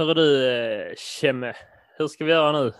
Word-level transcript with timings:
Hör 0.00 0.14
du, 0.14 0.94
Kemme, 0.96 1.54
hur 1.98 2.08
ska 2.08 2.24
vi 2.24 2.30
göra 2.30 2.52
nu? 2.52 2.72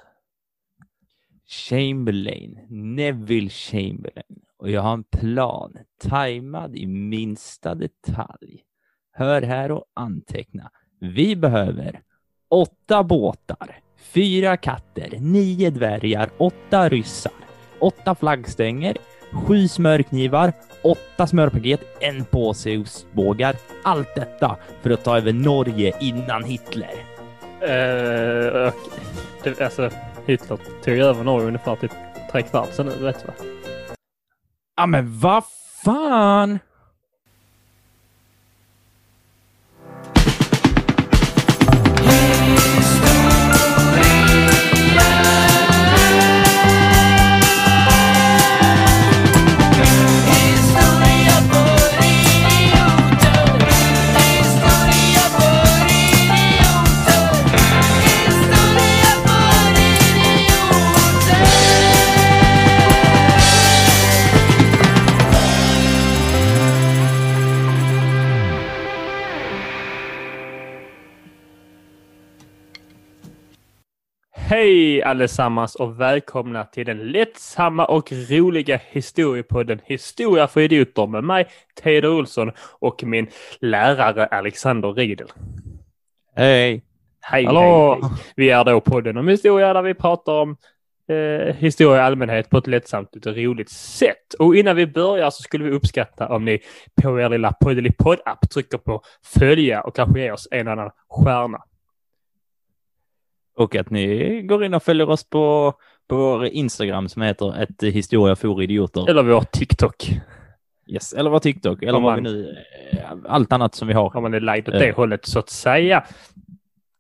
Chamberlain, 1.49 2.59
Neville 2.69 3.51
Chamberlain. 3.51 4.43
Och 4.59 4.71
jag 4.71 4.83
har 4.83 4.93
en 4.93 5.05
plan, 5.05 5.77
tajmad 5.99 6.77
i 6.77 6.87
minsta 6.87 7.75
detalj. 7.75 8.63
Hör 9.13 9.43
här 9.43 9.71
och 9.71 9.85
anteckna. 9.95 10.71
Vi 11.01 11.37
behöver 11.37 12.01
åtta 12.49 13.03
båtar, 13.05 13.79
fyra 13.97 14.57
katter, 14.57 15.19
nio 15.19 15.71
dvärgar, 15.71 16.31
åtta 16.39 16.89
ryssar, 16.89 17.33
åtta 17.81 18.15
flaggstänger, 18.15 18.97
sju 19.33 19.69
smörknivar, 19.69 20.53
åtta 20.83 21.27
smörpaket, 21.27 21.81
en 22.01 22.25
påse 22.25 22.79
ostbågar. 22.79 23.57
Allt 23.85 24.15
detta 24.15 24.57
för 24.83 24.91
att 24.91 25.05
ta 25.05 25.17
över 25.17 25.33
Norge 25.33 25.93
innan 26.01 26.45
Hitler. 26.45 27.10
Uh, 27.63 28.67
och, 28.67 28.75
det, 29.43 29.61
alltså, 29.61 29.91
Hitler 30.27 30.59
tog 30.85 30.95
över 30.95 31.25
Norge 31.25 31.47
ungefär 31.47 31.77
typ 31.77 31.93
tre 32.33 32.43
kvart 32.43 32.73
sedan 32.73 32.87
nu, 32.87 33.05
vet 33.05 33.21
du 33.21 33.27
va? 33.27 33.33
Ja, 34.77 34.87
men 34.87 35.19
vad 35.21 35.45
fan! 35.85 36.59
Hej 74.51 75.03
allesammans 75.03 75.75
och 75.75 76.01
välkomna 76.01 76.65
till 76.65 76.87
den 76.87 76.99
lättsamma 76.99 77.85
och 77.85 78.13
roliga 78.13 78.81
historiepodden 78.91 79.81
Historia 79.85 80.49
för 80.49 80.61
idioter 80.61 81.07
med 81.07 81.25
mig, 81.25 81.47
Teodor 81.83 82.19
Olsson 82.19 82.53
och 82.81 83.05
min 83.05 83.27
lärare 83.61 84.27
Alexander 84.27 84.93
Riedel. 84.93 85.27
Hej! 86.37 86.83
Hej, 87.21 87.45
Hallå! 87.45 87.99
hej. 88.03 88.11
Vi 88.37 88.51
är 88.51 88.65
då 88.65 88.81
podden 88.81 89.17
om 89.17 89.29
historia 89.29 89.73
där 89.73 89.83
vi 89.83 89.95
pratar 89.95 90.33
om 90.33 90.57
eh, 91.09 91.55
historia 91.55 91.97
i 91.97 92.05
allmänhet 92.05 92.51
på 92.51 92.59
ett 92.59 92.67
lättsamt 92.67 93.27
och 93.27 93.37
roligt 93.37 93.71
sätt. 93.71 94.35
Och 94.39 94.57
innan 94.57 94.77
vi 94.77 94.87
börjar 94.87 95.31
så 95.31 95.43
skulle 95.43 95.65
vi 95.65 95.71
uppskatta 95.71 96.29
om 96.29 96.45
ni 96.45 96.59
på 97.03 97.21
er 97.21 97.29
lilla 97.29 97.53
poddelipodd-app 97.53 98.51
trycker 98.51 98.79
på 98.79 99.03
följa 99.25 99.81
och 99.81 99.97
kanske 99.97 100.21
ger 100.21 100.33
oss 100.33 100.49
en 100.51 100.69
annan 100.69 100.91
stjärna. 101.09 101.63
Och 103.61 103.77
att 103.77 103.91
ni 103.91 104.43
går 104.43 104.65
in 104.65 104.75
och 104.75 104.83
följer 104.83 105.09
oss 105.11 105.25
på, 105.25 105.75
på 106.09 106.17
vår 106.17 106.45
Instagram 106.47 107.09
som 107.09 107.23
heter 107.23 107.63
ett 107.63 107.83
historia 107.95 108.37
för 108.37 108.63
idioter. 108.63 109.11
Eller 109.11 109.23
vår 109.23 109.41
TikTok. 109.41 110.11
Yes, 110.87 111.13
eller 111.13 111.31
vår 111.31 111.39
TikTok, 111.39 111.83
eller 111.83 111.95
Om 111.99 112.03
vad 112.03 112.15
vi 112.17 112.23
man- 112.23 112.33
nu, 112.33 112.57
eh, 112.93 113.09
allt 113.29 113.53
annat 113.53 113.75
som 113.75 113.89
vi 113.89 113.95
har. 113.95 114.17
Om 114.17 114.23
man 114.23 114.35
är 114.35 114.41
lagd 114.41 114.69
åt 114.69 114.75
Eh. 114.75 114.81
det 114.81 114.93
hållet 114.97 115.27
så 115.27 115.39
att 115.39 115.49
säga. 115.51 116.05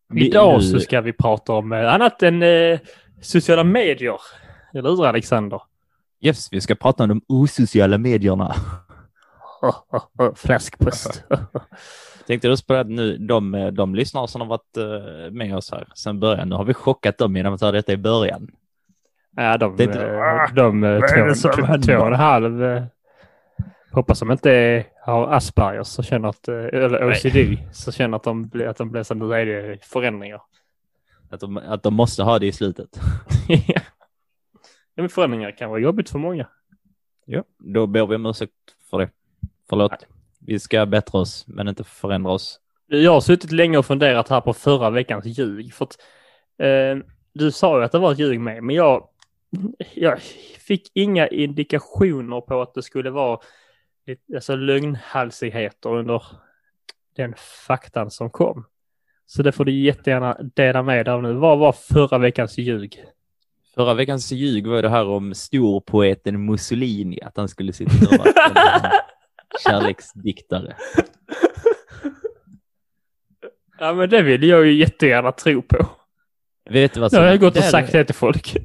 Vi- 0.09 0.27
Idag 0.29 0.55
nu- 0.59 0.63
så 0.63 0.81
ska 0.81 1.01
vi 1.01 1.13
prata 1.13 1.53
om 1.53 1.73
eh, 1.73 1.95
annat 1.95 2.23
än 2.23 2.43
eh, 2.43 2.79
sociala 3.21 3.65
medier. 3.65 4.17
Eller 4.75 4.91
hur 4.91 5.07
Alexander? 5.07 5.63
Yes, 6.21 6.49
vi 6.53 6.61
ska 6.61 6.75
prata 6.75 7.03
om 7.03 7.09
de 7.09 7.23
osociala 7.29 7.99
medierna. 7.99 8.55
Fläskpost. 10.37 11.25
Tänkte 12.31 12.49
du 12.49 12.57
på 12.67 12.83
nu, 12.83 13.17
de, 13.19 13.71
de 13.73 13.95
lyssnare 13.95 14.29
som 14.29 14.41
har 14.41 14.49
varit 14.49 14.77
eh, 14.77 15.31
med 15.33 15.57
oss 15.57 15.71
här 15.73 15.89
sedan 15.95 16.21
början, 16.21 16.49
nu 16.49 16.55
har 16.55 16.65
vi 16.65 16.75
chockat 16.75 17.19
dem 17.19 17.37
genom 17.37 17.55
att 17.55 17.61
ta 17.61 17.73
detta 17.73 17.93
i 17.93 17.97
början. 17.97 18.51
ja, 19.37 19.57
de, 19.57 19.77
Det 19.77 19.85
är 19.85 19.87
inte- 19.87 20.07
eh, 20.07 20.55
de 20.55 20.85
eh, 20.85 21.01
det 21.01 21.83
två, 21.83 22.01
och 22.01 22.07
en 22.07 22.13
halv. 22.15 22.87
Hoppas 23.93 24.21
de 24.21 24.31
inte 24.33 24.85
har 25.03 25.27
Aspergers 25.33 25.87
så 25.87 26.03
känner 26.03 26.29
att, 26.29 26.49
eller 26.49 27.11
OCD, 27.11 27.59
så 27.73 27.93
känner 27.93 28.17
att 28.17 28.23
de, 28.23 28.51
att 28.69 28.77
de 28.77 28.91
blir 28.91 29.03
så 29.03 29.15
nu 29.15 29.35
är 29.35 29.79
förändringar. 29.83 30.43
Att 31.31 31.41
de, 31.41 31.57
att 31.57 31.83
de 31.83 31.95
måste 31.95 32.23
ha 32.23 32.39
det 32.39 32.47
i 32.47 32.53
slutet. 32.53 33.01
ja, 33.49 33.81
men 34.95 35.09
förändringar 35.09 35.51
kan 35.51 35.71
vara 35.71 35.81
jobbigt 35.81 36.11
för 36.11 36.19
många. 36.19 36.47
Ja, 37.25 37.45
då 37.59 37.87
ber 37.87 38.07
vi 38.07 38.17
om 38.17 38.27
ursäkt 38.27 38.53
för 38.91 38.99
det. 38.99 39.11
Förlåt. 39.69 40.07
Vi 40.47 40.59
ska 40.59 40.87
bättra 40.87 41.21
oss, 41.21 41.45
men 41.47 41.69
inte 41.69 41.85
förändra 41.85 42.33
oss. 42.33 42.61
Jag 42.87 43.13
har 43.13 43.21
suttit 43.21 43.53
länge 43.53 43.79
och 43.79 43.87
funderat 43.87 44.29
här 44.29 44.41
på 44.41 44.53
förra 44.53 44.91
veckans 44.91 45.27
ljug. 45.27 45.75
För 45.75 45.85
att, 45.85 45.97
eh, 46.59 47.05
du 47.33 47.53
sa 47.53 47.79
ju 47.79 47.85
att 47.85 47.93
det 47.93 47.99
var 47.99 48.13
ett 48.13 48.19
ljug 48.19 48.41
med, 48.41 48.63
men 48.63 48.77
jag, 48.77 49.09
jag 49.95 50.21
fick 50.59 50.91
inga 50.95 51.29
indikationer 51.29 52.41
på 52.41 52.63
att 52.63 52.75
det 52.75 52.83
skulle 52.83 53.11
vara 53.11 53.39
alltså 54.35 54.57
lögnhalsigheter 54.57 55.91
under 55.91 56.23
den 57.17 57.35
faktan 57.67 58.11
som 58.11 58.31
kom. 58.31 58.65
Så 59.27 59.43
det 59.43 59.53
får 59.53 59.65
du 59.65 59.73
jättegärna 59.73 60.37
dela 60.55 60.83
med 60.83 61.07
dig 61.07 61.15
av 61.15 61.23
nu. 61.23 61.33
Vad 61.33 61.59
var 61.59 61.73
förra 61.73 62.19
veckans 62.19 62.59
ljug? 62.59 63.05
Förra 63.75 63.95
veckans 63.95 64.33
ljug 64.33 64.67
var 64.67 64.83
det 64.83 64.89
här 64.89 65.09
om 65.09 65.35
storpoeten 65.35 66.45
Mussolini, 66.45 67.23
att 67.23 67.37
han 67.37 67.49
skulle 67.49 67.73
sitta 67.73 68.17
och 68.17 68.27
kärleksdiktare. 69.65 70.77
Ja, 73.79 73.95
men 73.95 74.11
det 74.11 74.23
vill 74.23 74.43
jag 74.43 74.67
ju 74.67 74.73
jättegärna 74.73 75.33
tro 75.33 75.63
på. 75.63 75.87
Vet 76.71 76.95
du 76.95 77.01
vad 77.01 77.13
Jag 77.13 77.19
som... 77.19 77.25
har 77.25 77.37
gått 77.37 77.57
och 77.57 77.65
sagt 77.65 77.93
det 77.93 78.05
till 78.05 78.15
folk. 78.15 78.57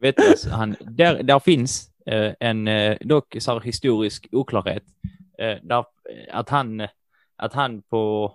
Vet 0.00 0.16
du, 0.16 0.22
vad, 0.44 0.52
han, 0.52 0.76
där, 0.80 1.22
där 1.22 1.38
finns 1.38 1.90
eh, 2.06 2.32
en 2.40 2.68
eh, 2.68 2.96
dock 3.00 3.36
så 3.38 3.52
här, 3.52 3.60
historisk 3.60 4.28
oklarhet. 4.32 4.82
Eh, 5.38 5.56
där, 5.62 5.78
eh, 5.78 6.38
att, 6.38 6.48
han, 6.48 6.88
att 7.36 7.52
han 7.52 7.82
på, 7.82 8.32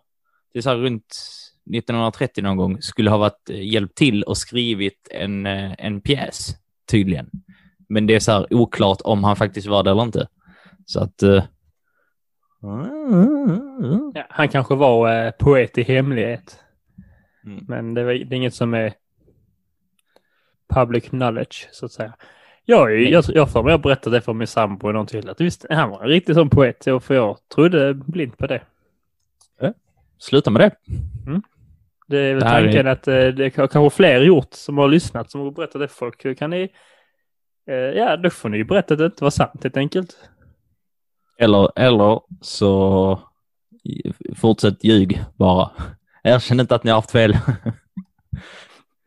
det 0.53 0.59
är 0.59 0.63
så 0.63 0.69
här, 0.69 0.77
runt 0.77 1.15
1930 1.75 2.43
någon 2.43 2.57
gång, 2.57 2.81
skulle 2.81 3.09
ha 3.09 3.17
varit 3.17 3.49
eh, 3.49 3.67
hjälpt 3.67 3.95
till 3.95 4.23
och 4.23 4.37
skrivit 4.37 5.07
en, 5.11 5.45
en 5.45 6.01
pjäs, 6.01 6.55
tydligen. 6.91 7.29
Men 7.89 8.07
det 8.07 8.15
är 8.15 8.19
så 8.19 8.31
här 8.31 8.53
oklart 8.53 9.01
om 9.03 9.23
han 9.23 9.35
faktiskt 9.35 9.67
var 9.67 9.83
det 9.83 9.91
eller 9.91 10.03
inte. 10.03 10.27
Så 10.91 11.03
att... 11.03 11.23
Eh, 11.23 11.43
Ja, 14.13 14.23
han 14.29 14.47
kanske 14.49 14.75
var 14.75 15.25
eh, 15.25 15.31
poet 15.31 15.77
i 15.77 15.83
hemlighet. 15.83 16.59
Mm. 17.45 17.65
Men 17.67 17.93
det, 17.93 18.03
var, 18.03 18.13
det 18.13 18.35
är 18.35 18.37
inget 18.37 18.53
som 18.53 18.73
är 18.73 18.93
public 20.75 21.09
knowledge, 21.09 21.67
så 21.71 21.85
att 21.85 21.91
säga. 21.91 22.13
Jag, 22.65 23.01
jag, 23.01 23.23
jag 23.27 23.49
får 23.51 23.63
mig 23.63 23.73
att 23.73 23.81
berätta 23.81 24.09
det 24.09 24.21
för 24.21 24.33
min 24.33 24.47
sambo 24.47 24.87
och 24.87 24.93
någon 24.93 25.05
till. 25.07 25.29
Att 25.29 25.41
visst, 25.41 25.65
han 25.69 25.89
var 25.89 26.01
en 26.03 26.07
riktig 26.09 26.35
sån 26.35 26.49
poet, 26.49 26.83
så 26.83 26.99
för 26.99 27.15
jag 27.15 27.37
trodde 27.55 27.93
blint 27.93 28.37
på 28.37 28.47
det. 28.47 28.61
Sluta 30.17 30.49
med 30.51 30.61
det. 30.61 30.71
Det 32.07 32.17
är 32.19 32.33
väl 32.33 32.39
Det 32.43 32.49
här 32.49 32.61
är- 32.61 32.65
tanken 32.65 32.87
att 32.87 33.07
eh, 33.07 33.27
det 33.27 33.57
har 33.57 33.67
kanske 33.67 33.95
fler 33.97 34.21
gjort 34.21 34.53
som 34.53 34.77
har 34.77 34.87
lyssnat 34.87 35.31
som 35.31 35.41
har 35.41 35.51
berättat 35.51 35.81
det 35.81 35.87
för 35.87 35.95
folk. 35.95 36.37
Kan 36.39 36.49
ni... 36.49 36.69
Eh, 37.67 37.75
ja, 37.75 38.17
då 38.17 38.29
får 38.29 38.49
ni 38.49 38.57
ju 38.57 38.63
berätta 38.63 38.93
att 38.93 38.97
det 38.97 39.05
inte 39.05 39.23
var 39.23 39.31
sant 39.31 39.63
helt 39.63 39.77
enkelt. 39.77 40.29
Eller, 41.41 41.69
eller 41.75 42.21
så 42.41 43.19
fortsätt 44.35 44.83
ljug 44.83 45.19
bara. 45.35 45.71
Erkänn 46.23 46.59
inte 46.59 46.75
att 46.75 46.83
ni 46.83 46.91
har 46.91 46.97
haft 46.97 47.11
fel. 47.11 47.37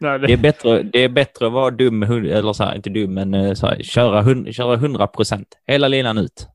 Nej, 0.01 0.19
det, 0.19 0.27
Det 0.27 0.33
är 0.33 0.37
bättre, 0.37 0.83
det 0.83 0.99
är 0.99 1.09
bättre 1.09 1.47
att 1.47 1.53
vara 1.53 1.71
dum, 1.71 2.03
eller 2.03 2.53
så 2.53 2.65
här, 2.65 2.77
inte 2.77 2.91
dum, 2.91 3.15
men 3.15 3.35
eh, 3.35 3.55
så 3.55 3.67
här, 3.67 3.83
köra, 3.83 4.53
köra 4.53 4.75
100 4.75 5.07
procent. 5.07 5.49
Hela 5.67 5.89
linan 5.89 6.19
ut. 6.19 6.49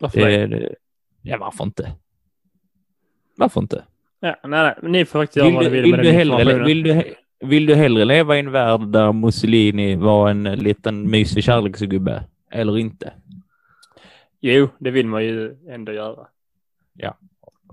varför 0.00 0.20
det? 0.20 0.46
Det, 0.46 0.74
ja, 1.22 1.38
varför 1.40 1.64
inte? 1.64 1.92
Varför 3.36 3.60
inte? 3.60 3.84
Ja, 4.20 4.36
nej, 4.44 4.62
nej, 4.62 4.90
ni 4.90 5.04
får 5.04 5.18
faktiskt 5.18 5.36
göra 5.36 5.46
Vill 5.46 5.54
vad 5.54 5.64
ni 5.64 5.70
vill 5.70 5.82
vill, 5.82 5.90
med 5.90 6.00
du 6.00 6.04
den 6.04 6.14
hellre, 6.14 6.64
vill, 6.64 6.82
du, 6.82 7.14
vill 7.40 7.66
du 7.66 7.74
hellre 7.74 8.04
leva 8.04 8.36
i 8.36 8.40
en 8.40 8.52
värld 8.52 8.80
där 8.80 9.12
Mussolini 9.12 9.96
var 9.96 10.30
en 10.30 10.42
liten 10.42 11.10
mysig 11.10 11.44
kärleksgubbe? 11.44 12.24
Eller 12.50 12.78
inte? 12.78 13.12
Jo, 14.40 14.68
det 14.78 14.90
vill 14.90 15.06
man 15.06 15.24
ju 15.24 15.56
ändå 15.68 15.92
göra. 15.92 16.26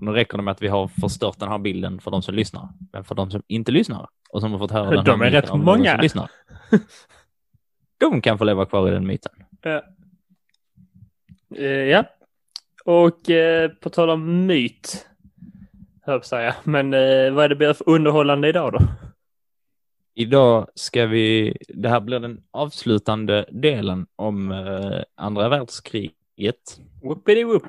Nu 0.00 0.10
räcker 0.10 0.36
det 0.36 0.42
med 0.42 0.52
att 0.52 0.62
vi 0.62 0.68
har 0.68 0.88
förstört 0.88 1.38
den 1.38 1.48
här 1.48 1.58
bilden 1.58 2.00
för 2.00 2.10
de 2.10 2.22
som 2.22 2.34
lyssnar. 2.34 2.68
Men 2.92 3.04
för 3.04 3.14
de 3.14 3.30
som 3.30 3.42
inte 3.46 3.72
lyssnar 3.72 4.08
och 4.30 4.40
som 4.40 4.52
har 4.52 4.58
fått 4.58 4.70
höra 4.70 4.90
den 5.02 5.04
De 5.04 5.22
är 5.22 5.30
rätt 5.30 5.54
många. 5.54 5.90
Som 5.90 6.00
lyssnar, 6.00 6.30
de 7.98 8.20
kan 8.20 8.38
få 8.38 8.44
leva 8.44 8.66
kvar 8.66 8.88
i 8.88 8.90
den 8.90 9.06
myten. 9.06 9.32
Eh, 11.56 11.64
ja, 11.64 12.04
och 12.84 13.30
eh, 13.30 13.70
på 13.70 13.90
tal 13.90 14.10
om 14.10 14.46
myt. 14.46 15.06
höll 16.02 16.22
säga. 16.22 16.54
Men 16.64 16.94
eh, 16.94 17.32
vad 17.32 17.44
är 17.44 17.48
det 17.48 17.74
för 17.74 17.88
underhållande 17.88 18.48
idag 18.48 18.72
då? 18.72 18.78
Idag 20.14 20.66
ska 20.74 21.06
vi, 21.06 21.56
det 21.68 21.88
här 21.88 22.00
blir 22.00 22.20
den 22.20 22.42
avslutande 22.50 23.44
delen 23.50 24.06
om 24.16 24.52
eh, 24.52 25.02
andra 25.14 25.48
världskriget. 25.48 26.25
Whoopity 27.02 27.44
whoop. 27.44 27.66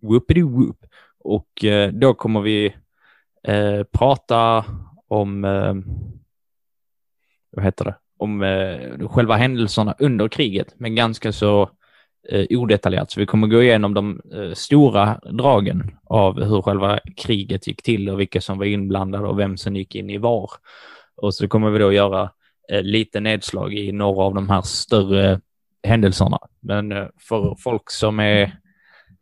Whoopity 0.00 0.42
whoop. 0.42 0.86
Och 1.18 1.64
eh, 1.64 1.92
då 1.92 2.14
kommer 2.14 2.40
vi 2.40 2.74
eh, 3.42 3.82
prata 3.92 4.64
om, 5.08 5.44
eh, 5.44 5.74
vad 7.50 7.64
heter 7.64 7.84
det, 7.84 7.94
om 8.18 8.42
eh, 8.42 9.08
själva 9.08 9.36
händelserna 9.36 9.94
under 9.98 10.28
kriget, 10.28 10.74
men 10.76 10.94
ganska 10.94 11.32
så 11.32 11.70
eh, 12.28 12.46
odetaljerat. 12.50 13.10
Så 13.10 13.20
vi 13.20 13.26
kommer 13.26 13.46
gå 13.46 13.62
igenom 13.62 13.94
de 13.94 14.20
eh, 14.34 14.52
stora 14.52 15.20
dragen 15.32 15.96
av 16.04 16.42
hur 16.42 16.62
själva 16.62 17.00
kriget 17.16 17.66
gick 17.66 17.82
till 17.82 18.08
och 18.08 18.20
vilka 18.20 18.40
som 18.40 18.58
var 18.58 18.64
inblandade 18.64 19.26
och 19.28 19.38
vem 19.38 19.56
som 19.56 19.76
gick 19.76 19.94
in 19.94 20.10
i 20.10 20.18
var. 20.18 20.50
Och 21.16 21.34
så 21.34 21.48
kommer 21.48 21.70
vi 21.70 21.78
då 21.78 21.92
göra 21.92 22.30
eh, 22.72 22.82
lite 22.82 23.20
nedslag 23.20 23.74
i 23.74 23.92
några 23.92 24.24
av 24.24 24.34
de 24.34 24.48
här 24.48 24.62
större 24.62 25.40
händelserna. 25.82 26.38
Men 26.60 26.92
eh, 26.92 27.06
för 27.20 27.56
folk 27.58 27.90
som 27.90 28.20
är 28.20 28.58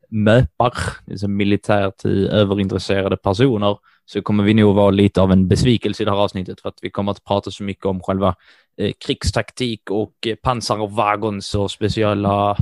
möpar, 0.08 0.72
liksom 1.06 1.36
militärt 1.36 2.04
överintresserade 2.04 3.16
personer, 3.16 3.78
så 4.04 4.22
kommer 4.22 4.44
vi 4.44 4.54
nog 4.54 4.74
vara 4.74 4.90
lite 4.90 5.20
av 5.20 5.32
en 5.32 5.48
besvikelse 5.48 6.02
i 6.02 6.04
det 6.04 6.10
här 6.10 6.18
avsnittet 6.18 6.60
för 6.60 6.68
att 6.68 6.78
vi 6.82 6.90
kommer 6.90 7.12
att 7.12 7.24
prata 7.24 7.50
så 7.50 7.64
mycket 7.64 7.86
om 7.86 8.00
själva 8.00 8.34
eh, 8.76 8.92
krigstaktik 9.06 9.90
och 9.90 10.14
eh, 10.26 10.34
pansar 10.34 10.78
och 10.78 10.92
wagons 10.92 11.54
och 11.54 11.70
speciella 11.70 12.56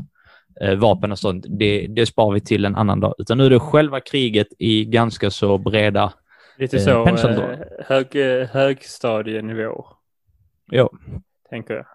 eh, 0.61 0.75
vapen 0.75 1.13
och 1.13 1.19
sånt. 1.19 1.45
Det, 1.49 1.87
det 1.87 2.07
spar 2.07 2.33
vi 2.33 2.41
till 2.41 2.65
en 2.65 2.77
annan 2.77 3.01
dag, 3.01 3.15
utan 3.19 3.39
nu 3.39 3.47
är 3.47 3.51
det 3.51 3.61
själva 3.61 4.01
kriget 4.01 4.49
i 4.59 4.85
ganska 4.85 5.31
så 5.31 5.59
breda 5.59 6.13
Lite 6.59 6.77
Eh, 6.77 7.17
så 7.17 7.29
eh, 7.29 7.59
hög, 7.85 8.17
eh, 8.17 8.49
högstadienivå, 8.49 9.87
Ja, 10.71 10.91
tänker 11.51 11.75
jag. 11.75 11.87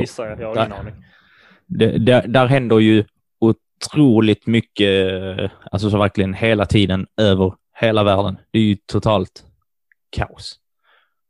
Gissar 0.00 0.26
jag, 0.26 0.40
jag 0.40 0.48
har 0.48 0.54
Där- 0.54 0.66
ingen 0.66 0.78
aning. 0.78 0.94
det, 1.66 1.98
där, 1.98 2.26
där 2.28 2.46
händer 2.46 2.78
ju 2.78 3.04
otroligt 3.40 4.46
mycket, 4.46 4.90
alltså 5.70 5.90
så 5.90 5.98
verkligen 5.98 6.34
hela 6.34 6.66
tiden 6.66 7.06
över 7.16 7.54
hela 7.80 8.04
världen. 8.04 8.38
Det 8.50 8.58
är 8.58 8.62
ju 8.62 8.76
totalt 8.86 9.44
kaos. 10.10 10.58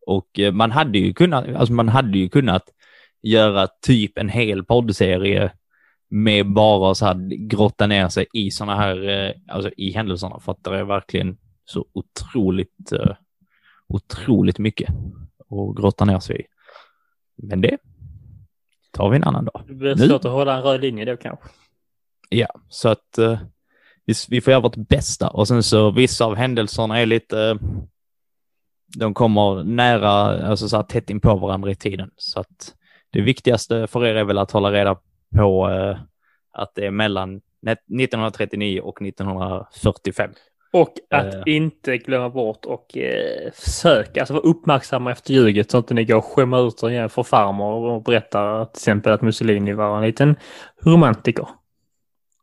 Och 0.07 0.39
eh, 0.39 0.53
man 0.53 0.71
hade 0.71 0.99
ju 0.99 1.13
kunnat, 1.15 1.49
alltså 1.49 1.73
man 1.75 1.89
hade 1.89 2.19
ju 2.19 2.29
kunnat 2.29 2.63
göra 3.23 3.69
typ 3.87 4.19
en 4.19 4.29
hel 4.29 4.65
poddserie 4.65 5.53
med 6.09 6.53
bara 6.53 6.95
så 6.95 7.07
här 7.07 7.47
grotta 7.49 7.87
ner 7.87 8.09
sig 8.09 8.27
i 8.33 8.51
sådana 8.51 8.77
här, 8.77 9.09
eh, 9.09 9.33
alltså 9.49 9.71
i 9.77 9.93
händelserna 9.93 10.41
för 10.41 10.53
att 10.53 10.65
det 10.65 10.79
är 10.79 10.85
verkligen 10.85 11.37
så 11.65 11.87
otroligt, 11.93 12.93
eh, 12.93 13.17
otroligt 13.89 14.59
mycket 14.59 14.91
att 15.51 15.77
grotta 15.83 16.05
ner 16.05 16.19
sig 16.19 16.41
i. 16.41 16.45
Men 17.37 17.61
det 17.61 17.79
tar 18.93 19.11
vi 19.11 19.17
en 19.17 19.25
annan 19.25 19.45
dag. 19.45 19.63
Det 19.67 19.75
blir 19.75 19.95
Nu? 19.97 20.09
svårt 20.09 20.25
att 20.25 20.31
hålla 20.33 20.57
en 20.57 20.63
röd 20.63 20.81
linje 20.81 21.05
då 21.05 21.17
kanske. 21.17 21.49
Ja, 22.29 22.49
så 22.69 22.89
att 22.89 23.19
eh, 23.19 23.39
vi, 24.05 24.15
vi 24.29 24.41
får 24.41 24.51
göra 24.51 24.61
vårt 24.63 24.77
bästa 24.77 25.29
och 25.29 25.49
sen 25.49 25.63
så 25.63 25.91
vissa 25.91 26.25
av 26.25 26.35
händelserna 26.35 26.99
är 27.01 27.07
lite, 27.07 27.41
eh, 27.41 27.55
de 28.99 29.15
kommer 29.15 29.65
nära, 29.65 30.11
alltså 30.49 30.69
så 30.69 30.77
här 30.77 30.83
tätt 30.83 31.11
in 31.11 31.21
på 31.21 31.37
varandra 31.37 31.71
i 31.71 31.75
tiden. 31.75 32.11
Så 32.17 32.41
att 32.41 32.75
det 33.11 33.21
viktigaste 33.21 33.87
för 33.87 34.07
er 34.07 34.15
är 34.15 34.25
väl 34.25 34.39
att 34.39 34.51
hålla 34.51 34.73
reda 34.73 34.97
på 35.37 35.71
eh, 35.71 35.97
att 36.53 36.75
det 36.75 36.87
är 36.87 36.91
mellan 36.91 37.37
1939 37.67 38.81
och 38.81 39.03
1945. 39.03 40.31
Och 40.73 40.93
att 41.11 41.35
Eh. 41.35 41.43
inte 41.47 41.97
glömma 41.97 42.31
bort 42.31 42.65
och 42.65 42.97
eh, 42.97 43.53
försöka, 43.55 44.21
alltså 44.21 44.35
vara 44.35 44.43
uppmärksamma 44.43 45.13
efter 45.13 45.35
ljuget 45.35 45.71
så 45.71 45.79
att 45.79 45.85
inte 45.85 45.95
ni 45.95 46.05
går 46.05 46.17
och 46.17 46.25
skämmer 46.25 46.69
ut 46.69 46.83
er 46.83 46.91
igen 46.91 47.09
för 47.09 47.23
farmor 47.23 47.91
och 47.91 48.03
berättar 48.03 48.65
till 48.65 48.79
exempel 48.79 49.13
att 49.13 49.23
Mussolini 49.23 49.73
var 49.73 49.97
en 49.97 50.03
liten 50.03 50.37
romantiker. 50.81 51.49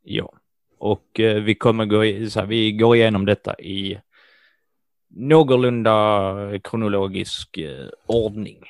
Ja, 0.03 0.33
och 0.79 1.19
eh, 1.19 1.41
vi 1.43 1.55
kommer 1.55 1.85
gå, 1.85 2.05
i, 2.05 2.29
så 2.29 2.39
här, 2.39 2.47
vi 2.47 2.71
går 2.71 2.95
igenom 2.95 3.25
detta 3.25 3.59
i 3.59 3.99
någorlunda 5.09 6.35
kronologisk 6.63 7.57
eh, 7.57 7.87
ordning. 8.05 8.63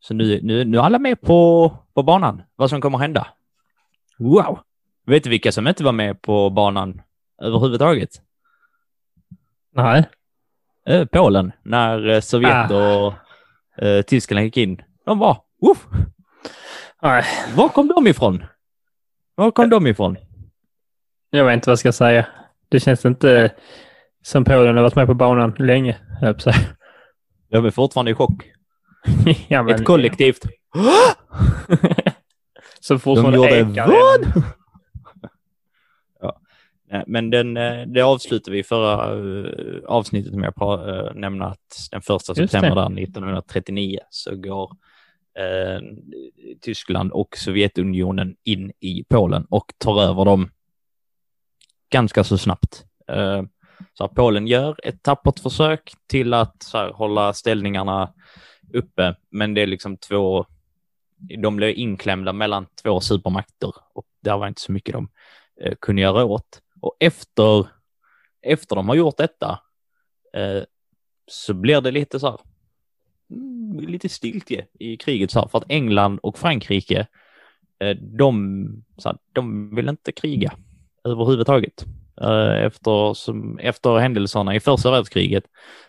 Så 0.00 0.14
nu, 0.14 0.40
nu, 0.42 0.64
nu 0.64 0.78
är 0.78 0.82
alla 0.82 0.98
med 0.98 1.20
på, 1.20 1.70
på 1.94 2.02
banan, 2.02 2.42
vad 2.56 2.70
som 2.70 2.80
kommer 2.80 2.98
hända. 2.98 3.26
Wow! 4.18 4.58
Vet 5.06 5.24
du 5.24 5.30
vilka 5.30 5.52
som 5.52 5.68
inte 5.68 5.84
var 5.84 5.92
med 5.92 6.22
på 6.22 6.50
banan 6.50 7.02
överhuvudtaget? 7.42 8.22
Nej. 9.74 10.04
Eh, 10.86 11.04
Polen, 11.04 11.52
när 11.64 12.08
eh, 12.08 12.20
Sovjet 12.20 12.70
och 12.70 13.14
eh, 13.84 14.02
Tyskland 14.02 14.44
gick 14.44 14.56
in. 14.56 14.82
De 15.06 15.18
var, 15.18 15.38
woof! 15.60 15.86
Nej, 17.02 17.24
Var 17.56 17.68
kom 17.68 17.88
de 17.88 18.06
ifrån? 18.06 18.44
Var 19.34 19.50
kom 19.50 19.70
de 19.70 19.86
ifrån? 19.86 20.16
jag 21.30 21.44
vet 21.44 21.54
inte 21.54 21.68
vad 21.70 21.72
jag 21.72 21.78
ska 21.78 21.92
säga. 21.92 22.26
Det 22.68 22.80
känns 22.80 23.04
inte 23.04 23.52
som 24.22 24.44
Polen 24.44 24.76
har 24.76 24.82
varit 24.82 24.96
med 24.96 25.06
på 25.06 25.14
banan 25.14 25.54
länge, 25.58 25.96
höll 26.20 26.34
jag. 26.44 26.54
De 27.50 27.64
är 27.66 27.70
fortfarande 27.70 28.10
i 28.10 28.14
chock. 28.14 28.42
ja, 29.48 29.62
men, 29.62 29.74
Ett 29.74 29.84
kollektivt. 29.84 30.42
Som 32.80 32.96
De 32.96 33.00
fortfarande 33.00 33.36
gjorde 33.36 33.58
ekar. 33.58 33.86
vad? 33.86 34.42
Nej, 36.92 37.04
Men 37.06 37.30
den, 37.30 37.56
eh, 37.56 37.86
det 37.86 38.02
avslutar 38.02 38.52
vi 38.52 38.62
förra 38.62 39.12
eh, 39.14 39.84
avsnittet 39.86 40.34
med 40.34 40.48
att 40.48 40.88
eh, 40.88 41.14
nämna 41.14 41.46
att 41.46 41.88
den 41.90 42.02
första 42.02 42.34
september 42.34 42.68
det. 42.68 42.74
där 42.74 43.02
1939 43.02 43.98
så 44.10 44.36
går 44.36 44.70
eh, 45.38 45.80
Tyskland 46.60 47.12
och 47.12 47.36
Sovjetunionen 47.36 48.36
in 48.44 48.72
i 48.80 49.04
Polen 49.08 49.44
och 49.44 49.72
tar 49.78 50.02
över 50.02 50.24
dem 50.24 50.50
ganska 51.90 52.24
så 52.24 52.38
snabbt. 52.38 52.84
Eh, 53.08 53.42
så 53.94 54.04
att 54.04 54.14
Polen 54.14 54.46
gör 54.46 54.76
ett 54.82 55.02
tappert 55.02 55.38
försök 55.38 55.92
till 56.06 56.34
att 56.34 56.70
här, 56.72 56.90
hålla 56.90 57.32
ställningarna 57.32 58.12
uppe, 58.74 59.14
men 59.30 59.54
det 59.54 59.62
är 59.62 59.66
liksom 59.66 59.96
två 59.96 60.46
de 61.42 61.56
blev 61.56 61.70
inklämda 61.70 62.32
mellan 62.32 62.66
två 62.82 63.00
supermakter 63.00 63.72
och 63.94 64.06
där 64.22 64.38
var 64.38 64.48
inte 64.48 64.60
så 64.60 64.72
mycket 64.72 64.92
de 64.92 65.08
eh, 65.60 65.74
kunde 65.80 66.02
göra 66.02 66.24
åt. 66.24 66.61
Och 66.82 66.96
efter, 67.00 67.66
efter 68.42 68.76
de 68.76 68.88
har 68.88 68.94
gjort 68.94 69.16
detta 69.16 69.60
eh, 70.34 70.62
så 71.26 71.54
blir 71.54 71.80
det 71.80 71.90
lite 71.90 72.20
så 72.20 72.30
här, 72.30 72.38
mm, 73.30 73.88
lite 73.88 74.08
stiltje 74.08 74.66
i 74.78 74.96
kriget 74.96 75.30
så 75.30 75.40
här, 75.40 75.48
för 75.48 75.58
att 75.58 75.64
England 75.70 76.18
och 76.22 76.38
Frankrike, 76.38 77.06
eh, 77.78 77.96
de, 77.96 78.66
så 78.96 79.08
här, 79.08 79.18
de 79.32 79.74
vill 79.74 79.88
inte 79.88 80.12
kriga 80.12 80.52
överhuvudtaget. 81.04 81.84
Eh, 82.20 82.64
efter, 82.64 83.14
som, 83.14 83.58
efter 83.58 83.98
händelserna 83.98 84.54
i 84.54 84.60
första 84.60 84.90
världskriget 84.90 85.44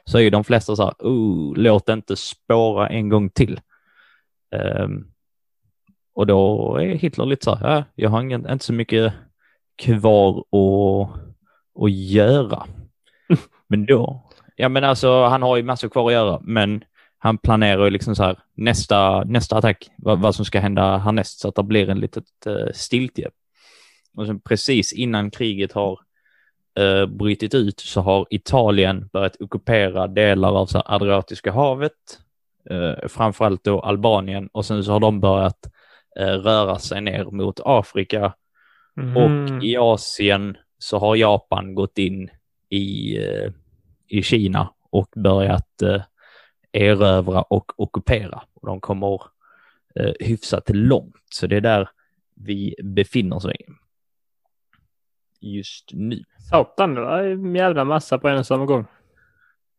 så 0.06 0.18
är 0.18 0.22
ju 0.22 0.30
de 0.30 0.44
flesta 0.44 0.76
så 0.76 0.84
här, 0.84 0.94
oh, 1.00 1.54
låt 1.56 1.86
det 1.86 1.94
inte 1.94 2.16
spåra 2.16 2.90
en 2.90 3.10
gång 3.10 3.30
till. 3.30 3.60
Ehm, 4.56 5.08
och 6.16 6.28
då 6.28 6.76
är 6.78 6.96
Hitler 6.96 7.26
lite 7.26 7.46
så 7.46 7.56
här, 7.56 7.78
äh, 7.78 7.84
jag 7.96 8.10
har 8.10 8.22
ingen, 8.22 8.50
inte 8.50 8.66
så 8.66 8.74
mycket 8.74 9.14
kvar 9.76 10.40
att, 10.40 11.10
att 11.84 11.92
göra. 11.92 12.64
Men 13.68 13.86
då, 13.86 14.30
ja 14.56 14.70
men 14.70 14.84
alltså 14.84 15.24
han 15.26 15.42
har 15.42 15.58
ju 15.58 15.64
massor 15.64 15.90
kvar 15.90 16.08
att 16.08 16.14
göra, 16.14 16.40
men 16.44 16.84
han 17.18 17.38
planerar 17.38 17.84
ju 17.86 17.90
liksom 17.90 18.16
så 18.16 18.24
här 18.24 18.40
nästa, 18.56 19.24
nästa 19.24 19.58
attack, 19.58 19.90
vad, 19.98 20.20
vad 20.20 20.36
som 20.36 20.46
ska 20.46 20.60
hända 20.60 20.98
härnäst, 20.98 21.40
så 21.40 21.48
att 21.48 21.56
det 21.56 21.64
blir 21.64 21.90
en 21.90 22.00
litet 22.00 22.24
uh, 22.48 22.72
stiltje. 22.74 23.30
Och 24.18 24.26
sen 24.26 24.40
precis 24.40 24.94
innan 24.94 25.32
kriget 25.32 25.72
har 25.72 26.00
uh, 26.80 27.06
brutit 27.06 27.54
ut 27.54 27.80
så 27.80 28.02
har 28.02 28.28
Italien 28.30 29.10
börjat 29.14 29.42
ockupera 29.42 30.08
delar 30.08 30.52
av 30.52 30.66
så 30.66 30.78
här, 30.78 30.96
Adriatiska 30.96 31.52
havet, 31.52 32.20
uh, 32.72 33.08
framförallt 33.08 33.64
då 33.64 33.80
Albanien, 33.80 34.50
och 34.52 34.66
sen 34.66 34.84
så 34.84 34.92
har 34.92 35.00
de 35.00 35.20
börjat 35.20 35.70
eh, 36.20 36.26
röra 36.26 36.80
sig 36.80 37.02
ner 37.02 37.26
mot 37.26 37.60
Afrika 37.64 38.34
Mhm. 38.96 39.18
och 39.18 39.64
i 39.64 39.78
Asien 39.78 40.58
så 40.78 40.98
har 41.00 41.16
Japan 41.16 41.76
gått 41.76 41.98
in 41.98 42.30
i, 42.70 43.18
eh, 43.18 43.52
i 44.08 44.24
Kina 44.24 44.74
och 44.90 45.08
börjat 45.16 45.82
eh, 45.82 46.02
erövra 46.72 47.42
och 47.42 47.72
ockupera. 47.76 48.44
Och 48.54 48.68
de 48.68 48.82
kommer 48.82 49.22
eh, 49.96 50.14
hyfsat 50.20 50.70
långt, 50.70 51.16
så 51.30 51.48
det 51.48 51.58
är 51.58 51.62
där 51.62 51.90
vi 52.36 52.76
befinner 52.84 53.36
oss 53.36 53.48
just 55.40 55.90
nu. 55.94 56.24
Satan, 56.50 56.96
det 56.96 57.02
var 57.02 57.24
en 57.24 57.56
jävla 57.56 57.86
massa 57.86 58.18
på 58.18 58.28
en 58.28 58.38
och 58.38 58.46
samma 58.46 58.66
gång. 58.66 58.86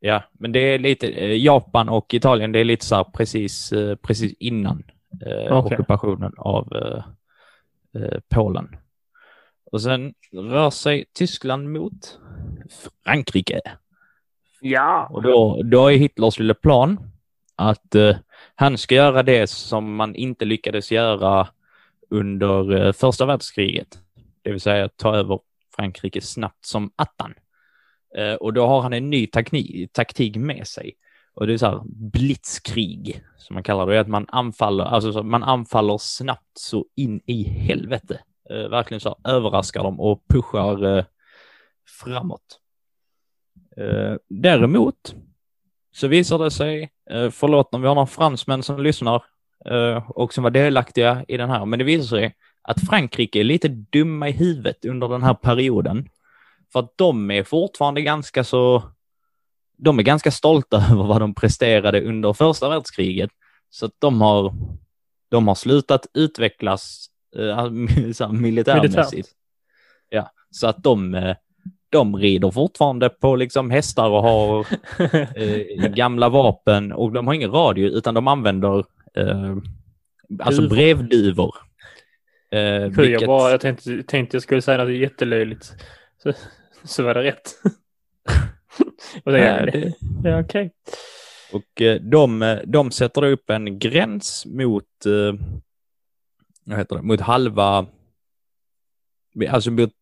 Ja, 0.00 0.23
men 0.33 0.52
det 0.52 0.59
är 0.59 0.78
lite, 0.78 1.06
Japan 1.37 1.88
och 1.88 2.14
Italien, 2.14 2.52
det 2.52 2.59
är 2.59 2.64
lite 2.64 2.87
så 2.87 2.94
här 2.94 3.04
precis, 3.04 3.73
precis 4.02 4.33
innan 4.38 4.85
eh, 5.26 5.59
Okej. 5.59 5.75
ockupationen 5.76 6.33
av 6.37 6.73
eh, 7.94 8.18
Polen. 8.28 8.76
Och 9.75 9.83
sen 9.83 10.14
rör 10.33 10.71
sig 10.71 11.04
Tyskland 11.14 11.73
mot 11.73 12.19
Frankrike. 13.04 13.61
Ja. 14.61 15.09
Och 15.11 15.23
då, 15.23 15.62
då 15.64 15.93
är 15.93 15.97
Hitlers 15.97 16.38
lilla 16.38 16.54
plan 16.54 17.11
att 17.57 17.95
eh, 17.95 18.16
han 18.54 18.78
ska 18.78 18.95
göra 18.95 19.23
det 19.23 19.47
som 19.50 19.97
man 19.97 20.14
inte 20.14 20.45
lyckades 20.45 20.93
göra 20.93 21.49
under 22.11 22.87
eh, 22.87 22.93
första 22.93 23.26
världskriget. 23.26 23.99
Det 24.43 24.50
vill 24.50 24.61
säga 24.61 24.88
ta 24.88 25.16
över 25.16 25.40
Frankrike 25.76 26.21
snabbt 26.21 26.64
som 26.64 26.90
attan. 26.97 27.35
Eh, 28.16 28.35
och 28.35 28.52
då 28.52 28.66
har 28.66 28.81
han 28.81 28.93
en 28.93 29.11
ny 29.11 29.26
taknik, 29.26 29.93
taktik 29.93 30.37
med 30.37 30.66
sig. 30.66 30.93
Och 31.35 31.47
det 31.47 31.52
är 31.52 31.59
så 31.59 31.66
här 31.66 31.83
blitzkrig 31.85 33.25
som 33.37 33.54
man 33.54 33.62
kallar 33.62 33.87
det. 33.87 34.00
att 34.00 34.09
man 34.09 34.26
anfaller, 34.28 34.85
alltså 34.85 35.12
så 35.12 35.23
man 35.23 35.43
anfaller 35.43 35.99
snabbt 35.99 36.59
så 36.59 36.87
in 36.97 37.21
i 37.26 37.43
helvete. 37.43 38.21
Eh, 38.50 38.68
verkligen 38.68 39.00
så 39.00 39.18
här, 39.24 39.32
överraskar 39.32 39.82
dem 39.82 40.00
och 40.00 40.24
pushar 40.28 40.98
eh, 40.98 41.04
framåt. 42.00 42.60
Eh, 43.76 44.16
däremot 44.28 45.14
så 45.92 46.08
visar 46.08 46.38
det 46.38 46.50
sig, 46.50 46.90
eh, 47.10 47.30
förlåt 47.30 47.74
om 47.74 47.82
vi 47.82 47.88
har 47.88 47.94
några 47.94 48.06
fransmän 48.06 48.62
som 48.62 48.82
lyssnar 48.82 49.24
eh, 49.64 50.10
och 50.10 50.34
som 50.34 50.44
var 50.44 50.50
delaktiga 50.50 51.24
i 51.28 51.36
den 51.36 51.50
här, 51.50 51.64
men 51.64 51.78
det 51.78 51.84
visar 51.84 52.16
sig 52.16 52.36
att 52.62 52.86
Frankrike 52.88 53.40
är 53.40 53.44
lite 53.44 53.68
dumma 53.68 54.28
i 54.28 54.32
huvudet 54.32 54.84
under 54.84 55.08
den 55.08 55.22
här 55.22 55.34
perioden. 55.34 56.08
För 56.72 56.80
att 56.80 56.92
de 56.96 57.30
är 57.30 57.42
fortfarande 57.42 58.02
ganska 58.02 58.44
så, 58.44 58.82
de 59.76 59.98
är 59.98 60.02
ganska 60.02 60.30
stolta 60.30 60.76
över 60.90 61.04
vad 61.04 61.20
de 61.20 61.34
presterade 61.34 62.00
under 62.00 62.32
första 62.32 62.68
världskriget. 62.68 63.30
Så 63.70 63.86
att 63.86 63.94
de 63.98 64.20
har, 64.20 64.54
de 65.28 65.48
har 65.48 65.54
slutat 65.54 66.06
utvecklas 66.14 67.10
så 68.14 68.24
här 68.24 68.32
militärmässigt. 68.32 69.12
Militärt. 69.12 69.26
Ja, 70.08 70.30
så 70.50 70.66
att 70.66 70.82
de, 70.82 71.14
eh, 71.14 71.36
de 71.90 72.16
rider 72.16 72.50
fortfarande 72.50 73.08
på 73.08 73.36
liksom 73.36 73.70
hästar 73.70 74.08
och 74.10 74.22
har 74.22 74.66
eh, 75.38 75.88
gamla 75.88 76.28
vapen 76.28 76.92
och 76.92 77.12
de 77.12 77.26
har 77.26 77.34
ingen 77.34 77.50
radio 77.50 77.86
utan 77.88 78.14
de 78.14 78.28
använder 78.28 78.78
eh, 79.16 79.56
alltså 80.42 80.62
Duvor. 80.62 80.74
brevduvor. 80.76 81.54
Eh, 82.50 82.80
Kul, 82.80 82.90
vilket- 83.04 83.20
jag, 83.20 83.28
bara, 83.28 83.50
jag 83.50 83.60
tänkte, 83.60 84.02
tänkte 84.02 84.34
jag 84.36 84.42
skulle 84.42 84.62
säga 84.62 84.84
något 84.84 84.94
jättelöjligt. 84.94 85.72
Så, 86.22 86.32
så 86.84 87.02
var 87.02 87.14
det 87.14 87.22
rätt. 87.22 87.50
och 89.24 89.32
det, 89.32 89.38
ja, 89.38 89.66
det- 89.66 89.92
ja, 90.24 90.40
okej. 90.40 90.72
Och 91.52 91.82
eh, 91.82 92.00
de, 92.00 92.42
eh, 92.42 92.58
de 92.66 92.90
sätter 92.90 93.24
upp 93.24 93.50
en 93.50 93.78
gräns 93.78 94.46
mot, 94.46 95.06
eh, 95.06 95.34
vad 96.64 96.78
heter 96.78 96.97
det, 96.97 97.02
mot 97.02 97.21
halva, 97.21 97.87
alltså 99.50 99.71
mot 99.71 99.92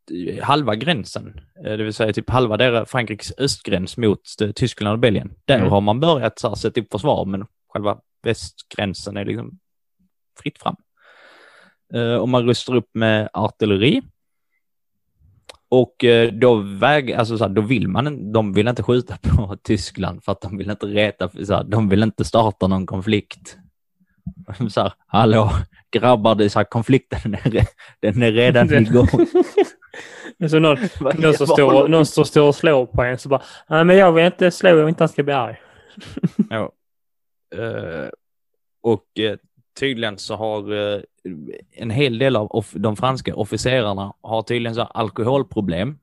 halva 0.43 0.75
gränsen, 0.75 1.41
Eh, 1.65 1.77
det 1.77 1.85
vill 1.85 1.95
säga 1.95 2.13
typ 2.13 2.31
halva 2.31 2.57
deras 2.57 2.91
Frankrikes 2.91 3.33
östgräns 3.39 3.97
mot 3.97 4.21
eh, 4.41 4.51
Tyskland 4.51 4.93
och 4.93 4.99
Belgien. 4.99 5.33
Där 5.45 5.59
Mm. 5.59 5.71
har 5.71 5.81
man 5.81 6.01
börjat 6.01 6.39
så 6.39 6.49
här, 6.49 6.55
sätta 6.55 6.81
upp 6.81 6.93
försvar, 6.93 7.25
men 7.25 7.47
själva 7.69 7.99
västgränsen 8.23 9.17
är 9.17 9.25
liksom 9.25 9.59
fritt 10.43 10.59
fram. 10.59 10.77
Eh, 11.95 12.15
och 12.15 12.29
man 12.29 12.47
rustar 12.47 12.75
upp 12.75 12.91
med 12.95 13.29
artilleri. 13.33 14.03
Och 15.69 16.05
då, 16.33 16.55
väg, 16.57 17.13
alltså 17.13 17.39
så 17.39 17.45
här, 17.45 17.51
då 17.55 17.63
vill 17.63 17.89
man 17.89 18.33
de 18.33 18.53
vill 18.53 18.69
inte 18.69 18.83
skjuta 18.83 19.17
på 19.23 19.57
Tyskland 19.63 20.25
för 20.25 20.33
att 20.33 20.41
de 20.41 20.57
vill 20.59 20.71
inte 20.71 20.87
reta, 20.87 21.29
så 21.29 21.55
här, 21.55 21.65
de 21.65 21.89
vill 21.89 22.03
inte 22.03 22.25
starta 22.25 22.67
någon 22.67 22.87
konflikt. 22.87 23.59
Så 24.71 24.81
här, 24.81 24.93
hallå, 25.07 25.51
grabbar, 25.91 26.35
det 26.35 26.45
är 26.45 26.49
så 26.49 26.59
här, 26.59 26.65
konflikten 26.65 27.35
är, 27.35 27.67
den 28.01 28.23
är 28.23 28.33
redan 28.33 28.67
Den- 28.67 28.87
igång. 28.87 29.09
Så 30.49 30.59
någon, 30.59 30.79
någon, 31.15 31.35
som 31.35 31.47
står, 31.47 31.89
någon 31.89 32.07
som 32.07 32.25
står 32.25 32.49
och 32.49 32.55
slår 32.55 32.87
på 32.87 33.03
en 33.03 33.19
så 33.19 33.29
bara, 33.29 33.43
nej 33.69 33.85
men 33.85 33.97
jag 33.97 34.13
vill 34.13 34.25
inte 34.25 34.51
slå, 34.51 34.69
jag 34.69 34.77
vill 34.77 34.89
inte 34.89 35.03
han 35.03 35.09
ska 35.09 35.23
bli 35.23 35.33
arg. 35.35 35.57
Ja. 36.51 36.73
Eh, 37.55 38.09
och 38.83 39.19
eh, 39.19 39.37
tydligen 39.81 40.19
så 40.19 40.37
har 40.37 40.73
eh, 40.73 41.01
en 41.73 41.91
hel 41.91 42.19
del 42.19 42.37
av 42.37 42.65
de 42.73 42.97
franska 42.97 43.35
officerarna 43.35 44.15
har 44.21 44.43
tydligen 44.43 44.75
så 44.75 44.83
alkoholproblem. 44.83 45.99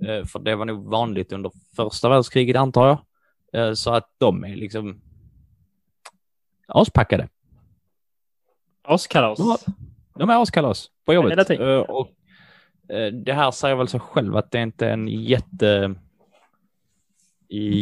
För 0.00 0.38
det 0.38 0.56
var 0.56 0.64
nog 0.64 0.90
vanligt 0.90 1.32
under 1.32 1.50
första 1.76 2.08
världskriget 2.08 2.56
antar 2.56 2.98
jag. 3.52 3.78
Så 3.78 3.90
att 3.94 4.14
de 4.18 4.44
är 4.44 4.56
liksom 4.56 5.00
aspackade. 6.70 7.28
Askalas. 8.82 9.38
De 10.14 10.30
är 10.30 10.42
askalas 10.42 10.90
på 11.04 11.14
jobbet. 11.14 11.50
Eh, 11.50 11.78
och 11.78 12.08
eh, 12.88 13.12
det 13.12 13.32
här 13.32 13.50
säger 13.50 13.76
väl 13.76 13.88
sig 13.88 14.00
själv 14.00 14.36
att 14.36 14.50
det 14.50 14.62
inte 14.62 14.86
är 14.86 14.92
en 14.92 15.08
jätte 15.08 15.94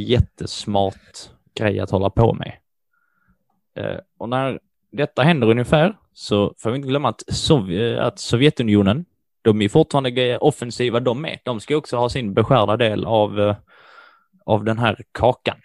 jättesmart 0.07 1.31
grej 1.55 1.81
att 1.81 1.91
hålla 1.91 2.11
på 2.11 2.35
med. 2.35 2.53
Eh, 3.75 3.99
och 4.19 4.29
när 4.29 4.61
detta 4.91 5.23
händer 5.23 5.51
ungefär 5.51 5.97
så 6.13 6.55
får 6.59 6.71
vi 6.71 6.77
inte 6.77 6.89
glömma 6.89 7.09
att, 7.09 7.23
Sov- 7.29 7.99
att 7.99 8.19
Sovjetunionen, 8.19 9.05
de 9.43 9.63
är 9.63 9.69
fortfarande 9.69 10.39
offensiva 10.39 11.01
de 11.01 11.23
med. 11.23 11.39
De 11.45 11.61
ska 11.61 11.77
också 11.77 11.97
ha 11.97 12.09
sin 12.09 12.35
beskärda 12.35 12.77
del 12.77 13.05
av, 13.05 13.55
av 14.45 14.65
den 14.65 14.79
här 14.79 15.05
kakan. 15.13 15.57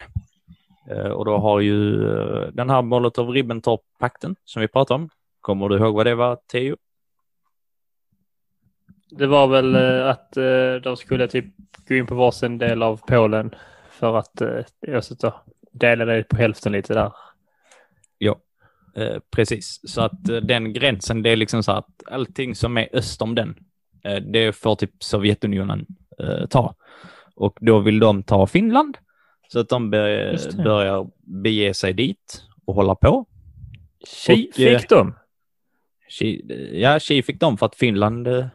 Eh, 0.90 1.08
och 1.08 1.26
då 1.26 1.38
har 1.38 1.60
ju 1.60 2.08
eh, 2.08 2.48
den 2.54 2.70
här 2.70 2.82
Molotov-Ribbentrop-pakten 2.82 4.36
som 4.46 4.62
vi 4.62 4.68
pratade 4.68 5.02
om. 5.02 5.10
Kommer 5.42 5.70
du 5.70 5.78
ihåg 5.78 5.96
vad 5.96 6.06
det 6.06 6.16
var, 6.16 6.38
Theo? 6.52 6.78
Det 9.10 9.28
var 9.28 9.48
väl 9.48 9.76
eh, 9.76 10.10
att 10.10 10.32
de 10.84 10.98
skulle 10.98 11.28
typ 11.28 11.46
gå 11.88 11.96
in 11.96 12.08
på 12.08 12.16
varsin 12.16 12.58
del 12.58 12.84
av 12.84 13.02
Polen 13.08 13.56
för 13.90 14.18
att 14.18 14.42
dela 15.72 16.06
det 16.06 16.24
på 16.24 16.36
hälften 16.36 16.72
lite 16.72 16.94
där. 16.94 17.12
Eh, 18.96 19.20
precis, 19.32 19.80
så 19.84 20.02
att 20.02 20.24
den 20.24 20.74
gränsen, 20.74 21.24
det 21.24 21.30
är 21.30 21.36
liksom 21.36 21.64
så 21.64 21.72
att 21.72 22.04
allting 22.06 22.56
som 22.56 22.78
är 22.78 22.90
öst 22.94 23.22
om 23.22 23.36
den, 23.36 23.56
det 24.34 24.54
får 24.54 24.76
typ 24.76 25.04
Sovjetunionen 25.04 25.86
ta. 26.50 26.76
Och 27.36 27.58
då 27.62 27.80
vill 27.80 28.00
de 28.00 28.24
ta 28.24 28.48
Finland, 28.48 28.98
så 29.54 29.60
att 29.60 29.70
de 29.70 29.90
det. 29.92 30.38
börjar 30.64 31.08
bege 31.44 31.74
sig 31.74 31.94
dit 31.94 32.44
och 32.66 32.76
hålla 32.76 32.96
på. 32.96 33.26
Tji 34.08 34.52
eh, 34.58 34.80
fick 34.80 34.90
de. 34.90 35.14
Ki- 36.20 36.70
Ja, 36.74 37.00
Ki 37.00 37.24
fick 37.24 37.40
dem 37.40 37.58
för 37.58 37.66
att 37.66 37.76
Finland 37.76 38.28
eh, 38.28 38.46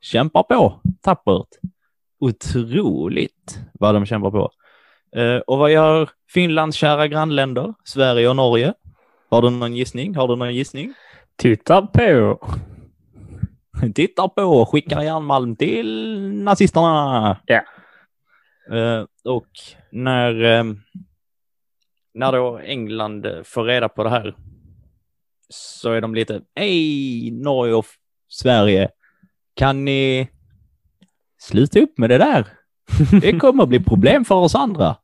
kämpar 0.00 0.42
på 0.42 0.80
tappert. 1.00 1.46
Otroligt 2.20 3.60
vad 3.72 3.94
de 3.94 4.06
kämpar 4.06 4.30
på. 4.30 4.50
Eh, 5.16 5.36
och 5.36 5.58
vad 5.58 5.72
gör 5.72 6.10
Finlands 6.28 6.76
kära 6.76 7.08
grannländer, 7.08 7.74
Sverige 7.84 8.28
och 8.28 8.36
Norge? 8.36 8.74
Har 9.30 9.42
du 9.42 9.50
någon 9.50 9.76
gissning? 9.76 10.16
Har 10.16 10.28
du 10.28 10.36
någon 10.36 10.54
gissning? 10.54 10.94
Titta 11.36 11.82
på. 11.82 12.38
Tittar 13.94 14.28
på 14.28 14.42
och 14.42 14.68
skickar 14.68 15.02
järnmalm 15.02 15.56
till 15.56 16.18
nazisterna. 16.32 17.36
Ja. 17.46 17.62
Eh, 18.70 19.04
och 19.24 19.48
när, 19.90 20.44
eh, 20.44 20.64
när 22.14 22.32
då 22.32 22.58
England 22.58 23.26
får 23.44 23.64
reda 23.64 23.88
på 23.88 24.04
det 24.04 24.10
här 24.10 24.36
så 25.48 25.92
är 25.92 26.00
de 26.00 26.14
lite, 26.14 26.40
hej 26.54 27.30
Norge 27.30 27.74
och 27.74 27.86
Sverige, 28.28 28.88
kan 29.54 29.84
ni 29.84 30.28
sluta 31.38 31.80
upp 31.80 31.98
med 31.98 32.10
det 32.10 32.18
där? 32.18 32.46
Det 33.20 33.38
kommer 33.38 33.62
att 33.62 33.68
bli 33.68 33.84
problem 33.84 34.24
för 34.24 34.34
oss 34.34 34.54
andra. 34.54 34.96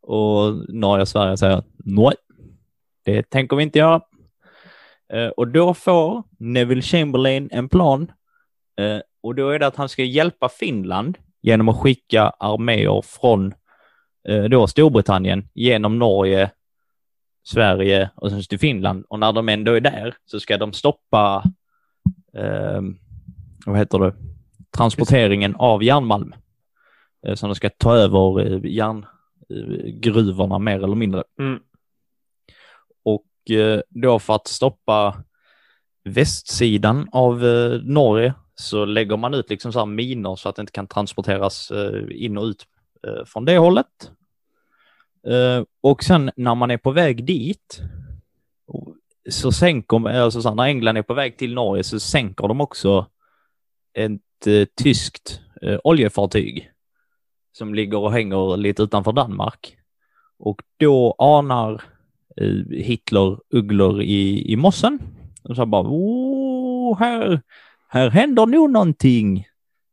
Och 0.00 0.74
Norge 0.74 1.02
och 1.02 1.08
Sverige 1.08 1.36
säger, 1.36 1.62
nej, 1.76 2.14
det 3.04 3.22
tänker 3.22 3.56
vi 3.56 3.62
inte 3.62 3.78
göra. 3.78 4.00
Eh, 5.12 5.28
och 5.28 5.48
då 5.48 5.74
får 5.74 6.22
Neville 6.38 6.82
Chamberlain 6.82 7.48
en 7.52 7.68
plan 7.68 8.12
Eh, 8.78 9.00
och 9.20 9.34
då 9.34 9.50
är 9.50 9.58
det 9.58 9.66
att 9.66 9.76
han 9.76 9.88
ska 9.88 10.02
hjälpa 10.02 10.48
Finland 10.48 11.18
genom 11.42 11.68
att 11.68 11.76
skicka 11.76 12.22
arméer 12.22 13.02
från 13.02 13.54
eh, 14.28 14.44
då 14.44 14.66
Storbritannien 14.66 15.48
genom 15.54 15.98
Norge, 15.98 16.50
Sverige 17.42 18.10
och 18.14 18.30
sen 18.30 18.42
till 18.42 18.58
Finland. 18.58 19.04
Och 19.08 19.18
när 19.18 19.32
de 19.32 19.48
ändå 19.48 19.72
är 19.72 19.80
där 19.80 20.14
så 20.24 20.40
ska 20.40 20.56
de 20.56 20.72
stoppa, 20.72 21.42
eh, 22.36 22.80
vad 23.66 23.78
heter 23.78 23.98
det, 23.98 24.14
transporteringen 24.76 25.56
av 25.56 25.82
järnmalm. 25.82 26.34
Eh, 27.26 27.34
så 27.34 27.46
de 27.46 27.54
ska 27.54 27.70
ta 27.70 27.96
över 27.96 28.46
eh, 28.46 28.60
järngruvorna 28.64 30.58
mer 30.58 30.84
eller 30.84 30.96
mindre. 30.96 31.24
Mm. 31.38 31.60
Och 33.04 33.50
eh, 33.50 33.80
då 33.88 34.18
för 34.18 34.34
att 34.34 34.46
stoppa 34.46 35.24
västsidan 36.04 37.08
av 37.12 37.44
eh, 37.46 37.80
Norge 37.82 38.34
så 38.60 38.84
lägger 38.84 39.16
man 39.16 39.34
ut 39.34 39.50
liksom 39.50 39.72
så 39.72 39.78
här 39.78 39.86
minor 39.86 40.36
så 40.36 40.48
att 40.48 40.56
det 40.56 40.60
inte 40.60 40.72
kan 40.72 40.86
transporteras 40.86 41.70
eh, 41.70 42.02
in 42.10 42.38
och 42.38 42.44
ut 42.44 42.66
eh, 43.06 43.24
från 43.24 43.44
det 43.44 43.58
hållet. 43.58 44.10
Eh, 45.26 45.64
och 45.80 46.04
sen 46.04 46.30
när 46.36 46.54
man 46.54 46.70
är 46.70 46.78
på 46.78 46.90
väg 46.90 47.24
dit 47.24 47.80
så 49.30 49.52
sänker, 49.52 50.08
alltså 50.08 50.42
så 50.42 50.48
här, 50.48 50.56
när 50.56 50.64
England 50.64 50.96
är 50.96 51.02
på 51.02 51.14
väg 51.14 51.36
till 51.36 51.54
Norge 51.54 51.84
så 51.84 52.00
sänker 52.00 52.48
de 52.48 52.60
också 52.60 53.06
ett 53.94 54.46
eh, 54.46 54.64
tyskt 54.82 55.40
eh, 55.62 55.78
oljefartyg 55.84 56.70
som 57.52 57.74
ligger 57.74 57.98
och 57.98 58.12
hänger 58.12 58.56
lite 58.56 58.82
utanför 58.82 59.12
Danmark. 59.12 59.76
Och 60.38 60.62
då 60.76 61.14
anar 61.18 61.82
eh, 62.36 62.64
Hitler 62.70 63.38
ugglor 63.50 64.02
i, 64.02 64.52
i 64.52 64.56
mossen. 64.56 64.98
De 65.42 65.54
så 65.54 65.66
bara, 65.66 65.88
Åh, 65.88 66.98
här, 66.98 67.42
här 67.88 68.10
händer 68.10 68.46
nog 68.46 68.70
någonting, 68.70 69.46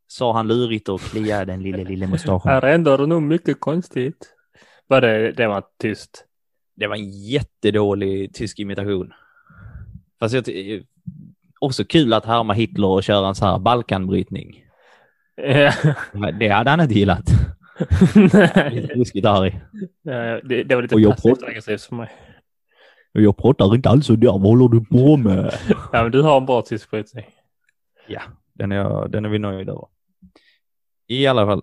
sa 0.07 0.33
han 0.33 0.47
lurigt 0.47 0.89
och 0.89 1.01
kliade 1.01 1.45
den 1.45 1.63
lille, 1.63 1.83
lille 1.83 2.07
mustaschen. 2.07 2.51
Här 2.51 2.61
händer 2.61 3.07
nog 3.07 3.21
mycket 3.21 3.59
konstigt. 3.59 4.35
Var 4.87 5.01
det, 5.01 5.31
det 5.31 5.47
var 5.47 5.63
tyst? 5.81 6.25
Det 6.75 6.87
var 6.87 6.95
en 6.95 7.11
jättedålig 7.11 8.33
tysk 8.33 8.59
imitation. 8.59 9.13
Fast 10.19 10.35
jag, 10.35 10.43
också 11.59 11.85
kul 11.85 12.13
att 12.13 12.25
härma 12.25 12.53
Hitler 12.53 12.87
och 12.87 13.03
köra 13.03 13.27
en 13.27 13.35
så 13.35 13.45
här 13.45 13.59
Balkanbrytning. 13.59 14.61
Ja. 15.35 15.71
Det 16.39 16.49
hade 16.49 16.69
han 16.69 16.81
inte 16.81 16.93
gillat. 16.93 17.25
Nej. 18.33 18.91
Ruskigt 18.95 19.25
arg. 19.25 19.61
Ja, 20.03 20.41
det, 20.43 20.63
det 20.63 20.75
var 20.75 20.81
lite 20.81 20.95
Och 20.95 21.01
jag 21.01 21.11
passivt 21.11 21.43
aggressivt 21.43 21.81
för 21.81 21.95
mig. 21.95 22.09
Jag 23.11 23.37
pratar 23.37 23.75
inte 23.75 23.89
alls 23.89 24.05
så 24.05 24.15
där, 24.15 24.27
vad 24.27 24.41
håller 24.41 24.67
du 24.67 24.85
på 24.85 25.17
med? 25.17 25.53
Ja, 25.91 26.03
men 26.03 26.11
du 26.11 26.21
har 26.21 26.37
en 26.37 26.45
bra 26.45 26.61
tysk 26.61 26.91
brytning. 26.91 27.25
Ja, 28.07 28.21
den 28.53 28.71
är, 28.71 29.07
den 29.07 29.25
är 29.25 29.29
vi 29.29 29.39
nöjda 29.39 29.71
över. 29.71 29.87
I 31.07 31.27
alla 31.27 31.45
fall. 31.45 31.61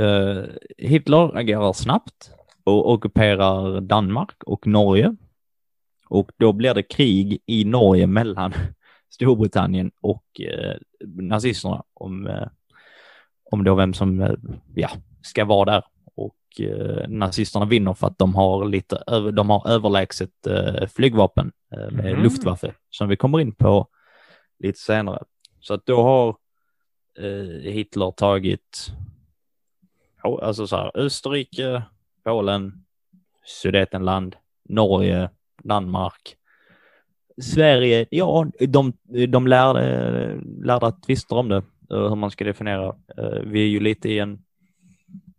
eh, 0.00 0.44
Hitler 0.78 1.36
agerar 1.36 1.72
snabbt 1.72 2.30
och 2.64 2.90
ockuperar 2.92 3.80
Danmark 3.80 4.42
och 4.46 4.66
Norge. 4.66 5.16
Och 6.08 6.30
då 6.36 6.52
blir 6.52 6.74
det 6.74 6.82
krig 6.82 7.38
i 7.46 7.64
Norge 7.64 8.06
mellan 8.06 8.52
Storbritannien 9.10 9.90
och 10.00 10.40
eh, 10.40 10.76
nazisterna 11.06 11.82
om, 11.94 12.26
eh, 12.26 12.48
om 13.50 13.64
då 13.64 13.74
vem 13.74 13.94
som 13.94 14.20
eh, 14.20 14.34
ja, 14.74 14.88
ska 15.22 15.44
vara 15.44 15.70
där. 15.72 15.84
Och 16.14 16.60
eh, 16.60 17.08
nazisterna 17.08 17.64
vinner 17.64 17.94
för 17.94 18.06
att 18.06 18.18
de 18.18 18.34
har 18.34 18.64
lite 18.64 19.02
över, 19.06 19.32
de 19.32 19.50
har 19.50 19.68
överlägset 19.68 20.46
eh, 20.46 20.86
flygvapen 20.88 21.52
eh, 21.74 21.90
med 21.90 22.12
Mhm. 22.14 22.22
Luftwaffe 22.22 22.74
som 22.90 23.08
vi 23.08 23.16
kommer 23.16 23.40
in 23.40 23.54
på 23.54 23.88
lite 24.58 24.78
senare. 24.78 25.22
Så 25.62 25.74
att 25.74 25.86
då 25.86 26.02
har 26.02 26.36
eh, 27.18 27.72
Hitler 27.72 28.10
tagit 28.10 28.92
alltså 30.22 30.66
så 30.66 30.76
här, 30.76 30.90
Österrike, 30.94 31.82
Polen, 32.24 32.84
Sudetenland, 33.44 34.36
Norge, 34.68 35.30
Danmark, 35.62 36.36
Sverige. 37.40 38.06
Ja, 38.10 38.46
de, 38.60 38.92
de 39.28 39.46
lärde, 39.46 40.40
lärde 40.62 40.86
att 40.86 41.02
tvister 41.02 41.36
om 41.36 41.48
det, 41.48 41.56
eh, 41.90 42.08
hur 42.08 42.16
man 42.16 42.30
ska 42.30 42.44
definiera. 42.44 42.96
Eh, 43.16 43.40
vi 43.44 43.62
är 43.62 43.68
ju 43.68 43.80
lite 43.80 44.08
i 44.08 44.18
en 44.18 44.42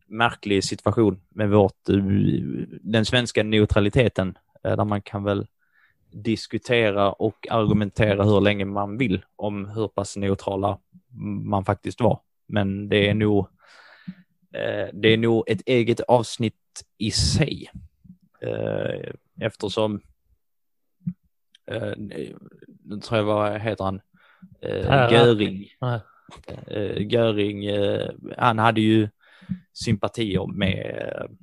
märklig 0.08 0.63
situation 0.63 1.22
med 1.30 1.50
vårt, 1.50 1.89
eh, 1.89 1.96
den 2.82 3.06
svenska 3.06 3.44
neutraliteten, 3.44 4.38
där 4.63 4.86
man 4.86 5.01
kan 5.01 5.24
väl 5.24 5.48
diskutera 6.13 7.12
och 7.12 7.48
argumentera 7.50 8.24
hur 8.24 8.41
länge 8.41 8.65
man 8.65 8.98
vill 8.98 9.25
om 9.36 9.65
hur 9.65 9.88
pass 9.88 10.17
neutrala 10.17 10.79
man 11.43 11.65
faktiskt 11.65 12.01
var. 12.01 12.20
Men 12.48 12.89
det 12.89 13.10
är 13.10 13.13
nog, 13.13 13.48
eh, 14.53 14.88
det 14.93 15.08
är 15.08 15.17
nog 15.17 15.43
ett 15.48 15.62
eget 15.65 16.00
avsnitt 16.00 16.86
i 16.98 17.12
sig. 17.12 17.72
Eh, 18.41 19.12
eftersom, 19.39 20.01
eh, 21.65 21.93
nu 21.98 23.00
tror 23.03 23.17
jag 23.17 23.25
vad 23.25 23.62
heter 23.62 23.84
han, 23.84 24.01
Göring. 25.12 25.70
Göring, 26.98 27.70
han 28.38 28.60
hade 28.60 28.82
ju 28.82 29.10
sympatier 29.74 30.48
med, 30.48 31.38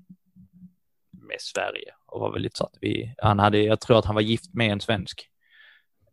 med 1.11 1.41
Sverige 1.41 1.95
och 2.11 2.21
var 2.21 2.33
väldigt 2.33 2.57
så 2.57 2.65
att 2.65 2.75
vi, 2.81 3.15
han 3.19 3.39
hade, 3.39 3.59
jag 3.63 3.81
tror 3.81 3.99
att 3.99 4.05
han 4.05 4.15
var 4.15 4.23
gift 4.23 4.55
med 4.55 4.73
en 4.73 4.81
svensk 4.81 5.27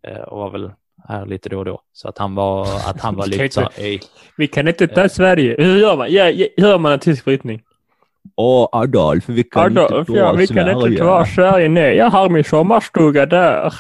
eh, 0.08 0.18
och 0.22 0.38
var 0.38 0.50
väl 0.50 0.72
här 1.08 1.26
lite 1.26 1.50
då 1.50 1.60
och 1.60 1.66
då. 1.66 1.82
Så 1.94 2.08
att 2.10 2.18
han 2.18 2.36
var, 2.36 2.62
att 2.62 3.02
han 3.02 3.16
var 3.16 3.28
lite 3.28 3.50
så 3.54 3.62
här, 3.62 3.70
"Ey, 3.78 4.00
Vi 4.38 4.48
kan 4.48 4.68
inte 4.68 4.88
ta 4.88 5.10
Sverige. 5.10 5.56
Hur 5.58 5.78
gör 5.78 5.98
man? 5.98 6.12
Ja, 6.12 6.30
ja, 6.30 6.48
hur 6.58 6.68
gör 6.68 6.78
man 6.80 6.92
en 6.92 7.00
tysk 7.00 7.26
brytning? 7.26 7.62
Åh 8.36 8.70
Adolf, 8.72 9.30
vi 9.30 9.44
kan 9.44 9.78
Adolf, 9.78 10.10
inte 10.10 10.20
ja, 10.20 10.32
ta 10.32 10.38
vi 10.38 10.48
kan 10.48 10.56
Sverige. 10.56 10.88
inte 10.88 10.98
ta 10.98 11.26
Sverige. 11.26 11.70
Nej, 11.70 11.96
jag 11.96 12.10
har 12.10 12.30
min 12.30 12.44
sommarstuga 12.44 13.26
där. 13.26 13.74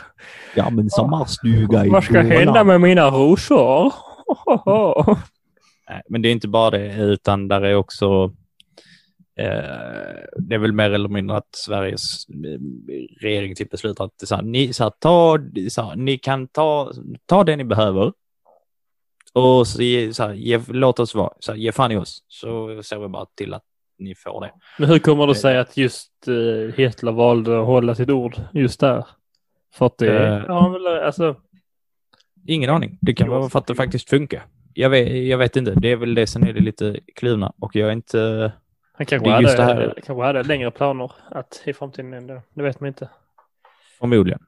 Ja, 0.56 0.70
men 0.70 0.90
sommarstuga 0.90 1.86
i 1.86 1.90
Vad 1.90 2.04
ska 2.04 2.14
Dalarna. 2.14 2.36
hända 2.36 2.64
med 2.64 2.82
mina 2.82 3.10
rosor? 3.10 3.94
Nej, 5.90 6.02
men 6.10 6.22
det 6.22 6.30
är 6.30 6.32
inte 6.32 6.48
bara 6.48 6.70
det, 6.70 6.94
utan 6.96 7.48
där 7.48 7.62
är 7.62 7.76
också 7.76 8.06
eh, 8.06 8.30
det 10.38 10.56
är 10.56 10.58
väl 10.58 10.72
mer 10.72 10.92
eller 10.92 11.10
mindre 11.10 11.38
att 11.38 11.56
Sveriges 11.56 12.30
eh, 12.30 12.60
regering 13.22 13.56
typ 13.56 13.70
beslutar 13.70 14.06
att 14.06 14.28
så 14.28 14.36
här, 14.36 14.42
ni, 14.44 14.74
så 14.74 14.84
här, 14.84 14.92
ta, 15.00 15.40
så 15.70 15.82
här, 15.82 15.96
ni 15.96 16.18
kan 16.18 16.48
ta, 16.48 16.92
ta 17.26 17.44
det 17.44 17.56
ni 17.56 17.64
behöver 17.64 18.14
och 19.34 19.68
så, 19.68 19.78
så 20.12 20.24
här, 20.24 20.34
ge, 20.34 20.62
låt 20.68 21.00
oss 21.00 21.16
vara, 21.16 21.34
så 21.40 21.52
här, 21.52 21.60
ge 21.60 21.72
fan 21.72 21.92
i 21.92 21.98
oss, 21.98 22.24
så 22.28 22.84
ser 22.84 23.00
vi 23.00 23.08
bara 23.08 23.26
till 23.36 23.54
att 23.54 23.64
ni 24.00 24.16
får 24.16 24.42
det. 24.42 24.52
Men 24.80 24.90
hur 24.90 25.00
kommer 25.00 25.28
det 25.28 25.36
sig 25.36 25.58
att 25.58 25.78
just 25.78 26.12
uh, 26.28 26.72
Hitler 26.76 27.12
valde 27.12 27.60
att 27.60 27.66
hålla 27.66 27.96
sitt 27.96 28.10
ord 28.10 28.36
just 28.54 28.80
där? 28.80 29.06
För 29.74 29.86
att 29.86 29.98
det, 29.98 30.28
Eh. 30.28 30.44
ja, 30.48 30.80
alltså, 31.06 31.36
Ingen 32.50 32.70
aning, 32.70 32.98
det 33.02 33.14
kan 33.14 33.30
vara 33.30 33.50
för 33.50 33.60
att 33.60 33.68
det 33.68 33.76
faktiskt 33.76 34.10
funkar. 34.10 34.46
Jag 34.74 34.90
vet, 34.90 35.28
jag 35.28 35.38
vet 35.38 35.56
inte, 35.56 35.74
det 35.76 35.92
är 35.92 35.96
väl 35.96 36.16
det 36.16 36.28
som 36.28 36.44
är 36.44 36.54
det 36.54 36.60
lite 36.60 37.00
kluvna 37.16 37.54
och 37.60 37.76
jag 37.76 37.88
är 37.88 37.94
inte 37.94 38.52
han 38.98 39.06
kanske 39.06 39.30
hade, 39.30 39.56
det 39.56 39.64
här. 39.64 39.94
kanske 40.06 40.24
hade 40.26 40.44
längre 40.44 40.72
planer 40.72 41.12
att 41.32 41.64
i 41.66 41.74
framtiden 41.74 42.14
ändå. 42.14 42.42
Det 42.54 42.64
vet 42.64 42.80
man 42.80 42.88
inte. 42.88 43.10
Förmodligen. 44.00 44.40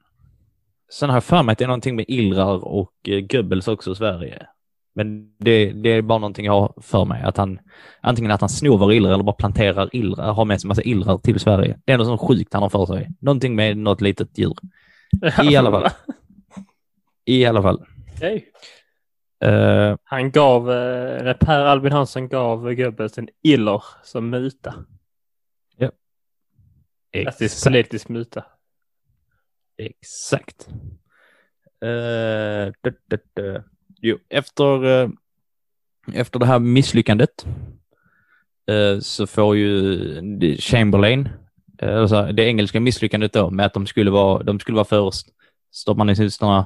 Sen 0.91 1.09
har 1.09 1.15
jag 1.15 1.23
för 1.23 1.43
mig 1.43 1.53
att 1.53 1.57
det 1.57 1.65
är 1.65 1.67
någonting 1.67 1.95
med 1.95 2.05
Illrar 2.07 2.65
och 2.65 2.93
eh, 3.07 3.19
Goebbels 3.19 3.67
också 3.67 3.91
i 3.91 3.95
Sverige. 3.95 4.47
Men 4.95 5.35
det, 5.37 5.71
det 5.71 5.89
är 5.89 6.01
bara 6.01 6.19
någonting 6.19 6.45
jag 6.45 6.53
har 6.53 6.73
för 6.81 7.05
mig. 7.05 7.21
Att 7.23 7.37
han, 7.37 7.59
antingen 8.01 8.31
att 8.31 8.41
han 8.41 8.49
snovar 8.49 8.91
illrar 8.91 9.13
eller 9.13 9.23
bara 9.23 9.35
planterar 9.35 9.89
illrar, 9.91 10.33
har 10.33 10.45
med 10.45 10.61
sig 10.61 10.67
massa 10.67 10.83
illrar 10.83 11.17
till 11.17 11.39
Sverige. 11.39 11.79
Det 11.85 11.91
är 11.91 11.97
något 11.97 12.07
sånt 12.07 12.21
sjukt 12.21 12.53
han 12.53 12.63
har 12.63 12.69
för 12.69 12.85
sig. 12.85 13.09
Någonting 13.19 13.55
med 13.55 13.77
något 13.77 14.01
litet 14.01 14.37
djur. 14.37 14.55
I 15.43 15.55
alla 15.55 15.71
fall. 15.71 15.89
I 17.25 17.45
alla 17.45 17.61
fall. 17.61 17.85
Okej. 18.15 18.45
Eh, 19.41 19.95
Han 20.03 20.31
gav, 20.31 20.71
eh, 20.71 21.33
Per 21.39 21.65
Albin 21.65 21.91
Hansson 21.91 22.29
gav 22.29 22.75
Goebbels 22.75 23.17
en 23.17 23.29
iller 23.43 23.83
som 24.03 24.29
muta. 24.29 24.73
Klassisk 27.11 27.55
exakt. 27.55 27.63
politisk 27.63 28.09
muta. 28.09 28.43
Exakt. 29.77 30.69
Uh, 31.85 32.71
dö, 32.83 32.91
dö, 33.07 33.17
dö. 33.33 33.61
Jo, 34.01 34.17
efter, 34.29 34.83
eh, 34.85 35.09
efter 36.13 36.39
det 36.39 36.45
här 36.45 36.59
misslyckandet 36.59 37.45
eh, 38.67 38.99
så 38.99 39.27
får 39.27 39.55
ju 39.55 40.57
Chamberlain, 40.59 41.29
uh, 41.83 41.99
alltså 42.01 42.31
det 42.31 42.43
engelska 42.43 42.79
misslyckandet 42.79 43.33
då 43.33 43.49
med 43.49 43.65
att 43.65 43.73
de 43.73 43.87
skulle 43.87 44.11
vara, 44.11 44.43
de 44.43 44.59
skulle 44.59 44.75
vara 44.75 44.85
först, 44.85 45.27
stoppar 45.71 46.05
nazisterna 46.05 46.65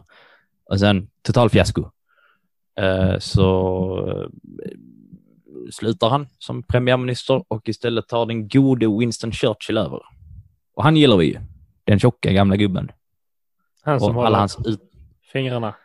och 0.66 0.80
sen 0.80 1.10
totalfiasko. 1.22 1.92
Eh, 2.76 3.20
så 3.20 4.28
eh, 4.66 4.72
slutar 5.72 6.10
han 6.10 6.28
som 6.40 6.64
premiärminister 6.64 7.44
och 7.48 7.70
istället 7.70 8.08
tar 8.08 8.26
den 8.26 8.48
gode 8.48 8.98
Winston 9.00 9.32
Churchill 9.32 9.78
över. 9.78 10.02
Och 10.76 10.84
han 10.84 10.98
gillar 10.98 11.18
vi 11.18 11.26
ju, 11.26 11.40
den 11.84 12.00
tjocka 12.00 12.32
gamla 12.32 12.56
gubben. 12.58 12.92
Han 13.84 14.00
som 14.00 14.10
Och 14.10 14.16
håller 14.16 14.28
alla 14.28 14.38
hans 14.40 14.58
ut... 14.66 14.80
fingrarna. 15.34 15.76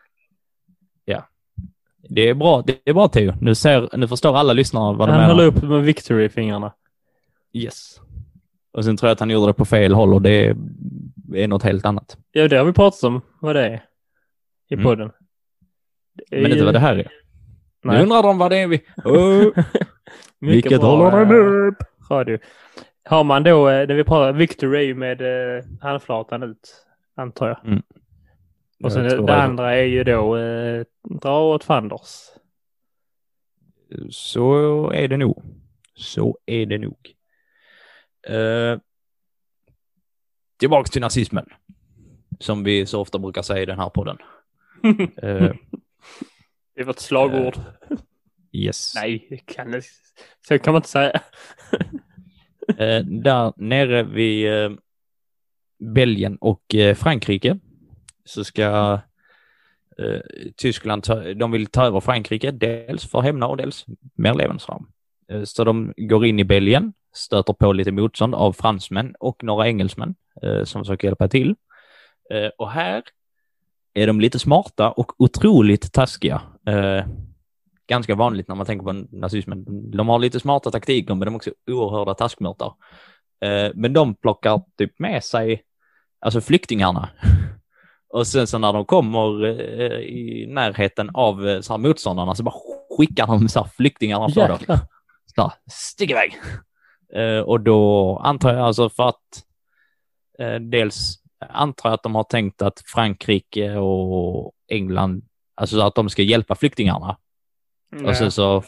Det 2.10 2.28
är 2.28 2.34
bra, 2.34 2.62
det 2.66 2.78
är 2.84 2.94
bra 2.94 3.08
Theo. 3.08 3.32
Nu, 3.40 3.54
ser, 3.54 3.88
nu 3.96 4.08
förstår 4.08 4.36
alla 4.36 4.52
lyssnare 4.52 4.96
vad 4.96 5.08
de 5.08 5.12
Han 5.12 5.20
menar. 5.20 5.34
höll 5.34 5.46
upp 5.46 5.62
med 5.62 5.82
Victory 5.82 6.24
i 6.24 6.28
fingrarna. 6.28 6.72
Yes. 7.52 8.00
Och 8.72 8.84
sen 8.84 8.96
tror 8.96 9.08
jag 9.08 9.12
att 9.12 9.20
han 9.20 9.30
gjorde 9.30 9.46
det 9.46 9.52
på 9.54 9.64
fel 9.64 9.94
håll 9.94 10.14
och 10.14 10.22
det 10.22 10.30
är, 11.34 11.48
något 11.48 11.62
helt 11.62 11.84
annat. 11.84 12.16
Ja, 12.32 12.48
det 12.48 12.56
har 12.56 12.64
vi 12.64 12.72
pratat 12.72 13.02
om 13.04 13.20
vad 13.40 13.56
det 13.56 13.66
är 13.66 13.84
i 14.68 14.74
Mm. 14.74 14.84
podden. 14.84 15.06
Är 15.10 15.12
Men 16.30 16.44
inte 16.44 16.58
ju- 16.58 16.64
vad 16.64 16.74
det 16.74 16.78
här 16.78 16.96
är. 16.96 17.12
Nu 17.82 17.92
Nej. 17.92 18.02
undrar 18.02 18.22
de 18.22 18.38
vad 18.38 18.50
det 18.50 18.58
är 18.58 18.66
vi... 18.66 18.84
Oh. 19.04 19.64
Vilket 20.40 20.80
bra, 20.80 21.10
håller 21.10 21.24
den 21.26 21.30
eh, 21.30 21.68
upp? 21.68 21.76
Radio. 22.10 22.38
Har 23.04 23.24
man 23.24 23.42
då, 23.42 23.68
eh, 23.68 23.88
när 23.88 23.94
vi 23.94 24.04
pratar 24.04 24.32
Victory 24.32 24.78
är 24.78 24.82
ju 24.82 24.94
med 24.94 25.20
eh, 25.20 25.64
handflatan 25.80 26.42
ut, 26.42 26.86
antar 27.16 27.48
jag. 27.48 27.82
Och 28.84 28.92
sen 28.92 29.04
det, 29.04 29.26
det 29.26 29.34
andra 29.34 29.76
är 29.76 29.84
ju 29.84 30.04
då 30.04 30.36
eh, 30.36 30.84
dra 31.22 31.40
åt 31.40 31.64
fanders. 31.64 32.30
Så 34.10 34.90
är 34.90 35.08
det 35.08 35.16
nog. 35.16 35.42
Så 35.94 36.38
är 36.46 36.66
det 36.66 36.78
nog. 36.78 37.14
Uh, 38.30 38.78
tillbaks 40.58 40.90
till 40.90 41.00
nazismen. 41.00 41.46
Som 42.40 42.64
vi 42.64 42.86
så 42.86 43.00
ofta 43.00 43.18
brukar 43.18 43.42
säga 43.42 43.62
i 43.62 43.66
den 43.66 43.78
här 43.78 43.90
podden. 43.90 44.18
Eh, 45.22 45.52
det 46.76 46.84
var 46.84 46.90
ett 46.90 47.00
slagord. 47.00 47.58
Yes. 48.52 48.92
Nej, 48.94 49.44
kan 49.46 49.82
så 50.48 50.58
kan 50.58 50.72
man 50.72 50.78
inte 50.78 50.88
säga. 50.88 51.20
Eh, 52.78 53.04
där 53.04 53.52
nere 53.56 54.02
vid 54.02 54.52
eh, 54.52 54.70
Belgien 55.78 56.36
och 56.40 56.74
Frankrike 56.96 57.58
så 58.24 58.44
ska 58.44 59.00
Tyskland 60.56 61.02
ta, 61.02 61.34
de 61.34 61.50
vill 61.50 61.66
ta 61.66 61.86
över 61.86 62.00
Frankrike, 62.00 62.50
dels 62.50 63.10
för 63.10 63.20
hämna 63.20 63.46
och 63.46 63.56
dels 63.56 63.86
mer 64.14 64.34
levnadsram. 64.34 64.90
Så 65.44 65.64
de 65.64 65.94
går 65.96 66.26
in 66.26 66.38
i 66.38 66.44
Belgien, 66.44 66.92
stöter 67.14 67.52
på 67.52 67.72
lite 67.72 67.92
motstånd 67.92 68.34
av 68.34 68.52
fransmän 68.52 69.14
och 69.20 69.44
några 69.44 69.66
engelsmän 69.66 70.14
som 70.64 70.84
försöker 70.84 71.08
hjälpa 71.08 71.28
till. 71.28 71.54
Och 72.58 72.70
här 72.70 73.02
är 74.02 74.06
de 74.06 74.20
lite 74.20 74.38
smarta 74.38 74.90
och 74.90 75.12
otroligt 75.18 75.92
taskiga. 75.92 76.42
Eh, 76.66 77.06
ganska 77.88 78.14
vanligt 78.14 78.48
när 78.48 78.54
man 78.54 78.66
tänker 78.66 78.84
på 78.84 78.92
nazismen. 78.92 79.64
De 79.90 80.08
har 80.08 80.18
lite 80.18 80.40
smarta 80.40 80.70
taktiker, 80.70 81.14
men 81.14 81.26
de 81.26 81.34
är 81.34 81.36
också 81.36 81.50
oerhörda 81.70 82.14
taskmörtar. 82.14 82.72
Eh, 83.44 83.70
men 83.74 83.92
de 83.92 84.14
plockar 84.14 84.62
typ 84.78 84.98
med 84.98 85.24
sig, 85.24 85.62
alltså 86.20 86.40
flyktingarna. 86.40 87.08
Och 88.10 88.26
sen 88.26 88.46
så 88.46 88.58
när 88.58 88.72
de 88.72 88.84
kommer 88.84 89.44
eh, 89.44 89.98
i 90.00 90.46
närheten 90.48 91.10
av 91.14 91.48
eh, 91.48 91.60
så 91.60 91.72
här 91.72 91.78
motståndarna 91.78 92.34
så 92.34 92.42
bara 92.42 92.54
skickar 92.98 93.26
de 93.26 93.48
så 93.48 93.60
här 93.60 93.70
flyktingarna 93.76 94.28
för 94.28 94.48
dem. 94.48 94.58
Så 95.34 95.42
här, 95.42 95.52
stick 95.70 96.10
iväg! 96.10 96.36
Eh, 97.14 97.40
och 97.40 97.60
då 97.60 98.16
antar 98.24 98.54
jag 98.54 98.62
alltså 98.62 98.88
för 98.88 99.08
att 99.08 99.44
eh, 100.38 100.54
dels 100.54 101.18
antar 101.38 101.88
jag 101.88 101.94
att 101.94 102.02
de 102.02 102.14
har 102.14 102.24
tänkt 102.24 102.62
att 102.62 102.82
Frankrike 102.86 103.76
och 103.76 104.52
England, 104.68 105.22
alltså 105.54 105.80
att 105.80 105.94
de 105.94 106.08
ska 106.08 106.22
hjälpa 106.22 106.54
flyktingarna. 106.54 107.16
Och 108.04 108.16
sen 108.16 108.30
så 108.30 108.62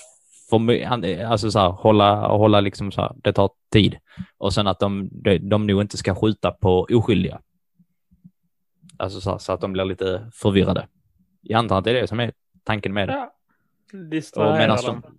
my- 0.59 0.85
alltså 1.23 1.51
så 1.51 1.59
här, 1.59 1.69
hålla, 1.69 2.29
hålla 2.29 2.61
liksom 2.61 2.93
så 2.93 3.01
här, 3.01 3.13
det 3.17 3.33
tar 3.33 3.51
tid. 3.73 3.97
Och 4.39 4.53
sen 4.55 4.67
att 4.67 4.79
de, 4.79 5.09
de, 5.13 5.39
de 5.39 5.67
nog 5.67 5.81
inte 5.81 5.97
ska 5.97 6.15
skjuta 6.15 6.51
på 6.51 6.87
oskyldiga. 6.91 7.41
Alltså 8.97 9.21
så, 9.21 9.31
här, 9.31 9.39
så 9.39 9.53
att 9.53 9.61
de 9.61 9.73
blir 9.73 9.85
lite 9.85 10.31
förvirrade. 10.35 10.87
Jag 11.41 11.59
antar 11.59 11.79
att 11.79 11.85
det 11.85 11.91
är 11.91 11.95
det 11.95 12.07
som 12.07 12.21
är 12.21 12.33
tanken 12.65 12.93
med 12.93 13.09
det. 13.09 13.13
Ja. 13.13 13.33
Och 14.37 14.59
medan 14.59 14.77
dem. 14.85 15.03
de, 15.03 15.19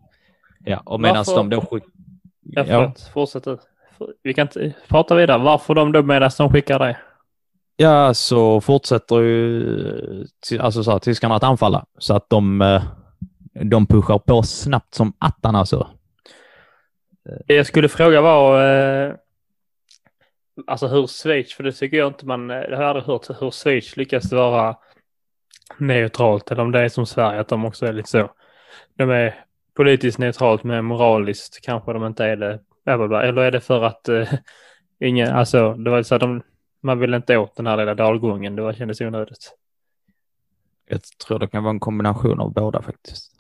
ja, 0.72 0.82
och 0.86 1.02
medan 1.02 1.26
de 1.28 1.50
då 1.50 1.62
skick, 1.62 1.84
Ja, 2.42 2.66
ja. 2.68 2.94
Fortsätt 3.14 3.44
du. 3.44 3.58
Vi 4.24 4.34
kan 4.34 4.48
inte 4.48 4.74
prata 4.88 5.16
vidare. 5.16 5.38
Varför 5.38 5.76
de 5.76 5.92
då 5.92 6.04
medan 6.04 6.32
de 6.38 6.50
skickar 6.50 6.80
dig? 6.80 6.98
Ja, 7.78 8.14
så 8.14 8.62
fortsätter 8.62 9.16
ju 9.16 9.64
eh, 10.52 10.66
alltså 10.66 10.84
så 10.84 10.92
här, 10.92 11.00
tyskarna 11.00 11.36
att 11.36 11.44
anfalla. 11.44 11.86
Så 11.98 12.16
att 12.16 12.30
de, 12.30 12.62
eh, 12.62 12.84
de 13.64 13.86
pushar 13.86 14.20
på 14.20 14.44
snabbt 14.44 14.94
som 14.94 15.14
attan 15.20 15.56
alltså. 15.56 15.88
Det 17.48 17.54
jag 17.56 17.66
skulle 17.66 17.90
fråga 17.90 18.22
var 18.22 18.66
eh, 18.66 19.14
alltså 20.68 20.88
hur 20.88 21.08
Schweiz, 21.08 21.54
för 21.54 21.64
det 21.64 21.72
tycker 21.72 21.98
jag 21.98 22.08
inte 22.08 22.26
man, 22.26 22.48
det 22.48 22.76
har 22.76 22.84
jag 22.84 22.90
aldrig 22.90 23.06
hört 23.06 23.42
hur 23.42 23.52
Schweiz 23.52 23.98
lyckas 23.98 24.32
vara 24.32 24.78
neutralt 25.78 26.52
eller 26.52 26.64
om 26.64 26.72
det 26.72 26.80
är 26.80 26.90
som 26.90 27.06
Sverige 27.06 27.40
att 27.40 27.48
de 27.48 27.66
också 27.66 27.86
är 27.86 27.94
lite 27.94 28.10
så. 28.10 28.32
De 28.98 29.10
är 29.10 29.46
politiskt 29.76 30.18
neutralt 30.18 30.64
men 30.64 30.86
moraliskt 30.86 31.62
kanske 31.62 31.94
de 31.94 32.06
inte 32.06 32.26
är 32.26 32.36
det. 32.36 32.60
Eller 32.86 33.38
är 33.38 33.52
det 33.52 33.62
för 33.62 33.84
att 33.84 34.10
eh, 34.10 34.34
ingen, 35.00 35.30
alltså 35.30 35.74
det 35.74 35.90
var 35.90 36.04
så 36.04 36.16
att 36.16 36.22
de, 36.22 36.42
man 36.82 37.00
vill 37.00 37.14
inte 37.14 37.38
åt 37.38 37.56
den 37.56 37.68
här 37.68 37.78
lilla 37.78 37.96
dalgången, 37.96 38.56
det 38.56 38.62
var, 38.62 38.74
kändes 38.74 39.02
onödigt. 39.02 39.58
Jag 40.90 41.02
tror 41.28 41.40
det 41.40 41.48
kan 41.48 41.64
vara 41.64 41.72
en 41.74 41.80
kombination 41.80 42.40
av 42.40 42.54
båda 42.54 42.82
faktiskt. 42.82 43.32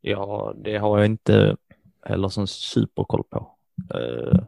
Ja, 0.00 0.54
det 0.56 0.76
har 0.76 0.98
jag 0.98 1.06
inte 1.06 1.56
heller 2.02 2.28
sån 2.28 2.46
superkoll 2.46 3.22
på. 3.30 3.48
Eh, 3.94 4.38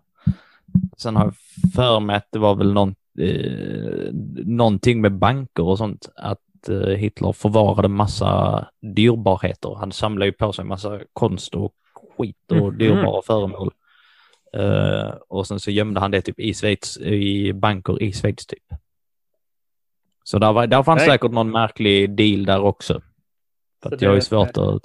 sen 0.96 1.16
har 1.16 1.24
jag 1.24 1.35
för 1.74 2.01
mig 2.01 2.16
att 2.16 2.29
det 2.33 2.38
var 2.38 2.55
väl 2.55 2.72
någon, 2.72 2.94
eh, 3.18 4.12
någonting 4.44 5.01
med 5.01 5.12
banker 5.12 5.62
och 5.62 5.79
sånt. 5.79 6.09
Att 6.16 6.68
eh, 6.68 6.79
Hitler 6.81 7.33
förvarade 7.33 7.88
massa 7.88 8.64
dyrbarheter. 8.81 9.74
Han 9.79 9.92
samlade 9.92 10.27
ju 10.27 10.33
på 10.33 10.53
sig 10.53 10.64
massa 10.64 11.01
konst 11.12 11.55
och 11.55 11.74
skit 12.18 12.51
och 12.53 12.57
Mhm. 12.57 12.79
dyrbara 12.79 13.22
föremål. 13.22 13.70
Eh, 14.56 15.14
och 15.28 15.46
sen 15.46 15.61
så 15.61 15.70
gömde 15.70 16.00
han 16.00 16.11
det 16.11 16.20
typ 16.20 16.38
i 16.40 16.54
Schweiz, 16.54 16.96
i 16.98 17.52
banker 17.52 18.02
i 18.02 18.12
Schweiz 18.12 18.46
typ. 18.46 18.62
Så 20.24 20.38
där, 20.38 20.52
var, 20.52 20.66
där 20.66 20.82
fanns 20.82 20.98
Nej. 21.00 21.08
säkert 21.11 21.30
någon 21.32 21.50
märklig 21.50 22.16
deal 22.16 22.44
där 22.44 22.61
också. 22.61 23.00
För 23.82 23.88
Så 23.88 23.94
att 23.94 24.02
jag 24.02 24.12
är 24.12 24.16
det- 24.16 24.22
svårt 24.22 24.56
att... 24.56 24.82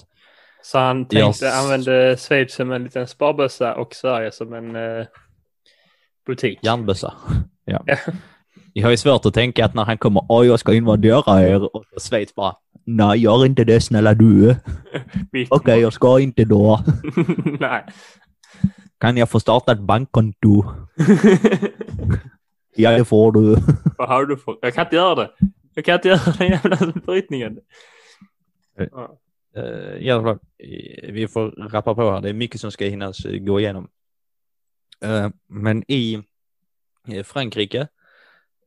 Så 0.63 0.77
han 0.79 1.05
tänkte 1.07 1.45
Jag- 1.45 1.53
använda 1.63 2.17
Schweiz 2.17 2.53
som 2.55 2.71
en 2.71 2.83
liten 2.83 3.07
sparbössa 3.07 3.75
och 3.75 3.95
Sverige 3.95 4.31
som 4.31 4.53
en 4.53 4.75
eh, 4.75 5.05
butik. 6.25 6.59
Järnbössa. 6.61 7.13
Ja. 7.65 7.83
Ja. 7.85 7.95
Jag 8.73 8.83
har 8.83 8.91
ju 8.91 8.97
svårt 8.97 9.25
att 9.25 9.33
tänka 9.33 9.65
att 9.65 9.73
när 9.73 9.85
han 9.85 9.97
kommer, 9.97 10.25
åh 10.29 10.47
jag 10.47 10.59
ska 10.59 10.73
invadera 10.73 11.41
er 11.41 11.75
och 11.75 11.83
Schweiz 12.09 12.35
bara, 12.35 12.55
nej 12.85 13.19
gör 13.19 13.45
inte 13.45 13.63
det 13.63 13.81
snälla 13.81 14.13
du. 14.13 14.55
Okej, 15.49 15.79
jag 15.79 15.93
ska 15.93 16.19
inte 16.19 16.43
då. 16.45 16.79
Nej. 17.59 17.83
Kan 19.03 19.17
jag 19.17 19.29
få 19.29 19.39
starta 19.39 19.71
ett 19.71 19.79
bankkonto? 19.79 20.63
Ja, 22.75 22.97
det 22.97 23.05
får 23.05 23.31
du. 23.31 23.57
Vad 23.97 24.09
har 24.09 24.25
du 24.25 24.37
för? 24.37 24.57
Jag 24.61 24.73
kan 24.73 24.85
inte 24.85 24.95
göra 24.95 25.15
det. 25.15 25.31
Jag 25.73 25.85
kan 25.85 25.95
inte 25.95 26.07
göra 26.07 26.33
den 26.37 26.47
jävla 26.47 26.93
brytningen. 27.05 27.59
Eh. 28.79 28.87
Ja. 28.91 29.17
Uh, 29.57 29.97
I 29.97 30.09
alla 30.09 30.23
fall, 30.23 30.39
eh, 30.57 31.11
vi 31.11 31.27
får 31.27 31.51
rappa 31.51 31.95
på 31.95 32.11
här. 32.11 32.21
Det 32.21 32.29
är 32.29 32.33
mycket 32.33 32.61
som 32.61 32.71
ska 32.71 32.85
hinnas 32.85 33.25
eh, 33.25 33.39
gå 33.39 33.59
igenom. 33.59 33.87
Eh, 35.01 35.29
men 35.47 35.91
i 35.91 36.23
eh, 37.07 37.23
Frankrike 37.23 37.87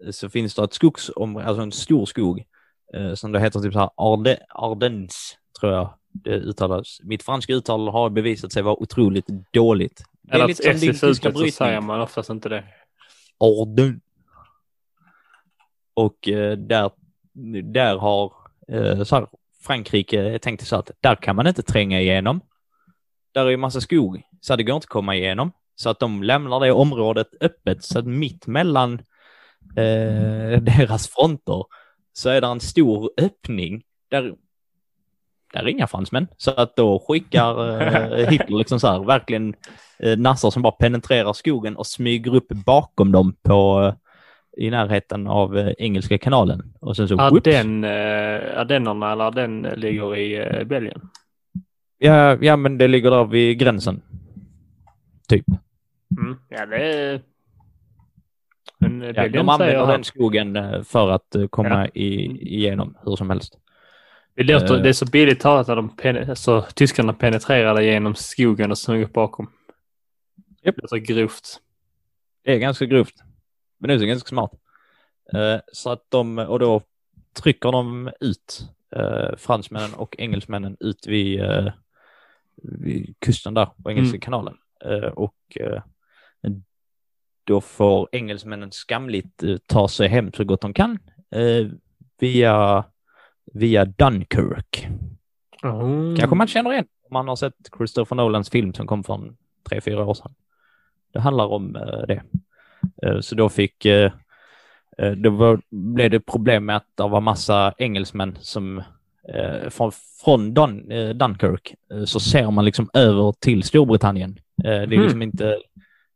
eh, 0.05 0.11
så 0.11 0.29
finns 0.29 0.55
det 0.55 0.65
ett 0.65 0.75
skogsområde, 0.75 1.47
alltså 1.47 1.63
en 1.63 1.73
stor 1.73 2.07
skog 2.07 2.45
eh, 2.95 3.15
som 3.15 3.33
det 3.33 3.41
heter 3.41 3.61
typ 3.61 3.73
så 3.73 3.79
här 3.79 3.91
Arde, 3.97 4.39
Ardennes, 4.49 5.37
tror 5.61 5.73
jag 5.73 5.95
det 6.25 6.31
uttalas. 6.31 7.01
Mitt 7.03 7.23
franska 7.23 7.53
uttal 7.53 7.89
har 7.89 8.11
bevisat 8.11 8.53
sig 8.53 8.63
vara 8.63 8.83
otroligt 8.83 9.27
dåligt. 9.53 10.03
Det 10.27 10.33
är 10.33 10.37
Eller 10.37 10.49
lite 10.49 10.71
att 10.71 10.79
som 10.79 10.81
din 10.81 10.91
S 10.91 11.03
är 11.03 11.09
tyska 11.09 11.31
slutet 11.33 11.55
så 11.55 11.57
säger 11.57 11.81
man 11.81 12.01
oftast 12.01 12.31
inte 12.31 12.49
det. 12.49 12.65
Ardennes. 13.39 14.01
Och 15.95 16.29
eh, 16.29 16.57
där, 16.57 16.91
där 17.73 17.97
har 17.97 18.33
eh, 18.69 19.03
så 19.03 19.17
här, 19.17 19.27
Frankrike 19.63 20.39
tänkt 20.39 20.67
så 20.67 20.77
att 20.77 20.91
där 21.01 21.15
kan 21.15 21.37
man 21.37 21.47
inte 21.47 21.63
tränga 21.63 22.01
igenom. 22.01 22.41
Där 23.35 23.47
är 23.47 23.51
ju 23.51 23.57
massa 23.57 23.81
skog, 23.81 24.23
så 24.41 24.57
det 24.57 24.63
går 24.63 24.77
inte 24.77 24.85
att 24.85 24.91
komma 24.91 25.17
igenom. 25.17 25.53
Så 25.75 25.91
att 25.91 26.01
de 26.01 26.23
lämnar 26.23 26.61
det 26.61 26.73
området 26.73 27.29
öppet, 27.41 27.85
så 27.85 27.99
att 27.99 28.07
mitt 28.07 28.47
mellan 28.47 28.93
eh, 29.77 30.61
deras 30.63 31.09
fronter 31.09 31.65
så 32.13 32.29
är 32.29 32.41
det 32.41 32.47
en 32.47 32.61
stor 32.61 33.11
öppning 33.17 33.83
där, 34.09 34.35
där 35.59 35.65
är 35.65 35.71
inga 35.71 35.87
fransmän. 35.87 36.27
Så 36.37 36.51
att 36.51 36.77
då 36.77 37.05
skickar 37.09 37.81
eh, 37.83 38.29
Hitler 38.31 38.59
liksom 38.59 38.81
så 38.81 38.87
här, 38.87 39.05
verkligen 39.05 39.55
eh, 39.99 40.19
nassar 40.19 40.51
som 40.51 40.63
bara 40.63 40.73
penetrerar 40.73 41.33
skogen 41.33 41.77
och 41.77 41.87
smyger 41.87 42.35
upp 42.35 42.49
bakom 42.49 43.13
dem 43.13 43.37
på 43.43 43.83
eh, 43.83 43.95
i 44.65 44.71
närheten 44.71 45.27
av 45.27 45.59
eh, 45.59 45.73
Engelska 45.79 46.19
kanalen. 46.19 46.75
Och 46.81 46.97
sen 46.97 47.09
så. 47.09 47.21
Arden, 47.21 47.85
eh, 47.85 48.61
Ardennerna 48.61 49.13
eller 49.13 49.25
Arden 49.25 49.63
ligger 49.63 50.17
i 50.17 50.37
eh, 50.37 50.65
Belgien. 50.65 51.01
Ja, 51.99 52.37
ja, 52.41 52.57
men 52.57 52.79
det 52.79 52.89
ligger 52.89 53.11
där 53.11 53.25
vid 53.25 53.59
gränsen. 53.59 54.03
Typ. 55.29 55.45
Mm. 56.19 56.37
Ja, 56.49 56.67
det 56.67 56.77
är... 56.95 57.21
Men 58.79 59.03
eh, 59.03 59.09
Ja, 59.17 59.29
de 59.29 59.49
använder 59.49 59.57
säger 59.75 59.87
den 59.87 60.05
skogen 60.05 60.57
eh, 60.57 60.83
för 60.83 61.11
att 61.11 61.35
eh, 61.35 61.47
komma 61.47 61.69
Ja. 61.69 61.91
i, 61.95 62.25
igenom 62.55 62.97
hur 63.05 63.17
som 63.17 63.31
helst. 63.31 63.59
Det, 64.37 64.43
låter, 64.45 64.77
Eh. 64.77 64.83
det 64.83 64.89
är 64.89 64.93
så 64.93 65.07
billigt 65.07 65.41
talat 65.41 65.69
att 65.69 65.77
de 65.77 65.97
pen- 65.97 66.31
alltså, 66.31 66.67
tyskarna 66.75 67.13
penetrerade 67.13 67.85
genom 67.85 68.15
skogen 68.15 68.71
och 68.71 68.79
smög 68.79 69.03
upp 69.03 69.13
bakom. 69.13 69.51
Japp. 70.63 70.77
Det 70.77 70.83
är 70.85 70.89
så 70.89 70.97
grovt. 70.97 71.61
Det 72.45 72.53
är 72.55 72.59
ganska 72.59 72.85
grovt. 72.87 73.15
Men 73.79 73.89
det 73.89 74.05
är 74.05 74.09
ganska 74.09 74.29
smart. 74.29 74.51
Eh, 75.35 75.61
så 75.73 75.91
att 75.91 76.05
de, 76.09 76.39
och 76.39 76.59
då 76.59 76.83
trycker 77.33 77.73
de 77.73 78.11
ut 78.21 78.69
eh, 78.97 79.37
fransmännen 79.37 79.95
och 79.95 80.15
engelsmännen 80.19 80.77
ut 80.81 81.07
vid, 81.07 81.41
vid 82.63 83.15
kusten 83.19 83.55
där 83.55 83.69
på 83.83 83.91
Engelska 83.91 84.15
Mm. 84.15 84.21
kanalen. 84.21 84.57
Och 85.15 85.59
då 87.45 87.61
får 87.61 88.09
engelsmännen 88.13 88.73
skamligt 88.73 89.43
ta 89.67 89.89
sig 89.89 90.09
hem 90.09 90.33
så 90.33 90.45
gott 90.45 90.61
de 90.61 90.73
kan 90.75 90.99
via, 92.21 92.85
via 93.55 93.85
Dunkirk. 93.85 94.87
Mm. 95.63 96.17
Kanske 96.17 96.37
man 96.37 96.47
känner 96.47 96.73
igen 96.73 96.87
om 97.09 97.15
man 97.15 97.29
har 97.29 97.37
sett 97.37 97.55
Christopher 97.77 98.17
Nolans 98.17 98.51
film 98.51 98.75
som 98.75 98.87
kom 98.87 99.05
från 99.05 99.37
tre, 99.69 99.81
fyra 99.81 100.05
år 100.05 100.15
sedan. 100.15 100.35
Det 101.13 101.21
handlar 101.21 101.47
om 101.47 101.77
eh, 101.77 102.07
det. 102.09 102.23
Eh, 103.03 103.21
så 103.21 103.35
då 103.35 103.49
fick, 103.49 103.85
eh, 103.85 104.13
då 105.17 105.31
var, 105.31 105.61
blev 105.71 106.11
det 106.11 106.21
problem 106.21 106.65
med 106.65 106.77
att 106.77 106.87
det 106.95 107.03
var 107.09 107.21
massa 107.21 107.75
engelsmän 107.79 108.37
som 108.41 108.79
eh, 109.35 109.69
från, 109.71 109.93
från 110.25 110.55
Dun, 110.55 110.91
eh, 110.91 111.09
Dunkirk 111.09 111.75
eh, 111.93 112.05
så 112.05 112.21
ser 112.21 112.51
man 112.51 112.65
liksom 112.65 112.91
över 112.95 113.33
till 113.33 113.63
Storbritannien. 113.63 114.39
Det 114.57 114.69
är 114.69 114.83
Mm. 114.85 115.03
liksom 115.03 115.23
inte 115.23 115.59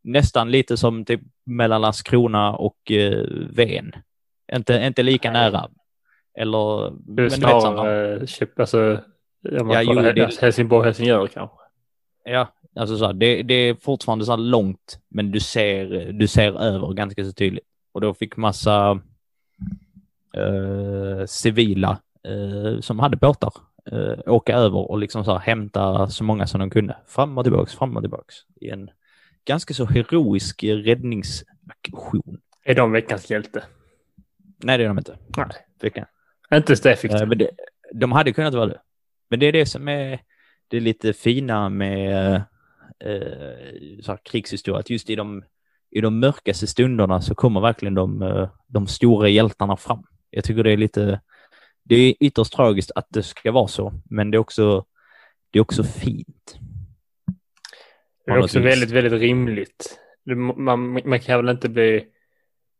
nästan 0.02 0.50
lite 0.50 0.76
som 0.76 1.04
typ 1.04 1.20
mellan 1.46 1.80
Landskrona 1.80 2.52
och 2.56 2.90
eh, 2.90 3.24
Ven. 3.50 3.92
Inte, 4.52 4.74
inte 4.74 5.02
lika 5.02 5.30
nära. 5.32 5.68
Eller... 6.38 6.80
Det 6.80 6.86
är 6.86 6.90
men 6.90 7.14
du 7.16 7.22
vet 7.22 7.32
samma. 7.32 7.60
snarare 7.60 8.26
köp, 8.26 8.60
alltså, 8.60 8.98
Ja, 9.42 9.82
jo, 9.82 9.94
det- 9.94 10.12
Hel- 10.20 10.38
Helsingborg, 10.40 10.84
Helsingör 10.84 11.26
kanske. 11.26 11.56
Ja, 12.24 12.48
alltså 12.76 12.96
så 12.98 13.06
här, 13.06 13.12
det, 13.12 13.42
det 13.42 13.54
är 13.54 13.74
fortfarande 13.74 14.24
så 14.24 14.32
här 14.32 14.38
långt, 14.38 15.00
men 15.08 15.30
du 15.30 15.40
ser, 15.40 16.12
du 16.12 16.28
ser 16.28 16.60
över 16.60 16.92
ganska 16.92 17.24
så 17.24 17.32
tydligt. 17.32 17.64
Och 17.92 18.00
då 18.00 18.14
fick 18.14 18.36
massa 18.36 19.00
eh, 20.36 21.26
civila 21.26 21.98
eh, 22.24 22.80
som 22.80 22.98
hade 22.98 23.16
båtar 23.16 23.52
eh, 23.92 24.18
åka 24.32 24.54
över 24.56 24.90
och 24.90 24.98
liksom 24.98 25.24
så 25.24 25.32
här, 25.32 25.38
hämta 25.38 26.08
så 26.08 26.24
många 26.24 26.46
som 26.46 26.60
de 26.60 26.70
kunde. 26.70 26.96
Fram 27.06 27.38
och 27.38 27.44
tillbaks, 27.44 27.74
fram 27.74 27.96
och 27.96 28.02
tillbaks. 28.02 28.34
I 28.60 28.70
en 28.70 28.90
ganska 29.44 29.74
så 29.74 29.84
heroisk 29.84 30.64
räddningsaktion. 30.64 32.40
Är 32.64 32.74
de 32.74 32.92
veckans 32.92 33.30
hjälte? 33.30 33.62
Nej, 34.62 34.78
det 34.78 34.84
är 34.84 34.88
de 34.88 34.98
inte. 34.98 35.18
Nej. 35.36 35.46
Veckan. 35.80 36.06
Inte 36.54 36.76
så 36.76 36.88
effektivt. 36.88 37.28
Men 37.28 37.38
det, 37.38 37.50
de 37.92 38.12
hade 38.12 38.32
kunnat 38.32 38.54
vara 38.54 38.66
det. 38.66 38.80
Men 39.30 39.40
det 39.40 39.46
är 39.46 39.52
det 39.52 39.66
som 39.66 39.88
är 39.88 40.20
det 40.70 40.76
är 40.76 40.80
lite 40.80 41.12
fina 41.12 41.68
med 41.68 42.34
eh, 43.04 44.02
så 44.02 44.16
krigshistoria, 44.16 44.80
att 44.80 44.90
just 44.90 45.10
i 45.10 45.16
de, 45.16 45.44
i 45.90 46.00
de 46.00 46.20
mörkaste 46.20 46.66
stunderna 46.66 47.22
så 47.22 47.34
kommer 47.34 47.60
verkligen 47.60 47.94
de, 47.94 48.22
eh, 48.22 48.48
de 48.66 48.86
stora 48.86 49.28
hjältarna 49.28 49.76
fram. 49.76 50.02
Jag 50.30 50.44
tycker 50.44 50.64
det 50.64 50.72
är 50.72 50.76
lite, 50.76 51.20
det 51.84 51.94
är 51.94 52.14
ytterst 52.20 52.52
tragiskt 52.52 52.90
att 52.94 53.06
det 53.08 53.22
ska 53.22 53.52
vara 53.52 53.68
så, 53.68 53.92
men 54.10 54.30
det 54.30 54.36
är 54.36 54.38
också, 54.38 54.84
det 55.50 55.58
är 55.58 55.60
också 55.60 55.84
fint. 55.84 56.58
Det 58.26 58.32
är 58.32 58.38
också 58.38 58.58
vis. 58.58 58.66
väldigt, 58.66 58.90
väldigt 58.90 59.20
rimligt. 59.20 59.98
Man, 60.56 60.92
man 60.92 61.20
kan 61.20 61.44
väl 61.44 61.54
inte 61.54 61.68
bli 61.68 62.06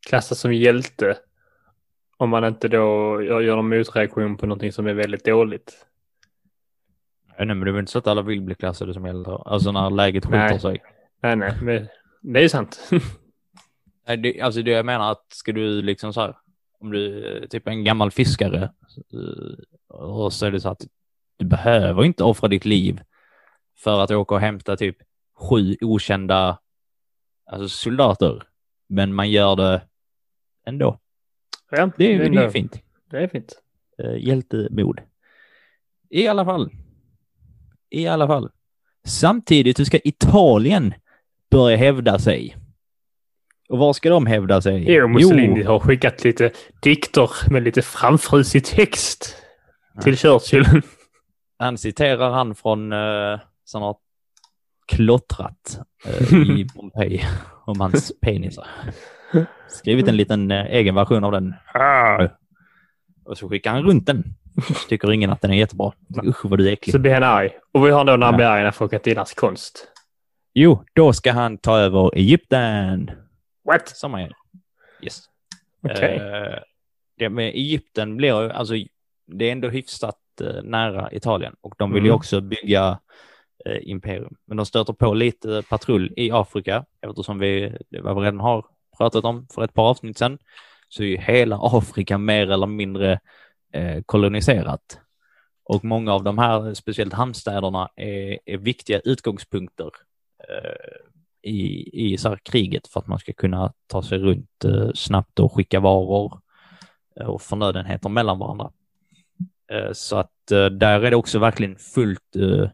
klassad 0.09 0.39
som 0.39 0.55
hjälte 0.55 1.19
om 2.21 2.31
man 2.31 2.45
inte 2.45 2.69
då 2.69 3.23
gör, 3.23 3.41
gör 3.41 3.59
en 3.59 3.69
motreaktion 3.69 4.37
på 4.37 4.47
någonting 4.47 4.73
som 4.73 4.87
är 4.87 4.95
väldigt 4.95 5.25
dåligt. 5.25 5.87
Nej, 7.39 7.47
men 7.47 7.61
det 7.61 7.71
är 7.71 7.73
väl 7.73 7.81
inte 7.81 7.93
så 7.93 7.99
att 7.99 8.07
alla 8.07 8.23
vill 8.23 8.43
bli 8.43 8.55
klassade 8.55 8.95
som 8.95 9.07
hjältar, 9.07 9.49
alltså 9.49 9.73
när 9.73 9.91
läget 9.91 10.25
skjuter 10.25 10.59
sig. 10.59 10.83
Nej, 11.23 11.37
nej, 11.37 11.53
men 11.63 11.89
det 12.21 12.45
är 12.45 12.49
sant. 12.49 12.91
Nej, 14.07 14.17
det, 14.17 14.41
alltså 14.41 14.63
det 14.63 14.71
jag 14.71 14.87
menar 14.87 15.13
att 15.13 15.25
ska 15.33 15.53
du 15.53 15.83
liksom 15.83 16.13
så 16.13 16.21
här, 16.21 16.37
om 16.81 16.91
du 16.91 17.25
är 17.25 17.47
typ 17.47 17.69
en 17.69 17.85
gammal 17.85 18.11
fiskare 18.11 18.63
eh, 19.13 19.97
och 19.97 20.33
så 20.33 20.47
är 20.47 20.51
det 20.51 20.61
så 20.61 20.69
att 20.69 20.87
du 21.37 21.45
behöver 21.45 22.05
inte 22.05 22.25
offra 22.25 22.49
ditt 22.49 22.65
liv 22.65 23.01
för 23.79 24.01
att 24.01 24.11
åka 24.11 24.35
och 24.35 24.41
hämta 24.41 24.77
typ 24.77 24.97
sju 25.39 25.77
okända 25.81 26.59
alltså 27.47 27.69
soldater. 27.69 28.43
Men 28.89 29.15
man 29.15 29.31
gör 29.31 29.57
det 29.57 29.83
ändå. 30.67 31.00
Ja, 31.71 31.91
Det 31.97 32.15
är, 32.15 32.31
det 32.31 32.45
är 32.45 32.51
fint. 32.51 32.83
Det 33.11 33.19
är 33.19 33.29
fint. 33.29 33.53
Eh, 34.03 34.27
hjältemod. 34.27 35.01
I 36.11 36.27
alla 36.27 36.45
fall. 36.45 36.71
I 37.91 38.07
alla 38.07 38.27
fall. 38.27 38.51
Samtidigt 39.05 39.77
så 39.77 39.85
ska 39.85 39.99
Italien 40.05 40.95
börja 41.51 41.77
hävda 41.77 42.19
sig. 42.19 42.57
Och 43.69 43.79
var 43.79 43.93
ska 43.93 44.11
de 44.11 44.27
hävda 44.27 44.63
sig? 44.63 44.93
Jo, 44.93 45.09
Mussolini 45.09 45.63
har 45.63 45.79
skickat 45.79 46.25
lite 46.25 46.51
dikter 46.83 47.31
med 47.51 47.63
lite 47.63 47.83
framfrusig 47.83 48.65
text 48.65 49.37
till 50.03 50.17
Churchill. 50.17 50.65
Han 51.59 51.79
citerar 51.79 52.31
han 52.31 52.55
från 52.55 52.93
uh, 52.93 53.39
som 53.65 53.83
har 53.83 53.97
klottrat 54.87 55.81
eh, 56.05 56.33
i 56.35 56.67
Pompeji 56.75 57.23
om 57.65 57.81
hans 57.81 58.13
penisar. 58.21 58.67
Skrivit 59.69 60.09
en 60.09 60.17
liten 60.17 60.51
eh, 60.51 60.67
egen 60.67 60.95
version 60.95 61.25
av 61.25 61.33
den. 61.33 61.55
Ah. 61.75 62.29
Och 63.25 63.39
så 63.39 63.49
skickar 63.49 63.71
han 63.71 63.83
runt 63.83 64.07
den. 64.07 64.25
Tycker 64.89 65.13
ingen 65.13 65.31
att 65.31 65.41
den 65.41 65.51
är 65.51 65.55
jättebra. 65.57 65.93
Usch 66.25 66.45
vad 66.45 66.59
du 66.59 66.69
är 66.69 66.73
äcklig. 66.73 66.93
Så 66.93 66.99
blir 66.99 67.15
han 67.15 67.23
arg. 67.23 67.51
Och 67.73 67.87
vi 67.87 67.91
har 67.91 68.05
då 68.05 68.17
när 68.17 68.27
han 68.27 68.37
blir 68.37 68.47
arg 68.47 68.63
när 68.63 68.71
folk 68.71 69.17
hans 69.17 69.35
konst. 69.35 69.89
Jo, 70.55 70.85
då 70.93 71.13
ska 71.13 71.33
han 71.33 71.59
ta 71.59 71.79
över 71.79 72.17
Egypten. 72.17 73.11
What? 73.65 73.89
Som 73.89 74.13
han 74.13 74.23
gör. 74.23 74.33
Yes. 75.03 75.21
Okej. 75.83 76.17
Eh, 76.17 76.59
det 77.19 77.29
med 77.29 77.49
Egypten 77.49 78.17
blir 78.17 78.43
ju, 78.43 78.51
alltså 78.51 78.75
det 79.27 79.45
är 79.45 79.53
ändå 79.53 79.69
hyfsat 79.69 80.19
eh, 80.41 80.63
nära 80.63 81.13
Italien 81.13 81.55
och 81.61 81.75
de 81.79 81.93
vill 81.93 82.03
ju 82.03 82.09
Mm. 82.09 82.17
också 82.17 82.41
bygga 82.41 82.99
eh, 83.67 83.79
imperium. 83.83 84.35
Men 84.47 84.57
de 84.57 84.67
stöter 84.67 84.93
på 84.93 85.15
lite 85.15 85.63
patrull 85.69 86.13
i 86.17 86.31
Afrika 86.33 86.85
eftersom 87.07 87.39
vi, 87.39 87.77
vad 88.03 88.15
vi 88.17 88.21
redan 88.21 88.41
har 88.41 88.65
pratat 89.01 89.25
om 89.25 89.47
för 89.55 89.65
ett 89.65 89.75
par 89.75 89.91
avsnitt 89.91 90.19
sedan, 90.19 90.39
så 90.89 91.03
är 91.03 91.07
ju 91.07 91.17
hela 91.17 91.59
Afrika 91.63 92.19
mer 92.19 92.51
eller 92.51 92.67
mindre 92.67 93.21
eh, 93.73 94.03
koloniserat. 94.07 95.01
Och 95.65 95.85
många 95.85 96.13
av 96.13 96.25
de 96.25 96.39
här, 96.39 96.75
speciellt 96.75 97.13
hamnstäderna, 97.13 97.89
är, 97.97 98.39
är 98.45 98.57
viktiga 98.57 99.01
utgångspunkter 99.01 99.91
eh, 100.49 101.51
i, 101.51 101.91
i 102.13 102.19
så 102.19 102.29
här 102.29 102.39
kriget 102.43 102.89
för 102.89 103.01
att 103.01 103.07
man 103.07 103.19
ska 103.19 103.33
kunna 103.33 103.73
ta 103.87 104.03
sig 104.03 104.19
runt 104.19 104.65
eh, 104.65 104.91
snabbt 104.95 105.39
och 105.39 105.53
skicka 105.53 105.81
varor 105.81 106.41
eh, 107.21 107.27
och 107.27 107.43
förnödenheter 107.43 108.09
mellan 108.09 108.39
varandra. 108.39 108.71
Eh, 109.73 109.93
så 109.93 110.17
att 110.17 110.51
eh, 110.53 110.67
där 110.67 111.01
är 111.01 111.11
det 111.11 111.17
också 111.17 111.39
verkligen 111.39 111.77
fullt 111.77 112.37
eh, 112.37 112.71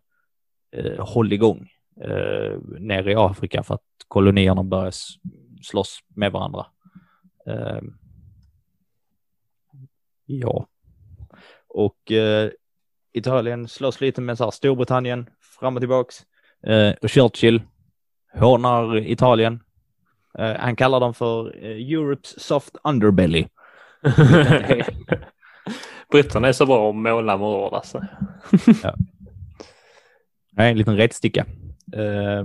eh, 0.73 1.07
håll 1.07 1.33
igång 1.33 1.69
eh, 2.01 2.59
nere 2.79 3.13
i 3.13 3.15
Afrika 3.17 3.63
för 3.63 3.75
att 3.75 3.83
kolonierna 4.09 4.63
börjar 4.63 4.93
slåss 5.67 5.99
med 6.09 6.33
varandra. 6.33 6.67
Eh, 7.47 7.81
ja. 10.27 10.67
Och 11.69 12.13
eh, 12.13 12.51
Italien 13.13 13.69
slåss 13.69 14.01
lite 14.01 14.21
med 14.21 14.39
så 14.39 14.45
här 14.45 14.51
Storbritannien 14.51 15.31
fram 15.61 15.77
och 15.77 15.81
tillbaks. 15.81 16.17
Eh, 16.67 16.93
och 17.03 17.11
Churchill 17.11 17.63
hånar 18.35 18.97
Italien. 18.97 19.63
Eh, 20.39 20.57
han 20.59 20.77
kallar 20.77 21.01
dem 21.01 21.15
för 21.15 21.65
eh, 21.65 21.93
Europes 21.93 22.43
soft 22.43 22.77
underbelly. 22.85 23.47
Britterna 26.11 26.49
är 26.49 26.53
så 26.53 26.67
bra 26.67 26.91
att 26.91 26.97
måla 26.97 27.37
med 27.37 27.47
ord 27.49 27.75
alltså. 27.75 28.05
Nej, 30.53 30.71
en 30.71 30.79
liten 30.79 30.97
rättsticka. 30.97 31.47
Eh, 31.93 32.45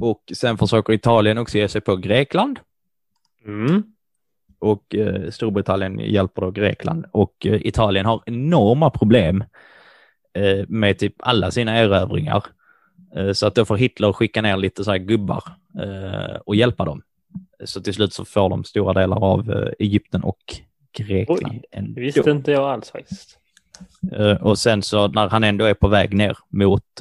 och 0.00 0.32
sen 0.34 0.58
försöker 0.58 0.92
Italien 0.92 1.38
också 1.38 1.58
ge 1.58 1.68
sig 1.68 1.80
på 1.80 1.96
Grekland. 1.96 2.58
Mm. 3.46 3.82
och 4.58 4.94
eh, 4.94 5.30
Storbritannien 5.30 5.98
hjälper 5.98 6.42
då 6.42 6.50
Grekland 6.50 7.04
och 7.12 7.46
eh, 7.46 7.66
Italien 7.66 8.06
har 8.06 8.22
enorma 8.26 8.90
problem 8.90 9.44
eh, 10.34 10.64
med 10.68 10.98
typ 10.98 11.14
alla 11.18 11.50
sina 11.50 11.76
erövringar. 11.78 12.44
Eh, 13.16 13.32
så 13.32 13.46
att 13.46 13.54
då 13.54 13.64
får 13.64 13.76
Hitler 13.76 14.12
skicka 14.12 14.42
ner 14.42 14.56
lite 14.56 14.84
så 14.84 14.90
här 14.90 14.98
gubbar 14.98 15.44
eh, 15.80 16.36
och 16.46 16.56
hjälpa 16.56 16.84
dem. 16.84 17.02
Så 17.64 17.80
till 17.80 17.94
slut 17.94 18.12
så 18.12 18.24
får 18.24 18.48
de 18.48 18.64
stora 18.64 18.92
delar 18.92 19.24
av 19.24 19.50
eh, 19.50 19.72
Egypten 19.78 20.22
och 20.22 20.42
Grekland. 20.92 21.54
Oj, 21.54 21.62
ändå. 21.70 22.00
Visste 22.00 22.30
inte 22.30 22.52
jag 22.52 22.70
alls 22.70 22.90
faktiskt. 22.90 23.38
Och 24.40 24.58
sen 24.58 24.82
så 24.82 25.08
när 25.08 25.28
han 25.28 25.44
ändå 25.44 25.64
är 25.64 25.74
på 25.74 25.88
väg 25.88 26.14
ner 26.14 26.38
mot 26.48 27.00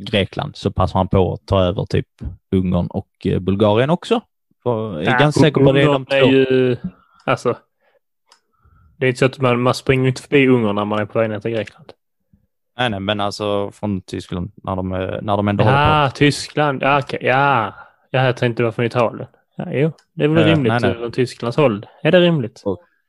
Grekland 0.00 0.56
så 0.56 0.70
passar 0.70 0.98
han 0.98 1.08
på 1.08 1.32
att 1.32 1.46
ta 1.46 1.62
över 1.62 1.84
typ 1.84 2.06
Ungern 2.52 2.86
och 2.86 3.08
eh, 3.24 3.38
Bulgarien 3.38 3.90
också. 3.90 4.20
För 4.62 5.02
jag 5.02 5.14
är 5.14 5.18
ganska 5.18 5.40
säker 5.40 5.64
på 5.64 5.72
det 5.72 5.84
de 5.84 6.06
två. 6.06 6.14
är 6.16 6.24
ju, 6.24 6.76
alltså. 7.24 7.56
Det 8.96 9.06
är 9.06 9.08
inte 9.08 9.18
så 9.18 9.24
att 9.26 9.38
man, 9.38 9.60
man 9.60 9.74
springer 9.74 10.08
inte 10.08 10.22
förbi 10.22 10.48
Ungern 10.48 10.74
när 10.74 10.84
man 10.84 10.98
är 10.98 11.06
på 11.06 11.18
väg 11.18 11.30
ner 11.30 11.40
till 11.40 11.50
Grekland. 11.50 11.92
Nej, 12.78 12.90
nej, 12.90 13.00
men 13.00 13.20
alltså 13.20 13.70
från 13.70 14.00
Tyskland 14.00 14.52
när 14.62 14.76
de, 14.76 14.92
eh, 14.92 14.98
när 15.22 15.36
de 15.36 15.48
ändå 15.48 15.64
håller 15.64 15.76
på. 15.76 15.82
Ja, 15.82 16.10
Tyskland. 16.14 16.82
Ja, 16.82 16.98
okej. 16.98 17.18
Ja. 17.22 17.74
ja, 18.10 18.24
jag 18.24 18.36
tänkte 18.36 18.62
det 18.62 18.64
var 18.64 18.72
från 18.72 18.84
Italien. 18.84 19.28
Ja, 19.56 19.64
jo, 19.72 19.92
det 20.14 20.24
är 20.24 20.28
väl 20.28 20.42
Eh, 20.42 20.46
rimligt 20.46 20.72
nej, 20.72 20.80
nej. 20.82 20.94
från 20.94 21.12
Tysklands 21.12 21.56
håll. 21.56 21.86
Är 22.02 22.12
det 22.12 22.20
rimligt? 22.20 22.62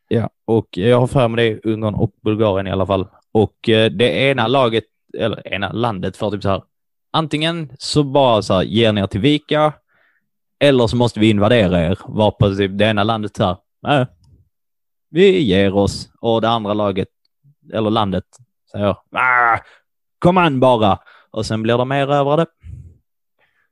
Ja, 0.08 0.30
och 0.46 0.68
jag 0.72 1.00
har 1.00 1.08
för 1.08 1.28
mig 1.28 1.50
det 1.64 1.70
Ungern 1.72 1.96
och 1.96 2.12
Bulgarien 2.24 2.68
i 2.68 2.72
alla 2.72 2.86
fall. 2.86 3.08
Och 3.32 3.70
eh, 3.70 3.92
det 3.92 4.12
ena 4.12 4.48
laget, 4.48 4.84
eller 5.18 5.48
ena 5.54 5.72
landet 5.72 6.18
för 6.18 6.32
typ 6.32 6.44
så 6.44 6.50
här, 6.50 6.64
antingen 7.12 7.72
så 7.78 8.04
bara 8.04 8.42
så 8.42 8.54
här, 8.54 8.64
ger 8.64 8.92
ni 8.94 9.02
er 9.02 9.08
till 9.08 9.22
vika, 9.22 9.74
eller 10.60 10.88
så 10.88 10.96
måste 10.96 11.20
vi 11.20 11.30
invadera 11.30 11.80
er. 11.82 12.00
Varpå 12.06 12.56
typ 12.56 12.78
det 12.78 12.86
ena 12.86 13.04
landet 13.04 13.36
så 13.36 13.44
här, 13.44 13.58
nej, 13.82 14.06
vi 15.10 15.42
ger 15.42 15.76
oss. 15.76 16.10
Och 16.22 16.42
det 16.42 16.50
andra 16.50 16.74
laget, 16.74 17.08
eller 17.74 17.90
landet, 17.90 18.26
säger, 18.72 18.96
ah, 19.12 19.58
kom 20.20 20.38
an 20.38 20.60
bara. 20.60 21.00
Och 21.32 21.46
sen 21.46 21.64
blir 21.64 21.78
de 21.78 21.92
erövrade. 21.92 22.46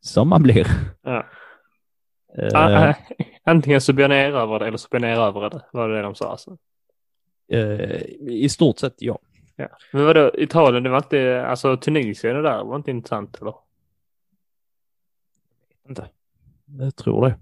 Som 0.01 0.29
man 0.29 0.43
blir. 0.43 0.67
Ja. 1.03 1.25
Ah, 2.53 2.93
Antingen 3.43 3.81
så 3.81 3.93
blir 3.93 4.07
ni 4.07 4.15
erövrade 4.15 4.67
eller 4.67 4.77
så 4.77 4.87
blir 4.91 4.99
ni 4.99 5.07
erövrade. 5.07 5.61
Var 5.73 5.89
det 5.89 5.95
det 5.95 6.01
de 6.01 6.15
sa 6.15 6.31
alltså? 6.31 6.57
Eh, 7.51 8.01
I 8.19 8.49
stort 8.49 8.77
sett 8.79 8.95
ja. 8.97 9.19
Ja. 9.59 9.67
Men 9.93 10.05
vadå, 10.05 10.31
Italien, 10.37 10.83
det 10.83 10.89
var 10.89 10.97
inte, 10.97 11.45
alltså 11.45 11.77
Tunisien 11.77 12.37
och 12.37 12.43
där 12.43 12.63
var 12.63 12.75
inte 12.75 12.91
intressant 12.91 13.41
eller? 13.41 13.53
Inte. 15.89 16.09
Jag 16.79 16.95
tror 16.95 17.25
det. 17.25 17.39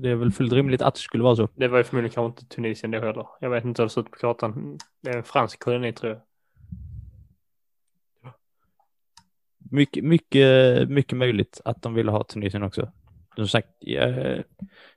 Det 0.00 0.10
är 0.10 0.14
väl 0.14 0.32
fullt 0.32 0.52
rimligt 0.52 0.82
att 0.82 0.94
det 0.94 1.00
skulle 1.00 1.22
vara 1.22 1.36
så. 1.36 1.48
Det 1.54 1.68
var 1.68 1.78
ju 1.78 1.84
förmodligen 1.84 2.14
kanske 2.14 2.40
inte 2.40 2.54
Tunisien 2.54 2.90
det 2.90 3.00
heller. 3.00 3.26
Jag 3.40 3.50
vet 3.50 3.64
inte 3.64 3.82
hur 3.82 3.86
det 3.86 3.92
ser 3.92 4.00
ut 4.00 4.10
på 4.10 4.18
kartan. 4.18 4.78
Det 5.00 5.10
är 5.10 5.16
en 5.16 5.22
fransk 5.22 5.58
koloni 5.58 5.92
tror 5.92 6.12
jag. 6.12 6.20
Mycket, 9.70 10.04
mycket, 10.04 10.88
mycket 10.88 11.18
möjligt 11.18 11.60
att 11.64 11.82
de 11.82 11.94
ville 11.94 12.10
ha 12.10 12.24
Tunisien 12.24 12.62
också. 12.62 12.92
Som 13.36 13.48
sagt, 13.48 13.68
eh, 13.86 14.38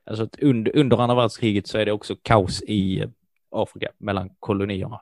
alltså 0.04 0.30
under, 0.42 0.78
under 0.78 0.98
andra 0.98 1.16
världskriget 1.16 1.68
så 1.68 1.78
är 1.78 1.86
det 1.86 1.92
också 1.92 2.16
kaos 2.22 2.64
i 2.64 3.06
Afrika 3.50 3.90
mellan 3.98 4.30
kolonierna. 4.40 5.02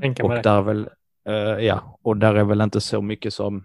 Tänka 0.00 0.24
och 0.24 0.30
där 0.30 0.58
är 0.58 0.62
väl, 0.62 0.88
eh, 1.28 1.64
ja, 1.64 1.98
och 2.02 2.16
där 2.16 2.34
är 2.34 2.44
väl 2.44 2.60
inte 2.60 2.80
så 2.80 3.02
mycket 3.02 3.34
som 3.34 3.64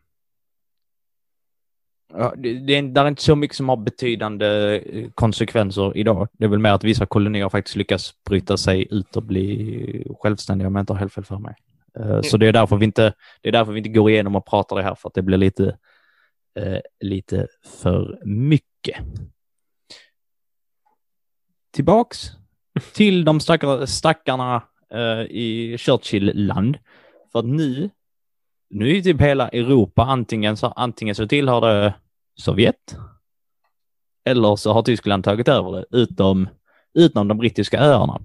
Ja, 2.13 2.33
det, 2.37 2.53
det 2.53 2.75
är, 2.75 2.81
där 2.81 3.03
är 3.03 3.07
inte 3.07 3.23
så 3.23 3.35
mycket 3.35 3.57
som 3.57 3.69
har 3.69 3.77
betydande 3.77 4.75
eh, 4.75 5.09
konsekvenser 5.15 5.97
idag. 5.97 6.27
Det 6.31 6.45
är 6.45 6.49
väl 6.49 6.59
mer 6.59 6.71
att 6.71 6.83
vissa 6.83 7.05
kolonier 7.05 7.49
faktiskt 7.49 7.75
lyckas 7.75 8.13
bryta 8.25 8.57
sig 8.57 8.87
ut 8.91 9.15
och 9.15 9.23
bli 9.23 10.07
självständiga 10.19 10.67
om 10.67 10.75
jag 10.75 10.81
inte 10.81 10.93
har 10.93 10.99
helt 10.99 11.13
fel 11.13 11.25
för 11.25 11.37
mig. 11.37 11.55
Eh, 11.99 12.21
Så 12.21 12.37
det 12.37 12.47
är, 12.47 12.53
därför 12.53 12.75
vi 12.75 12.85
inte, 12.85 13.13
det 13.41 13.49
är 13.49 13.53
därför 13.53 13.71
vi 13.71 13.77
inte 13.77 13.89
går 13.89 14.09
igenom 14.09 14.35
och 14.35 14.45
pratar 14.45 14.75
det 14.75 14.83
här, 14.83 14.95
för 14.95 15.09
att 15.09 15.13
det 15.13 15.21
blir 15.21 15.37
lite, 15.37 15.77
eh, 16.59 16.79
lite 16.99 17.47
för 17.81 18.19
mycket. 18.25 18.97
Tillbaks 21.71 22.31
till 22.93 23.25
de 23.25 23.39
stackar, 23.39 23.85
stackarna 23.85 24.63
eh, 24.93 25.21
i 25.21 25.77
Churchill-land. 25.79 26.77
För 27.31 27.39
att 27.39 27.45
nu, 27.45 27.89
nu 28.69 28.97
är 28.97 29.01
typ 29.01 29.21
hela 29.21 29.49
Europa 29.49 30.03
antingen 30.03 30.57
så, 30.57 30.67
antingen 30.67 31.15
så 31.15 31.27
tillhör 31.27 31.61
det 31.61 31.93
Sovjet 32.35 32.95
eller 34.25 34.55
så 34.55 34.73
har 34.73 34.81
Tyskland 34.81 35.23
tagit 35.23 35.47
över 35.47 35.71
det, 35.71 35.85
utom, 35.91 36.49
utom 36.93 37.27
de 37.27 37.37
brittiska 37.37 37.79
öarna. 37.79 38.21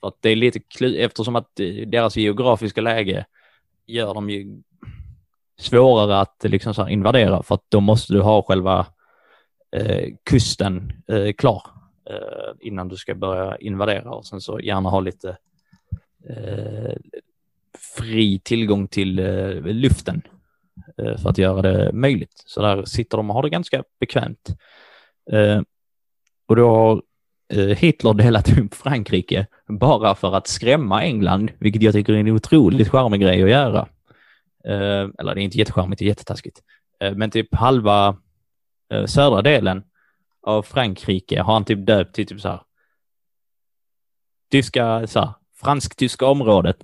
För 0.00 0.08
att 0.08 0.16
det 0.20 0.30
är 0.30 0.36
lite 0.36 0.58
klu- 0.58 0.96
eftersom 0.98 1.36
att 1.36 1.60
eh, 1.60 1.66
deras 1.86 2.16
geografiska 2.16 2.80
läge 2.80 3.26
gör 3.86 4.14
dem 4.14 4.30
ju 4.30 4.62
svårare 5.58 6.20
att 6.20 6.44
liksom 6.44 6.74
så 6.74 6.88
invadera 6.88 7.42
för 7.42 7.54
att 7.54 7.64
då 7.68 7.80
måste 7.80 8.12
du 8.12 8.20
ha 8.20 8.42
själva 8.42 8.86
eh, 9.76 10.08
kusten 10.30 10.92
eh, 11.08 11.32
klar 11.32 11.62
Eh, 12.10 12.54
innan 12.60 12.88
du 12.88 12.96
ska 12.96 13.14
börja 13.14 13.56
invadera 13.56 14.10
och 14.10 14.26
sen 14.26 14.40
så 14.40 14.60
gärna 14.60 14.88
ha 14.88 15.00
lite 15.00 15.36
eh, 16.28 16.96
fri 17.96 18.38
tillgång 18.38 18.88
till 18.88 19.18
eh, 19.18 19.62
luften 19.62 20.22
eh, 20.98 21.16
för 21.16 21.30
att 21.30 21.38
göra 21.38 21.62
det 21.62 21.92
möjligt. 21.92 22.42
Så 22.46 22.62
där 22.62 22.84
sitter 22.84 23.16
de 23.16 23.30
och 23.30 23.34
har 23.34 23.42
det 23.42 23.50
ganska 23.50 23.84
bekvämt. 24.00 24.48
Eh, 25.32 25.60
och 26.46 26.56
då 26.56 26.68
har 26.68 27.02
eh, 27.52 27.76
Hitler 27.76 28.14
delat 28.14 28.58
upp 28.58 28.74
Frankrike 28.74 29.46
bara 29.68 30.14
för 30.14 30.34
att 30.34 30.46
skrämma 30.46 31.02
England, 31.02 31.50
vilket 31.58 31.82
jag 31.82 31.94
tycker 31.94 32.12
är 32.12 32.16
en 32.16 32.28
otroligt 32.28 32.88
charmig 32.88 33.20
grej 33.20 33.42
att 33.42 33.50
göra. 33.50 33.88
Eh, 34.64 35.08
eller 35.18 35.34
det 35.34 35.40
är 35.40 35.44
inte 35.44 35.58
jättecharmigt, 35.58 35.98
det 35.98 36.04
är 36.04 36.08
jättetaskigt. 36.08 36.62
Eh, 37.00 37.14
men 37.14 37.30
typ 37.30 37.54
halva 37.54 38.16
eh, 38.92 39.04
södra 39.04 39.42
delen 39.42 39.82
av 40.48 40.62
Frankrike 40.62 41.42
har 41.42 41.52
han 41.52 41.64
typ 41.64 41.86
döpt 41.86 42.14
till 42.14 42.26
typ 42.26 42.40
så 42.40 42.48
här 42.48 42.60
tyska, 44.50 45.06
så 45.06 45.20
här, 45.20 45.32
fransk-tyska 45.60 46.26
området. 46.26 46.76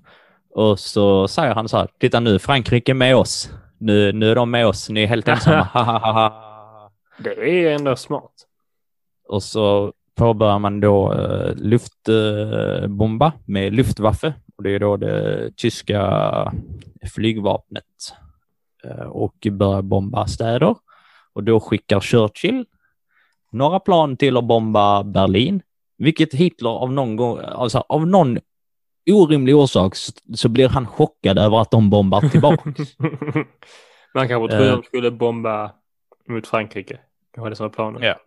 Och 0.51 0.79
så 0.79 1.29
säger 1.29 1.55
han 1.55 1.69
så 1.69 1.77
här, 1.77 1.89
titta 2.01 2.21
nu, 2.21 2.39
Frankrike 2.39 2.95
med 2.95 3.17
oss. 3.17 3.51
Nu, 3.79 4.13
nu 4.13 4.31
är 4.31 4.35
de 4.35 4.51
med 4.51 4.67
oss, 4.67 4.89
ni 4.91 5.03
är 5.03 5.07
helt 5.07 5.29
ensamma. 5.29 6.33
Det 7.19 7.65
är 7.65 7.75
ändå 7.75 7.97
smart. 7.97 8.33
Och 9.29 9.43
så 9.43 9.93
påbörjar 10.15 10.59
man 10.59 10.81
då 10.81 11.13
eh, 11.13 11.55
luftbomba 11.57 13.33
med 13.45 13.73
Luftwaffe. 13.73 14.35
Och 14.57 14.63
det 14.63 14.71
är 14.71 14.79
då 14.79 14.97
det 14.97 15.51
tyska 15.57 16.53
flygvapnet. 17.15 17.85
Eh, 18.85 19.07
och 19.07 19.47
börjar 19.51 19.83
bomba 19.83 20.27
städer. 20.27 20.75
Och 21.33 21.45
då 21.45 21.61
skickar 21.61 22.01
Churchill 22.01 22.65
några 23.55 23.81
plan 23.81 24.17
till 24.17 24.37
att 24.37 24.45
bomba 24.45 25.05
Berlin. 25.05 25.63
Vilket 25.99 26.35
Hitler 26.35 26.71
av 26.71 26.93
någon 26.93 27.17
gång, 27.17 27.39
alltså 27.39 27.85
av 27.89 28.07
någon 28.07 28.39
orimlig 29.11 29.57
orsak 29.57 29.97
så, 29.97 30.13
så 30.35 30.49
blir 30.49 30.69
han 30.69 30.87
chockad 30.87 31.39
över 31.39 31.61
att 31.61 31.71
de 31.71 31.91
bombar 31.91 32.21
tillbaka. 32.21 32.63
Man 34.15 34.29
kanske 34.29 34.49
trodde 34.49 34.69
Eh. 34.71 34.77
de 34.77 34.83
skulle 34.83 35.11
bomba 35.11 35.71
mot 36.29 36.47
Frankrike. 36.47 36.99
Kanske 37.35 37.51
det 37.51 37.57
som 37.57 37.65
var 37.65 37.71
planen. 37.71 38.03
Ja. 38.03 38.21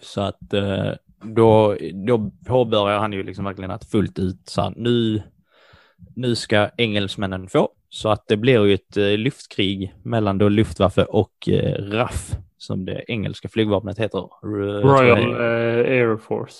Så 0.00 0.20
att 0.20 0.52
eh, 0.52 0.90
då, 1.22 1.76
då 2.06 2.30
påbörjar 2.46 2.98
han 2.98 3.12
ju 3.12 3.22
liksom 3.22 3.44
verkligen 3.44 3.70
att 3.70 3.90
fullt 3.90 4.18
ut 4.18 4.40
så 4.44 4.62
här, 4.62 4.72
nu, 4.76 5.22
nu 6.16 6.34
ska 6.34 6.70
engelsmännen 6.76 7.48
få. 7.48 7.68
Så 7.88 8.08
att 8.08 8.28
det 8.28 8.36
blir 8.36 8.66
ju 8.66 8.74
ett 8.74 8.96
eh, 8.96 9.18
luftkrig 9.18 9.94
mellan 10.02 10.38
då 10.38 10.48
Luftwaffe 10.48 11.04
och 11.04 11.48
RAF, 11.78 12.30
som 12.62 12.84
det 12.84 13.04
engelska 13.08 13.48
flygvapnet 13.48 13.98
heter. 13.98 14.28
Royal 14.82 15.18
eh, 15.18 15.92
Air 15.92 16.16
Force. 16.16 16.56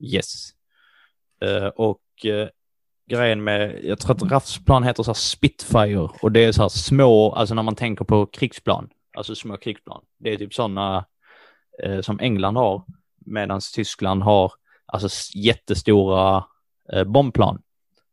Yes. 0.00 0.50
Eh, 1.40 1.66
och 1.66 2.00
eh, 2.24 2.48
grejen 3.10 3.44
med, 3.44 3.84
jag 3.84 3.98
tror 3.98 4.16
att 4.16 4.32
RAFs 4.32 4.64
plan 4.64 4.82
heter 4.82 5.02
så 5.02 5.10
här 5.10 5.14
Spitfire 5.14 6.08
och 6.22 6.32
det 6.32 6.44
är 6.44 6.52
så 6.52 6.62
här 6.62 6.68
små, 6.68 7.32
alltså 7.32 7.54
när 7.54 7.62
man 7.62 7.74
tänker 7.74 8.04
på 8.04 8.26
krigsplan, 8.26 8.88
alltså 9.16 9.34
små 9.34 9.56
krigsplan. 9.56 10.02
Det 10.18 10.32
är 10.32 10.36
typ 10.36 10.54
sådana 10.54 11.04
eh, 11.82 12.00
som 12.00 12.20
England 12.20 12.56
har, 12.56 12.82
medan 13.26 13.60
Tyskland 13.74 14.22
har 14.22 14.52
alltså 14.86 15.08
jättestora 15.34 16.44
eh, 16.92 17.04
bombplan. 17.04 17.62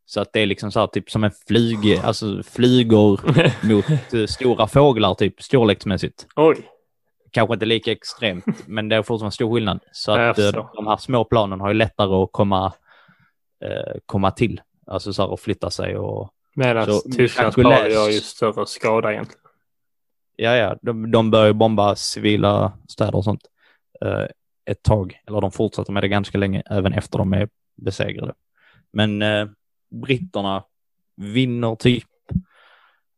Så 0.06 0.22
att 0.22 0.34
det 0.34 0.40
är 0.40 0.46
liksom 0.46 0.72
så 0.72 0.80
här 0.80 0.88
typ 0.88 1.12
som 1.12 1.24
en 1.24 1.32
flyg, 1.48 2.00
alltså 2.04 2.44
flygor 2.44 3.22
mot 3.68 4.14
eh, 4.14 4.26
stora 4.26 4.68
fåglar 4.68 5.14
typ 5.14 5.42
storleksmässigt 5.42 6.28
Oj. 6.36 6.58
Kanske 7.38 7.54
inte 7.54 7.66
lika 7.66 7.92
extremt, 7.92 8.46
men 8.68 8.90
det 8.90 8.96
är 8.96 9.04
fortfarande 9.04 9.34
stor 9.34 9.54
skillnad. 9.54 9.80
Så 9.92 10.12
att 10.12 10.40
eh, 10.40 10.52
de 10.52 10.88
här 10.88 10.98
små 10.98 11.24
planen 11.24 11.62
har 11.62 11.68
ju 11.68 11.74
lättare 11.74 12.24
att 12.24 12.32
komma, 12.32 12.74
eh, 13.64 14.00
komma 14.06 14.32
till, 14.32 14.62
alltså 14.88 15.14
så 15.14 15.22
här 15.22 15.34
att 15.34 15.40
flytta 15.40 15.70
sig 15.70 15.98
och 15.98 16.34
Medan 16.56 16.88
Tysklands 17.16 17.56
plan 17.56 17.92
gör 17.92 18.10
ju 18.10 18.20
större 18.20 18.66
skada 18.66 19.12
egentligen. 19.12 19.42
ja, 20.36 20.56
ja, 20.56 20.78
de, 20.82 21.12
de 21.12 21.32
börjar 21.32 21.54
bomba 21.54 21.96
civila 21.96 22.74
städer 22.88 23.16
och 23.16 23.24
sånt 23.24 23.42
eh, 24.06 24.26
ett 24.66 24.84
tag, 24.84 25.22
eller 25.28 25.42
de 25.42 25.52
fortsätter 25.52 25.94
med 25.94 26.04
det 26.04 26.08
ganska 26.08 26.38
länge, 26.38 26.64
även 26.70 26.94
efter 26.94 27.18
de 27.18 27.34
är 27.34 27.50
besegrade. 27.76 28.34
Men 28.94 29.22
eh, 29.22 29.48
britterna 29.90 30.64
vinner 31.16 31.76
typ 31.76 32.08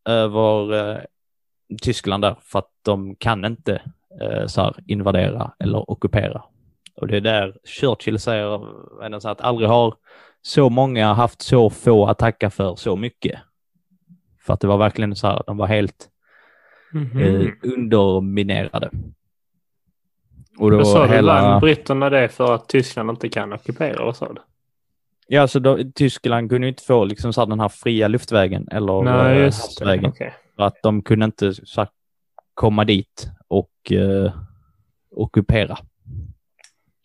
över 0.05 0.73
eh, 0.73 1.01
Tyskland 1.81 2.23
där, 2.23 2.35
för 2.41 2.59
att 2.59 2.71
de 2.81 3.15
kan 3.15 3.45
inte 3.45 3.81
eh, 4.21 4.45
så 4.47 4.61
här, 4.61 4.75
invadera 4.87 5.51
eller 5.59 5.91
ockupera. 5.91 6.43
Och 6.95 7.07
det 7.07 7.17
är 7.17 7.21
där 7.21 7.55
Churchill 7.65 8.19
säger 8.19 8.59
att 9.31 9.41
aldrig 9.41 9.69
har 9.69 9.93
så 10.41 10.69
många 10.69 11.13
haft 11.13 11.41
så 11.41 11.69
få 11.69 12.05
att 12.07 12.17
tacka 12.19 12.49
för 12.49 12.75
så 12.75 12.95
mycket. 12.95 13.39
För 14.45 14.53
att 14.53 14.59
det 14.59 14.67
var 14.67 14.77
verkligen 14.77 15.15
så 15.15 15.27
här, 15.27 15.43
de 15.47 15.57
var 15.57 15.67
helt 15.67 16.09
Mhm. 16.93 17.19
eh, 17.19 17.47
underminerade. 17.73 18.89
Och 20.59 20.71
Då 20.71 20.77
då 20.77 20.85
sa 20.85 21.07
du 21.07 21.13
hela... 21.13 21.41
vann 21.41 21.61
britterna 21.61 22.09
det 22.09 22.29
för 22.29 22.55
att 22.55 22.67
Tyskland 22.69 23.09
inte 23.09 23.29
kan 23.29 23.53
ockupera? 23.53 24.05
Vad 24.05 24.15
sa 24.15 24.33
du? 24.33 24.41
Ja, 25.27 25.47
så 25.47 25.59
då, 25.59 25.77
Tyskland 25.95 26.49
kunde 26.49 26.67
inte 26.67 26.83
få 26.83 27.05
liksom 27.05 27.33
så 27.33 27.41
här, 27.41 27.45
den 27.47 27.59
här 27.59 27.69
fria 27.69 28.07
luftvägen 28.07 28.67
eller 28.71 29.01
Nej, 29.01 29.37
eh, 29.37 29.43
havsvägen. 29.43 30.05
Okej. 30.09 30.33
För 30.55 30.63
att 30.63 30.75
de 30.83 31.01
kunde 31.01 31.25
inte 31.25 31.53
så 31.53 31.81
här, 31.81 31.89
komma 32.59 32.85
dit 32.85 33.31
och 33.47 33.91
eh, 33.91 34.33
ockupera. 35.15 35.77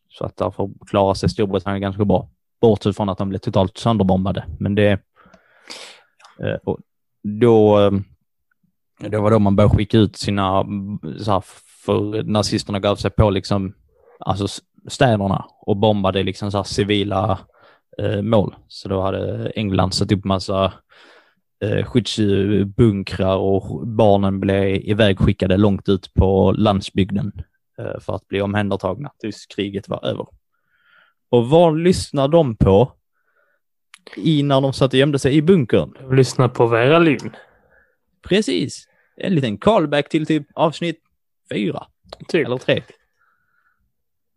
Så 0.09 0.25
att 0.25 0.37
därför 0.37 0.71
klarar 0.87 1.15
sig 1.15 1.29
Storbritannien 1.29 1.83
ganska 1.83 2.05
bra. 2.05 2.29
Bortsett 2.61 2.97
från 2.97 3.09
att 3.09 3.19
de 3.19 3.29
blev 3.29 3.39
totalt 3.39 3.79
sönderbombade. 3.79 4.45
Men 4.59 4.75
det... 4.75 4.91
Eh, 6.41 6.55
och 6.65 6.79
då, 7.23 7.81
eh, 7.81 7.93
det 8.99 9.19
var 9.19 9.31
då 9.31 9.39
man 9.39 9.57
började 9.57 9.77
skicka 9.77 9.99
ut 9.99 10.17
sina, 10.17 10.65
så 11.19 11.33
här, 11.33 11.45
för 11.85 12.23
nazisterna 12.23 12.81
gav 12.81 12.97
sig 12.97 13.11
på 13.11 13.31
liksom, 13.31 13.75
alltså 14.19 14.47
städerna 14.89 15.45
och 15.61 15.77
bombade 15.77 16.23
liksom 16.23 16.51
så 16.51 16.57
här 16.57 16.65
civila 16.65 17.39
eh, 17.99 18.23
mål. 18.23 18.55
Så 18.69 18.89
då 18.89 19.01
hade 19.01 19.51
England 19.51 19.93
satt 19.95 20.13
upp 20.13 20.25
massa 20.25 20.73
eh, 21.65 21.85
skyddsbunkrar 21.85 23.37
och 23.37 23.87
barnen 23.87 24.41
blev 24.41 24.77
ivägskickade 24.77 25.57
långt 25.57 25.89
ut 25.89 26.15
på 26.15 26.53
landsbygden 26.53 27.33
eh, 27.79 28.01
för 28.01 28.15
att 28.15 28.29
bli 28.29 28.41
omhändertagna 28.41 29.11
tills 29.21 29.47
kriget 29.47 29.89
var 29.89 30.05
över. 30.07 30.27
Och 31.31 31.49
vad 31.49 31.79
lyssnar 31.79 32.29
de 32.29 32.57
på 32.57 32.93
i 34.17 34.43
när 34.43 34.61
de 34.61 34.73
satt 34.73 34.93
och 34.93 34.99
gömde 34.99 35.19
sig 35.19 35.37
i 35.37 35.43
bunkern? 35.43 35.95
Jag 36.01 36.15
lyssnar 36.15 36.49
på 36.49 36.67
Vera 36.67 36.99
Lynn. 36.99 37.37
Precis. 38.29 38.89
En 39.17 39.35
liten 39.35 39.59
callback 39.59 40.09
till 40.09 40.27
typ 40.27 40.47
avsnitt 40.55 41.01
fyra 41.53 41.87
Typ. 42.29 42.47
eller 42.47 42.59
tre. 42.59 42.83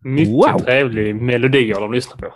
Mycket 0.03 0.34
Wow. 0.34 0.59
trevlig 0.59 1.15
melodi 1.15 1.71
de 1.71 1.93
lyssnar 1.93 2.17
på. 2.17 2.34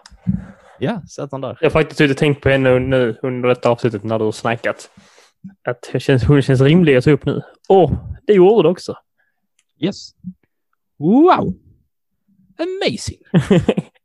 Ja, 0.83 1.01
satt 1.07 1.31
han 1.31 1.41
där. 1.41 1.57
Jag 1.61 1.65
har 1.65 1.71
faktiskt 1.71 2.11
och 2.11 2.17
tänkt 2.17 2.41
på 2.41 2.49
henne 2.49 2.79
nu 2.79 3.17
under 3.21 3.49
detta 3.49 3.69
avsnittet 3.69 4.03
när 4.03 4.19
du 4.19 4.25
har 4.25 4.31
snackat. 4.31 4.89
Att 5.67 5.89
det 5.91 5.99
känns, 5.99 6.23
hon 6.23 6.41
känns 6.41 6.61
rimlig 6.61 6.95
att 6.95 7.03
ta 7.03 7.11
upp 7.11 7.25
nu. 7.25 7.41
Och 7.69 7.91
det 8.27 8.33
gjorde 8.33 8.67
det 8.67 8.69
också. 8.69 8.95
Yes. 9.79 10.11
Wow! 10.97 11.53
Amazing! 12.57 13.19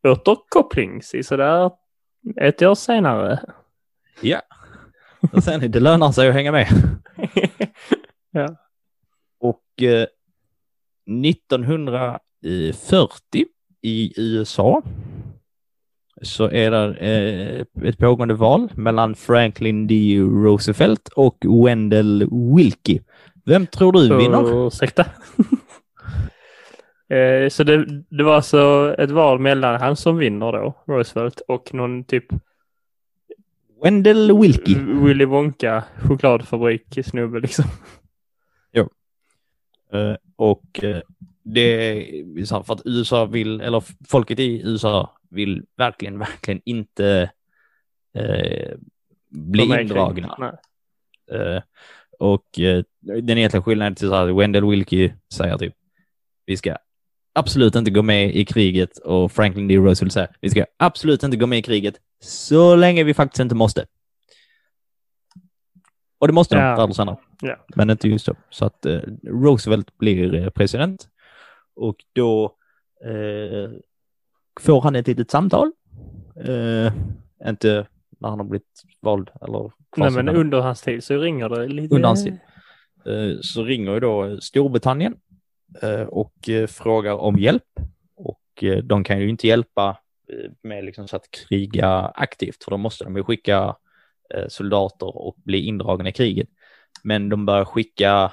Återkoppling 0.08 1.02
sådär 1.02 1.70
ett 2.36 2.62
år 2.62 2.74
senare. 2.74 3.40
Ja. 4.20 4.42
Och 5.32 5.44
sen 5.44 5.70
det 5.70 5.80
lönar 5.80 6.12
sig 6.12 6.28
att 6.28 6.34
hänga 6.34 6.52
med. 6.52 6.68
ja. 8.30 8.56
Och 9.40 9.82
eh, 9.82 10.06
1940 11.24 13.44
i 13.82 14.12
USA 14.16 14.82
så 16.22 16.50
är 16.50 16.70
det 16.70 16.94
eh, 16.96 17.88
ett 17.88 17.98
pågående 17.98 18.34
val 18.34 18.68
mellan 18.74 19.14
Franklin 19.14 19.86
D. 19.86 20.18
Roosevelt 20.20 21.08
och 21.08 21.36
Wendell 21.66 22.28
Willkie. 22.56 23.02
Vem 23.44 23.66
tror 23.66 23.92
du 23.92 24.16
vinner? 24.16 24.66
Ursäkta. 24.66 25.06
Eh, 27.08 27.48
Så 27.48 27.64
det, 27.64 28.02
det 28.10 28.24
var 28.24 28.34
alltså 28.34 28.94
ett 28.98 29.10
val 29.10 29.38
mellan 29.38 29.80
han 29.80 29.96
som 29.96 30.16
vinner 30.16 30.52
då, 30.52 30.74
Roosevelt, 30.86 31.40
och 31.48 31.74
någon 31.74 32.04
typ 32.04 32.24
Wendell 33.82 34.38
Willkie. 34.40 34.78
Willy 34.78 35.24
Wonka 35.24 35.84
chokladfabrik 36.08 36.98
snubbe 37.04 37.40
liksom. 37.40 37.64
Eh, 39.92 40.16
och 40.36 40.84
eh, 40.84 41.00
det 41.42 41.60
är 41.60 42.44
så 42.44 42.56
här 42.56 42.62
för 42.62 42.74
att 42.74 42.82
USA 42.84 43.24
vill, 43.24 43.60
eller 43.60 43.84
folket 44.08 44.38
i 44.38 44.62
USA 44.64 45.15
vill 45.30 45.64
verkligen, 45.76 46.18
verkligen 46.18 46.60
inte 46.64 47.30
eh, 48.14 48.76
bli 49.30 49.62
indragna. 49.62 50.58
Eh, 51.32 51.62
och 52.18 52.58
eh, 52.58 52.84
den 53.00 53.38
egentliga 53.38 53.62
skillnaden 53.62 53.94
till 53.94 54.08
så 54.08 54.14
här, 54.14 54.26
Wendell 54.26 54.64
Willkie 54.64 55.14
säger 55.34 55.58
typ, 55.58 55.74
vi 56.46 56.56
ska 56.56 56.76
absolut 57.32 57.74
inte 57.74 57.90
gå 57.90 58.02
med 58.02 58.36
i 58.36 58.44
kriget 58.44 58.98
och 58.98 59.32
Franklin 59.32 59.68
D. 59.68 59.76
Roosevelt 59.76 60.12
säger, 60.12 60.36
vi 60.40 60.50
ska 60.50 60.66
absolut 60.76 61.22
inte 61.22 61.36
gå 61.36 61.46
med 61.46 61.58
i 61.58 61.62
kriget 61.62 62.00
så 62.20 62.76
länge 62.76 63.04
vi 63.04 63.14
faktiskt 63.14 63.40
inte 63.40 63.54
måste. 63.54 63.86
Och 66.18 66.26
det 66.26 66.32
måste 66.32 66.54
de 66.54 66.76
förr 66.76 66.84
eller 66.84 66.94
senare. 66.94 67.16
Ja. 67.40 67.56
Men 67.74 67.90
inte 67.90 68.08
just 68.08 68.26
då. 68.26 68.34
Så 68.50 68.64
att 68.64 68.86
eh, 68.86 69.00
Roosevelt 69.24 69.98
blir 69.98 70.34
eh, 70.34 70.50
president 70.50 71.08
och 71.76 71.96
då 72.12 72.56
eh, 73.04 73.70
får 74.60 74.80
han 74.80 74.96
ett 74.96 75.06
litet 75.06 75.30
samtal. 75.30 75.72
Eh, 76.44 76.92
inte 77.48 77.86
när 78.18 78.28
han 78.28 78.38
har 78.38 78.46
blivit 78.46 78.82
vald 79.00 79.30
eller 79.40 79.72
Nej, 79.96 80.10
men 80.10 80.28
under 80.28 80.60
hans 80.60 80.82
tid 80.82 81.04
så 81.04 81.18
ringer 81.18 81.48
det 81.48 81.68
lite. 81.68 81.94
Under 81.94 82.08
hans 82.08 82.24
tid. 82.24 82.38
Eh, 83.06 83.40
så 83.40 83.64
ringer 83.64 83.94
ju 83.94 84.00
då 84.00 84.40
Storbritannien 84.40 85.16
eh, 85.82 86.02
och 86.02 86.48
eh, 86.48 86.66
frågar 86.66 87.12
om 87.12 87.38
hjälp. 87.38 87.80
Och 88.16 88.64
eh, 88.64 88.78
de 88.78 89.04
kan 89.04 89.20
ju 89.20 89.28
inte 89.28 89.46
hjälpa 89.46 89.98
eh, 90.32 90.50
med 90.62 90.84
liksom 90.84 91.08
så 91.08 91.16
att 91.16 91.30
kriga 91.30 91.88
aktivt, 92.00 92.64
för 92.64 92.70
då 92.70 92.76
måste 92.76 93.04
de 93.04 93.16
ju 93.16 93.24
skicka 93.24 93.76
soldater 94.48 95.16
och 95.16 95.36
bli 95.44 95.60
indragna 95.60 96.08
i 96.08 96.12
kriget. 96.12 96.48
Men 97.02 97.28
de 97.28 97.46
börjar 97.46 97.64
skicka 97.64 98.32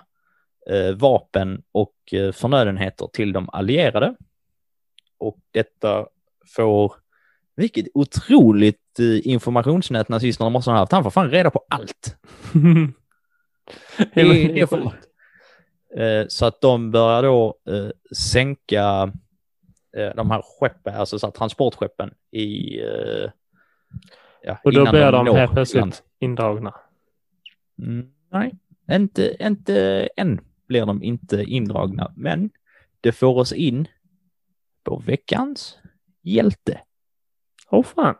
vapen 0.95 1.63
och 1.71 1.93
förnödenheter 2.33 3.09
till 3.13 3.33
de 3.33 3.49
allierade. 3.49 4.15
Och 5.17 5.37
detta 5.51 6.07
får, 6.55 6.93
vilket 7.55 7.87
otroligt 7.93 8.99
eh, 8.99 9.27
informationsnät 9.27 10.09
nazisterna 10.09 10.49
måste 10.49 10.71
ha 10.71 10.77
haft. 10.77 10.91
Han 10.91 11.03
får 11.03 11.11
fan 11.11 11.29
reda 11.29 11.49
på 11.49 11.65
allt. 11.69 12.17
Det, 14.13 14.69
för... 14.69 14.77
eh, 15.97 16.25
så 16.27 16.45
att 16.45 16.61
de 16.61 16.91
börjar 16.91 17.23
då 17.23 17.55
eh, 17.69 17.89
sänka 18.15 19.13
de 20.15 20.31
här 20.31 20.41
skeppen, 20.41 20.95
alltså 20.95 21.19
så 21.19 21.31
transportskeppen 21.31 22.13
i... 22.31 22.77
Ja, 24.43 24.57
Och 24.63 24.73
då 24.73 24.91
blir 24.91 25.11
de 25.11 25.35
helt 25.35 25.51
plötsligt 25.51 26.03
indragna. 26.19 26.73
Mm, 27.79 28.07
nej, 28.31 28.53
inte, 28.91 29.35
inte 29.39 30.09
än 30.17 30.41
blir 30.67 30.85
de 30.85 31.03
inte 31.03 31.43
indragna, 31.43 32.13
men 32.15 32.49
det 33.01 33.11
får 33.11 33.37
oss 33.37 33.53
in 33.53 33.87
på 34.83 35.01
veckans 35.05 35.77
hjälte. 36.23 36.81
Åh 37.69 37.83
fan. 37.83 38.15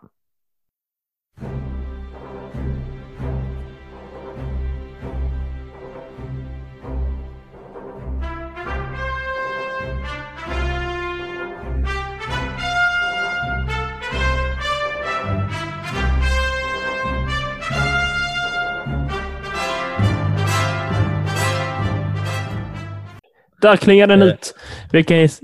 Där 23.62 23.78
klingar 23.78 24.08
den 24.08 24.22
Eh. 24.22 24.28
ut. 24.28 24.56
Veckans, 24.91 25.39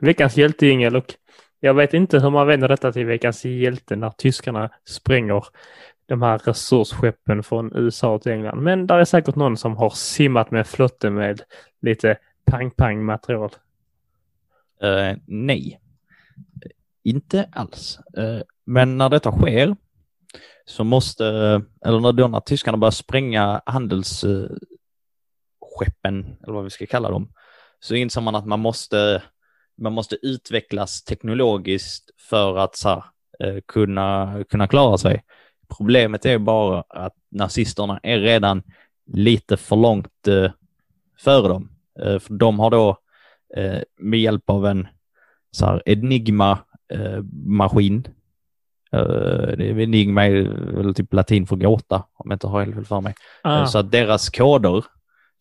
veckans 0.00 0.36
hjältejingel 0.36 0.96
och 0.96 1.14
jag 1.60 1.74
vet 1.74 1.94
inte 1.94 2.18
hur 2.18 2.30
man 2.30 2.46
vänder 2.46 2.68
detta 2.68 2.92
till 2.92 3.06
veckans 3.06 3.44
hjälte 3.44 3.96
när 3.96 4.10
tyskarna 4.10 4.70
spränger 4.84 5.44
de 6.06 6.22
här 6.22 6.38
resursskeppen 6.38 7.42
från 7.42 7.72
USA 7.74 8.18
till 8.18 8.32
England. 8.32 8.62
Men 8.62 8.86
där 8.86 8.98
är 8.98 9.04
säkert 9.04 9.36
någon 9.36 9.56
som 9.56 9.76
har 9.76 9.90
simmat 9.90 10.50
med 10.50 10.66
flotten 10.66 10.90
flotte 10.90 11.10
med 11.10 11.42
lite 11.82 12.18
pang-pang 12.44 13.04
material. 13.04 13.50
Uh, 14.84 14.88
eh, 14.88 15.16
nej, 15.26 15.80
inte 17.04 17.48
alls. 17.52 17.98
Uh, 18.18 18.40
men 18.64 18.98
när 18.98 19.08
detta 19.08 19.32
sker 19.32 19.76
så 20.64 20.84
måste, 20.84 21.24
eller 21.86 22.00
när, 22.00 22.12
då 22.12 22.28
när 22.28 22.40
tyskarna 22.40 22.78
börjar 22.78 22.90
spränga 22.90 23.62
handelsskeppen, 23.66 24.58
eller 26.42 26.52
vad 26.52 26.64
vi 26.64 26.70
ska 26.70 26.86
kalla 26.86 27.10
dem, 27.10 27.32
så 27.80 27.94
inser 27.94 28.20
man 28.20 28.34
att 28.34 28.46
man 28.46 28.60
måste, 28.60 29.22
man 29.80 29.92
måste 29.92 30.16
utvecklas 30.22 31.02
teknologiskt 31.04 32.10
för 32.30 32.58
att 32.58 32.76
så 32.76 32.88
här, 32.88 33.04
eh, 33.44 33.60
kunna, 33.68 34.36
kunna 34.50 34.66
klara 34.66 34.98
sig. 34.98 35.22
Problemet 35.76 36.26
är 36.26 36.38
bara 36.38 36.84
att 36.88 37.14
nazisterna 37.30 38.00
är 38.02 38.18
redan 38.18 38.62
lite 39.12 39.56
för 39.56 39.76
långt 39.76 40.28
eh, 40.28 40.50
före 41.18 41.48
dem. 41.48 41.70
Eh, 42.00 42.18
för 42.18 42.34
de 42.34 42.58
har 42.58 42.70
då 42.70 42.96
eh, 43.56 43.78
med 43.98 44.20
hjälp 44.20 44.50
av 44.50 44.66
en 44.66 44.88
så 45.50 45.66
här, 45.66 45.82
Enigma-maskin. 45.86 48.04
Eh, 48.92 49.56
det 49.56 49.70
är 49.70 49.80
Enigma 49.80 50.26
är 50.26 50.42
väl 50.76 50.94
typ 50.94 51.14
latin 51.14 51.46
för 51.46 51.56
gåta, 51.56 51.96
om 51.96 52.30
jag 52.30 52.34
inte 52.34 52.46
har 52.46 52.60
helt 52.60 52.74
fel 52.74 52.84
för 52.84 53.00
mig. 53.00 53.14
Ah, 53.42 53.58
Eh, 53.60 53.66
Så 53.66 53.78
att 53.78 53.90
deras 53.90 54.30
koder 54.30 54.84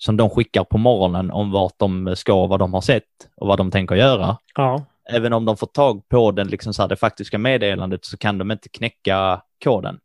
som 0.02 0.18
de 0.18 0.30
skickar 0.30 0.64
på 0.64 0.78
morgonen 0.78 1.32
om 1.32 1.52
vart 1.52 1.74
de 1.80 2.16
ska, 2.16 2.48
vad 2.48 2.60
de 2.60 2.74
har 2.74 2.82
sett 2.82 3.04
och 3.36 3.48
vad 3.48 3.58
de 3.58 3.72
tänker 3.72 3.96
göra. 3.96 4.38
ja. 4.56 4.86
Även 5.12 5.34
om 5.34 5.46
de 5.46 5.58
får 5.58 5.68
tag 5.68 6.10
på 6.10 6.32
den, 6.32 6.48
liksom 6.48 6.74
så 6.74 6.82
här, 6.82 6.90
det 6.90 6.96
faktiska 6.96 7.38
meddelandet 7.38 8.06
så 8.06 8.18
kan 8.18 8.38
de 8.38 8.52
inte 8.52 8.70
knäcka 8.70 9.42
koden. 9.64 10.00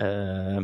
Eh, 0.00 0.62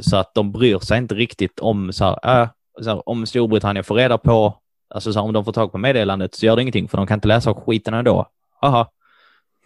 så 0.00 0.16
att 0.16 0.34
de 0.34 0.52
bryr 0.52 0.78
sig 0.78 0.98
inte 0.98 1.14
riktigt 1.14 1.60
om 1.60 1.92
så 1.92 2.04
här, 2.04 2.42
äh, 2.42 2.48
så 2.82 2.90
här, 2.90 3.08
om 3.08 3.26
Storbritannien 3.26 3.84
får 3.84 3.94
reda 3.94 4.18
på, 4.18 4.54
alltså 4.88 5.12
så 5.12 5.18
här, 5.18 5.26
om 5.26 5.32
de 5.32 5.44
får 5.44 5.52
tag 5.52 5.72
på 5.72 5.78
meddelandet 5.78 6.34
så 6.34 6.46
gör 6.46 6.56
det 6.56 6.62
ingenting 6.62 6.88
för 6.88 6.96
de 6.96 7.06
kan 7.06 7.14
inte 7.16 7.28
läsa 7.28 7.54
skiten 7.54 7.94
ändå. 7.94 8.26
Aha. 8.62 8.92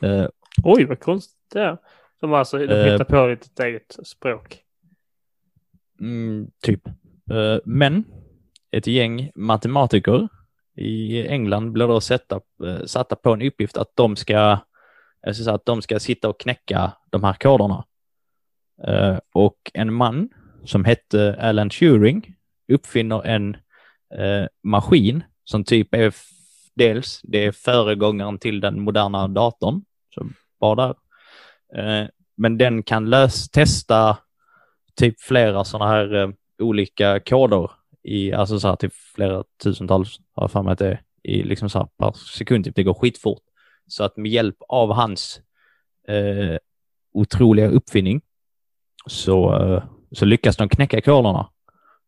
Eh, 0.03 0.27
Oj, 0.65 0.85
vad 0.85 1.01
konstigt 1.01 1.39
det 1.53 1.61
är. 1.61 1.79
De 2.21 2.35
alltså 2.35 2.59
de 2.59 2.65
Eh. 2.75 2.93
hittar 2.93 3.05
på 3.05 3.27
ett 3.29 3.61
eget 3.61 3.97
språk. 4.05 4.59
Mm, 6.01 6.51
typ. 6.63 6.81
Eh, 7.31 7.59
men 7.65 8.05
ett 8.71 8.87
gäng 8.87 9.31
matematiker 9.35 10.29
i 10.77 11.27
England 11.27 11.73
blir 11.73 11.87
då 11.87 12.01
sätta, 12.01 12.41
eh, 12.65 12.85
satta 12.85 13.17
på 13.17 13.33
en 13.33 13.43
uppgift 13.43 13.77
att 13.77 13.93
de 13.95 14.17
ska, 14.17 14.59
så 15.33 15.51
att 15.51 15.67
de 15.67 15.83
ska 15.83 16.01
sitta 16.01 16.29
och 16.29 16.41
knäcka 16.41 16.93
de 17.11 17.25
här 17.25 17.33
koderna. 17.33 17.85
Eh, 18.87 19.19
och 19.33 19.71
en 19.75 19.95
man 19.95 20.29
som 20.65 20.85
hette 20.85 21.37
Alan 21.41 21.71
Turing 21.71 22.35
uppfinner 22.73 23.27
en 23.27 23.57
maskin 24.63 25.25
som 25.45 25.65
typ 25.65 25.95
är 25.95 26.15
dels, 26.75 27.21
det 27.23 27.45
är 27.45 27.53
föregångaren 27.53 28.39
till 28.39 28.61
den 28.61 28.81
moderna 28.81 29.29
datorn 29.29 29.83
som 30.15 30.35
var 30.59 30.77
där. 30.77 30.95
Men 32.37 32.59
den 32.59 32.83
kan 32.83 33.11
lös, 33.11 33.51
testa 33.51 34.19
typ 34.95 35.21
flera 35.21 35.65
sådana 35.65 35.91
här 35.91 36.15
eh, 36.15 36.29
olika 36.59 37.21
koder 37.21 37.71
i, 38.03 38.33
alltså 38.33 38.61
så 38.61 38.69
här 38.69 38.77
typ 38.77 38.93
flera 38.95 39.45
tusentals, 39.63 40.19
har 40.35 40.43
jag 40.43 40.51
för 40.51 40.63
mig 40.63 40.73
att 40.73 40.79
det 40.79 40.89
är, 40.89 41.03
i 41.23 41.43
liksom 41.43 41.71
så 41.71 41.79
här 41.79 41.89
per 41.99 42.13
sekund, 42.13 42.65
typ 42.65 42.77
det 42.77 42.83
går 42.83 42.95
skitfort. 42.95 43.43
Så 43.87 44.05
att 44.05 44.17
med 44.17 44.33
hjälp 44.33 44.57
av 44.69 44.93
hans 44.93 45.41
eh, 46.09 46.57
otroliga 47.13 47.69
uppfinning 47.69 48.21
så, 49.07 49.63
eh, 49.63 49.83
så 50.13 50.25
lyckas 50.25 50.57
de 50.57 50.69
knäcka 50.69 51.01
koderna. 51.01 51.49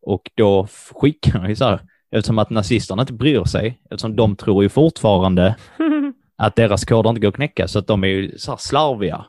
Och 0.01 0.31
då 0.35 0.67
skickar 0.91 1.39
de 1.39 1.49
ju 1.49 1.55
så 1.55 1.65
här, 1.65 1.81
eftersom 2.11 2.39
att 2.39 2.49
nazisterna 2.49 3.01
inte 3.01 3.13
bryr 3.13 3.43
sig, 3.43 3.81
eftersom 3.83 4.15
de 4.15 4.35
tror 4.35 4.63
ju 4.63 4.69
fortfarande 4.69 5.55
att 6.37 6.55
deras 6.55 6.85
koder 6.85 7.09
inte 7.09 7.21
går 7.21 7.29
att 7.29 7.35
knäcka, 7.35 7.67
så 7.67 7.79
att 7.79 7.87
de 7.87 8.03
är 8.03 8.07
ju 8.07 8.37
så 8.37 8.51
här 8.51 8.57
slarviga 8.57 9.25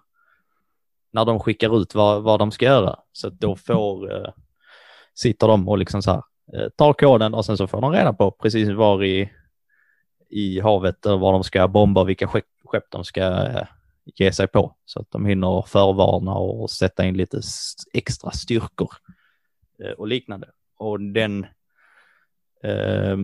när 1.13 1.25
de 1.25 1.41
skickar 1.41 1.83
ut 1.83 1.95
vad, 1.95 2.23
vad 2.23 2.39
de 2.39 2.51
ska 2.51 2.65
göra. 2.67 2.97
Så 3.13 3.29
att 3.29 3.41
då 3.41 3.57
får, 3.57 4.17
eh, 4.17 4.31
sitter 5.19 5.49
de 5.49 5.69
och 5.69 5.79
liksom 5.79 6.03
så 6.03 6.11
här, 6.11 6.23
eh, 6.53 6.69
tar 6.77 6.93
koden 6.93 7.35
och 7.35 7.45
sen 7.45 7.57
så 7.57 7.67
får 7.67 7.81
de 7.81 7.93
reda 7.93 8.13
på 8.13 8.31
precis 8.31 8.69
var 8.69 9.05
i, 9.05 9.31
i 10.29 10.61
havet 10.61 11.07
och 11.07 11.21
var 11.21 11.33
de 11.33 11.45
ska 11.45 11.69
bomba, 11.69 12.01
och 12.01 12.09
vilka 12.09 12.29
skepp, 12.29 12.45
skepp 12.65 12.85
de 12.91 13.05
ska 13.05 13.23
eh, 13.23 13.67
ge 14.05 14.33
sig 14.33 14.49
på. 14.49 14.75
Så 14.85 15.01
att 15.01 15.11
de 15.11 15.27
hinner 15.27 15.63
förvarna 15.63 16.35
och 16.35 16.71
sätta 16.71 17.05
in 17.05 17.17
lite 17.17 17.41
extra 17.93 18.31
styrkor 18.31 18.91
eh, 19.85 19.91
och 19.91 20.09
liknande. 20.09 20.49
Och 20.77 21.01
den 21.01 21.47
eh, 22.63 23.19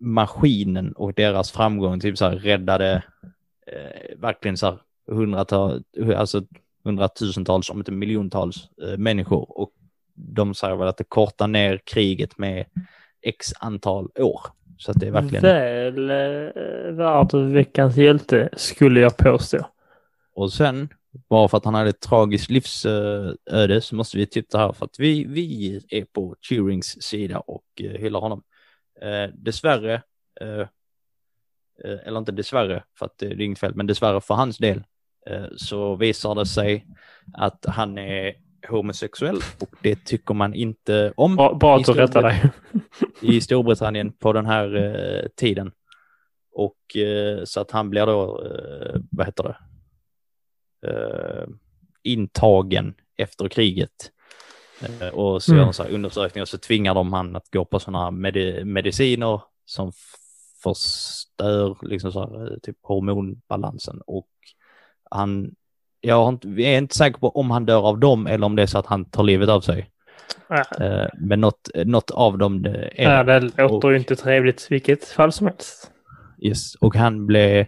maskinen 0.00 0.92
och 0.92 1.14
deras 1.14 1.52
framgång 1.52 2.00
typ 2.00 2.18
så 2.18 2.24
här 2.24 2.36
räddade 2.36 3.02
eh, 3.66 4.18
verkligen 4.18 4.56
så 4.56 4.66
här 4.66 4.78
hundratal, 5.06 5.84
alltså 6.16 6.42
hundratusentals, 6.84 7.70
om 7.70 7.78
inte 7.78 7.92
miljontals 7.92 8.68
eh, 8.82 8.98
människor. 8.98 9.58
Och 9.58 9.72
de 10.14 10.54
säger 10.54 10.76
väl 10.76 10.88
att 10.88 10.96
det 10.96 11.04
kortar 11.04 11.48
ner 11.48 11.80
kriget 11.84 12.38
med 12.38 12.66
x 13.22 13.46
antal 13.60 14.10
år. 14.14 14.40
Så 14.78 14.90
att 14.90 15.00
det 15.00 15.06
är 15.06 15.10
verkligen... 15.10 15.42
Väl 15.42 16.10
eh, 16.10 16.94
värd 16.94 17.34
veckans 17.34 17.96
hjälte 17.96 18.48
skulle 18.56 19.00
jag 19.00 19.16
påstå. 19.16 19.66
Och 20.34 20.52
sen, 20.52 20.88
bara 21.28 21.48
för 21.48 21.56
att 21.56 21.64
han 21.64 21.74
hade 21.74 21.90
ett 21.90 22.00
tragiskt 22.00 22.50
livsöde 22.50 23.80
så 23.80 23.94
måste 23.94 24.18
vi 24.18 24.26
titta 24.26 24.58
här 24.58 24.72
för 24.72 24.84
att 24.84 24.98
vi, 24.98 25.24
vi 25.24 25.80
är 25.88 26.04
på 26.04 26.36
Turings 26.48 27.02
sida 27.02 27.38
och 27.38 27.64
eh, 27.80 27.90
hyllar 27.90 28.20
honom. 28.20 28.42
Eh, 29.00 29.34
dessvärre, 29.34 30.02
eh, 30.40 30.66
eh, 31.84 31.98
eller 32.04 32.18
inte 32.18 32.32
dessvärre 32.32 32.84
för 32.98 33.06
att 33.06 33.18
det 33.18 33.26
är 33.26 33.40
inget 33.40 33.58
fel, 33.58 33.74
men 33.74 33.86
dessvärre 33.86 34.20
för 34.20 34.34
hans 34.34 34.58
del 34.58 34.82
eh, 35.26 35.46
så 35.56 35.96
visar 35.96 36.34
det 36.34 36.46
sig 36.46 36.86
att 37.32 37.66
han 37.68 37.98
är 37.98 38.34
homosexuell 38.68 39.36
och 39.60 39.74
det 39.82 40.04
tycker 40.04 40.34
man 40.34 40.54
inte 40.54 41.12
om. 41.16 41.36
Bra, 41.36 41.54
bra 41.54 41.76
att 41.76 41.86
du 41.86 41.92
rättar 41.92 42.22
dig. 42.22 42.50
I 43.20 43.40
Storbritannien 43.40 44.12
på 44.12 44.32
den 44.32 44.46
här 44.46 44.76
eh, 44.76 45.28
tiden. 45.36 45.72
Och 46.52 46.96
eh, 46.96 47.44
så 47.44 47.60
att 47.60 47.70
han 47.70 47.90
blir 47.90 48.06
då, 48.06 48.44
eh, 48.44 49.00
vad 49.10 49.26
heter 49.26 49.42
det, 49.42 49.56
eh, 50.88 51.48
intagen 52.02 52.94
efter 53.16 53.48
kriget. 53.48 54.10
Eh, 55.00 55.08
och 55.08 55.42
så 55.42 55.54
gör 55.54 55.64
de 55.64 55.72
så 55.72 55.82
här 55.82 55.90
undersökningar 55.90 56.42
och 56.42 56.48
så 56.48 56.58
tvingar 56.58 56.94
de 56.94 57.12
han 57.12 57.36
att 57.36 57.50
gå 57.50 57.64
på 57.64 57.78
sådana 57.78 58.10
med 58.10 58.66
mediciner 58.66 59.42
som 59.64 59.92
förstör 60.62 61.76
liksom 61.82 62.12
så 62.12 62.20
här, 62.20 62.58
typ 62.62 62.76
hormonbalansen 62.82 64.00
och 64.06 64.28
han, 65.10 65.54
jag 66.02 66.28
inte, 66.28 66.48
är 66.48 66.78
inte 66.78 66.96
säker 66.96 67.18
på 67.18 67.28
om 67.28 67.50
han 67.50 67.66
dör 67.66 67.88
av 67.88 67.98
dem 67.98 68.26
eller 68.26 68.46
om 68.46 68.56
det 68.56 68.62
är 68.62 68.66
så 68.66 68.78
att 68.78 68.86
han 68.86 69.04
tar 69.04 69.22
livet 69.22 69.48
av 69.48 69.60
sig. 69.60 69.90
Ja. 70.48 70.64
Men 71.18 71.40
något, 71.40 71.70
något 71.74 72.10
av 72.10 72.38
dem 72.38 72.64
är 72.64 72.92
Ja, 72.96 73.22
det 73.22 73.40
låter 73.58 73.90
ju 73.90 73.96
inte 73.96 74.16
trevligt 74.16 74.66
vilket 74.70 75.04
fall 75.04 75.32
som 75.32 75.46
helst. 75.46 75.90
Yes. 76.38 76.74
Och 76.74 76.96
han 76.96 77.26
blev, 77.26 77.66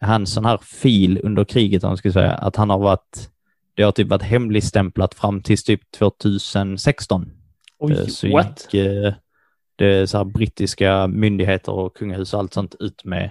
hans 0.00 0.34
sån 0.34 0.44
här 0.44 0.58
fil 0.62 1.20
under 1.22 1.44
kriget, 1.44 1.84
om 1.84 1.90
man 1.90 1.96
ska 1.96 2.12
säga, 2.12 2.32
att 2.32 2.56
han 2.56 2.70
har 2.70 2.78
varit, 2.78 3.30
det 3.74 3.82
har 3.82 3.92
typ 3.92 4.08
varit 4.08 4.22
hemligstämplat 4.22 5.14
fram 5.14 5.42
till 5.42 5.58
typ 5.58 5.90
2016. 5.90 7.30
Oj, 7.78 7.92
Eh, 7.92 8.06
så 8.06 8.32
what? 8.32 8.68
gick 8.70 8.86
eh, 8.86 9.12
det 9.76 10.06
så 10.06 10.18
här 10.18 10.24
brittiska 10.24 11.06
myndigheter 11.06 11.72
och 11.72 11.96
kungahus 11.96 12.34
och 12.34 12.40
allt 12.40 12.54
sånt 12.54 12.74
ut 12.80 13.04
med 13.04 13.30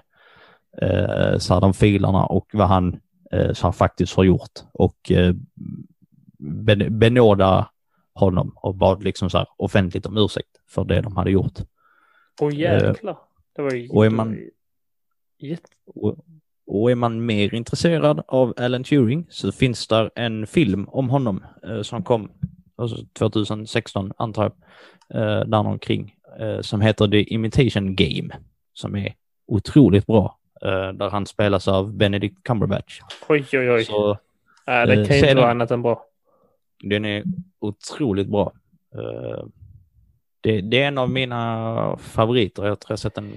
så 1.37 1.53
här 1.53 1.61
de 1.61 1.73
filerna 1.73 2.25
och 2.25 2.47
vad 2.53 2.67
han 2.67 2.99
eh, 3.31 3.53
så 3.53 3.67
här 3.67 3.71
faktiskt 3.71 4.15
har 4.15 4.23
gjort 4.23 4.59
och 4.73 5.11
eh, 5.11 5.33
ben, 6.39 6.99
benåda 6.99 7.69
honom 8.13 8.53
och 8.55 8.75
bad 8.75 9.03
liksom 9.03 9.29
så 9.29 9.37
här 9.37 9.47
offentligt 9.57 10.05
om 10.05 10.17
ursäkt 10.17 10.49
för 10.69 10.83
det 10.83 11.01
de 11.01 11.15
hade 11.17 11.31
gjort. 11.31 11.59
Åh 12.41 12.55
jäklar. 12.55 13.17
Det 13.55 13.61
var 13.61 13.71
ju 13.71 13.89
och 13.89 14.05
är 14.05 14.09
man- 14.09 14.37
jätte... 15.39 15.69
Och, 15.85 16.15
och 16.67 16.91
är 16.91 16.95
man 16.95 17.25
mer 17.25 17.53
intresserad 17.53 18.23
av 18.27 18.53
Alan 18.57 18.83
Turing 18.83 19.27
så 19.29 19.51
finns 19.51 19.87
där 19.87 20.11
en 20.15 20.47
film 20.47 20.89
om 20.89 21.09
honom 21.09 21.43
eh, 21.63 21.81
som 21.81 22.03
kom 22.03 22.31
alltså 22.75 23.05
2016 23.13 24.11
antar 24.17 24.43
jag, 24.43 24.53
eh, 25.21 25.45
där 25.45 25.57
omkring, 25.67 26.15
eh, 26.39 26.61
som 26.61 26.81
heter 26.81 27.07
The 27.07 27.23
Imitation 27.23 27.95
Game, 27.95 28.35
som 28.73 28.95
är 28.95 29.13
otroligt 29.47 30.05
bra, 30.05 30.25
eh, 30.25 30.40
där 30.69 31.09
han 31.09 31.25
spelas 31.25 31.67
av 31.67 31.93
Benedict 31.93 32.43
Cumberbatch. 32.43 32.99
Oj, 33.27 33.45
oj, 33.53 33.71
oj. 33.71 33.83
Så 33.85 34.17
ja, 34.65 34.85
det 34.85 34.93
eh, 34.93 35.07
kan 35.07 35.17
ju 35.17 35.21
inte 35.21 35.35
vara 35.35 35.51
annat 35.51 35.71
än 35.71 35.81
bra. 35.81 36.03
den 36.83 37.05
är 37.05 37.23
otroligt 37.59 38.27
bra. 38.27 38.51
Eh, 38.95 39.43
det, 40.41 40.61
det 40.61 40.81
är 40.81 40.87
en 40.87 40.97
av 40.97 41.09
mina 41.09 41.97
favoriter. 41.99 42.65
Jag 42.65 42.79
tror 42.79 42.91
jag 42.91 42.93
har 42.93 42.97
sett 42.97 43.15
den 43.15 43.31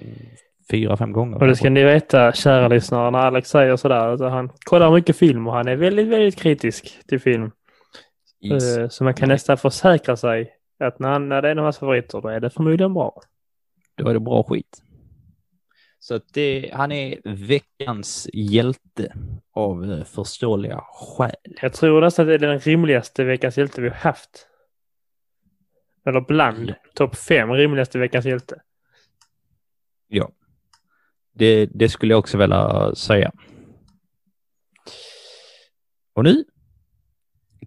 fyra, 0.71 0.97
fem 0.97 1.13
gånger. 1.13 1.41
Och 1.43 1.47
det 1.47 1.57
ska 1.57 1.71
ni 1.71 1.85
veta, 1.85 2.33
kära 2.33 2.69
lyssnare, 2.69 3.11
när 3.11 3.19
Alex 3.19 3.49
säger 3.49 3.77
sådär, 3.77 3.97
alltså 4.09 4.29
han 4.29 4.51
kollar 4.65 4.91
mycket 4.91 5.17
film 5.17 5.47
och 5.47 5.53
han 5.55 5.69
är 5.69 5.77
väldigt, 5.77 6.09
väldigt 6.09 6.37
kritisk 6.37 6.99
till 7.07 7.21
film. 7.21 7.51
Yes. 8.45 8.77
Eh, 8.77 8.89
Så 8.89 9.05
man 9.05 9.15
kan 9.15 9.29
nästan 9.29 9.57
försäkra 9.59 10.17
sig 10.17 10.51
att 10.81 10.99
när, 10.99 11.19
när 11.19 11.43
det 11.43 11.49
är 11.49 11.53
en 11.53 11.59
av 11.59 11.65
hans 11.65 11.79
favoriter, 11.79 12.21
då 12.21 12.29
är 12.29 12.41
det 12.41 12.51
förmodligen 12.51 12.95
bra. 12.95 13.21
Då 13.97 14.09
är 14.09 14.15
det 14.15 14.21
bra 14.21 14.43
skit. 14.43 14.83
Så 16.05 16.21
det, 16.33 16.71
han 16.73 16.93
är 16.93 17.21
veckans 17.25 18.29
hjälte 18.33 19.15
av 19.53 19.93
eh, 19.93 20.05
förståeliga 20.05 20.81
skäl. 20.93 21.57
Jag 21.63 21.73
tror 21.73 22.01
nästan 22.01 22.23
att 22.23 22.29
det 22.29 22.35
är 22.35 22.39
den 22.39 22.59
rimligaste 22.59 23.25
veckans 23.25 23.59
hjälte 23.59 23.81
vi 23.81 23.89
har 23.89 23.97
haft. 23.97 24.47
Eller 26.07 26.21
bland 26.21 26.75
topp 26.95 27.17
fem 27.17 27.53
rimligaste 27.53 27.99
veckans 27.99 28.27
hjälte. 28.27 28.63
Ja. 30.09 30.31
Det, 31.33 31.67
det 31.67 31.89
skulle 31.89 32.13
jag 32.13 32.19
också 32.19 32.39
vilja 32.39 32.95
säga. 32.95 33.33
Och 36.13 36.25
nu 36.25 36.45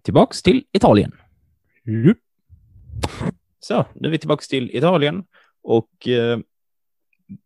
tillbaks 0.02 0.42
till 0.42 0.64
Italien. 0.72 1.12
Så, 3.60 3.86
nu 3.94 4.08
är 4.08 4.12
vi 4.12 4.18
tillbaks 4.18 4.48
till 4.48 4.76
Italien 4.76 5.24
och 5.62 6.08
eh, 6.08 6.38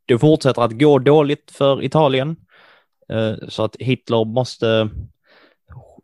det 0.06 0.18
fortsätter 0.18 0.62
att 0.62 0.78
gå 0.78 0.98
dåligt 0.98 1.50
för 1.50 1.82
Italien. 1.82 2.36
Eh, 3.08 3.34
så 3.48 3.64
att 3.64 3.76
Hitler 3.78 4.24
måste 4.24 4.88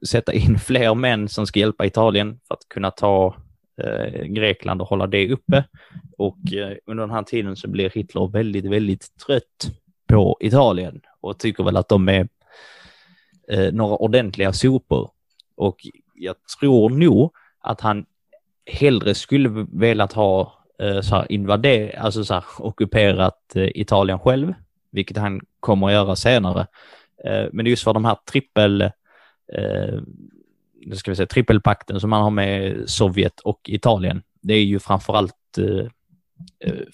sätta 0.09 0.33
in 0.33 0.59
fler 0.67 0.95
män 0.95 1.29
som 1.29 1.47
ska 1.47 1.61
hjälpa 1.61 1.87
Italien 1.87 2.41
för 2.49 2.55
att 2.55 2.69
kunna 2.69 2.91
ta 2.91 3.35
eh, 3.83 4.25
Grekland 4.25 4.83
och 4.83 4.89
hålla 4.89 5.07
det 5.07 5.33
uppe. 5.33 5.65
Och 6.19 6.53
eh, 6.53 6.77
under 6.87 7.07
den 7.07 7.15
här 7.15 7.23
tiden 7.23 7.57
så 7.57 7.69
blir 7.69 7.91
Hitler 7.91 8.29
väldigt, 8.29 8.65
väldigt 8.65 9.17
trött 9.27 9.71
på 10.07 10.37
Italien 10.41 11.01
och 11.21 11.39
tycker 11.39 11.65
väl 11.65 11.77
att 11.77 11.89
de 11.89 12.09
är 12.09 12.29
några 13.73 13.97
ordentliga 13.97 14.53
sopor. 14.53 15.11
Och 15.57 15.77
jag 16.15 16.35
tror 16.61 16.91
nog 16.91 17.33
att 17.61 17.81
han 17.81 18.07
hellre 18.67 19.15
skulle 19.15 19.67
velat 19.73 20.13
ha 20.13 20.58
Eh, 20.83 21.01
så 21.01 21.17
här 21.17 21.33
invader, 21.33 21.99
alltså 21.99 22.25
så 22.25 22.35
här 22.35 22.45
ockuperat 22.59 23.57
eh, 23.57 23.69
Italien 23.75 24.19
själv, 24.19 24.55
vilket 24.91 25.17
han 25.17 25.41
kommer 25.61 25.87
att 25.87 25.93
göra 25.93 26.17
senare. 26.17 26.67
Eh, 27.25 27.47
men 27.53 27.67
just 27.67 27.85
för 27.85 27.95
de 27.95 28.05
här 28.05 28.17
trippel, 28.31 28.91
nu 30.87 30.97
ska 30.97 31.11
vi 31.11 31.17
säga 31.17 31.27
trippelpakten 31.27 32.01
som 32.01 32.11
man 32.11 32.23
har 32.23 32.31
med 32.31 32.83
Sovjet 32.91 33.41
och 33.41 33.61
Italien, 33.65 34.23
det 34.43 34.55
är 34.55 34.65
ju 34.65 34.79
framförallt 34.79 35.35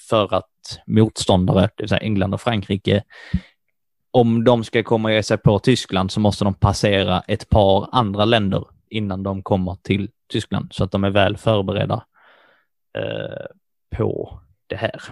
för 0.09 0.35
att 0.35 0.81
motståndare, 0.87 1.61
det 1.61 1.83
vill 1.83 1.89
säga 1.89 2.01
England 2.01 2.35
och 2.35 2.41
Frankrike, 2.41 3.03
om 4.11 4.45
de 4.45 4.65
ska 4.65 4.83
komma 4.83 5.09
och 5.09 5.15
ge 5.15 5.23
sig 5.23 5.39
på 5.39 5.59
Tyskland 5.59 6.11
så 6.11 6.21
måste 6.21 6.45
de 6.45 6.55
passera 6.55 7.21
ett 7.21 7.49
par 7.49 7.89
andra 7.93 8.25
länder 8.25 8.65
innan 8.91 9.23
de 9.23 9.43
kommer 9.43 9.77
till 9.83 10.11
Tyskland 10.33 10.73
så 10.73 10.85
att 10.85 10.91
de 10.91 11.05
är 11.05 11.11
väl 11.11 11.37
förberedda 11.37 12.05
på 13.97 14.41
det 14.67 14.77
här. 14.77 15.03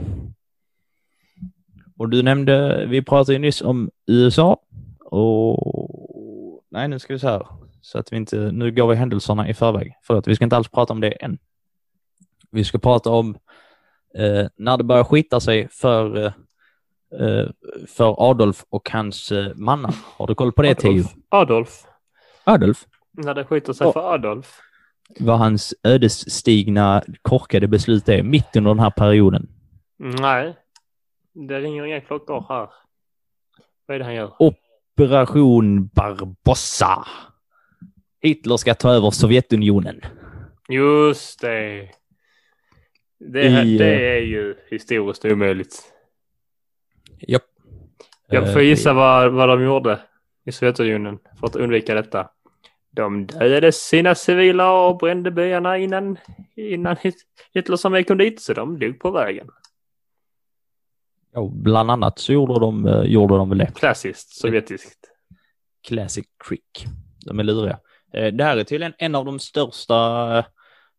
och 1.98 2.08
du 2.08 2.22
nämnde, 2.22 2.86
vi 2.86 3.02
pratade 3.02 3.32
ju 3.32 3.38
nyss 3.38 3.62
om 3.62 3.90
USA 4.06 4.60
och 5.04 6.62
nej, 6.70 6.88
nu 6.88 6.98
ska 6.98 7.12
vi 7.12 7.18
se 7.18 7.26
här 7.26 7.46
så 7.80 7.98
att 7.98 8.12
vi 8.12 8.16
inte, 8.16 8.36
nu 8.36 8.70
går 8.70 8.88
vi 8.88 8.94
händelserna 8.94 9.48
i 9.48 9.54
förväg 9.54 9.94
för 10.02 10.18
att 10.18 10.28
vi 10.28 10.34
ska 10.34 10.44
inte 10.44 10.56
alls 10.56 10.68
prata 10.68 10.92
om 10.92 11.00
det 11.00 11.10
än. 11.10 11.38
Vi 12.50 12.64
ska 12.64 12.78
prata 12.78 13.10
om 13.10 13.38
eh, 14.14 14.46
när 14.56 14.76
det 14.76 14.84
börjar 14.84 15.04
skita 15.04 15.40
sig 15.40 15.68
för, 15.68 16.16
eh, 16.16 16.32
eh 17.20 17.48
för 17.88 18.30
Adolf 18.30 18.64
och 18.70 18.90
hans 18.90 19.32
eh, 19.32 19.54
mannar. 19.54 19.94
Har 20.16 20.26
du 20.26 20.34
koll 20.34 20.52
på 20.52 20.62
det, 20.62 20.74
Teo? 20.74 21.04
Adolf. 21.28 21.84
Adolf? 22.44 22.86
När 23.12 23.34
det 23.34 23.44
skiter 23.44 23.72
sig 23.72 23.86
oh. 23.86 23.92
för 23.92 24.14
Adolf. 24.14 24.60
Vad 25.20 25.38
hans 25.38 25.74
ödesstigna, 25.82 27.02
korkade 27.22 27.68
beslut 27.68 28.08
är 28.08 28.22
mitt 28.22 28.56
under 28.56 28.70
den 28.70 28.78
här 28.78 28.90
perioden. 28.90 29.48
Nej, 29.98 30.56
det 31.32 31.60
ringer 31.60 31.84
inga 31.84 32.00
klockor 32.00 32.46
här. 32.48 32.68
Vad 33.86 33.94
är 33.94 33.98
det 33.98 34.04
han 34.04 34.14
gör? 34.14 34.32
Operation 34.38 35.86
Barbossa. 35.86 37.06
Hitler 38.20 38.56
ska 38.56 38.74
ta 38.74 38.90
över 38.90 39.10
Sovjetunionen. 39.10 40.00
Just 40.68 41.40
det. 41.40 41.88
Det, 43.18 43.62
I, 43.62 43.78
det 43.78 43.94
eh, 43.94 44.16
är 44.16 44.20
ju 44.20 44.54
historiskt 44.70 45.24
omöjligt. 45.24 45.92
Japp. 47.28 47.42
Jag 48.28 48.52
får 48.52 48.62
gissa 48.62 48.92
vad, 48.92 49.32
vad 49.32 49.48
de 49.48 49.62
gjorde 49.62 50.00
i 50.44 50.52
Sovjetunionen 50.52 51.18
för 51.40 51.46
att 51.46 51.56
undvika 51.56 51.94
detta. 51.94 52.30
De 52.94 53.26
dödade 53.26 53.72
sina 53.72 54.14
civila 54.14 54.86
och 54.86 54.98
brände 54.98 55.30
byarna 55.30 55.78
innan, 55.78 56.18
innan 56.56 56.96
Hitlers 57.54 57.84
armé 57.84 58.02
kom 58.02 58.18
dit, 58.18 58.40
så 58.40 58.52
de 58.52 58.78
dog 58.78 59.00
på 59.00 59.10
vägen. 59.10 59.48
Ja, 61.32 61.50
bland 61.54 61.90
annat 61.90 62.18
så 62.18 62.32
gjorde 62.32 62.60
de, 62.60 62.86
eh, 62.86 63.02
gjorde 63.02 63.36
de 63.36 63.48
väl 63.48 63.58
det. 63.58 63.72
Klassiskt 63.74 64.36
sovjetiskt. 64.36 64.98
Classic 65.88 66.26
trick. 66.48 66.86
De 67.26 67.38
är 67.38 67.44
luriga. 67.44 67.78
Eh, 68.12 68.26
det 68.32 68.44
här 68.44 68.56
är 68.56 68.64
tydligen 68.64 68.94
en 68.98 69.14
av 69.14 69.24
de 69.24 69.38
största 69.38 70.44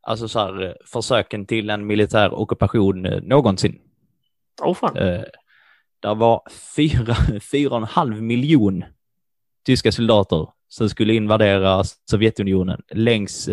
alltså 0.02 0.28
så 0.28 0.40
här, 0.40 0.78
försöken 0.86 1.46
till 1.46 1.70
en 1.70 1.88
militär 1.88 2.34
ockupation 2.34 3.06
eh, 3.06 3.22
någonsin. 3.22 3.82
Åh 4.62 4.72
oh, 4.72 4.76
fan. 4.76 4.94
Det 6.00 6.14
var 6.14 6.42
fyra, 6.76 7.16
fyra 7.52 7.72
och 7.72 7.78
en 7.78 7.84
halv 7.84 8.22
miljon 8.22 8.84
tyska 9.66 9.92
soldater 9.92 10.48
som 10.74 10.90
skulle 10.90 11.14
invadera 11.14 11.84
Sovjetunionen 11.84 12.82
längs, 12.92 13.50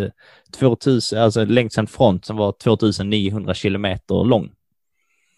2000, 0.58 1.18
alltså 1.18 1.44
längs 1.44 1.78
en 1.78 1.86
front 1.86 2.24
som 2.24 2.36
var 2.36 2.52
2900 2.52 3.54
kilometer 3.54 4.24
lång. 4.24 4.52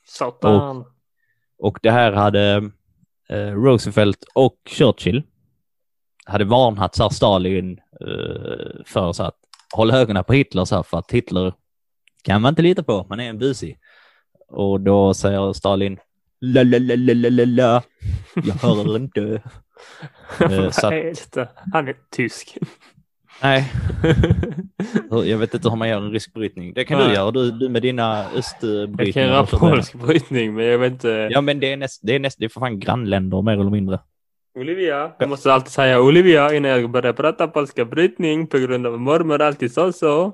Satan. 0.06 0.78
Och 0.78 0.86
och 1.62 1.78
det 1.82 1.90
här 1.90 2.12
hade 2.12 2.70
eh, 3.28 3.52
Roosevelt 3.52 4.24
och 4.34 4.56
Churchill 4.68 5.22
hade 6.24 6.44
varnat 6.44 6.94
så 6.94 7.10
Stalin 7.10 7.80
eh, 8.00 8.84
för 8.86 9.12
så 9.12 9.22
att 9.22 9.36
hålla 9.74 9.98
ögonen 9.98 10.24
på 10.24 10.32
Hitler 10.32 10.64
så 10.64 10.76
här, 10.76 10.82
för 10.82 10.98
att 10.98 11.10
Hitler 11.10 11.54
kan 12.24 12.42
man 12.42 12.48
inte 12.48 12.62
lita 12.62 12.82
på, 12.82 13.06
man 13.08 13.20
är 13.20 13.28
en 13.28 13.38
busig. 13.38 13.78
Och 14.48 14.80
då 14.80 15.14
säger 15.14 15.52
Stalin 15.52 15.98
la 16.42 16.62
la 16.62 16.78
la 16.78 16.96
la 16.96 17.30
la 17.30 17.44
la 17.44 17.82
jag 18.34 18.54
hör 18.54 18.96
inte. 18.96 19.20
eh, 20.40 20.70
så 20.70 20.86
att, 20.86 21.56
Han 21.72 21.88
är 21.88 21.96
tysk. 22.10 22.58
Nej. 23.42 23.72
jag 25.24 25.38
vet 25.38 25.54
inte 25.54 25.68
hur 25.68 25.76
man 25.76 25.88
gör 25.88 25.96
en 25.96 26.10
rysk 26.10 26.32
brytning. 26.34 26.74
Det 26.74 26.84
kan 26.84 26.98
Nej. 26.98 27.08
du 27.08 27.14
göra, 27.14 27.30
du, 27.30 27.50
du 27.50 27.68
med 27.68 27.82
dina 27.82 28.30
östbrytningar. 28.30 29.04
Jag 29.04 29.14
kan 29.14 29.22
göra 29.22 29.46
polsk 29.46 29.94
brytning, 29.94 30.54
men 30.54 30.64
jag 30.64 30.78
vet 30.78 30.92
inte. 30.92 31.28
Ja, 31.30 31.40
men 31.40 31.60
det 31.60 31.72
är 31.72 31.76
näst, 31.76 32.00
det 32.02 32.14
är 32.14 32.18
näst, 32.18 32.38
det 32.38 32.44
är 32.44 32.48
för 32.48 32.60
fan 32.60 32.78
grannländer 32.80 33.42
mer 33.42 33.52
eller 33.52 33.70
mindre. 33.70 33.98
Olivia, 34.54 35.12
jag 35.18 35.28
måste 35.28 35.52
alltid 35.52 35.72
säga 35.72 36.00
Olivia 36.00 36.54
innan 36.54 36.70
jag 36.70 36.90
börjar 36.90 37.12
prata 37.12 37.48
polska 37.48 37.84
brytning 37.84 38.46
på 38.46 38.58
grund 38.58 38.86
av 38.86 39.00
mormor 39.00 39.42
alltid 39.42 39.72
sa 39.72 39.92
så. 39.92 40.32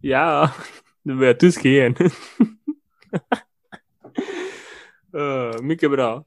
Ja, 0.00 0.50
nu 1.02 1.14
börjar 1.14 1.32
jag 1.32 1.40
tyska 1.40 1.68
igen. 1.68 1.94
uh, 5.16 5.62
mycket 5.62 5.90
bra. 5.90 6.24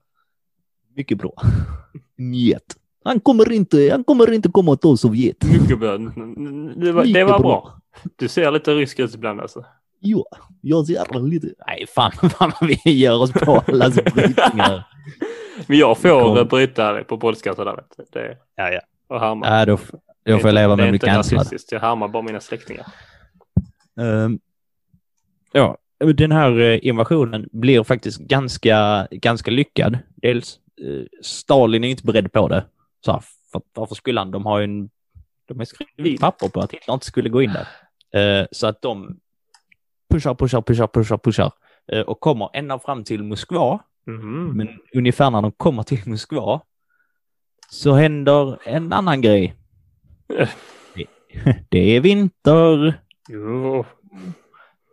Mycket 0.96 1.18
bra. 1.18 1.34
Njet. 2.18 2.76
Han 3.04 3.20
kommer 3.20 3.52
inte, 3.52 3.90
han 3.92 4.04
kommer 4.04 4.34
inte 4.34 4.50
komma 4.50 4.74
att 4.74 4.82
ta 4.82 4.98
Sovjet. 4.98 5.44
Mycket 5.44 5.80
bra. 5.80 5.98
Det 5.98 6.92
var, 6.92 7.14
det 7.14 7.24
var 7.24 7.40
bra. 7.40 7.80
Du 8.16 8.28
ser 8.28 8.52
lite 8.52 8.72
rysk 8.72 9.00
ut 9.00 9.16
ibland 9.16 9.42
alltså. 9.42 9.66
Jo, 10.00 10.26
jag 10.62 10.86
ser 10.86 11.00
lite. 11.30 11.48
Nej, 11.68 11.86
fan, 11.96 12.12
fan 12.30 12.52
vad 12.62 12.70
vi 12.86 12.92
gör 12.92 13.22
oss 13.22 13.32
på 13.32 13.64
alla 13.68 13.90
brytningar. 13.90 14.88
Men 15.68 15.78
jag 15.78 15.98
får 15.98 16.36
Kom. 16.36 16.48
bryta 16.48 17.04
på 17.04 17.18
sådär. 17.56 17.84
Vet 17.98 18.14
det, 18.14 18.38
ja, 18.56 18.72
ja. 18.72 18.82
Och 19.08 19.20
härma. 19.20 19.48
Ja, 19.48 19.66
då, 19.66 19.80
då 20.26 20.40
får 20.40 20.48
jag 20.48 20.56
leva 20.56 20.76
med 20.76 20.90
bli 20.90 21.00
cancellad. 21.00 21.48
Jag 21.72 21.80
härmar 21.80 22.08
bara 22.08 22.24
mina 22.24 22.40
släktingar. 22.40 22.86
Um, 23.96 24.40
ja, 25.52 25.78
den 26.06 26.32
här 26.32 26.60
eh, 26.60 26.80
invasionen 26.82 27.50
blir 27.52 27.84
faktiskt 27.84 28.20
ganska, 28.20 29.08
ganska 29.12 29.52
lyckad. 29.52 29.98
Dels 30.16 30.60
eh, 30.82 31.06
Stalin 31.22 31.84
är 31.84 31.90
inte 31.90 32.04
beredd 32.04 32.32
på 32.32 32.48
det. 32.48 32.66
Så 33.06 33.12
här, 33.12 33.24
för, 33.52 33.62
varför 33.74 33.96
skulle 33.96 34.20
han? 34.20 34.32
De 34.32 34.46
har 34.46 34.60
ju 34.60 34.64
en, 34.64 34.90
de 35.48 35.58
har 35.58 35.66
skrivit 35.66 36.22
papper 36.22 36.50
på 36.50 36.60
att 36.60 36.74
Hitler 36.74 36.94
inte 36.94 37.06
skulle 37.06 37.30
gå 37.30 37.42
in 37.42 37.54
där. 37.54 37.68
Eh, 38.20 38.48
så 38.52 38.68
att 38.68 38.82
de 38.82 39.20
pushar, 40.14 40.36
pushar, 40.36 40.62
pushar, 40.62 40.88
pushar, 40.88 41.18
pushar 41.18 41.52
och 42.06 42.20
kommer 42.20 42.50
ända 42.54 42.80
fram 42.80 43.04
till 43.04 43.24
Moskva. 43.24 43.80
Mm. 44.08 44.58
Men 44.58 44.70
ungefär 44.94 45.30
när 45.30 45.42
de 45.42 45.52
kommer 45.52 45.84
till 45.84 46.02
Moskva 46.06 46.62
så 47.70 47.94
händer 47.94 48.58
en 48.66 48.94
annan 48.94 49.22
grej. 49.22 49.56
Det 51.70 51.96
är 51.96 52.02
vinter. 52.02 53.00
Jo. 53.30 53.86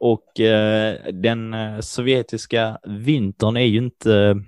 Och 0.01 0.41
eh, 0.41 1.13
den 1.13 1.55
eh, 1.55 1.81
sovjetiska 1.81 2.79
vintern 2.85 3.57
är 3.57 3.65
ju 3.65 3.79
inte 3.79 4.43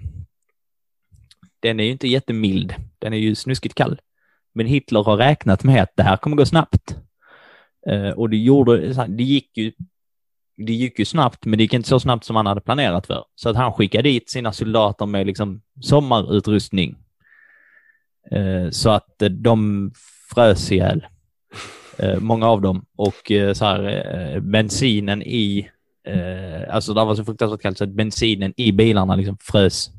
den 1.60 1.80
är 1.80 1.84
ju 1.84 1.90
inte 1.90 2.08
jättemild. 2.08 2.74
Den 2.98 3.12
är 3.12 3.16
ju 3.16 3.34
snuskigt 3.34 3.74
kall. 3.74 4.00
Men 4.54 4.66
Hitler 4.66 5.02
har 5.02 5.16
räknat 5.16 5.64
med 5.64 5.82
att 5.82 5.96
det 5.96 6.02
här 6.02 6.16
kommer 6.16 6.36
gå 6.36 6.46
snabbt. 6.46 6.96
Eh, 7.86 8.10
och 8.10 8.30
det 8.30 8.36
gjorde, 8.36 9.06
det 9.08 9.22
gick 9.22 9.56
ju 9.56 9.72
det 10.56 10.72
gick 10.72 10.98
ju 10.98 11.04
snabbt, 11.04 11.44
men 11.44 11.56
det 11.56 11.62
gick 11.62 11.74
inte 11.74 11.88
så 11.88 12.00
snabbt 12.00 12.24
som 12.24 12.36
han 12.36 12.46
hade 12.46 12.60
planerat 12.60 13.06
för. 13.06 13.24
Så 13.34 13.48
att 13.48 13.56
han 13.56 13.72
skickade 13.72 14.08
dit 14.08 14.30
sina 14.30 14.52
soldater 14.52 15.06
med 15.06 15.26
liksom 15.26 15.62
sommarutrustning. 15.80 16.96
Eh, 18.30 18.70
så 18.70 18.90
att 18.90 19.22
eh, 19.22 19.28
de 19.28 19.90
frös 20.34 20.72
ihjäl, 20.72 21.06
många 22.18 22.48
av 22.48 22.60
dem. 22.60 22.84
Och 22.96 23.32
så 23.54 23.64
här, 23.64 24.40
bensinen 24.40 25.22
i, 25.22 25.70
alltså 26.70 26.94
det 26.94 27.04
var 27.04 27.14
så 27.14 27.24
fruktansvärt 27.24 27.62
kallt 27.62 27.78
så 27.78 27.84
att 27.84 27.90
bensinen 27.90 28.54
i 28.56 28.72
bilarna 28.72 29.16
liksom 29.16 29.36
frös 29.40 29.90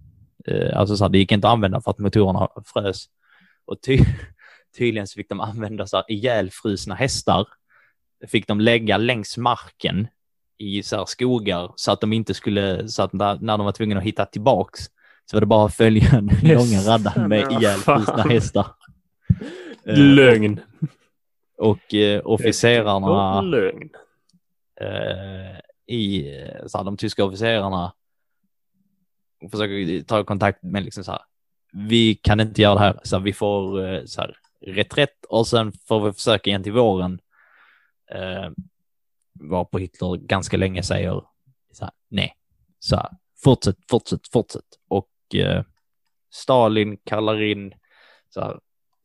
Eh, 0.48 0.80
alltså 0.80 0.98
så 0.98 1.04
här, 1.04 1.10
det 1.10 1.18
gick 1.18 1.32
inte 1.32 1.48
att 1.48 1.54
använda 1.54 1.82
för 1.82 1.91
att 1.91 2.00
motorerna 2.00 2.48
frös. 2.66 3.06
Och 3.66 3.82
ty 3.82 4.00
tydligen 4.78 5.08
så 5.08 5.16
fick 5.16 5.30
de 5.30 5.39
använda 5.39 5.88
så 5.88 5.98
här 5.98 6.06
ihjälfrusna 6.08 6.96
hästar. 6.96 7.48
Fick 8.28 8.48
de 8.48 8.62
lägga 8.62 8.98
längs 8.98 9.38
marken 9.38 10.08
i 10.58 10.84
så 10.84 11.06
skogar 11.06 11.72
så 11.76 11.91
att 11.91 12.02
de 12.02 12.14
inte 12.14 12.34
skulle, 12.34 12.88
så 12.88 13.04
att 13.04 13.14
när, 13.14 13.58
de 13.58 13.66
var 13.66 13.72
tvungna 13.72 13.98
att 13.98 14.04
hitta 14.04 14.26
tillbaks 14.26 14.80
så 15.26 15.36
var 15.36 15.41
det 15.41 15.46
bara 15.46 15.66
att 15.66 15.76
följa 15.76 16.10
den 16.12 16.26
långa 16.44 16.80
raddan 16.80 17.30
med 17.30 17.52
ihjälfrusna 17.52 18.24
hästar. 18.24 18.68
Eh, 19.86 19.98
Lögn. 19.98 20.60
Och 21.64 21.93
eh, 21.93 22.22
officerarna. 22.26 23.39
Eh, 24.82 25.59
i 25.88 26.24
så 26.68 26.78
här, 26.78 26.86
de 26.86 26.97
tyska 26.97 27.26
officerarna 27.26 27.93
försöker 29.51 30.03
ta 30.03 30.24
kontakt 30.24 30.64
med 30.64 30.84
liksom 30.84 31.03
så 31.03 31.11
här, 31.11 31.22
vi 31.74 32.16
kan 32.16 32.39
inte 32.39 32.61
göra 32.61 32.74
det 32.74 32.80
här, 32.80 32.99
så 33.03 33.16
här, 33.18 33.24
vi 33.24 33.34
får 33.34 33.86
eh, 33.86 34.05
så 34.05 34.22
här, 34.22 34.38
reträtt 34.61 35.26
och 35.30 35.47
sen 35.47 35.72
får 35.72 36.05
vi 36.05 36.14
försöka 36.14 36.49
igen 36.49 36.64
till 36.64 36.72
våren. 36.72 37.20
Eh, 38.11 38.51
var 39.34 39.66
på 39.66 39.80
Hitler 39.80 40.18
ganska 40.18 40.57
länge 40.57 40.84
säger 40.84 41.24
så 41.72 41.86
här, 41.86 41.91
nej, 42.09 42.34
så 42.80 42.95
här, 42.95 43.09
fortsätt, 43.43 43.78
fortsätt, 43.89 44.28
fortsätt. 44.28 44.80
Och 44.88 45.36
eh, 45.36 45.64
Stalin 46.32 46.97
kallar 46.97 47.41
in 47.41 47.74
så 48.30 48.41
här, 48.41 48.59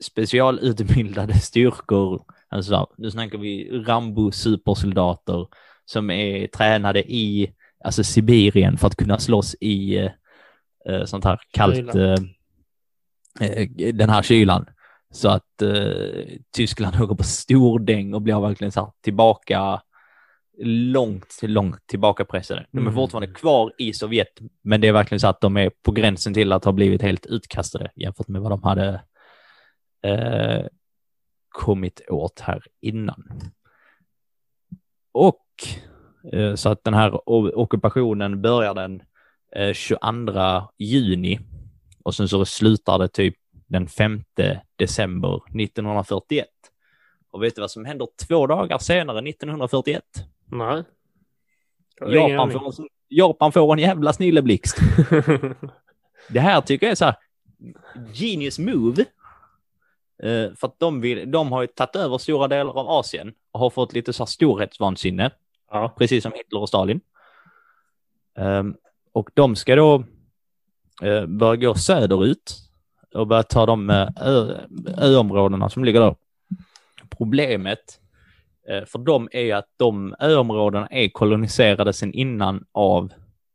specialutbildade 0.05 1.35
styrkor, 1.35 2.25
alltså 2.51 2.87
nu 2.99 3.11
snackar 3.11 3.39
vi 3.39 3.83
Rambo 3.87 4.31
supersoldater 4.31 5.47
som 5.85 6.11
är 6.11 6.47
tränade 6.47 7.13
i 7.13 7.55
alltså 7.85 8.05
Sibirien 8.05 8.79
för 8.79 8.87
att 8.87 8.97
kunna 8.97 9.19
slåss 9.19 9.55
i 9.61 9.97
eh, 9.97 10.11
eh, 10.89 11.05
sånt 11.05 11.25
här 11.25 11.41
kallt, 11.51 11.95
eh, 11.95 12.15
eh, 13.41 13.69
den 13.95 14.11
här 14.11 14.23
kylan. 14.23 14.67
Så 15.11 15.29
att 15.29 15.63
eh, 15.63 16.25
Tyskland 16.57 16.97
åker 17.03 17.15
på 17.15 17.25
stordäng 17.25 18.15
och 18.15 18.23
blir 18.23 18.41
verkligen 18.41 18.73
så 18.73 18.81
här 18.81 18.91
tillbaka, 19.01 19.81
långt, 20.93 21.39
långt 21.43 21.87
tillbakapressade. 21.87 22.67
De 22.73 22.79
är 22.79 22.83
Mm. 22.83 22.95
fortfarande 22.95 23.35
kvar 23.35 23.73
i 23.79 23.93
Sovjet, 23.93 24.39
men 24.63 24.81
det 24.81 24.89
är 24.89 24.93
verkligen 24.93 25.21
så 25.21 25.29
att 25.29 25.41
de 25.41 25.57
är 25.57 25.71
på 25.83 25.93
gränsen 25.93 26.35
till 26.35 26.53
att 26.53 26.65
ha 26.65 26.73
blivit 26.73 27.03
helt 27.03 27.27
utkastade 27.27 27.91
jämfört 27.97 28.29
med 28.29 28.43
vad 28.43 28.53
de 28.53 28.63
hade 28.63 29.01
eh, 30.05 30.67
kommit 31.49 32.01
åt 32.09 32.41
här 32.41 32.63
innan. 32.81 33.25
Och 35.13 35.45
eh, 36.33 36.55
så 36.55 36.69
att 36.69 36.85
den 36.85 36.95
här 36.95 37.21
ockupationen 37.59 38.43
börjar 38.43 38.75
den 38.75 39.03
eh, 39.57 39.73
22 39.73 40.63
juni 40.79 41.41
och 42.05 42.15
sen 42.15 42.29
så 42.29 42.45
slutar 42.45 42.99
det 42.99 43.09
typ 43.09 43.35
den 43.67 43.87
5 43.89 44.23
december 44.77 45.37
1941. 45.61 46.47
Och 47.31 47.43
vet 47.43 47.55
du 47.55 47.61
vad 47.61 47.71
som 47.71 47.85
händer 47.85 48.09
två 48.29 48.47
dagar 48.47 48.79
senare 48.79 49.29
1941? 49.31 50.03
Nej. 50.47 50.85
Japan 52.01 52.51
får, 52.51 52.83
en- 52.83 52.89
Japan 53.09 53.53
får 53.53 53.73
en 53.73 53.79
jävla 53.79 54.13
snilleblixt. 54.13 54.77
Det 56.31 56.41
här 56.41 56.61
tycker 56.61 56.87
jag 56.87 56.91
är 56.91 56.97
så 56.97 57.05
här 57.05 57.17
genius 58.15 58.59
move. 58.59 59.05
Eh, 60.23 60.55
för 60.57 60.67
att 60.67 60.79
de, 60.79 61.01
vill, 61.01 61.31
de 61.31 61.53
har 61.53 61.63
ju 61.63 61.67
tagit 61.67 61.97
över 61.97 62.19
stora 62.19 62.49
delar 62.49 62.79
av 62.79 62.89
Asien 62.89 63.33
och 63.53 63.61
har 63.61 63.71
fått 63.71 63.93
lite 63.93 64.13
så 64.13 64.23
här 64.23 64.27
storhetsvansinne, 64.27 65.31
ja. 65.71 65.95
precis 65.99 66.23
som 66.23 66.33
Hitler 66.33 66.61
och 66.61 66.69
Stalin. 66.69 67.01
Ehm, 68.39 68.77
och 69.13 69.31
de 69.35 69.57
ska 69.57 69.77
då 69.77 70.05
uh, 71.03 71.27
börja 71.27 71.57
gå 71.57 71.75
söderut 71.75 72.57
och 73.15 73.27
börja 73.27 73.43
ta 73.43 73.67
de 73.67 73.91
ö, 73.91 74.07
öområdena 74.99 75.69
som 75.69 75.85
ligger 75.85 76.01
där. 76.01 76.17
Problemet 77.19 78.01
eh, 78.69 78.85
för 78.85 78.99
dem 78.99 79.29
är 79.33 79.55
att 79.55 79.69
de 79.77 80.15
öområdena 80.21 80.87
är 80.87 81.09
koloniserade 81.09 81.93
sedan 81.93 82.13
innan 82.13 82.65
av 82.73 83.13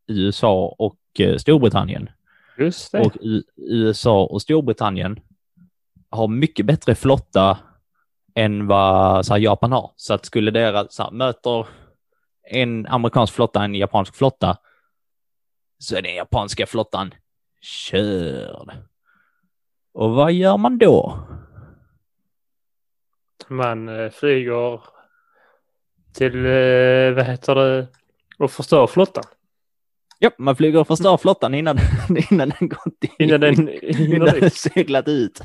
USA 0.08 0.76
och 0.78 1.00
eh, 1.20 1.38
Storbritannien. 1.38 2.10
Just 2.58 2.92
det. 2.92 3.02
Och 3.02 3.18
USA 3.56 4.24
och 4.24 4.42
Storbritannien 4.42 5.20
har 6.14 6.28
mycket 6.28 6.66
bättre 6.66 6.96
flotta 6.96 7.58
än 8.36 8.68
vad 8.68 9.26
så 9.26 9.34
här, 9.34 9.40
Japan 9.40 9.72
har. 9.72 9.92
Så 9.96 10.14
att 10.14 10.26
skulle 10.26 10.52
deras, 10.52 10.96
så 10.96 11.04
här, 11.04 11.12
möter 11.12 11.68
en 12.44 12.88
amerikansk 12.88 13.34
flotta 13.34 13.64
en 13.64 13.76
japansk 13.76 14.16
flotta 14.16 14.58
så 15.80 15.96
är 15.96 16.02
den 16.02 16.16
japanska 16.16 16.66
flottan 16.66 17.14
körd. 17.62 18.72
Och 19.94 20.12
vad 20.12 20.34
gör 20.34 20.58
man 20.58 20.78
då? 20.78 21.28
Man 23.48 23.90
eh, 23.90 24.10
flyger 24.10 24.82
till, 26.14 26.46
eh, 26.46 27.16
vad 27.16 27.26
heter 27.26 27.56
det, 27.56 27.88
och 28.38 28.52
förstör 28.52 28.88
flottan. 28.88 29.24
Ja, 30.20 30.32
man 30.38 30.56
flyger 30.56 30.80
och 30.80 30.88
förstör 30.88 31.18
flottan 31.18 31.54
innan, 31.54 31.78
innan 32.32 32.54
den 32.60 32.70
gått 32.70 33.04
in. 33.04 33.10
Innan 33.20 33.40
den 33.40 33.70
innan 33.84 34.40
den 34.40 34.52
seglat 34.52 35.08
ut. 35.08 35.42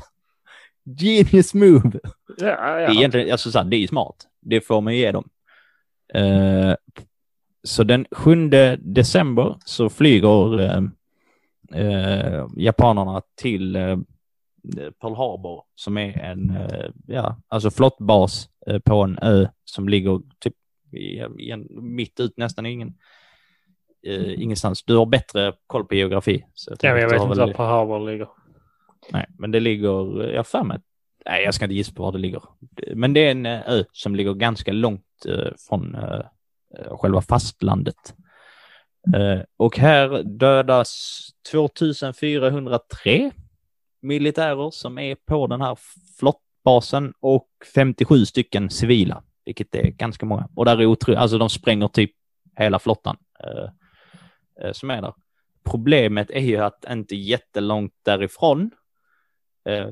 Genius 0.97 1.53
move! 1.53 1.99
Ja, 2.37 2.45
Det 2.45 2.51
är 2.51 2.79
ja. 2.79 2.93
egentligen, 2.93 3.31
alltså 3.31 3.51
så 3.51 3.57
här, 3.57 3.65
det 3.65 3.75
är 3.75 3.79
ju 3.79 3.87
smart. 3.87 4.15
Det 4.41 4.61
får 4.61 4.81
man 4.81 4.95
ge 4.95 5.11
dem. 5.11 5.29
Eh, 6.13 6.75
så 7.63 7.83
den 7.83 8.05
7 8.11 8.49
december 8.79 9.55
så 9.65 9.89
flyger 9.89 10.59
eh, 10.59 10.81
eh, 11.73 12.47
japanerna 12.57 13.21
till 13.35 13.75
eh, 13.75 13.97
Pearl 15.01 15.15
Harbor 15.15 15.63
som 15.75 15.97
är 15.97 16.17
en, 16.19 16.49
eh, 16.49 16.89
ja, 17.07 17.37
alltså 17.47 17.71
flottbas 17.71 18.49
eh, 18.67 18.79
på 18.79 19.03
en 19.03 19.19
ö 19.21 19.47
som 19.65 19.89
ligger 19.89 20.21
typ 20.39 20.53
i, 20.91 21.23
i 21.39 21.51
en, 21.51 21.67
mitt 21.69 22.19
ut 22.19 22.37
nästan 22.37 22.65
ingen, 22.65 22.93
eh, 24.07 24.41
ingenstans. 24.41 24.83
Du 24.83 24.95
har 24.95 25.05
bättre 25.05 25.53
koll 25.67 25.85
på 25.85 25.95
geografi. 25.95 26.45
Så 26.53 26.75
ja 26.81 26.93
men 26.93 27.01
jag 27.01 27.09
vet 27.09 27.21
inte 27.21 27.39
var 27.39 27.53
Pearl 27.53 27.69
Harbor 27.69 28.11
ligger. 28.11 28.27
Nej, 29.11 29.25
men 29.37 29.51
det 29.51 29.59
ligger, 29.59 30.23
jag 30.29 30.37
har 30.37 30.43
för 30.43 30.63
mig, 30.63 30.79
nej 31.25 31.43
jag 31.43 31.53
ska 31.53 31.65
inte 31.65 31.75
gissa 31.75 31.93
på 31.93 32.03
var 32.03 32.11
det 32.11 32.17
ligger. 32.17 32.41
Men 32.95 33.13
det 33.13 33.27
är 33.27 33.31
en 33.31 33.45
eh, 33.45 33.69
ö 33.69 33.83
som 33.91 34.15
ligger 34.15 34.33
ganska 34.33 34.71
långt 34.71 35.25
eh, 35.27 35.51
från 35.69 35.95
eh, 35.95 36.21
själva 36.97 37.21
fastlandet. 37.21 38.15
Och 39.57 39.77
här 39.77 40.23
dödas 40.23 41.19
2403 41.51 43.31
militärer 44.01 44.71
som 44.71 44.97
är 44.97 45.15
på 45.15 45.47
den 45.47 45.61
här 45.61 45.77
flottbasen 46.19 47.13
och 47.19 47.47
57 47.73 48.25
stycken 48.25 48.69
civila, 48.69 49.23
vilket 49.45 49.75
är 49.75 49.83
ganska 49.83 50.25
många. 50.25 50.49
Och 50.55 50.65
där 50.65 50.81
är 50.81 50.85
otroligt, 50.85 51.19
alltså 51.19 51.37
de 51.37 51.49
spränger 51.49 51.87
typ 51.87 52.11
hela 52.55 52.79
flottan 52.79 53.17
eh, 53.43 54.71
som 54.71 54.89
är 54.89 55.01
där. 55.01 55.13
Problemet 55.63 56.29
är 56.29 56.39
ju 56.39 56.57
att 56.57 56.85
inte 56.89 57.15
jättelångt 57.15 57.93
därifrån 58.03 58.71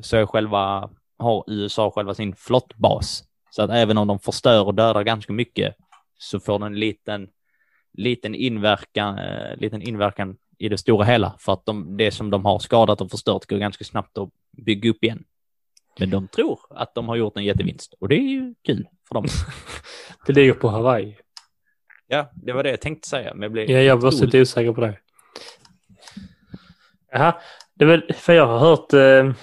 så 0.01 0.18
är 0.18 0.26
själva, 0.26 0.89
har 1.20 1.43
USA 1.47 1.91
själva 1.91 2.13
sin 2.13 2.36
flottbas. 2.36 3.24
Så 3.49 3.61
att 3.63 3.70
även 3.70 3.97
om 3.97 4.07
de 4.07 4.20
förstör 4.20 4.65
och 4.65 4.74
dödar 4.76 5.03
ganska 5.03 5.34
mycket 5.34 5.76
så 6.18 6.39
får 6.39 6.59
den 6.59 6.68
en 6.68 6.80
liten, 6.80 7.28
liten, 7.93 8.36
inverkan, 8.36 9.18
eh, 9.20 9.55
liten 9.57 9.82
inverkan 9.82 10.38
i 10.57 10.70
det 10.70 10.78
stora 10.78 11.05
hela. 11.05 11.36
För 11.39 11.53
att 11.53 11.65
de, 11.65 11.97
det 11.97 12.11
som 12.11 12.30
de 12.30 12.45
har 12.45 12.59
skadat 12.59 13.01
och 13.01 13.11
förstört 13.11 13.45
går 13.45 13.57
ganska 13.57 13.84
snabbt 13.86 14.18
att 14.18 14.30
bygga 14.51 14.89
upp 14.89 15.03
igen. 15.03 15.24
Men 15.99 16.09
de 16.09 16.28
tror 16.28 16.59
att 16.70 16.95
de 16.95 17.07
har 17.07 17.15
gjort 17.15 17.38
en 17.38 17.43
jättevinst 17.43 17.93
och 17.99 18.09
det 18.09 18.15
är 18.15 18.30
ju 18.30 18.55
kul 18.63 18.88
för 19.07 19.15
dem. 19.15 19.26
Det 20.26 20.34
ligger 20.34 20.53
på 20.53 20.70
Hawaii. 20.70 21.18
ja, 22.07 22.32
det 22.36 22.53
var 22.53 22.63
det 22.63 22.70
jag 22.70 22.82
tänkte 22.82 23.07
säga. 23.09 23.34
Men 23.34 23.41
jag 23.43 23.51
blev 23.51 23.70
Ja, 23.72 23.80
jag 23.80 23.97
var 23.97 24.07
otroligt- 24.07 24.26
lite 24.26 24.41
osäker 24.41 24.74
på 24.74 24.82
det. 24.82 24.97
Jaha, 27.11 27.34
det 27.78 27.86
är 27.86 27.88
väl, 27.88 28.13
för 28.13 28.34
jag 28.34 28.47
har 28.47 28.59
hört, 28.59 28.93
eh, 28.93 29.34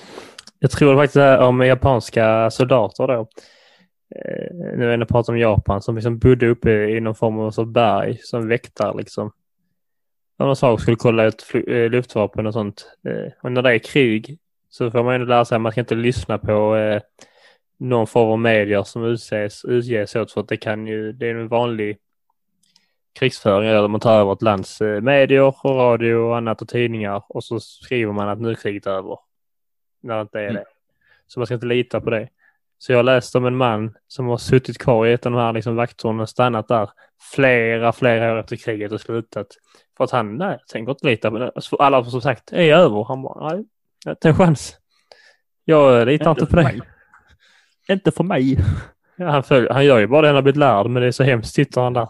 jag 0.59 0.71
tror 0.71 0.97
faktiskt 0.97 1.15
det 1.15 1.21
här 1.21 1.41
om 1.41 1.61
japanska 1.61 2.51
soldater 2.51 3.07
då. 3.07 3.29
Eh, 4.17 4.77
nu 4.77 4.93
är 4.93 4.97
det 4.97 5.07
pratar 5.07 5.33
om 5.33 5.39
Japan 5.39 5.83
som 5.83 5.95
liksom 5.95 6.19
bodde 6.19 6.49
uppe 6.49 6.71
i 6.71 7.01
någon 7.01 7.15
form 7.15 7.39
av 7.39 7.51
så 7.51 7.65
berg 7.65 8.19
som 8.23 8.49
väktare 8.49 8.97
liksom. 8.97 9.33
Om 10.39 10.47
de 10.47 10.57
sa 10.57 10.79
skulle 10.79 10.97
kolla 10.97 11.25
ut 11.25 11.45
eh, 11.67 11.91
luftvapen 11.91 12.47
och 12.47 12.53
sånt. 12.53 12.87
Eh, 13.09 13.33
och 13.43 13.53
när 13.53 13.63
det 13.63 13.75
är 13.75 13.79
krig 13.79 14.39
så 14.69 14.91
får 14.91 15.05
man 15.05 15.21
ju 15.21 15.27
lära 15.27 15.45
sig 15.45 15.57
att 15.57 15.63
man 15.63 15.73
ska 15.73 15.81
inte 15.81 15.95
lyssna 15.95 16.39
på 16.39 16.77
eh, 16.77 17.01
någon 17.79 18.07
form 18.07 18.29
av 18.31 18.39
medier 18.39 18.83
som 18.83 19.05
utses, 19.05 19.65
utges 19.65 20.17
åt 20.17 20.33
för 20.33 20.41
att 20.41 20.49
det 20.49 20.57
kan 20.57 20.87
ju, 20.87 21.13
det 21.13 21.27
är 21.27 21.35
en 21.35 21.49
vanlig 21.49 21.99
krigsföring 23.19 23.69
eller 23.69 23.89
man 23.89 24.01
tar 24.01 24.21
över 24.21 24.33
ett 24.33 24.43
lands 24.43 24.81
eh, 24.81 25.01
medier 25.01 25.43
och 25.43 25.65
radio 25.65 26.15
och 26.15 26.37
annat 26.37 26.63
och 26.63 26.69
tidningar 26.69 27.23
och 27.29 27.45
så 27.45 27.61
skriver 27.61 28.13
man 28.13 28.29
att 28.29 28.41
nu 28.41 28.51
är 28.51 28.55
kriget 28.55 28.87
över. 28.87 29.19
När 30.03 30.15
det 30.15 30.21
inte 30.21 30.39
är 30.41 30.43
Mm. 30.45 30.55
det. 30.55 30.65
Så 31.27 31.41
man 31.41 31.47
ska 31.47 31.55
inte 31.55 31.67
lita 31.67 32.01
på 32.01 32.11
det. 32.11 32.29
Så 32.79 32.93
jag 32.93 33.05
läste 33.05 33.39
om 33.39 33.47
en 33.47 33.57
man 33.57 33.95
som 34.09 34.27
har 34.27 34.37
suttit 34.37 34.79
kvar 34.79 35.07
i 35.07 35.13
ett 35.13 35.27
av 35.27 35.33
de 35.33 35.39
här 35.39 35.53
liksom 35.53 35.77
vakttornen 35.77 36.21
och 36.21 36.29
stannat 36.29 36.69
där 36.69 36.91
flera, 37.35 37.93
flera 37.93 38.33
år 38.33 38.39
efter 38.39 38.57
kriget 38.57 38.93
och 38.93 39.01
slutat. 39.01 39.47
För 39.97 40.05
att 40.05 40.11
han, 40.11 40.37
nej, 40.37 40.59
tänker 40.69 40.93
inte 40.93 41.07
lita 41.07 41.31
på 41.31 41.39
det. 41.39 41.53
Alltså, 41.55 41.77
Alla 41.77 42.05
som 42.05 42.21
sagt, 42.21 42.53
är 42.53 42.63
jag 42.63 42.81
över? 42.81 43.05
Han 43.05 43.23
bara, 43.23 43.49
nej, 43.51 43.65
inte 44.09 44.29
en 44.29 44.35
chans. 44.35 44.79
Jag 45.65 46.01
eh, 46.01 46.07
litar 46.07 46.31
inte 46.31 46.47
på 46.47 46.57
det. 46.57 46.81
Inte 47.89 48.11
för 48.11 48.25
mig. 48.25 48.59
Ja, 49.17 49.29
han, 49.31 49.43
följer, 49.43 49.71
han 49.71 49.85
gör 49.85 49.99
ju 49.99 50.07
bara 50.07 50.21
det 50.23 50.29
han 50.29 50.35
har 50.35 50.43
blivit 50.43 50.57
lärd, 50.59 50.87
men 50.87 51.03
det 51.03 51.09
är 51.09 51.13
så 51.13 51.25
hemskt 51.25 51.55
sitter 51.55 51.81
han 51.81 51.93
där. 51.93 52.09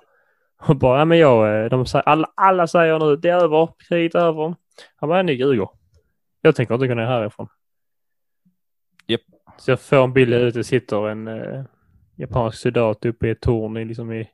Och 0.68 0.76
bara, 0.76 0.98
ja 0.98 1.04
men 1.04 1.18
jag, 1.18 1.64
eh, 1.64 1.70
de 1.70 1.86
säger, 1.86 2.08
alla, 2.08 2.30
alla 2.34 2.66
säger 2.66 2.98
nu, 2.98 3.16
det 3.16 3.28
är 3.28 3.44
över, 3.44 3.68
kriget 3.88 4.14
är 4.14 4.18
över. 4.18 4.54
Han 4.96 5.08
bara, 5.08 5.22
ni 5.22 5.32
ljuger. 5.32 5.68
Jag 6.40 6.56
tänker 6.56 6.74
inte 6.74 6.86
gå 6.86 6.94
ner 6.94 7.06
härifrån. 7.06 7.48
Japp. 9.06 9.20
Så 9.58 9.70
jag 9.70 9.80
får 9.80 10.04
en 10.04 10.12
bild 10.12 10.32
där 10.32 10.40
ute 10.40 10.64
sitter 10.64 11.08
en 11.08 11.28
eh, 11.28 11.64
japansk 12.16 12.58
soldat 12.58 13.04
uppe 13.04 13.26
i 13.28 13.30
ett 13.30 13.40
torn 13.40 13.76
i, 13.76 13.84
liksom 13.84 14.12
i, 14.12 14.28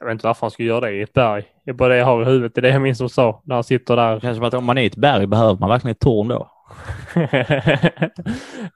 jag 0.00 0.06
vet 0.06 0.12
inte 0.12 0.26
varför 0.26 0.40
han 0.40 0.50
skulle 0.50 0.68
göra 0.68 0.80
det 0.80 0.92
i 0.92 1.02
ett 1.02 1.12
berg. 1.12 1.44
Det 1.64 1.70
är 1.70 1.74
bara 1.74 1.88
det 1.88 1.96
jag 1.96 2.06
har 2.06 2.22
i 2.22 2.24
huvudet, 2.24 2.54
det 2.54 2.60
är 2.60 2.62
det 2.62 2.68
jag 2.68 2.82
minns 2.82 2.98
de 2.98 3.08
sa, 3.08 3.42
när 3.44 3.54
han 3.54 3.64
sitter 3.64 3.96
där 3.96 4.14
Det 4.14 4.20
känns 4.20 4.36
som 4.36 4.46
att 4.46 4.54
om 4.54 4.64
man 4.64 4.78
är 4.78 4.82
i 4.82 4.86
ett 4.86 4.96
berg 4.96 5.26
behöver 5.26 5.60
man 5.60 5.68
verkligen 5.68 5.92
ett 5.92 6.00
torn 6.00 6.28
då. 6.28 6.50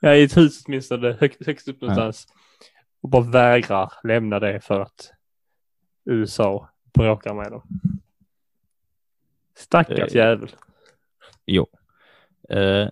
ja, 0.01 0.15
i 0.15 0.23
ett 0.23 0.37
hus 0.37 0.65
åtminstone, 0.67 1.17
högt, 1.21 1.47
högst 1.47 1.69
upp 1.69 1.77
Ja. 1.81 1.87
någonstans. 1.87 2.27
Och 3.03 3.09
bara 3.09 3.23
vägrar 3.23 3.93
lämna 4.05 4.41
det 4.41 4.61
för 4.61 4.81
att 4.81 5.13
USA 6.05 6.69
bråkar 6.95 7.35
med 7.35 7.51
dem. 7.53 7.63
Stackars 9.55 10.15
Eh, 10.15 10.17
jävel. 10.17 10.51
Jo. 11.47 11.67
Eh, 12.49 12.89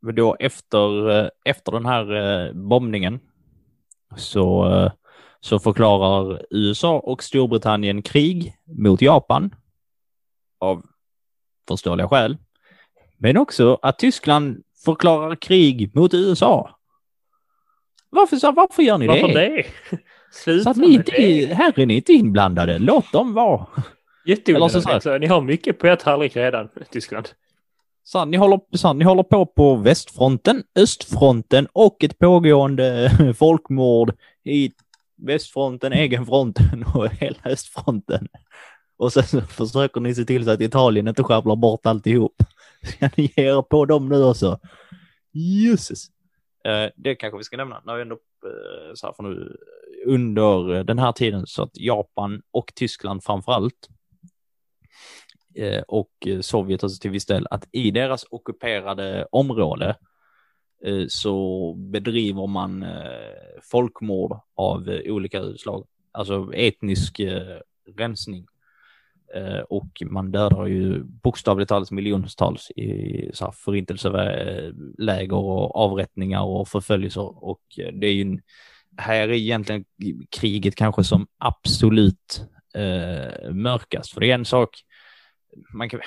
men 0.00 0.14
då 0.14 0.36
efter, 0.38 1.10
eh, 1.10 1.28
efter 1.44 1.72
den 1.72 1.86
här 1.86 2.14
eh, 2.14 2.52
bombningen 2.52 3.20
så, 4.16 4.72
eh, 4.72 4.92
så 5.40 5.58
förklarar 5.58 6.42
USA 6.50 6.98
och 6.98 7.22
Storbritannien 7.22 8.02
krig 8.02 8.56
mot 8.64 9.02
Japan 9.02 9.54
av 10.58 10.86
förståeliga 11.68 12.08
skäl. 12.08 12.36
Men 13.18 13.36
också 13.36 13.78
att 13.82 13.98
Tyskland 13.98 14.62
förklarar 14.84 15.36
krig 15.36 15.96
mot 15.96 16.14
USA. 16.14 16.78
Varför, 18.10 18.52
varför 18.52 18.82
gör 18.82 18.98
ni 18.98 19.06
Varför 19.06 19.28
det? 19.28 19.34
det? 19.34 19.66
Sluta 20.34 20.64
Så 20.64 20.70
att 20.70 20.76
ni 20.76 20.94
inte, 20.94 21.12
det. 21.16 21.54
här 21.54 21.78
är 21.78 21.86
ni 21.86 21.96
inte 21.96 22.12
inblandade. 22.12 22.78
Låt 22.78 23.12
dem 23.12 23.34
vara. 23.34 23.66
Jätteonödigt. 24.26 25.02
Så 25.02 25.18
Ni 25.18 25.26
har 25.26 25.40
mycket 25.40 25.78
på 25.78 25.86
ert 25.86 26.00
tallrik 26.00 26.36
redan, 26.36 26.68
Tyskland. 26.90 27.28
Så 28.02 28.18
här, 28.18 28.26
ni, 28.26 28.36
håller, 28.36 28.60
så 28.72 28.86
här, 28.86 28.94
ni 28.94 29.04
håller 29.04 29.22
på 29.22 29.46
på 29.46 29.76
västfronten, 29.76 30.62
östfronten 30.74 31.68
och 31.72 32.04
ett 32.04 32.18
pågående 32.18 33.10
folkmord 33.38 34.12
i 34.44 34.72
västfronten, 35.16 35.92
egenfronten 35.92 36.84
och 36.94 37.08
hela 37.08 37.38
östfronten. 37.44 38.28
Och 38.96 39.12
sen 39.12 39.22
så 39.22 39.40
försöker 39.40 40.00
ni 40.00 40.14
se 40.14 40.24
till 40.24 40.44
så 40.44 40.50
att 40.50 40.60
Italien 40.60 41.08
inte 41.08 41.22
sjabblar 41.22 41.56
bort 41.56 41.86
alltihop. 41.86 42.34
Ska 42.82 43.08
ni 43.16 43.32
ge 43.36 43.44
er 43.44 43.62
på 43.62 43.84
dem 43.84 44.08
nu 44.08 44.24
också? 44.24 44.58
Jösses. 45.32 46.06
Eh, 46.64 46.90
det 46.96 47.14
kanske 47.14 47.38
vi 47.38 47.44
ska 47.44 47.56
nämna 47.56 47.82
när 47.86 47.94
vi 47.96 48.02
ändå 48.02 48.14
eh, 48.14 48.94
så 48.94 49.06
här 49.06 49.12
för 49.12 49.22
nu 49.22 49.56
under 50.04 50.74
eh, 50.74 50.84
den 50.84 50.98
här 50.98 51.12
tiden 51.12 51.46
så 51.46 51.62
att 51.62 51.76
Japan 51.76 52.42
och 52.50 52.72
Tyskland 52.74 53.24
framför 53.24 53.52
allt 53.52 53.88
eh, 55.54 55.82
och 55.88 56.12
eh, 56.26 56.40
Sovjet 56.40 56.84
alltså 56.84 57.00
till 57.00 57.10
viss 57.10 57.26
del, 57.26 57.46
att 57.50 57.68
i 57.72 57.90
deras 57.90 58.26
ockuperade 58.30 59.26
område 59.30 59.96
så 61.08 61.74
bedriver 61.74 62.46
man 62.46 62.86
folkmord 63.62 64.38
av 64.54 65.00
olika 65.04 65.54
slag, 65.56 65.86
alltså 66.12 66.54
etnisk 66.54 67.20
rensning. 67.98 68.46
Och 69.68 70.02
man 70.06 70.32
dödar 70.32 70.66
ju 70.66 71.02
bokstavligt 71.02 71.68
talat 71.68 71.90
miljontals 71.90 72.70
i 72.70 73.30
så 73.34 73.44
här 73.44 73.52
förintelseläger 73.52 75.36
och 75.36 75.76
avrättningar 75.76 76.42
och 76.42 76.68
förföljelser. 76.68 77.44
Och 77.44 77.62
det 77.76 78.06
är 78.06 78.12
ju 78.12 78.22
en, 78.22 78.40
här 78.96 79.28
är 79.28 79.32
egentligen 79.32 79.84
kriget 80.30 80.74
kanske 80.74 81.04
som 81.04 81.26
absolut 81.38 82.46
eh, 82.74 83.50
mörkast. 83.52 84.12
För 84.14 84.20
det 84.20 84.30
är 84.30 84.34
en 84.34 84.44
sak, 84.44 84.70
man 85.74 85.88
kan, 85.88 86.00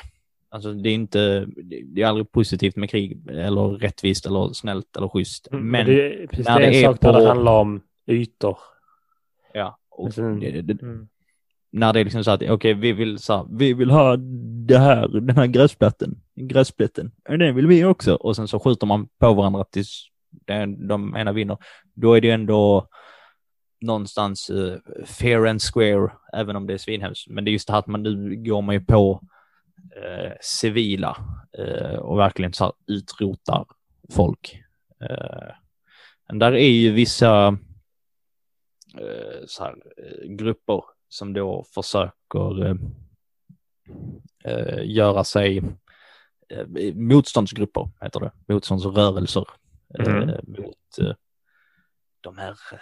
alltså 0.49 0.73
det 0.73 0.89
är 0.89 0.93
inte, 0.93 1.45
det 1.85 2.01
är 2.01 2.05
aldrig 2.05 2.31
positivt 2.31 2.75
med 2.75 2.89
krig 2.89 3.27
eller 3.29 3.77
rättvist 3.77 4.25
eller 4.25 4.53
snällt 4.53 4.97
eller 4.97 5.07
schysst. 5.07 5.47
Mm, 5.51 5.67
Men, 5.71 5.85
det 5.85 6.27
precis, 6.29 6.47
när 6.47 6.59
det 6.59 6.65
är 6.65 6.71
det 6.71 6.77
en 6.77 6.83
är 6.83 6.87
sak 6.87 7.01
där 7.01 7.13
på- 7.13 7.19
det 7.19 7.27
handlar 7.27 7.51
om 7.59 7.81
ytor. 8.07 8.57
ja, 9.53 9.77
och 9.89 10.13
Sen- 10.13 10.39
det, 10.39 10.61
det, 10.61 10.81
Mm. 10.81 11.07
när 11.71 11.93
det 11.93 11.99
är 11.99 12.03
liksom 12.03 12.23
så 12.23 12.31
att 12.31 12.43
okej, 12.49 12.73
vi 12.73 12.93
vill 12.93 13.19
så 13.19 13.33
här, 13.37 13.45
vi 13.51 13.73
vill 13.73 13.89
ha 13.91 14.17
det 14.67 14.77
här, 14.77 15.07
den 15.07 15.35
här 15.37 15.47
gräsplätten, 15.47 16.21
gräsplätten, 16.35 17.11
den 17.29 17.55
vill 17.55 17.67
vi 17.67 17.85
också. 17.85 18.13
Och 18.15 18.35
sen 18.35 18.47
så 18.47 18.59
skjuter 18.59 18.87
man 18.87 19.07
på 19.19 19.33
varandra 19.33 19.63
tills 19.63 20.07
den, 20.29 20.87
de 20.87 21.15
ena 21.15 21.31
vinner. 21.31 21.57
Då 21.93 22.13
är 22.13 22.21
det 22.21 22.29
ändå 22.29 22.87
någonstans 23.81 24.49
uh, 24.49 24.77
fair 25.05 25.45
and 25.47 25.61
square, 25.61 26.11
även 26.33 26.55
om 26.55 26.67
det 26.67 26.73
är 26.73 26.77
svinhemskt. 26.77 27.29
Men 27.29 27.45
det 27.45 27.51
är 27.51 27.53
just 27.53 27.67
det 27.67 27.73
här 27.73 27.79
att 27.79 27.87
man 27.87 28.03
nu 28.03 28.35
går 28.35 28.61
man 28.61 28.75
ju 28.75 28.81
på 28.81 29.23
uh, 29.97 30.31
civila 30.41 31.17
uh, 31.59 31.95
och 31.95 32.17
verkligen 32.17 32.53
så 32.53 32.63
här 32.63 32.73
utrotar 32.87 33.65
folk. 34.11 34.61
Uh, 35.01 35.51
men 36.27 36.39
där 36.39 36.51
är 36.51 36.69
ju 36.69 36.91
vissa 36.91 37.57
så 39.45 39.63
här, 39.63 39.75
grupper 40.37 40.83
som 41.09 41.33
då 41.33 41.65
försöker 41.73 42.77
göra 44.83 45.23
sig 45.23 45.63
motståndsgrupper, 46.93 47.89
heter 48.01 48.19
det, 48.19 48.31
motståndsrörelser 48.53 49.45
Mm. 49.99 50.27
mot 50.47 50.97
eh, 51.01 51.13
de 52.21 52.37
här 52.37 52.55
eh, 52.73 52.79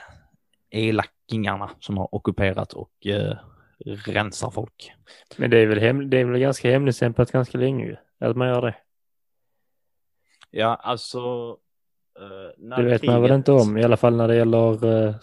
elakingarna 0.88 1.70
som 1.80 1.98
har 1.98 2.16
ockuperat 2.16 2.74
och 2.74 3.06
eh, 3.08 3.38
rensar 4.06 4.50
folk. 4.50 4.92
Men 5.38 5.50
det 5.50 5.58
är 5.58 5.68
väl, 5.68 5.80
hem, 5.80 6.10
det 6.10 6.18
är 6.20 6.26
väl 6.26 6.40
ganska 6.40 6.72
hemligstämplat 6.72 7.32
ganska 7.32 7.58
länge 7.58 7.86
ju, 7.86 7.96
att 8.20 8.36
man 8.38 8.48
gör 8.48 8.62
det. 8.62 8.76
Ja, 10.52 10.76
alltså. 10.76 11.20
eh, 12.20 12.54
när 12.58 12.78
Det 12.78 12.90
vet 12.90 13.04
man 13.04 13.22
väl 13.22 13.30
kriget- 13.30 13.36
inte 13.36 13.52
om, 13.52 13.78
i 13.78 13.84
alla 13.84 13.98
fall 13.98 14.16
när 14.16 14.28
det 14.28 14.36
gäller 14.36 14.86
eh, 15.08 15.16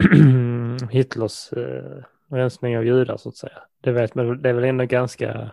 Hitlers 0.90 1.52
eh, 1.52 2.02
rensning 2.30 2.78
av 2.78 2.84
judar 2.84 3.16
så 3.16 3.28
att 3.28 3.36
säga. 3.36 3.62
Det 3.80 3.92
vet 3.92 4.14
man, 4.14 4.42
det 4.42 4.48
är 4.48 4.52
väl 4.52 4.64
ändå 4.64 4.84
ganska, 4.84 5.50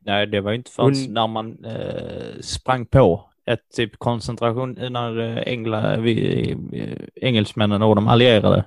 Nej, 0.00 0.26
det 0.26 0.40
var 0.40 0.50
ju 0.50 0.56
inte 0.56 0.70
förrän 0.70 0.88
Un- 0.94 1.12
när 1.12 1.26
man 1.26 1.64
eh, 1.64 2.40
sprang 2.40 2.86
på 2.86 3.30
ett 3.46 3.70
typ 3.76 3.98
koncentration, 3.98 4.72
när 4.72 5.18
eh, 5.20 5.42
Engla, 5.46 5.96
vi, 5.96 6.50
eh, 6.72 7.06
engelsmännen 7.14 7.82
och 7.82 7.94
de 7.96 8.08
allierade, 8.08 8.64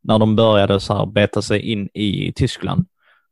när 0.00 0.18
de 0.18 0.36
började 0.36 0.80
så 0.80 0.94
här 0.94 1.06
beta 1.06 1.42
sig 1.42 1.60
in 1.60 1.88
i 1.94 2.32
Tyskland. 2.32 2.86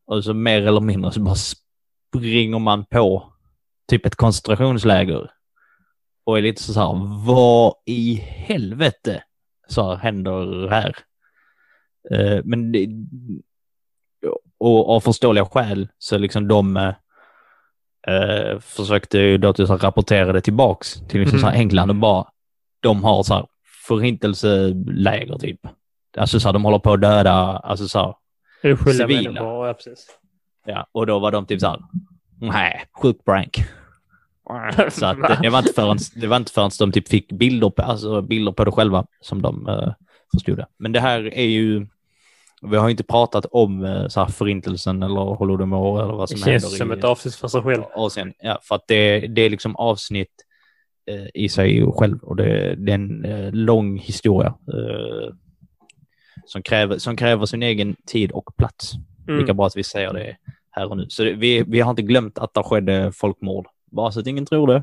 Och 0.07 0.25
så 0.25 0.35
mer 0.35 0.67
eller 0.67 0.81
mindre 0.81 1.13
så 1.13 1.21
bara 1.21 1.35
springer 1.35 2.59
man 2.59 2.85
på 2.85 3.33
typ 3.89 4.07
ett 4.07 4.17
koncentrationsläger. 4.17 5.31
Och 6.25 6.39
är 6.39 6.43
lite 6.43 6.63
så 6.63 6.81
här, 6.81 7.25
vad 7.27 7.75
i 7.87 8.15
helvete 8.25 9.23
så 9.69 9.89
här 9.89 9.97
händer 9.97 10.69
här? 10.69 10.97
Eh, 12.11 12.41
men 12.45 12.73
det, 12.73 12.89
och 14.59 14.91
av 14.91 15.01
förståeliga 15.01 15.45
skäl 15.45 15.89
så 15.99 16.19
liksom 16.19 16.49
de 16.49 16.77
eh, 16.77 16.95
eh, 18.07 18.15
eh, 18.15 18.59
försökte 18.61 19.19
ju 19.19 19.39
då 19.39 19.53
till 19.53 19.67
så 19.67 19.73
här 19.73 19.79
rapportera 19.79 20.33
det 20.33 20.41
tillbaks 20.41 20.95
till 21.09 21.21
liksom 21.21 21.39
Mm. 21.39 21.41
så 21.41 21.47
här 21.47 21.61
England 21.61 21.91
och 21.91 21.97
bara 21.97 22.25
de 22.81 23.05
har 23.05 23.23
så 23.23 23.35
här 23.35 23.47
förintelseläger 23.89 25.39
typ. 25.39 25.61
Alltså 26.19 26.41
så 26.41 26.49
här, 26.49 26.53
de 26.53 26.65
håller 26.65 26.79
på 26.79 26.93
att 26.93 27.01
döda, 27.01 27.33
alltså 27.33 27.89
så 27.89 27.99
här, 27.99 28.77
Civila. 28.93 29.07
människor. 29.31 29.67
Ja, 29.67 29.75
precis. 29.75 30.07
ja, 30.67 30.87
och 30.93 31.07
då 31.07 31.19
var 31.19 31.33
de 31.33 31.47
typ 31.47 31.61
så 31.61 31.67
här, 31.67 31.79
nej, 32.41 32.85
sjuk 33.03 33.25
prank. 33.25 33.57
Så 34.91 35.07
att 35.07 35.17
det, 35.23 35.39
det 35.43 35.51
var 35.51 35.59
inte 35.59 35.73
förrän, 35.73 35.99
det 36.15 36.27
var 36.27 36.37
inte 36.37 36.53
förrän 36.53 36.71
de 36.79 36.93
typ 36.93 37.09
fick 37.09 37.33
bilder 37.33 37.71
på, 37.71 37.83
alltså 37.83 38.23
bilder 38.23 38.53
på 38.53 38.65
det 38.65 38.71
själva 38.73 39.07
som 39.21 39.43
de 39.43 39.69
uh, 39.69 39.93
förstod 40.35 40.57
det. 40.57 40.67
Men 40.79 40.93
det 40.93 41.01
här 41.01 41.35
är 41.35 41.45
ju, 41.47 41.87
vi 42.61 42.77
har 42.77 42.91
inte 42.91 43.05
pratat 43.05 43.47
om 43.51 43.85
uh, 43.85 44.09
så 44.09 44.21
här 44.21 44.27
förintelsen 44.27 45.03
eller 45.03 45.21
holodomor 45.21 46.03
eller 46.03 46.13
vad 46.13 46.29
som 46.29 46.39
Det 46.39 46.45
känns 46.45 46.65
händer 46.65 46.79
som 46.79 46.93
i 46.93 46.99
ett 46.99 47.05
avsnitt 47.05 47.35
för 47.35 47.49
sig 47.49 47.63
själv. 47.63 47.83
Asien. 47.95 48.33
Ja, 48.39 48.59
för 48.63 48.75
att 48.75 48.85
det, 48.89 49.21
det 49.21 49.43
är 49.43 49.51
liksom 49.51 49.77
avsnitt 49.77 50.33
eh, 51.11 51.27
i 51.35 51.49
sig 51.49 51.93
själv 51.93 52.19
och 52.23 52.37
det, 52.37 52.75
det 52.75 52.93
är 52.93 52.95
en 52.95 53.25
eh, 53.25 53.53
lång 53.53 53.99
historia 53.99 54.49
eh, 54.49 55.35
som, 56.47 56.63
kräver, 56.63 56.99
som 56.99 57.17
kräver 57.17 57.47
sin 57.47 57.63
egen 57.63 57.97
tid 58.07 58.33
och 58.33 58.57
plats. 58.57 58.93
Mm. 59.29 59.41
Lika 59.41 59.55
bra 59.55 59.67
att 59.67 59.77
vi 59.77 59.83
säger 59.83 60.13
det 60.13 60.37
här 60.71 60.91
och 60.91 60.97
nu. 60.97 61.07
Så 61.09 61.25
det, 61.25 61.33
vi, 61.33 61.65
vi 61.67 61.81
har 61.81 61.91
inte 61.91 62.03
glömt 62.03 62.39
att 62.39 62.55
det 62.55 62.63
skedde 62.63 63.13
folkmord, 63.13 63.67
bara 63.91 64.13
så 64.13 64.21
att 64.21 64.27
ingen 64.27 64.47
tror 64.47 64.67
det. 64.67 64.83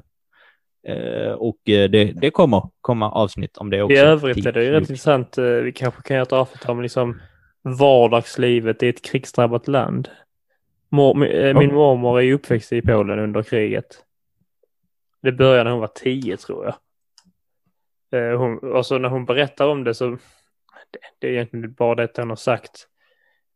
Eh, 0.87 1.31
och 1.31 1.69
eh, 1.69 1.89
det, 1.89 2.03
det 2.05 2.31
kommer 2.31 2.69
komma 2.81 3.11
avsnitt 3.11 3.57
om 3.57 3.69
det 3.69 3.81
också. 3.81 3.93
I 3.93 3.99
övrigt 3.99 4.45
är 4.45 4.51
det 4.51 4.63
ju 4.63 4.71
rätt 4.71 4.81
intressant. 4.81 5.37
eh, 5.37 5.43
Vi 5.43 5.71
kanske 5.71 6.01
kan 6.01 6.15
göra 6.15 6.23
ett 6.23 6.33
avsnitt 6.33 6.69
om 6.69 6.81
liksom 6.81 7.19
vardagslivet 7.75 8.83
i 8.83 8.89
ett 8.89 9.01
krigsdrabbat 9.01 9.67
land. 9.67 10.09
Mor, 10.89 11.27
eh, 11.27 11.57
min 11.59 11.73
mormor 11.73 12.21
är 12.21 12.33
uppväxt 12.33 12.73
i 12.73 12.81
Polen 12.81 13.19
under 13.19 13.43
kriget. 13.43 14.03
Det 15.21 15.31
började 15.31 15.63
när 15.63 15.71
hon 15.71 15.79
var 15.79 15.87
tio 15.87 16.37
tror 16.37 16.65
jag. 16.65 16.75
Eh, 18.11 18.37
Hon, 18.39 18.57
och 18.57 18.85
så 18.85 18.97
när 18.97 19.09
hon 19.09 19.25
berättar 19.25 19.67
om 19.67 19.83
det 19.83 19.93
så 19.93 20.09
det, 20.91 20.99
det 21.19 21.27
är 21.27 21.31
egentligen 21.31 21.73
bara 21.73 21.95
detta 21.95 22.21
hon 22.21 22.29
har 22.29 22.35
sagt. 22.35 22.87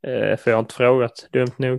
Eh, 0.07 0.37
För 0.37 0.51
jag 0.51 0.55
har 0.57 0.59
inte 0.59 0.73
frågat, 0.75 1.27
dumt 1.31 1.51
nog. 1.57 1.73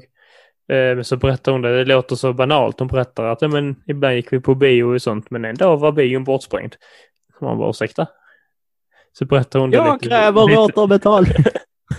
Eh, 0.68 0.94
Men 0.96 1.04
så 1.04 1.16
berättar 1.16 1.52
hon 1.52 1.62
det, 1.62 1.76
det 1.78 1.84
låter 1.84 2.16
så 2.16 2.32
banalt. 2.32 2.78
Hon 2.78 2.88
berättar 2.88 3.24
att 3.24 3.42
ja, 3.42 3.48
men, 3.48 3.82
ibland 3.86 4.14
gick 4.14 4.32
vi 4.32 4.40
på 4.40 4.54
bio 4.54 4.84
och 4.84 5.02
sånt 5.02 5.30
men 5.30 5.44
en 5.44 5.54
dag 5.54 5.76
var 5.76 5.92
bion 5.92 6.24
bortsprängd. 6.24 6.74
Man 7.40 7.58
bara 7.58 7.70
ursäkta? 7.70 8.06
Så 9.12 9.24
berättar 9.24 9.58
hon 9.60 9.70
det 9.70 9.76
Jag 9.76 9.94
lite. 9.94 10.08
kräver 10.08 10.46
lite, 10.48 10.60
återbetalning. 10.60 11.32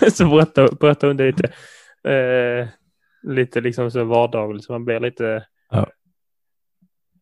så 0.11 0.29
berättar, 0.29 0.75
berättar 0.79 1.07
hon 1.07 1.17
det 1.17 1.25
lite. 1.25 1.53
Eh, 2.09 2.67
lite 3.23 3.61
liksom 3.61 3.91
så 3.91 4.03
vardagligt 4.03 4.63
så 4.63 4.71
man 4.71 4.85
blir 4.85 4.99
lite. 4.99 5.45
Ja. 5.71 5.89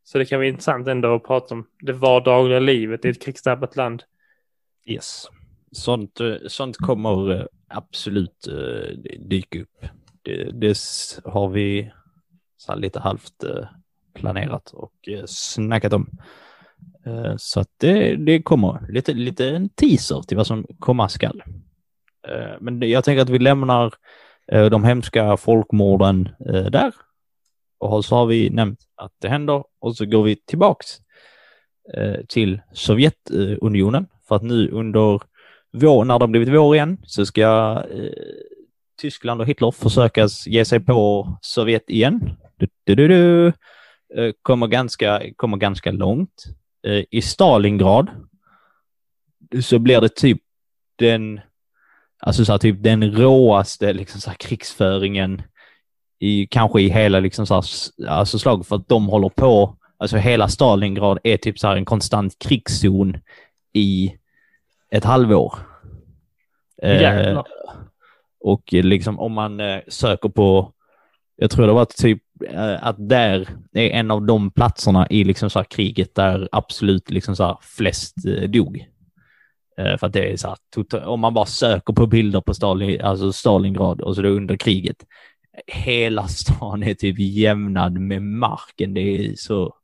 Så 0.03 0.17
det 0.17 0.25
kan 0.25 0.39
vara 0.39 0.47
intressant 0.47 0.87
ändå 0.87 1.15
att 1.15 1.23
prata 1.23 1.55
om 1.55 1.67
det 1.79 1.93
vardagliga 1.93 2.59
livet 2.59 3.05
i 3.05 3.09
ett 3.09 3.21
krigsdrabbat 3.21 3.75
land. 3.75 4.03
Yes. 4.85 5.27
Sånt, 5.71 6.19
eh, 6.19 6.35
sånt 6.47 6.77
kommer 6.77 7.31
eh, 7.31 7.45
absolut 7.67 8.47
eh, 8.47 8.97
dyka 9.19 9.61
upp. 9.61 9.85
Det, 10.21 10.51
det 10.51 10.77
har 11.25 11.49
vi 11.49 11.91
så 12.57 12.75
lite 12.75 12.99
halvt 12.99 13.43
planerat 14.13 14.71
och 14.73 15.09
snackat 15.25 15.93
om. 15.93 16.09
Så 17.37 17.59
att 17.59 17.69
det, 17.77 18.15
det 18.15 18.41
kommer 18.41 18.91
lite, 18.91 19.13
lite 19.13 19.49
en 19.49 19.69
teaser 19.69 20.21
till 20.21 20.37
vad 20.37 20.47
som 20.47 20.67
komma 20.79 21.09
skall. 21.09 21.43
Eh, 22.27 22.57
men 22.59 22.89
jag 22.89 23.03
tänker 23.03 23.21
att 23.21 23.29
vi 23.29 23.39
lämnar 23.39 23.93
eh, 24.51 24.65
de 24.65 24.83
hemska 24.83 25.37
folkmorden 25.37 26.29
eh, 26.49 26.65
där. 26.65 26.93
Och 27.79 28.05
så 28.05 28.15
har 28.15 28.25
vi 28.25 28.49
nämnt 28.49 28.79
att 28.95 29.11
det 29.19 29.29
händer 29.29 29.63
och 29.79 29.95
så 29.95 30.05
går 30.05 30.23
vi 30.23 30.35
tillbaks 30.35 30.87
till 32.27 32.61
Sovjetunionen 32.73 34.07
för 34.27 34.35
att 34.35 34.43
nu 34.43 34.69
under 34.69 35.21
vår, 35.71 36.05
när 36.05 36.19
det 36.19 36.23
har 36.23 36.27
blivit 36.27 36.53
vår 36.53 36.75
igen 36.75 36.97
så 37.03 37.25
ska 37.25 37.83
eh, 37.91 38.11
Tyskland 39.01 39.41
och 39.41 39.47
Hitler 39.47 39.71
försöka 39.71 40.27
ge 40.45 40.65
sig 40.65 40.79
på 40.79 41.27
Sovjet 41.41 41.89
igen. 41.89 42.37
Du, 42.57 42.67
du, 42.83 42.95
du, 42.95 43.07
du. 43.07 43.47
Eh, 44.15 44.33
kommer, 44.41 44.67
ganska, 44.67 45.21
kommer 45.35 45.57
ganska 45.57 45.91
långt. 45.91 46.43
Eh, 46.87 47.03
I 47.11 47.21
Stalingrad 47.21 48.09
så 49.63 49.79
blir 49.79 50.01
det 50.01 50.15
typ 50.15 50.41
den, 50.95 51.39
alltså 52.21 52.45
så 52.45 52.51
här, 52.51 52.59
typ 52.59 52.83
den 52.83 53.11
råaste 53.11 53.93
liksom 53.93 54.21
så 54.21 54.29
här, 54.29 54.37
krigsföringen 54.37 55.41
i 56.19 56.47
kanske 56.47 56.81
i 56.81 56.89
hela 56.89 57.19
liksom 57.19 57.47
så 57.47 57.55
här, 57.55 57.63
alltså 58.07 58.39
slag 58.39 58.65
för 58.65 58.75
att 58.75 58.89
de 58.89 59.07
håller 59.07 59.29
på, 59.29 59.75
alltså 59.97 60.17
hela 60.17 60.47
Stalingrad 60.47 61.19
är 61.23 61.37
typ 61.37 61.59
så 61.59 61.67
här 61.67 61.75
en 61.75 61.85
konstant 61.85 62.39
krigszon 62.39 63.17
i 63.73 64.15
ett 64.91 65.03
halvår. 65.03 65.53
Jävlar. 66.81 67.33
Eh, 67.33 67.43
och 68.39 68.73
liksom 68.73 69.19
om 69.19 69.33
man 69.33 69.59
eh, 69.59 69.79
söker 69.87 70.29
på, 70.29 70.73
jag 71.35 71.51
tror 71.51 71.67
det 71.67 71.73
var 71.73 71.85
typ 71.85 72.23
eh, 72.49 72.87
att 72.87 72.95
där 73.09 73.49
är 73.73 73.89
en 73.89 74.11
av 74.11 74.21
de 74.21 74.51
platserna 74.51 75.07
i 75.09 75.23
liksom 75.23 75.49
så 75.49 75.59
här 75.59 75.63
kriget 75.63 76.15
där 76.15 76.49
absolut 76.51 77.09
liksom 77.09 77.35
så 77.35 77.59
flest 77.61 78.15
eh, 78.27 78.49
dog. 78.49 78.87
Eh, 79.77 79.97
för 79.97 80.07
att 80.07 80.13
det 80.13 80.31
är 80.31 80.37
så 80.37 80.47
här, 80.47 80.57
tota- 80.75 81.05
om 81.05 81.19
man 81.19 81.33
bara 81.33 81.45
söker 81.45 81.93
på 81.93 82.07
bilder 82.07 82.41
på 82.41 82.53
Stalin, 82.53 83.01
alltså 83.01 83.33
Stalingrad 83.33 84.01
och 84.01 84.15
så 84.15 84.21
det 84.21 84.27
är 84.27 84.31
under 84.31 84.57
kriget. 84.57 84.97
Hela 85.67 86.27
stan 86.27 86.83
är 86.83 86.93
typ 86.93 87.19
jämnad 87.19 87.99
med 87.99 88.21
marken. 88.21 88.93
Det 88.93 89.01
är 89.01 89.35
så 89.35 89.75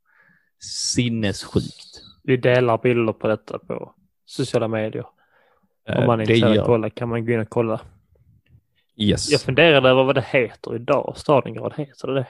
sinnessjukt. 0.59 2.01
Vi 2.23 2.37
delar 2.37 2.77
bilder 2.77 3.13
på 3.13 3.27
detta 3.27 3.59
på 3.59 3.93
sociala 4.25 4.67
medier. 4.67 5.05
Om 5.89 6.05
man 6.05 6.19
är 6.19 6.23
Eh, 6.29 6.35
intresserad 6.37 6.51
av 6.57 6.59
att 6.59 6.65
kolla 6.65 6.89
kan 6.89 7.09
man 7.09 7.25
gå 7.25 7.31
in 7.31 7.39
och 7.39 7.49
kolla. 7.49 7.81
Yes. 8.95 9.31
Jag 9.31 9.41
funderade 9.41 9.89
över 9.89 10.03
vad 10.03 10.15
det 10.15 10.25
heter 10.27 10.75
idag. 10.75 11.13
Stalingrad, 11.17 11.73
heter 11.77 12.07
det 12.07 12.13
det? 12.13 12.27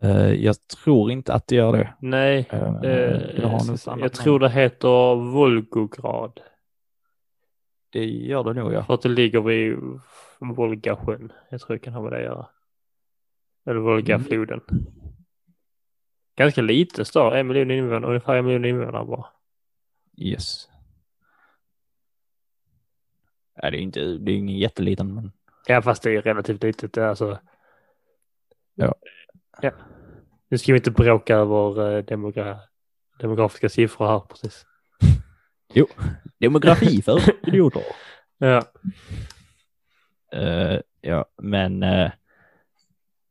Eh, 0.00 0.32
jag 0.32 0.68
tror 0.68 1.10
inte 1.10 1.34
att 1.34 1.46
det 1.46 1.56
gör 1.56 1.72
det. 1.72 1.94
Nej, 2.00 2.48
Eh, 2.50 2.74
eh, 2.82 3.40
jag, 3.42 3.78
jag 3.98 4.12
tror 4.12 4.38
det 4.38 4.50
heter 4.50 5.14
Volgograd. 5.32 6.40
Det 7.90 8.04
gör 8.04 8.44
det 8.44 8.52
nog, 8.52 8.72
ja. 8.72 8.84
För 8.84 8.94
att 8.94 9.02
det 9.02 9.08
ligger 9.08 9.40
vid 9.40 9.78
Volgasjön. 10.38 11.32
Jag 11.50 11.60
tror 11.60 11.76
det 11.76 11.80
kan 11.80 11.94
ha 11.94 12.02
med 12.02 12.12
det 12.12 12.18
att 12.18 12.24
göra. 12.24 12.46
Eller 13.66 13.80
Volgafloden. 13.80 14.60
Ganska 16.36 16.62
liten 16.62 17.04
stad, 17.04 17.38
en 17.38 17.46
miljon 17.46 17.70
invånare, 17.70 18.06
ungefär 18.06 18.34
en 18.36 18.44
miljon 18.44 18.64
invånare 18.64 19.04
bara. 19.04 19.26
Yes. 20.16 20.68
Ja, 23.62 23.70
det 23.70 23.76
är 23.76 23.80
inte, 23.80 24.00
det 24.00 24.32
är 24.32 24.36
ingen 24.36 24.58
jätteliten, 24.58 25.14
men 25.14 25.32
Ja, 25.66 25.82
fast 25.82 26.02
det 26.02 26.16
är 26.16 26.22
relativt 26.22 26.62
litet. 26.62 26.98
Alltså... 26.98 27.38
Ja. 28.74 28.94
Ja. 29.62 29.70
Nu 30.48 30.58
ska 30.58 30.72
vi 30.72 30.78
inte 30.78 30.90
bråka 30.90 31.36
över 31.36 31.96
eh, 31.96 32.04
demogra 32.04 32.58
demografiska 33.18 33.68
siffror 33.68 34.06
här 34.06 34.20
precis. 34.20 34.66
demografi 36.40 37.02
för 37.02 37.48
idioter. 37.48 37.82
Ja, 38.40 38.62
Eh, 40.32 40.80
ja, 41.00 41.24
men 41.42 41.82
eh, 41.82 42.10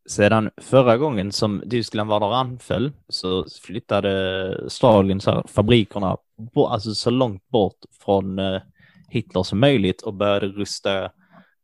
sedan 0.10 0.52
förra 0.58 0.98
gången 0.98 1.32
som 1.32 1.64
Tyskland 1.70 2.10
var 2.10 2.20
där 2.20 2.34
anföll 2.34 2.92
så 3.10 3.46
flyttade 3.64 4.70
Stalin 4.70 5.22
så 5.22 5.32
här, 5.32 5.44
fabrikerna 5.48 6.18
bo, 6.54 6.66
alltså 6.66 6.94
så 6.94 7.10
långt 7.10 7.48
bort 7.48 7.80
från 8.04 8.40
eh, 8.40 8.62
Hitler 9.10 9.44
som 9.44 9.60
möjligt 9.60 10.02
och 10.02 10.14
började 10.14 10.48
rusta, 10.48 11.12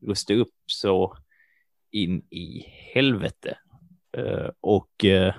rusta 0.07 0.33
upp 0.33 0.53
så 0.65 1.17
in 1.91 2.17
i 2.29 2.65
helvete. 2.93 3.57
Eh, 4.17 4.49
och 4.61 5.05
eh, 5.05 5.33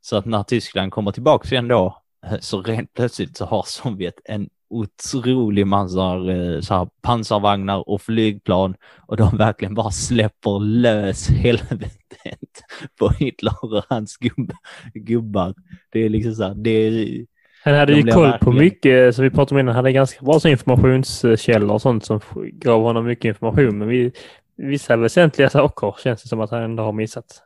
så 0.00 0.16
att 0.16 0.24
när 0.24 0.42
Tyskland 0.42 0.92
kommer 0.92 1.10
tillbaka 1.12 1.48
igen 1.48 1.68
då 1.68 2.02
eh, 2.26 2.38
så 2.40 2.62
rent 2.62 2.94
plötsligt 2.94 3.36
så 3.36 3.44
har 3.44 3.62
Sovjet 3.66 4.20
en 4.24 4.48
otrolig 4.70 5.66
massa 5.66 6.18
så 6.60 6.74
här, 6.74 6.88
pansarvagnar 7.02 7.88
och 7.88 8.02
flygplan 8.02 8.74
och 9.06 9.16
de 9.16 9.36
verkligen 9.36 9.74
bara 9.74 9.90
släpper 9.90 10.60
lös 10.60 11.28
helvetet 11.28 12.62
på 12.98 13.08
Hitler 13.08 13.52
och 13.62 13.84
hans 13.88 14.16
gubb, 14.16 14.52
gubbar. 14.94 15.54
Det 15.92 15.98
är 16.00 16.08
liksom 16.08 16.34
så 16.34 16.42
här, 16.44 16.54
det 16.54 16.70
är, 16.70 17.26
han 17.64 17.74
hade 17.74 17.92
De 17.92 17.98
ju 18.00 18.02
koll 18.02 18.14
på 18.14 18.20
verkligen- 18.30 18.58
mycket, 18.58 19.14
som 19.14 19.24
vi 19.24 19.30
pratade 19.30 19.54
om 19.54 19.58
innan, 19.58 19.74
han 19.74 19.84
hade 19.84 19.92
ganska 19.92 20.24
bra 20.24 20.40
informationskällor 20.44 21.70
och 21.72 21.82
sånt 21.82 22.04
som 22.04 22.20
gav 22.52 22.82
honom 22.82 23.06
mycket 23.06 23.24
information. 23.24 23.78
Men 23.78 23.88
vi, 23.88 24.12
vissa 24.56 24.96
väsentliga 24.96 25.50
saker 25.50 25.94
känns 26.02 26.22
det 26.22 26.28
som 26.28 26.40
att 26.40 26.50
han 26.50 26.62
ändå 26.62 26.82
har 26.82 26.92
missat. 26.92 27.42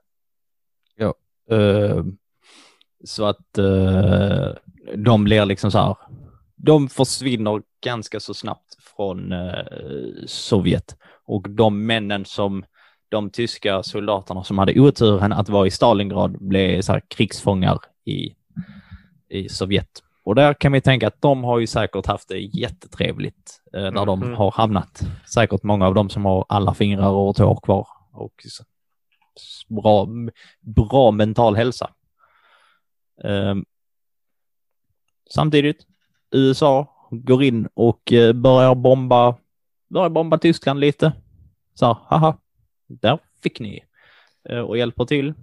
Eh, 1.50 2.04
så 3.04 3.24
att 3.24 3.58
eh, 3.58 4.48
de 4.96 5.24
blir 5.24 5.44
liksom 5.44 5.70
så 5.70 5.78
här, 5.78 5.96
de 6.56 6.88
försvinner 6.88 7.62
ganska 7.84 8.20
så 8.20 8.34
snabbt 8.34 8.74
från 8.96 9.32
eh, 9.32 9.64
Sovjet 10.26 10.96
och 11.26 11.50
de 11.50 11.86
männen 11.86 12.24
som 12.24 12.64
de 13.08 13.30
tyska 13.30 13.82
soldaterna 13.82 14.44
som 14.44 14.58
hade 14.58 14.80
oturen 14.80 15.32
att 15.32 15.48
vara 15.48 15.66
i 15.66 15.70
Stalingrad 15.70 16.38
blev 16.40 16.82
så 16.82 16.92
här 16.92 17.02
krigsfångar 17.08 17.78
i, 18.04 18.34
i 19.28 19.48
Sovjet. 19.48 20.02
Och 20.24 20.34
där 20.34 20.54
kan 20.54 20.72
vi 20.72 20.80
tänka 20.80 21.06
att 21.08 21.22
de 21.22 21.44
har 21.44 21.58
ju 21.58 21.66
säkert 21.66 22.06
haft 22.06 22.28
det 22.28 22.38
jättetrevligt 22.38 23.62
eh, 23.74 23.82
där 23.82 24.06
de 24.06 24.20
Mhm. 24.20 24.34
har 24.34 24.50
hamnat. 24.52 25.00
Säkert 25.34 25.62
många 25.62 25.86
av 25.86 25.94
dem 25.94 26.10
som 26.10 26.24
har 26.24 26.44
alla 26.48 26.74
fingrar 26.74 27.08
och 27.10 27.36
tår 27.36 27.60
kvar 27.62 27.86
och 28.12 28.32
bra, 29.68 30.08
bra 30.60 31.10
mental 31.10 31.56
hälsa. 31.56 31.90
Ehm, 33.24 33.64
samtidigt, 35.30 35.86
USA 36.30 36.94
går 37.10 37.42
in 37.42 37.68
och 37.74 38.12
eh, 38.12 38.32
börjar 38.32 38.74
bomba, 38.74 39.36
börjar 39.88 40.08
bomba 40.08 40.38
Tyskland 40.38 40.80
lite. 40.80 41.12
Så 41.74 41.86
här, 41.86 41.96
haha, 42.06 42.38
där 42.86 43.18
fick 43.42 43.60
ni. 43.60 43.84
Eh, 44.48 44.60
och 44.60 44.78
hjälper 44.78 45.04
till. 45.04 45.34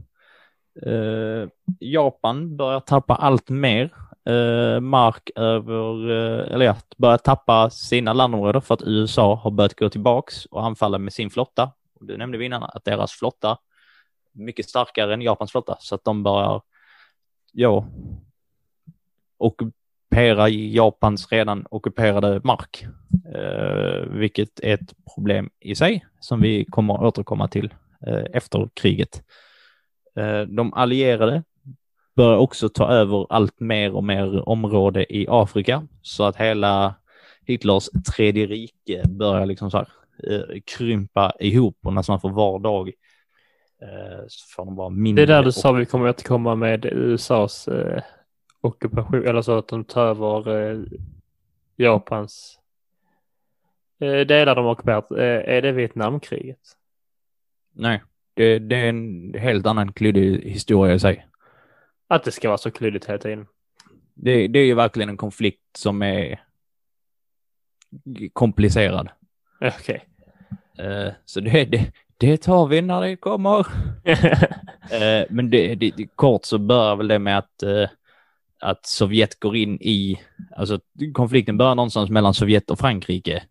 Eh, 0.81 1.49
Japan 1.79 2.57
börjar 2.57 2.79
tappa 2.79 3.15
allt 3.15 3.49
mer 3.49 3.93
eh, 4.25 4.79
mark 4.79 5.29
över, 5.35 6.11
eh, 6.11 6.53
eller 6.53 6.65
ja, 6.65 6.75
börjar 6.97 7.17
tappa 7.17 7.69
sina 7.69 8.13
landområden 8.13 8.61
för 8.61 8.73
att 8.73 8.83
USA 8.83 9.35
har 9.35 9.51
börjat 9.51 9.75
gå 9.75 9.89
tillbaks 9.89 10.45
och 10.45 10.65
anfalla 10.65 10.97
med 10.97 11.13
sin 11.13 11.29
flotta. 11.29 11.71
Du 11.99 12.17
nämnde 12.17 12.37
vi 12.37 12.45
innan 12.45 12.63
att 12.63 12.85
deras 12.85 13.11
flotta 13.11 13.57
mycket 14.35 14.69
starkare 14.69 15.13
än 15.13 15.21
Japans 15.21 15.51
flotta 15.51 15.77
så 15.79 15.95
att 15.95 16.03
de 16.03 16.23
börjar, 16.23 16.61
ja, 17.51 17.85
ockupera 19.37 20.49
Japans 20.49 21.31
redan 21.31 21.65
ockuperade 21.69 22.41
mark. 22.43 22.85
Eh, 23.35 24.09
vilket 24.09 24.59
är 24.59 24.73
ett 24.73 24.93
problem 25.15 25.49
i 25.59 25.75
sig 25.75 26.05
som 26.19 26.41
vi 26.41 26.65
kommer 26.65 27.03
återkomma 27.03 27.47
till 27.47 27.73
eh, 28.07 28.23
efter 28.33 28.69
kriget. 28.73 29.23
Eh, 30.15 30.41
de 30.41 30.73
allierade 30.73 31.43
börjar 32.15 32.37
också 32.37 32.69
ta 32.69 32.87
över 32.87 33.27
allt 33.29 33.59
mer 33.59 33.95
och 33.95 34.03
mer 34.03 34.49
område 34.49 35.15
i 35.15 35.25
Afrika 35.29 35.87
så 36.01 36.23
att 36.23 36.35
hela 36.35 36.95
Hitlers 37.47 37.89
tredje 38.15 38.45
rike 38.45 39.07
börjar 39.07 39.45
liksom 39.45 39.71
så 39.71 39.77
här, 39.77 39.87
eh, 40.29 40.61
krympa 40.65 41.33
ihop 41.39 41.77
och 41.83 41.93
nästan 41.93 42.21
för 42.21 42.29
var 42.29 42.59
dag 42.59 42.87
eh, 42.87 42.93
så 44.27 44.55
får 44.55 44.65
de 44.65 44.75
vara 44.75 44.89
Det 44.89 44.95
mindre. 44.95 45.23
är 45.23 45.27
där 45.27 45.43
du 45.43 45.51
sa 45.51 45.71
vi 45.71 45.85
kommer 45.85 46.09
återkomma 46.09 46.55
med 46.55 46.85
USAs 46.85 47.67
eh, 47.67 48.01
ockupation, 48.61 49.27
eller 49.27 49.41
så 49.41 49.57
att 49.57 49.67
de 49.67 49.83
tar 49.83 50.05
över 50.07 50.71
eh, 50.71 50.79
Japans 51.75 52.59
eh, 53.99 54.19
delar 54.19 54.55
de 54.55 54.65
ockuperat. 54.65 55.11
Eh, 55.11 55.17
är 55.23 55.61
det 55.61 55.71
Vietnamkriget? 55.71 56.59
Nej, 57.73 58.03
det, 58.33 58.59
det 58.59 58.75
är 58.75 58.89
en 58.89 59.33
helt 59.37 59.65
annan 59.65 59.93
klyddig 59.93 60.41
historia 60.41 60.93
i 60.93 60.99
sig. 60.99 61.27
Att 62.07 62.23
det 62.23 62.31
ska 62.31 62.47
vara 62.47 62.57
så 62.57 62.71
klyddigt 62.71 63.05
hela 63.05 63.17
tiden. 63.19 63.47
Det, 64.13 64.47
det 64.47 64.59
är 64.59 64.65
ju 64.65 64.73
verkligen 64.73 65.09
en 65.09 65.17
konflikt 65.17 65.61
som 65.77 66.01
är 66.01 66.41
komplicerad. 68.33 69.09
Okej. 69.61 70.05
Eh, 70.77 71.13
så 71.25 71.39
det, 71.39 71.65
det, 71.65 71.91
det 72.17 72.37
tar 72.37 72.67
vi 72.67 72.81
när 72.81 73.01
det 73.01 73.15
kommer. 73.15 73.67
Eh, 74.91 75.25
men 75.29 75.49
det, 75.49 75.75
det, 75.75 76.07
kort 76.15 76.45
så 76.45 76.57
börjar 76.57 76.95
väl 76.95 77.07
det 77.07 77.19
med 77.19 77.37
att, 77.37 77.63
eh, 77.63 77.89
att 78.59 78.85
Sovjet 78.85 79.39
går 79.39 79.55
in 79.55 79.81
i, 79.81 80.21
alltså 80.55 80.79
konflikten 81.13 81.57
börjar 81.57 81.75
någonstans 81.75 82.09
mellan 82.09 82.33
Sovjet 82.33 82.71
och 82.71 82.79
Frankrike. 82.79 83.43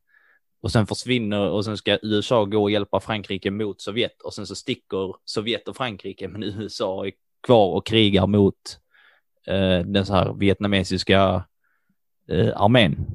Och 0.63 0.73
sen 0.73 0.87
försvinner 0.87 1.51
och 1.51 1.65
sen 1.65 1.77
ska 1.77 1.99
USA 2.03 2.45
gå 2.45 2.63
och 2.63 2.71
hjälpa 2.71 3.01
Frankrike 3.01 3.51
mot 3.51 3.81
Sovjet 3.81 4.23
och 4.23 4.35
sen 4.35 4.47
så 4.47 4.55
sticker 4.55 5.17
Sovjet 5.25 5.69
och 5.69 5.77
Frankrike 5.77 6.29
men 6.29 6.43
USA 6.63 7.07
är 7.07 7.13
kvar 7.47 7.75
och 7.75 7.87
krigar 7.87 8.27
mot 8.27 8.79
eh, 9.47 9.79
den 9.79 10.07
så 10.07 10.15
här 10.15 10.33
vietnamesiska 10.33 11.45
eh, 12.29 12.63
armén. 12.63 13.07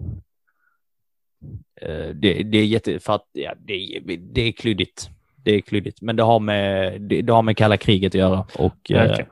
Eh, 1.81 2.09
det, 2.15 2.43
det 2.43 2.57
är 2.57 2.65
jätte, 2.65 2.99
för 2.99 3.13
att 3.13 3.29
ja, 3.31 3.53
det, 3.65 3.99
det 4.17 4.41
är 4.41 4.51
klyddigt. 4.51 5.09
Det 5.43 5.51
är 5.51 5.61
klyddigt, 5.61 6.01
men 6.01 6.15
det 6.15 6.23
har 6.23 6.39
med, 6.39 7.01
det, 7.01 7.21
det 7.21 7.33
har 7.33 7.41
med 7.41 7.57
kalla 7.57 7.77
kriget 7.77 8.09
att 8.11 8.19
göra 8.19 8.39
och 8.57 8.91
eh, 8.91 9.11
Okej. 9.11 9.27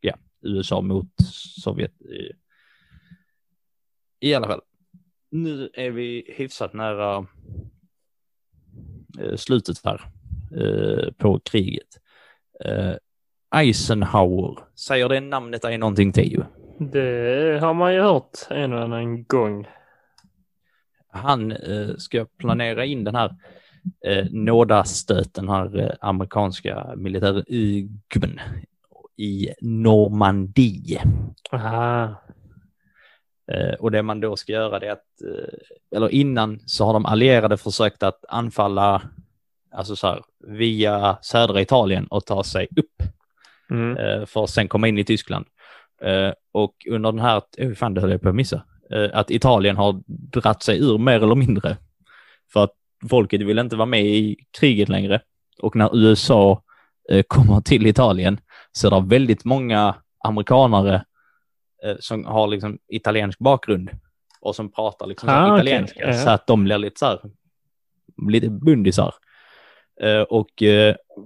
ja, 0.00 0.14
USA 0.42 0.80
mot 0.80 1.06
Sovjet. 1.62 2.00
i- 2.02 2.32
I 4.20 4.34
alla 4.34 4.46
fall. 4.46 4.60
Nu 5.30 5.70
är 5.74 5.90
vi 5.90 6.34
hyfsat 6.36 6.72
nära 6.72 7.26
eh, 9.20 9.36
slutet 9.36 9.76
här 9.84 10.00
eh, 10.56 11.12
på 11.12 11.40
kriget. 11.44 11.88
Eh, 12.64 12.92
Eisenhower, 13.54 14.58
säger 14.74 15.08
det 15.08 15.20
namnet 15.20 15.62
dig 15.62 15.78
någonting 15.78 16.12
Teo? 16.12 16.44
Det 16.92 17.58
har 17.62 17.74
man 17.74 17.94
ju 17.94 18.00
hört 18.00 18.38
en 18.50 18.72
och 18.72 18.80
annan 18.82 19.24
gång. 19.24 19.66
Han 21.08 21.52
eh, 21.52 21.94
ska 21.96 22.26
planera 22.38 22.84
in 22.84 23.04
den 23.04 23.14
här 23.14 23.36
eh, 24.06 24.26
nådastöten, 24.30 25.46
den 25.46 25.54
här 25.54 25.80
eh, 25.80 25.90
amerikanska 26.00 26.92
militärgubben 26.96 28.40
i 29.16 29.48
Normandie. 29.60 31.02
Ah, 31.50 32.08
Eh, 33.52 33.74
och 33.74 33.90
det 33.90 34.02
man 34.02 34.20
då 34.20 34.36
ska 34.36 34.52
göra 34.52 34.78
det 34.78 34.86
är 34.86 34.92
att, 34.92 35.22
eh, 35.22 35.96
eller 35.96 36.08
innan 36.08 36.60
så 36.66 36.84
har 36.84 36.92
de 36.92 37.06
allierade 37.06 37.56
försökt 37.56 38.02
att 38.02 38.24
anfalla, 38.28 39.02
alltså 39.70 39.96
så 39.96 40.06
här, 40.06 40.22
via 40.46 41.18
södra 41.22 41.60
Italien 41.60 42.06
och 42.06 42.26
ta 42.26 42.44
sig 42.44 42.68
upp 42.76 43.08
mm. 43.70 44.26
för 44.26 44.44
att 44.44 44.50
sen 44.50 44.68
komma 44.68 44.88
in 44.88 44.98
i 44.98 45.04
Tyskland. 45.04 45.46
Och 46.52 46.74
under 46.90 47.12
den 47.12 47.20
här, 47.20 47.42
oh, 47.58 47.74
fan 47.74 47.94
det 47.94 48.00
höll 48.00 48.10
jag 48.10 48.22
på 48.22 48.28
att 48.28 48.34
missa, 48.34 48.62
att 49.12 49.30
Italien 49.30 49.76
har 49.76 50.02
dratt 50.06 50.62
sig 50.62 50.78
ur 50.78 50.98
mer 50.98 51.22
eller 51.22 51.34
mindre. 51.34 51.76
För 52.52 52.64
att 52.64 52.74
folket 53.10 53.40
vill 53.40 53.58
inte 53.58 53.76
vara 53.76 53.86
med 53.86 54.04
i 54.06 54.36
kriget 54.60 54.88
längre. 54.88 55.20
Och 55.62 55.76
när 55.76 55.96
USA 55.96 56.62
eh, 57.10 57.22
kommer 57.22 57.60
till 57.60 57.86
Italien 57.86 58.40
så 58.72 58.86
är 58.86 58.90
det 59.00 59.06
väldigt 59.08 59.44
många 59.44 59.94
amerikanare 60.24 60.94
eh, 61.84 61.96
som 62.00 62.24
har 62.24 62.46
liksom 62.46 62.78
italiensk 62.88 63.38
bakgrund 63.38 63.90
och 64.40 64.56
som 64.56 64.72
pratar 64.72 65.06
liksom 65.06 65.28
Ah, 65.28 65.56
italienska 65.56 66.00
Ja. 66.06 66.12
så 66.14 66.30
att 66.30 66.46
de 66.46 66.64
blir 66.64 66.78
lite 66.78 66.98
så 66.98 67.06
här, 67.06 67.20
lite 68.30 68.48
bundisar. 68.50 69.14
Eh, 70.02 70.20
och 70.22 70.62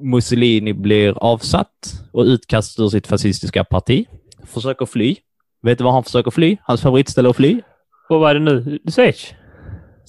Mussolini 0.03 0.72
blir 0.72 1.18
avsatt 1.18 1.93
och 2.12 2.22
utkastad 2.24 2.83
ur 2.83 2.89
sitt 2.89 3.07
fascistiska 3.07 3.64
parti. 3.64 4.07
Försöker 4.45 4.87
fly. 4.87 5.16
Vet 5.62 5.79
du 5.79 5.85
var 5.85 5.93
han 5.93 6.05
försöker 6.05 6.31
fly? 6.31 6.57
Hans 6.62 6.83
favoritställe 6.83 7.31
att 7.31 7.37
fly? 7.37 7.61
Och 8.09 8.20
vad 8.20 8.31
är 8.31 8.35
det 8.35 8.41
nu? 8.41 8.79
Schweiz? 8.95 9.35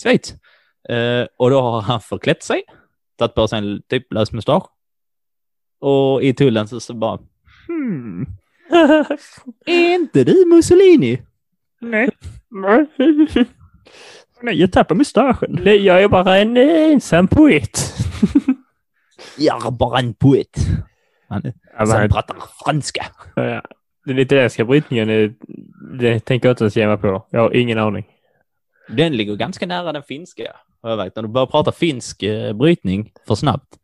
Schweiz. 0.04 0.36
Eh, 0.90 1.28
och 1.38 1.50
då 1.50 1.62
har 1.62 1.82
han 1.82 2.02
förklätt 2.02 2.44
sig, 2.44 2.64
tagit 3.18 3.36
på 3.36 3.48
sig 3.48 3.60
en 3.60 3.82
typ 3.90 4.14
lös 4.14 4.32
mustasch. 4.32 4.64
Och 5.80 6.24
i 6.24 6.34
tullen 6.34 6.68
så, 6.68 6.80
så 6.80 6.94
bara, 6.94 7.20
hmm, 7.68 8.26
är 9.66 9.94
inte 9.96 10.24
du 10.24 10.46
Mussolini? 10.46 11.22
Nej. 11.82 12.10
Nej, 14.42 14.62
jag 14.62 14.72
tappar 14.72 14.96
mustaschen. 14.96 15.60
Nej, 15.64 15.86
jag 15.86 16.04
är 16.04 16.08
bara 16.08 16.38
en 16.38 16.58
ensam 16.58 17.28
poet. 17.28 17.80
Jag 19.38 19.66
är 19.68 19.72
bara 19.72 20.00
en 20.00 20.14
poet. 20.14 20.50
Han, 21.30 21.42
Ja, 21.78 21.86
som 21.86 22.00
men, 22.00 22.10
pratar 22.10 22.36
franska. 22.66 23.06
ja, 23.36 23.62
den 24.06 24.20
italienska 24.20 24.66
brytningen, 24.66 25.10
är- 25.10 25.34
det 26.00 26.20
tänker 26.20 26.48
jag 26.50 26.54
inte 26.54 26.64
ens 26.64 26.76
ge 26.78 26.88
mig 26.88 26.98
på. 26.98 27.28
Jag 27.30 27.40
har 27.40 27.56
ingen 27.56 27.78
aning. 27.78 28.06
Den 28.90 29.18
ligger 29.18 29.36
ganska 29.36 29.66
nära 29.66 29.92
den 29.94 30.04
finska. 30.04 30.44
Har 30.82 30.90
jag 30.90 30.98
vet. 30.98 31.16
När 31.16 31.24
du 31.24 31.30
börjar 31.30 31.46
prata 31.46 31.72
finsk 31.72 32.24
eh, 32.24 32.54
brytning 32.54 33.12
för 33.28 33.36
snabbt 33.36 33.78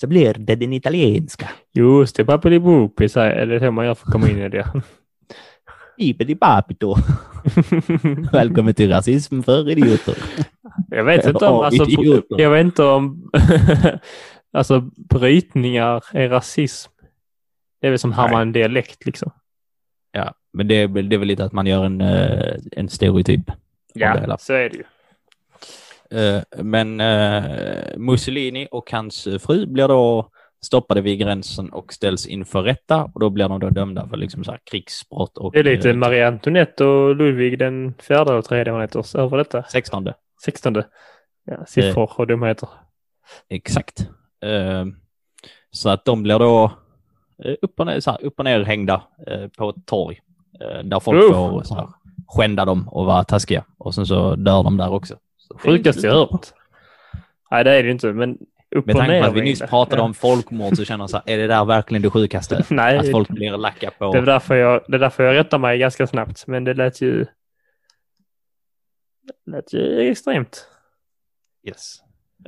så 0.00 0.06
blir 0.06 0.34
det 0.34 0.54
den 0.54 0.72
italienska. 0.72 1.48
Just 1.74 2.16
det, 2.16 2.24
pappeli 2.24 2.58
boopi, 2.60 3.08
så 3.08 3.20
här, 3.20 3.30
är 3.30 3.46
det 3.46 3.60
så 3.60 3.70
man 3.70 3.86
gör 3.86 3.94
för 3.94 4.06
att 4.06 4.12
komma 4.12 4.28
in 4.28 4.38
i 4.38 4.48
det? 4.48 4.72
Ibidi 5.98 6.34
papito. 6.34 6.94
Välkommen 8.32 8.74
till 8.74 8.90
rasism 8.90 9.42
för 9.42 9.70
idioter. 9.70 10.14
Jag 10.90 11.04
vet 11.04 11.26
inte 11.26 11.46
om, 11.46 11.60
alltså, 11.60 11.84
jag 12.28 12.50
vet 12.50 12.64
inte 12.64 12.82
om, 12.84 13.30
alltså 14.52 14.80
brytningar 14.96 16.04
är 16.12 16.28
rasism. 16.28 16.92
Det 17.80 17.86
är 17.86 17.90
väl 17.90 17.98
som 17.98 18.12
härma 18.12 18.36
Nej. 18.36 18.42
en 18.42 18.52
dialekt 18.52 19.06
liksom. 19.06 19.30
Ja, 20.12 20.34
men 20.52 20.68
det 20.68 20.74
är, 20.74 20.88
väl- 20.88 21.08
det 21.08 21.16
är 21.16 21.18
väl 21.18 21.28
lite 21.28 21.44
att 21.44 21.52
man 21.52 21.66
gör 21.66 21.84
en, 21.84 22.00
eh, 22.00 22.54
en 22.72 22.88
stereotyp. 22.88 23.50
Ja, 23.94 24.36
så 24.38 24.52
är 24.52 24.68
det 24.70 24.76
ju. 24.76 24.84
Eh, 26.10 26.42
Men 26.64 27.00
eh, 27.00 27.96
Mussolini 27.96 28.68
och 28.70 28.92
hans 28.92 29.24
fru 29.40 29.66
blir 29.66 29.88
då 29.88 30.30
stoppade 30.64 31.00
vid 31.00 31.18
gränsen 31.18 31.70
och 31.72 31.92
ställs 31.92 32.26
inför 32.26 32.62
rätta 32.62 33.04
och 33.14 33.20
då 33.20 33.30
blir 33.30 33.48
de 33.48 33.60
då 33.60 33.70
dömda 33.70 34.08
för 34.08 34.16
liksom 34.16 34.44
så 34.44 34.56
krigsbrott 34.70 35.38
och 35.38 35.52
Det 35.52 35.58
är 35.58 35.64
lite 35.64 35.90
eh, 35.90 35.96
Marie 35.96 36.28
Antoinette 36.28 36.84
och 36.84 37.16
Ludvig 37.16 37.58
den 37.58 37.94
fjärde 37.98 38.34
och 38.34 38.44
tredje 38.44 38.72
man 38.72 38.82
heter. 38.82 39.18
Över 39.18 39.36
detta. 39.36 39.62
16. 39.62 40.08
Sextonde. 40.44 40.86
Ja, 41.44 41.66
siffror 41.66 42.10
och 42.16 42.26
dumheter. 42.26 42.68
Exakt. 43.48 44.00
Eh, 44.44 44.84
Så 45.70 45.88
att 45.88 46.04
de 46.04 46.22
blir 46.22 46.38
då 46.38 46.72
upp 47.62 47.80
och 47.80 47.86
ner, 47.86 48.00
så 48.00 48.10
här, 48.10 48.24
upp 48.24 48.38
och 48.38 48.44
ner 48.44 48.64
hängda 48.64 49.02
eh, 49.26 49.48
på 49.58 49.70
ett 49.70 49.86
torg 49.86 50.20
eh, 50.60 50.84
där 50.84 51.00
folk 51.00 51.24
Uff. 51.24 51.30
får 51.30 51.62
så 51.62 51.74
här, 51.74 51.88
skända 52.26 52.64
dem 52.64 52.88
och 52.88 53.06
vara 53.06 53.24
taskiga 53.24 53.64
och 53.78 53.94
sen 53.94 54.06
så 54.06 54.34
dör 54.36 54.62
de 54.62 54.76
där 54.76 54.92
också. 54.92 55.16
Sjukaste 55.54 56.06
jag 56.06 56.14
hört. 56.14 56.46
Nej, 57.50 57.64
det 57.64 57.70
är 57.70 57.82
det 57.82 57.90
inte, 57.90 58.12
men 58.12 58.38
upp 58.76 58.86
Med 58.86 58.96
tanke 58.96 59.20
på 59.20 59.26
att 59.26 59.34
vi 59.34 59.40
nyss 59.40 59.60
pratade 59.60 59.96
Ja. 59.96 60.04
om 60.04 60.14
folkmord 60.14 60.76
så 60.76 60.84
känner 60.84 61.02
jag 61.02 61.10
så 61.10 61.16
här, 61.16 61.34
är 61.34 61.38
det 61.38 61.46
där 61.46 61.64
verkligen 61.64 62.02
det 62.02 62.10
sjukaste? 62.10 62.64
Nej, 62.70 62.98
Att 62.98 63.10
folk 63.10 63.28
blir 63.28 63.56
lacka 63.56 63.90
på... 63.98 64.12
det 64.12 64.18
är, 64.18 64.22
därför 64.22 64.54
jag, 64.54 64.84
det 64.88 64.96
är 64.96 64.98
därför 64.98 65.24
jag 65.24 65.34
rättar 65.34 65.58
mig 65.58 65.78
ganska 65.78 66.06
snabbt. 66.06 66.46
Men 66.46 66.64
det 66.64 66.74
lät 66.74 67.00
ju... 67.00 67.26
Det 69.22 69.50
lät 69.50 69.72
ju 69.72 70.10
extremt. 70.10 70.68
Yes. 71.68 71.96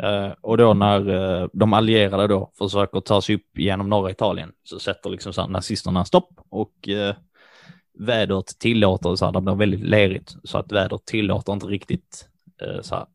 Eh, 0.03 0.33
och 0.41 0.57
då 0.57 0.75
när 0.75 1.09
eh, 1.09 1.49
de 1.53 1.73
allierade 1.73 2.27
då 2.27 2.53
försöker 2.59 3.01
ta 3.01 3.23
sig 3.23 3.35
upp 3.35 3.59
genom 3.59 3.89
norra 3.89 4.11
Italien 4.11 4.53
så 4.63 4.79
sätter 4.79 5.11
liksom 5.11 5.33
så 5.33 5.41
här 5.41 5.49
nazisterna 5.49 6.05
stopp 6.05 6.31
och 6.49 6.89
uh, 6.89 7.15
vädret 7.99 8.47
tillåter, 8.59 9.17
så 9.17 9.25
här, 9.25 9.33
det 9.33 9.41
blir 9.41 9.55
väldigt 9.55 9.81
lerigt, 9.81 10.35
så 10.45 10.59
att 10.59 10.73
vädret 10.73 11.05
tillåter 11.05 11.53
inte 11.53 11.67
riktigt 11.67 12.30
så 12.83 12.95
här, 12.95 13.07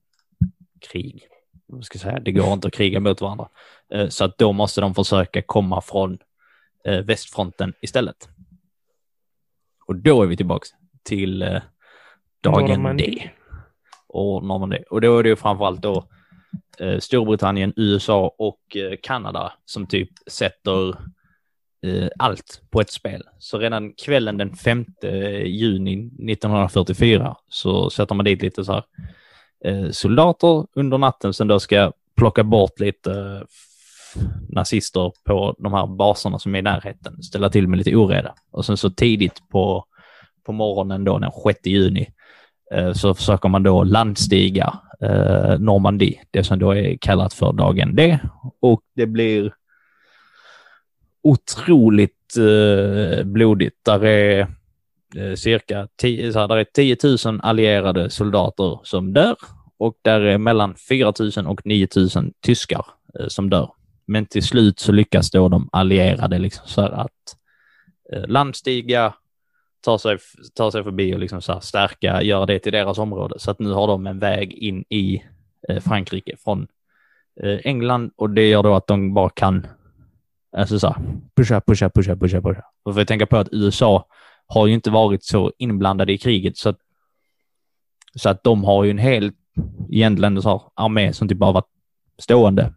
krig. 0.80 1.28
Vad 1.68 1.86
ska 1.86 1.96
jag 1.96 2.02
säga? 2.02 2.20
Det 2.20 2.32
går 2.32 2.54
inte 2.54 2.68
att 2.68 2.74
kriga 2.74 3.00
mot 3.00 3.22
varandra. 3.22 3.50
Eh, 3.94 4.08
så 4.08 4.26
att 4.26 4.38
då 4.38 4.52
måste 4.52 4.82
de 4.82 4.96
försöka 4.96 5.42
komma 5.42 5.82
från 5.82 6.18
eh, 6.86 7.00
västfronten 7.00 7.74
istället. 7.82 8.30
Och 9.86 9.96
då 9.96 10.24
är 10.24 10.28
vi 10.28 10.38
tillbaks 10.38 10.70
till 11.04 11.42
eh, 11.42 11.62
dagen. 12.42 12.98
D. 12.98 13.30
Och 14.08 14.44
Normandie. 14.44 14.84
Och 14.90 15.02
då 15.02 15.18
är 15.20 15.24
det 15.24 15.30
ju 15.30 15.36
framförallt 15.36 15.82
då 15.82 16.08
eh, 16.80 17.00
Storbritannien, 17.00 17.74
USA 17.76 18.36
och 18.38 18.78
eh, 18.78 18.98
Kanada 19.02 19.54
som 19.66 19.88
typ 19.88 20.10
sätter 20.28 20.90
eh, 21.86 22.08
allt 22.20 22.62
på 22.70 22.82
ett 22.82 22.92
spel. 22.92 23.24
Så 23.40 23.60
redan 23.60 23.94
kvällen 23.94 24.38
den 24.38 24.56
5 24.56 24.86
juni 25.46 25.94
1944 26.32 27.38
så 27.48 27.90
sätter 27.90 28.16
man 28.16 28.26
dit 28.26 28.42
lite 28.42 28.66
så 28.66 28.74
här 28.74 28.84
eh, 29.66 29.90
soldater 29.92 30.66
under 30.74 30.98
natten 30.98 31.34
som 31.34 31.48
då 31.48 31.60
ska 31.60 31.92
plocka 32.18 32.44
bort 32.44 32.80
lite 32.80 33.12
eh, 33.12 33.42
nazister 34.50 35.12
på 35.24 35.56
de 35.58 35.74
här 35.74 35.88
baserna 35.88 36.40
som 36.40 36.56
är 36.56 36.60
i 36.60 36.62
närheten, 36.62 37.24
ställa 37.24 37.50
till 37.50 37.68
med 37.68 37.78
lite 37.78 37.96
oreda. 37.96 38.34
Och 38.52 38.66
sen 38.66 38.78
så 38.78 38.90
tidigt 38.90 39.50
på, 39.50 39.86
på 40.46 40.52
morgonen 40.52 41.04
då 41.04 41.20
den 41.20 41.32
6 41.46 41.60
juni 41.64 42.08
eh, 42.72 42.94
så 42.94 43.14
försöker 43.14 43.50
man 43.50 43.64
då 43.64 43.84
landstiga 43.84 44.80
eh, 45.02 45.60
Normandie, 45.60 46.22
det 46.32 46.44
som 46.44 46.60
då 46.60 46.72
är 46.72 46.98
kallat 46.98 47.34
för 47.34 47.54
dagen 47.54 47.96
D. 47.96 48.20
Och 48.62 48.82
det 48.96 49.06
blir 49.06 49.54
otroligt 51.24 52.38
eh, 52.38 53.24
blodigt. 53.24 53.86
Där 53.86 54.06
är 54.06 54.48
Eh, 55.18 55.36
cirka 55.36 55.88
10, 55.96 56.34
så 56.34 56.40
här, 56.40 56.48
där 56.48 56.58
är 56.58 56.64
10 56.64 56.98
000 57.26 57.40
allierade 57.44 58.10
soldater 58.10 58.80
som 58.84 59.14
dör 59.14 59.36
och 59.78 59.98
där 60.02 60.22
är 60.22 60.38
mellan 60.38 60.76
4 60.90 61.14
000 61.38 61.48
och 61.48 61.66
9 61.66 61.88
000 61.96 62.10
tyskar 62.42 62.86
eh, 63.20 63.28
som 63.28 63.50
dör. 63.50 63.72
Men 64.06 64.26
till 64.26 64.44
slut 64.44 64.80
så 64.80 64.92
lyckas 64.92 65.32
då 65.32 65.50
de 65.50 65.70
allierade 65.72 66.40
liksom 66.40 66.68
så 66.68 66.82
här 66.82 66.90
att 66.90 67.36
eh, 68.14 68.28
landstiga, 68.28 69.14
ta 69.86 70.00
sig, 70.00 70.18
ta 70.56 70.72
sig 70.72 70.84
förbi 70.84 71.16
och 71.16 71.20
liksom 71.20 71.42
så 71.42 71.54
här 71.54 71.60
stärka, 71.60 72.22
göra 72.22 72.46
det 72.46 72.60
till 72.60 72.72
deras 72.72 72.98
område. 72.98 73.40
Så 73.40 73.52
att 73.52 73.60
nu 73.60 73.72
har 73.72 73.88
de 73.88 74.08
en 74.08 74.20
väg 74.20 74.54
in 74.54 74.86
i 74.90 75.24
Frankrike 75.82 76.36
från 76.44 76.68
England 77.64 78.12
och 78.16 78.30
det 78.30 78.48
gör 78.48 78.64
då 78.64 78.76
att 78.76 78.88
de 78.88 79.14
bara 79.14 79.30
kan 79.30 79.68
alltså 80.58 80.80
så 80.80 80.88
här, 80.88 80.96
pusha, 81.36 81.62
pusha, 81.62 81.90
pusha, 81.90 82.16
pusha, 82.16 82.42
pusha. 82.42 82.64
Och 82.84 82.96
får 82.96 83.04
tänka 83.04 83.26
på 83.26 83.38
att 83.38 83.50
USA 83.52 84.08
har 84.48 84.68
ju 84.68 84.74
inte 84.74 84.92
varit 84.92 85.24
så 85.24 85.52
inblandade 85.58 86.14
i 86.14 86.18
kriget 86.18 86.58
så 86.58 86.70
att, 86.70 86.78
så 88.16 88.30
att 88.30 88.44
de 88.44 88.64
har 88.64 88.84
ju 88.84 88.92
en 88.92 88.98
helt 88.98 89.36
egentligen 89.90 90.42
så 90.42 90.50
här 90.50 90.62
armé 90.74 91.14
som 91.14 91.28
typ 91.28 91.38
bara 91.38 91.52
var 91.52 91.64
stående. 92.18 92.74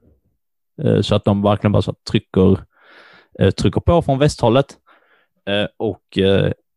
Eh, 0.83 1.01
så 1.01 1.15
att 1.15 1.25
de 1.25 1.43
verkligen 1.43 1.73
bara 1.73 1.83
så 1.83 1.95
trycker, 2.11 2.61
eh, 3.39 3.51
trycker 3.51 3.81
på 3.81 4.03
från 4.03 4.19
västhållet. 4.19 4.77
Eh, 5.47 5.67
och 5.77 6.19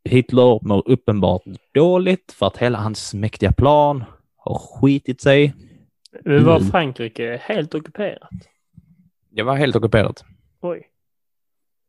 Hitler 0.10 0.68
mår 0.68 0.90
uppenbart 0.90 1.42
dåligt 1.74 2.32
för 2.32 2.48
att 2.48 2.58
hela 2.58 2.78
hans 2.78 3.14
mäktiga 3.14 3.52
plan 3.52 4.04
har 4.38 4.56
skitit 4.56 5.22
sig. 5.22 5.54
Men 6.26 6.46
var 6.46 6.58
Mm. 6.58 6.70
Frankrike 6.72 7.42
helt 7.44 7.76
ockuperat? 7.76 8.30
Det 9.30 9.44
var 9.44 9.56
helt 9.56 9.76
ockuperat. 9.76 10.24
Oj. 10.62 10.91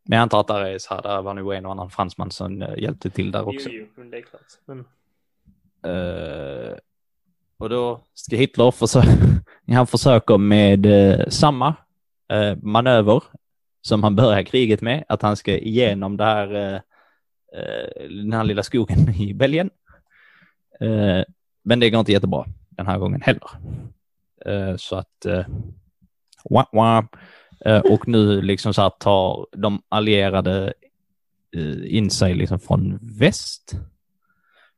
Men 0.04 0.16
jag 0.16 0.22
antar 0.22 0.40
att 0.40 0.48
där, 0.48 0.60
är 0.60 0.78
så 0.78 0.94
här, 0.94 1.02
där 1.02 1.22
var 1.22 1.34
nog 1.34 1.54
en 1.54 1.66
och 1.66 1.72
annan 1.72 1.90
fransman 1.90 2.30
som 2.30 2.62
eh, 2.62 2.78
hjälpte 2.78 3.10
till 3.10 3.32
där 3.32 3.48
också. 3.48 3.68
Jo, 3.70 3.86
jo, 3.96 4.04
det 4.04 4.16
är 4.16 4.22
klart. 4.22 4.42
Men, 4.64 4.84
Eh, 5.86 6.76
och 7.58 7.68
då 7.68 8.00
ska 8.14 8.36
Hitler 8.36 8.70
försöka, 8.70 9.08
han 9.68 9.86
försöker 9.86 10.38
med 10.38 10.86
eh, 10.86 11.28
samma 11.28 11.74
eh, 12.28 12.56
manöver 12.62 13.22
som 13.80 14.02
han 14.02 14.16
börjar 14.16 14.42
kriget 14.42 14.80
med, 14.80 15.04
att 15.08 15.22
han 15.22 15.36
ska 15.36 15.58
igenom 15.58 16.16
det 16.16 16.24
här, 16.24 16.82
den 18.08 18.32
här 18.32 18.44
lilla 18.44 18.62
skogen 18.62 19.14
i 19.20 19.34
Belgien. 19.34 19.70
Men 21.62 21.80
det 21.80 21.90
går 21.90 22.00
inte 22.00 22.12
jättebra 22.12 22.44
den 22.70 22.86
här 22.86 22.98
gången 22.98 23.22
heller. 23.22 23.50
Så 24.76 24.96
att, 24.96 25.26
wah, 26.50 26.66
wah. 26.72 27.04
Eh, 27.64 27.80
och 27.80 28.08
nu 28.08 28.42
liksom 28.42 28.74
så 28.74 28.82
här 28.82 28.90
tar 28.90 29.46
de 29.52 29.82
allierade 29.88 30.72
eh, 31.56 31.96
in 31.96 32.10
sig 32.10 32.34
liksom 32.34 32.60
från 32.60 32.98
väst. 33.02 33.74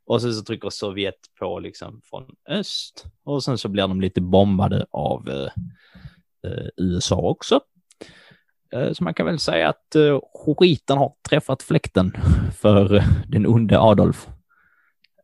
Och 0.07 0.23
sen 0.23 0.35
så 0.35 0.45
trycker 0.45 0.71
Sovjet 0.71 1.19
på 1.39 1.59
liksom 1.59 2.01
från 2.05 2.27
öst. 2.49 3.05
Och 3.25 3.45
sen 3.45 3.59
så 3.59 3.69
blir 3.69 3.83
de 3.83 4.01
lite 4.01 4.21
bombade 4.21 4.87
av 4.91 5.29
eh, 5.29 5.51
eh, 6.51 6.67
USA 6.77 7.17
också. 7.17 7.61
Eh, 8.73 8.93
så 8.93 9.05
man 9.05 9.15
kan 9.15 9.27
väl 9.27 9.39
säga 9.39 9.69
att 9.69 9.95
eh, 9.95 10.21
skiten 10.59 10.99
har 10.99 11.13
träffat 11.29 11.63
fläkten 11.63 12.17
för 12.61 13.03
den 13.29 13.47
onde 13.47 13.79
Adolf. 13.79 14.29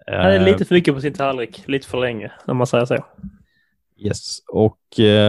han 0.06 0.32
är 0.32 0.44
lite 0.44 0.64
för 0.64 0.74
mycket 0.74 0.94
på 0.94 1.00
sin 1.00 1.14
tallrik, 1.14 1.68
lite 1.68 1.88
för 1.88 2.00
länge, 2.00 2.32
om 2.46 2.56
man 2.56 2.66
säger 2.66 2.84
så. 2.84 3.04
Yes, 3.96 4.38
och 4.48 4.80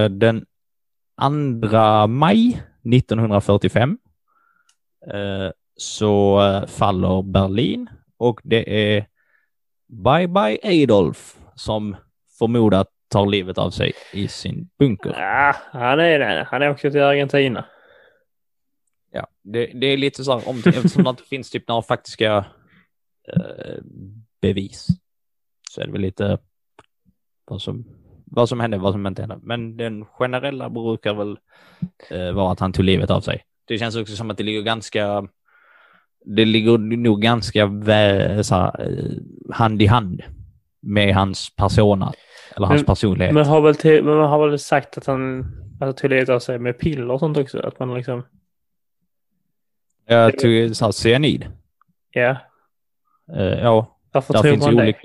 den 0.09 0.45
2 1.21 2.07
maj 2.07 2.63
1945 2.95 3.97
eh, 5.13 5.51
så 5.75 6.41
eh, 6.41 6.67
faller 6.67 7.21
Berlin 7.21 7.89
och 8.17 8.41
det 8.43 8.93
är 8.93 9.05
Bye 9.87 10.27
Bye 10.27 10.83
Adolf 10.83 11.39
som 11.55 11.95
förmodat 12.39 12.87
tar 13.07 13.25
livet 13.25 13.57
av 13.57 13.69
sig 13.69 13.93
i 14.13 14.27
sin 14.27 14.69
bunker. 14.79 15.15
Ja, 15.17 15.55
han 15.71 15.99
är 15.99 16.19
det. 16.19 16.47
Han 16.51 16.61
är 16.61 16.69
också 16.69 16.91
till 16.91 17.01
Argentina. 17.01 17.65
Ja, 19.11 19.27
det, 19.41 19.65
det 19.65 19.87
är 19.87 19.97
lite 19.97 20.23
så 20.23 20.39
här, 20.39 20.49
om, 20.49 20.57
eftersom 20.65 21.03
det 21.03 21.09
inte 21.09 21.23
finns 21.23 21.49
typ 21.49 21.67
några 21.67 21.81
faktiska 21.81 22.45
eh, 23.27 23.83
bevis 24.41 24.87
så 25.69 25.81
är 25.81 25.85
det 25.85 25.91
väl 25.91 26.01
lite 26.01 26.39
vad 27.45 27.61
som, 27.61 27.85
vad 28.31 28.49
som 28.49 28.59
hände, 28.59 28.77
vad 28.77 28.93
som 28.93 29.07
inte 29.07 29.21
hände. 29.21 29.39
Men 29.43 29.77
den 29.77 30.05
generella 30.05 30.69
brukar 30.69 31.13
väl 31.13 31.37
eh, 32.09 32.31
vara 32.31 32.51
att 32.51 32.59
han 32.59 32.73
tog 32.73 32.85
livet 32.85 33.09
av 33.09 33.21
sig. 33.21 33.43
Det 33.65 33.77
känns 33.77 33.95
också 33.95 34.15
som 34.15 34.31
att 34.31 34.37
det 34.37 34.43
ligger 34.43 34.61
ganska, 34.61 35.27
det 36.25 36.45
ligger 36.45 36.77
nog 36.77 37.21
ganska 37.21 37.65
vä, 37.65 38.43
så 38.43 38.55
här, 38.55 38.81
eh, 38.89 39.53
hand 39.55 39.81
i 39.81 39.85
hand 39.85 40.21
med 40.79 41.15
hans 41.15 41.55
persona, 41.55 42.13
eller 42.55 42.67
hans 42.67 42.79
Men- 42.79 42.85
personlighet. 42.85 43.33
Men, 43.33 43.45
har 43.45 43.61
väl 43.61 43.75
till, 43.75 44.03
men 44.03 44.15
man 44.15 44.29
har 44.29 44.47
väl 44.49 44.59
sagt 44.59 44.97
att 44.97 45.05
han 45.05 45.45
alltså, 45.81 46.01
tog 46.01 46.09
livet 46.09 46.29
av 46.29 46.39
sig 46.39 46.59
med 46.59 46.79
piller 46.79 47.11
och 47.11 47.19
sånt 47.19 47.37
också? 47.37 47.59
Att 47.59 47.79
man 47.79 47.93
liksom, 47.93 48.23
Jag 50.05 50.39
tog 50.39 50.75
så 50.75 50.85
här, 50.85 50.91
cyanid. 50.91 51.51
ja. 52.11 52.37
Eh, 53.35 53.43
ja, 53.43 53.97
Varför 54.13 54.33
Där 54.33 54.41
tror 54.41 54.57
man 54.57 54.75
det? 54.75 54.83
olika. 54.83 54.99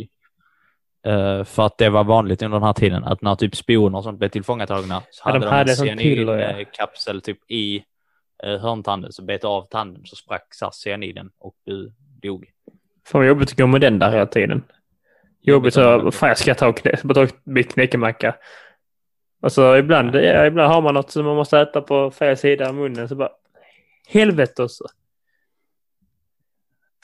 Eh, 1.07 1.45
för 1.45 1.67
att 1.67 1.79
det 1.79 1.89
var 1.89 2.05
vanligt 2.05 2.43
under 2.43 2.59
den 2.59 2.67
här 2.67 2.73
tiden 2.73 3.05
att 3.05 3.23
när 3.23 3.35
typ 3.35 3.57
spioner 3.57 3.99
och 3.99 4.05
sånt 4.05 4.19
blev 4.19 4.29
tillfångatagna 4.29 5.03
så 5.11 5.23
Ja, 5.25 5.33
de 5.33 5.47
hade 5.47 5.75
de, 5.75 5.79
hade 5.81 5.91
en 5.91 5.99
piller, 5.99 6.39
ja. 6.39 6.49
cyanidkapsel 6.49 7.21
typ 7.21 7.51
i 7.51 7.85
uh, 8.47 8.59
hörntanden 8.59 9.13
så 9.13 9.23
bet 9.23 9.45
av 9.45 9.63
tanden 9.63 10.03
så 10.07 10.17
sprack 10.17 10.55
cyaniden 10.85 11.31
och 11.39 11.55
du 11.65 11.93
dog. 12.23 12.51
Fan 13.07 13.21
vad 13.21 13.29
jobbigt 13.29 13.51
att 13.51 13.57
gå 13.57 13.67
med 13.67 13.81
den 13.81 13.99
där 13.99 14.11
hela 14.11 14.27
tiden. 14.27 14.65
Jobbigt 15.41 15.77
att 15.77 16.15
fan 16.15 16.29
jag 16.29 16.39
ska 16.39 16.55
ta 16.55 16.69
och 16.69 16.77
knä, 16.77 16.97
ta 17.15 17.27
en 17.45 17.65
knäckemacka. 17.65 18.37
Och 19.43 19.53
så 19.53 19.77
ibland, 19.77 20.15
ja, 20.15 20.47
ibland 20.47 20.73
har 20.73 20.83
man 20.83 20.95
något 20.95 21.11
som 21.11 21.25
man 21.25 21.37
måste 21.37 21.61
äta 21.61 21.81
på 21.81 22.11
fel 22.11 22.37
sida 22.37 22.69
av 22.69 22.75
munnen 22.75 23.09
så 23.09 23.15
bara 23.15 23.31
helvete 24.09 24.63
också. 24.63 24.85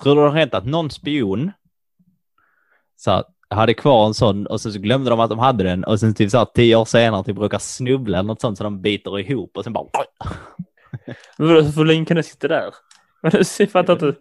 Tror 0.03 0.15
du 0.15 0.21
det 0.21 0.29
har 0.29 0.37
hänt 0.37 0.55
att 0.55 0.67
någon 0.67 0.91
spion 0.91 1.53
så 2.97 3.25
hade 3.55 3.75
kvar 3.75 4.07
en 4.07 4.15
sån 4.15 4.47
och 4.47 4.61
sen 4.61 4.73
så 4.73 4.79
glömde 4.79 5.11
de 5.11 5.21
att 5.21 5.31
de 5.31 5.39
hade 5.39 5.65
den 5.65 5.85
och 5.85 6.01
sen 6.01 6.15
typ 6.15 6.31
så 6.31 6.39
här, 6.39 6.45
tio 6.55 6.77
år 6.77 6.85
senare 6.85 7.25
typ 7.25 7.39
råkar 7.39 7.59
snubbla 7.59 8.19
eller 8.19 8.27
något 8.27 8.41
sånt 8.41 8.59
så 8.59 8.65
de 8.65 8.83
biter 8.83 9.19
ihop 9.21 9.57
och 9.57 9.65
sen 9.65 9.73
bara 9.73 9.87
hur 11.39 11.85
länge 11.85 12.05
kan 12.05 12.17
det 12.17 12.23
sitta 12.23 12.49
där? 12.49 12.75
Men 13.23 13.33
Jag 13.59 13.71
fattar 13.71 13.93
inte. 13.93 14.15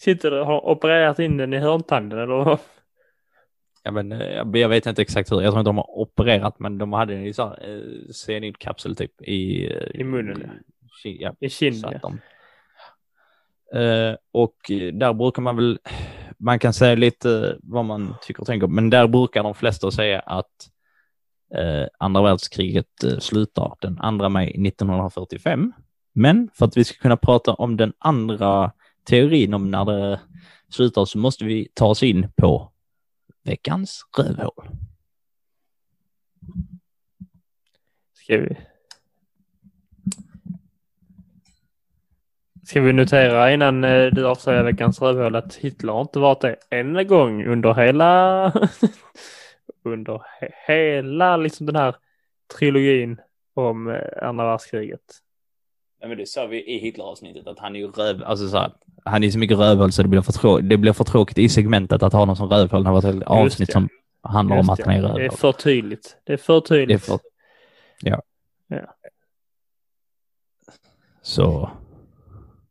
Sitter 0.00 0.30
du 0.30 0.40
och 0.40 0.46
har 0.46 0.66
opererat 0.68 1.18
in 1.18 1.36
den 1.36 1.54
i 1.54 1.58
hörntanden 1.58 2.18
eller? 2.18 2.58
Ja, 3.82 3.90
men 3.90 4.12
eh, 4.12 4.26
jag 4.32 4.56
jag 4.56 4.68
vet 4.68 4.86
inte 4.86 5.02
exakt 5.02 5.32
hur. 5.32 5.40
Jag 5.42 5.52
tror 5.52 5.60
inte 5.60 5.68
de 5.68 5.76
har 5.76 5.98
opererat, 5.98 6.58
men 6.58 6.78
de 6.78 6.92
hade 6.92 7.14
en 7.14 7.26
i 7.26 7.32
så 7.32 7.42
här, 7.48 7.68
eh, 7.70 8.94
typ 8.94 9.22
i... 9.22 9.66
eh, 9.72 10.00
I 10.00 10.04
munnen, 10.04 10.50
ki- 11.04 11.16
Ja, 11.20 11.34
I 11.40 11.48
kinden? 11.48 12.00
Eh, 13.74 14.14
och 14.32 14.56
där 14.92 15.12
brukar 15.12 15.42
man 15.42 15.56
väl, 15.56 15.78
man 16.38 16.58
kan 16.58 16.72
säga 16.72 16.94
lite 16.94 17.58
vad 17.62 17.84
man 17.84 18.14
tycker 18.22 18.40
och 18.40 18.46
tänker, 18.46 18.66
men 18.66 18.90
där 18.90 19.08
brukar 19.08 19.42
de 19.42 19.54
flesta 19.54 19.90
säga 19.90 20.20
att 20.20 20.70
eh, 21.54 21.86
andra 21.98 22.22
världskriget 22.22 23.04
eh, 23.04 23.18
slutar 23.18 23.74
den 23.80 24.18
2 24.18 24.28
maj 24.28 24.66
1945. 24.68 25.72
Men 26.12 26.50
för 26.54 26.66
att 26.66 26.76
vi 26.76 26.84
ska 26.84 26.98
kunna 26.98 27.16
prata 27.16 27.54
om 27.54 27.76
den 27.76 27.92
andra 27.98 28.72
teorin 29.04 29.54
om 29.54 29.70
när 29.70 29.84
det 29.84 30.20
slutar 30.68 31.04
så 31.04 31.18
måste 31.18 31.44
vi 31.44 31.68
ta 31.74 31.86
oss 31.86 32.02
in 32.02 32.32
på 32.36 32.72
veckans 33.44 34.02
rövhål. 34.18 34.68
Ska 38.14 38.36
vi... 38.36 38.56
Ska 42.68 42.80
vi 42.80 42.92
notera 42.92 43.52
innan 43.52 43.84
eh, 43.84 44.06
du 44.06 44.26
avslöjar 44.26 44.62
veckans 44.64 45.02
rövhål 45.02 45.36
att 45.36 45.54
Hitler 45.54 45.92
har 45.92 46.00
inte 46.00 46.18
varit 46.18 46.40
det 46.40 46.56
en 46.70 47.06
gång 47.06 47.46
under 47.46 47.74
hela 47.74 48.52
under 49.84 50.22
he 50.40 50.48
hela 50.66 51.36
liksom 51.36 51.66
den 51.66 51.76
här 51.76 51.96
trilogin 52.58 53.20
om 53.54 53.88
eh, 53.90 54.28
andra 54.28 54.44
världskriget. 54.44 55.00
Ja, 56.00 56.08
men 56.08 56.18
det 56.18 56.26
sa 56.28 56.46
vi 56.46 56.64
i 56.74 56.78
Hitler-avsnittet 56.78 57.46
att 57.46 57.58
han 57.58 57.76
är 57.76 57.80
ju 57.80 57.86
röv, 57.90 58.22
alltså 58.24 58.48
så 58.48 58.58
här, 58.58 58.72
han 59.04 59.24
är 59.24 59.30
så 59.30 59.38
mycket 59.38 59.58
rövhål 59.58 59.92
så 59.92 60.02
det 60.02 60.08
blir 60.08 60.20
för, 60.20 60.32
trå- 60.32 60.60
det 60.60 60.76
blir 60.76 60.92
för 60.92 61.04
tråkigt 61.04 61.38
i 61.38 61.48
segmentet 61.48 62.02
att 62.02 62.12
ha 62.12 62.24
någon 62.24 62.36
som 62.36 62.48
rövhål. 62.48 62.82
Det 62.84 62.90
har 62.90 63.02
varit 63.02 63.16
ett 63.16 63.22
avsnitt 63.26 63.68
det. 63.68 63.72
som 63.72 63.88
handlar 64.22 64.56
om 64.56 64.60
Just 64.60 64.70
att 64.70 64.76
det. 64.76 64.84
han 64.84 64.94
är 64.94 65.02
Det 65.02 65.08
är 65.08 65.12
rövhål. 65.18 65.36
för 65.38 65.52
tydligt. 65.52 66.16
Det 66.24 66.32
är 66.32 66.36
för 66.36 66.52
Det 66.54 66.58
är 66.58 66.60
tydligt. 66.68 67.04
för... 67.04 67.18
Ja. 68.02 68.22
Ja. 68.66 68.94
Så, 71.22 71.70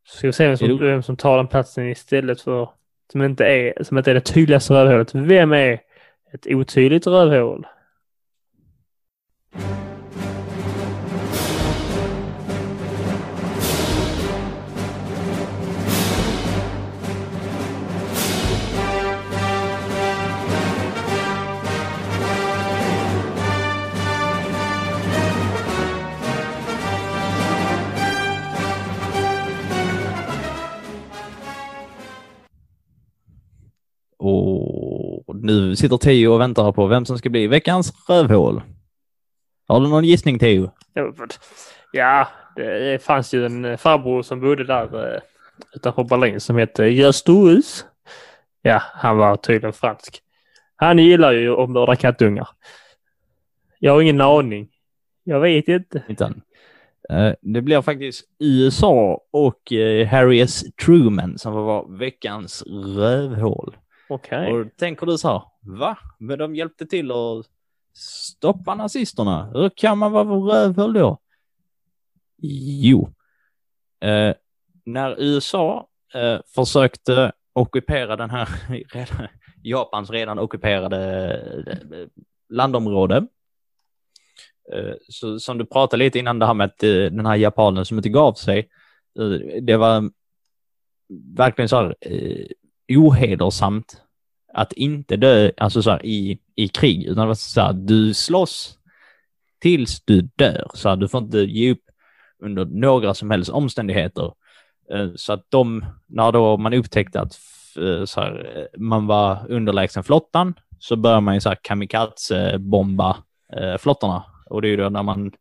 Ska 0.08 0.28
vi 0.28 0.34
se 0.34 0.48
vem 0.48 0.58
som, 0.58 0.78
vem 0.80 1.04
som 1.04 1.18
tar 1.18 1.38
den 1.38 1.48
platsen 1.48 1.90
istället 1.90 2.42
för 2.42 2.70
som 3.12 3.22
inte 3.22 3.46
är, 3.46 3.84
som 3.84 3.98
inte 3.98 4.12
är 4.12 4.16
det 4.16 4.22
tydligaste 4.22 4.74
rövhålet. 4.74 5.16
Vem 5.16 5.54
är 5.54 5.80
ett 6.34 6.48
otydligt 6.48 7.08
rövhål? 7.08 7.68
Nu 35.42 35.76
sitter 35.76 35.98
Teo 35.98 36.34
och 36.34 36.42
väntar 36.42 36.72
på 36.72 36.88
vem 36.88 37.06
som 37.06 37.18
ska 37.18 37.30
bli 37.30 37.48
veckans 37.48 38.10
rövhål. 38.10 38.62
Har 39.68 39.80
du 39.80 39.88
någon 39.88 40.04
gissning 40.04 40.40
Teo? 40.40 40.72
Ja, 41.92 42.28
det 42.56 43.04
fanns 43.04 43.34
ju 43.34 43.46
en 43.46 43.78
farbror 43.78 44.22
som 44.22 44.42
bodde 44.42 44.64
där 44.64 45.14
eh, 45.16 45.22
utanför 45.76 46.04
Berlin 46.04 46.40
som 46.40 46.58
hette 46.58 46.84
Justus. 46.84 47.86
Ja, 48.62 48.82
han 48.94 49.18
var 49.18 49.36
tydligen 49.36 49.74
fransk. 49.74 50.22
Han 50.76 51.00
gillar 51.00 51.32
ju 51.32 51.56
att 51.56 51.70
mörda 51.70 51.96
kattungar. 51.96 52.48
Jag 53.80 53.94
har 53.94 54.02
ingen 54.02 54.22
aning. 54.22 54.70
Jag 55.24 55.40
vet 55.40 55.68
inte. 55.68 56.04
Utan, 56.08 56.42
eh, 57.10 57.32
det 57.42 57.62
blir 57.62 57.82
faktiskt 57.82 58.26
USA 58.40 59.22
och 59.32 59.74
eh, 59.74 60.08
Harry 60.08 60.40
S. 60.40 60.64
Truman 60.86 61.38
som 61.38 61.54
var 61.54 61.98
veckans 61.98 62.64
rövhål. 62.98 63.76
Okej. 64.10 64.52
Och 64.52 64.66
då 64.66 64.70
tänker 64.78 65.06
du 65.06 65.18
så 65.18 65.28
här, 65.28 65.42
va? 65.62 65.98
Men 66.20 66.40
de 66.40 66.56
hjälpte 66.56 66.86
till 66.86 67.12
att 67.12 67.46
stoppa 67.98 68.76
nazisterna. 68.76 69.52
Hur 69.54 69.70
kan 69.70 69.98
man 69.98 70.12
vara 70.12 70.26
rövhål 70.26 70.94
då? 70.94 71.20
Jo, 72.82 73.10
eh, 74.02 74.34
när 74.86 75.22
USA 75.22 75.88
eh, 76.14 76.40
försökte 76.56 77.32
ockupera 77.54 78.16
den 78.16 78.30
här 78.30 78.50
redan, 78.94 79.28
Japans 79.64 80.10
redan 80.10 80.40
ockuperade 80.40 81.32
eh, 81.68 82.08
landområde, 82.50 83.28
eh, 84.74 84.94
så 85.10 85.40
som 85.40 85.58
du 85.58 85.66
pratade 85.66 86.04
lite 86.04 86.20
innan 86.20 86.40
det 86.40 86.46
här 86.46 86.54
med 86.54 86.66
att 86.66 86.84
eh, 86.84 86.90
den 86.90 87.26
här 87.26 87.36
japanen 87.36 87.86
som 87.86 87.98
inte 87.98 88.10
gav 88.10 88.34
sig, 88.34 88.70
eh, 89.20 89.62
det 89.62 89.78
var 89.78 90.12
verkligen 91.38 91.70
så 91.70 91.76
här 91.76 91.96
ohedersamt 92.90 94.02
att 94.54 94.74
inte 94.74 95.18
dö, 95.18 95.52
alltså 95.58 95.82
så 95.82 95.92
här, 95.92 96.06
i, 96.06 96.40
i 96.56 96.68
krig, 96.68 97.04
utan 97.04 97.22
det 97.22 97.28
var 97.28 97.34
så 97.34 97.62
här, 97.62 97.74
du 97.74 98.14
slåss 98.14 98.78
tills 99.62 100.02
du 100.06 100.22
dör, 100.22 100.72
så 100.74 100.90
här, 100.90 100.96
du 100.96 101.08
får 101.08 101.24
inte 101.24 101.38
ge 101.38 101.72
upp 101.72 101.84
under 102.44 102.66
några 102.66 103.14
som 103.14 103.32
helst 103.32 103.50
omständigheter. 103.50 104.34
Eh, 104.92 105.10
så 105.16 105.34
att 105.34 105.46
de, 105.50 105.86
när 106.08 106.32
då 106.32 106.58
man 106.58 106.74
upptäckte 106.74 107.22
att 107.22 107.40
eh, 107.78 108.06
så 108.06 108.22
här, 108.22 108.68
man 108.78 109.08
var 109.08 109.46
underlägsen 109.50 110.04
flottan, 110.04 110.54
så 110.80 110.96
började 110.96 111.22
man 111.22 111.34
ju 111.34 111.42
så 111.42 111.50
här 111.50 111.58
kamikaze-bomba 111.62 113.18
eh, 113.54 113.78
flottorna. 113.78 114.24
Och 114.50 114.62
det 114.62 114.68
är 114.68 114.70
ju 114.70 114.78
då 114.78 114.90
när 114.90 115.04
man 115.04 115.32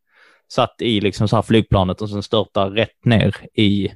satt 0.48 0.82
i 0.82 1.00
liksom 1.00 1.28
så 1.28 1.36
här 1.36 1.42
flygplanet 1.42 2.02
och 2.02 2.10
sen 2.10 2.22
störtar 2.22 2.70
rätt 2.70 3.04
ner 3.04 3.36
i 3.54 3.90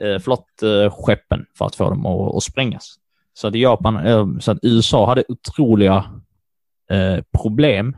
eh, 0.00 0.18
flottskeppen 0.18 1.46
för 1.58 1.66
att 1.66 1.74
få 1.74 1.90
dem 1.90 2.06
att, 2.06 2.34
att 2.34 2.42
sprängas. 2.42 2.96
Så 3.34 3.48
att 3.48 3.54
Japan, 3.54 4.06
eh, 4.06 4.26
så 4.40 4.50
att 4.52 4.58
USA 4.62 5.06
hade 5.06 5.24
otroliga 5.28 6.04
eh, 6.90 7.18
problem 7.42 7.96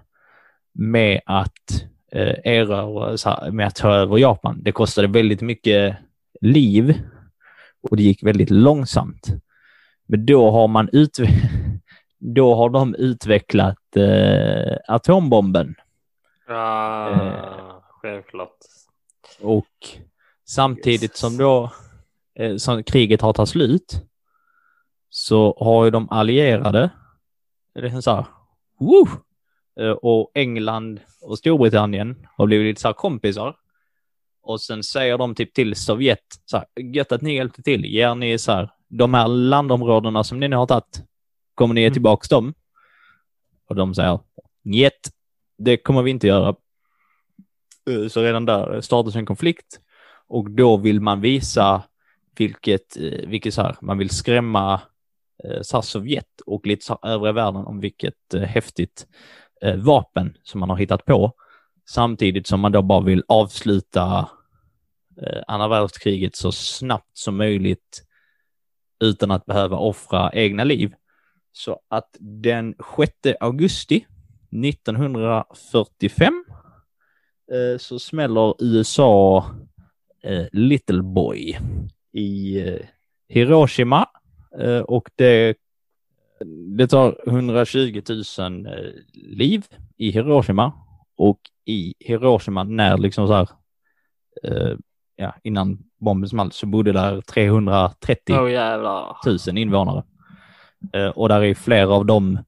med 0.74 1.20
att 1.26 1.84
eh, 2.12 2.34
erövra, 2.44 3.50
med 3.50 3.66
att 3.66 3.74
ta 3.76 3.94
över 3.94 4.18
Japan. 4.18 4.60
Det 4.62 4.72
kostade 4.72 5.08
väldigt 5.08 5.40
mycket 5.40 5.96
liv 6.40 6.94
och 7.82 7.96
det 7.96 8.02
gick 8.02 8.22
väldigt 8.22 8.50
långsamt. 8.50 9.26
Men 10.06 10.26
då 10.26 10.50
har 10.50 10.68
man 10.68 10.88
utve 10.92 11.28
då 12.18 12.54
har 12.54 12.70
de 12.70 12.94
utvecklat 12.94 13.96
eh, 13.96 14.76
atombomben 14.88 15.74
Ah, 16.48 17.80
självklart. 17.88 18.56
och 19.40 19.66
samtidigt 20.44 21.02
Jesus. 21.02 21.18
som 21.18 21.36
då 21.36 21.72
eh, 22.34 22.56
som 22.56 22.82
kriget 22.82 23.20
har 23.20 23.32
tagit 23.32 23.48
slut 23.48 24.02
så 25.08 25.56
har 25.60 25.84
ju 25.84 25.90
de 25.90 26.08
allierade, 26.10 26.90
det 27.74 27.80
är 27.80 28.00
så 28.00 28.14
här, 28.14 28.26
woo! 28.80 29.08
Eh, 29.80 29.90
och 29.90 30.30
England 30.34 31.00
och 31.22 31.38
Storbritannien 31.38 32.26
har 32.36 32.46
blivit 32.46 32.66
lite 32.66 32.80
så 32.80 32.88
här 32.88 32.92
kompisar. 32.92 33.56
Och 34.42 34.60
sen 34.60 34.82
säger 34.82 35.18
de 35.18 35.34
typ 35.34 35.54
till 35.54 35.74
Sovjet, 35.76 36.18
så 36.44 36.56
här, 36.56 36.66
gött 36.94 37.12
att 37.12 37.22
ni 37.22 37.34
hjälpte 37.34 37.62
till, 37.62 37.84
ger 37.84 38.14
ni 38.14 38.38
så 38.38 38.52
här, 38.52 38.70
de 38.88 39.14
här 39.14 39.28
landområdena 39.28 40.24
som 40.24 40.40
ni 40.40 40.48
nu 40.48 40.56
har 40.56 40.66
tagit, 40.66 41.02
kommer 41.54 41.74
ni 41.74 41.80
ge 41.80 41.86
Mm. 41.86 41.92
tillbaks 41.94 42.28
dem? 42.28 42.54
Och 43.68 43.74
de 43.76 43.94
säger, 43.94 44.20
njet, 44.64 45.10
det 45.58 45.76
kommer 45.76 46.02
vi 46.02 46.10
inte 46.10 46.26
göra. 46.26 46.54
Eh, 47.90 48.08
Så 48.08 48.22
redan 48.22 48.44
där 48.46 48.80
startas 48.80 49.16
en 49.16 49.26
konflikt 49.26 49.80
och 50.28 50.50
då 50.50 50.76
vill 50.76 51.00
man 51.00 51.20
visa 51.20 51.82
vilket, 52.36 52.96
eh, 52.96 53.28
vilket 53.28 53.54
så 53.54 53.62
här, 53.62 53.76
man 53.80 53.98
vill 53.98 54.10
skrämma 54.10 54.80
eh, 55.44 55.62
så 55.62 55.76
här 55.76 55.82
Sovjet 55.82 56.40
och 56.46 56.66
lite 56.66 56.84
så 56.84 56.98
här 57.02 57.10
övriga 57.10 57.32
världen 57.32 57.64
om 57.64 57.80
vilket 57.80 58.34
eh, 58.34 58.42
häftigt 58.42 59.06
eh, 59.62 59.76
vapen 59.76 60.36
som 60.42 60.60
man 60.60 60.70
har 60.70 60.76
hittat 60.76 61.04
på. 61.04 61.32
Samtidigt 61.88 62.46
som 62.46 62.60
man 62.60 62.72
då 62.72 62.82
bara 62.82 63.00
vill 63.00 63.24
avsluta 63.28 64.28
eh, 65.22 65.42
andra 65.46 65.68
världskriget 65.68 66.36
så 66.36 66.52
snabbt 66.52 67.18
som 67.18 67.36
möjligt 67.36 68.02
utan 69.04 69.30
att 69.30 69.46
behöva 69.46 69.76
offra 69.76 70.32
egna 70.32 70.64
liv. 70.64 70.94
Så 71.52 71.80
att 71.88 72.16
den 72.20 72.74
6 72.96 73.12
augusti 73.40 74.06
1945 74.66 76.44
eh, 77.52 77.78
så 77.78 77.98
smäller 77.98 78.54
USA 78.58 79.46
eh, 80.22 80.46
Little 80.52 81.02
Boy 81.02 81.58
i 82.12 82.60
eh, 82.68 82.80
Hiroshima 83.28 84.06
eh, 84.60 84.78
och 84.80 85.10
det, 85.16 85.56
det 86.76 86.86
tar 86.86 87.20
120 87.26 88.02
000 88.38 88.66
eh, 88.66 88.72
liv 89.14 89.64
i 89.96 90.10
Hiroshima 90.10 90.72
och 91.16 91.40
i 91.64 91.94
Hiroshima 91.98 92.64
när 92.64 92.98
liksom 92.98 93.26
så 93.26 93.32
här, 93.34 93.48
ja, 95.16 95.34
innan 95.42 95.78
bomben 96.00 96.28
small 96.28 96.52
så 96.52 96.66
bodde 96.66 96.92
där 96.92 97.20
330 97.20 98.36
Åh 98.40 98.50
jävlar. 98.52 99.16
000 99.48 99.58
invånare. 99.58 100.02
Och 101.14 101.28
där 101.28 101.42
är 101.42 101.54
flera 101.54 101.88
av 101.94 102.06
dem 102.06 102.38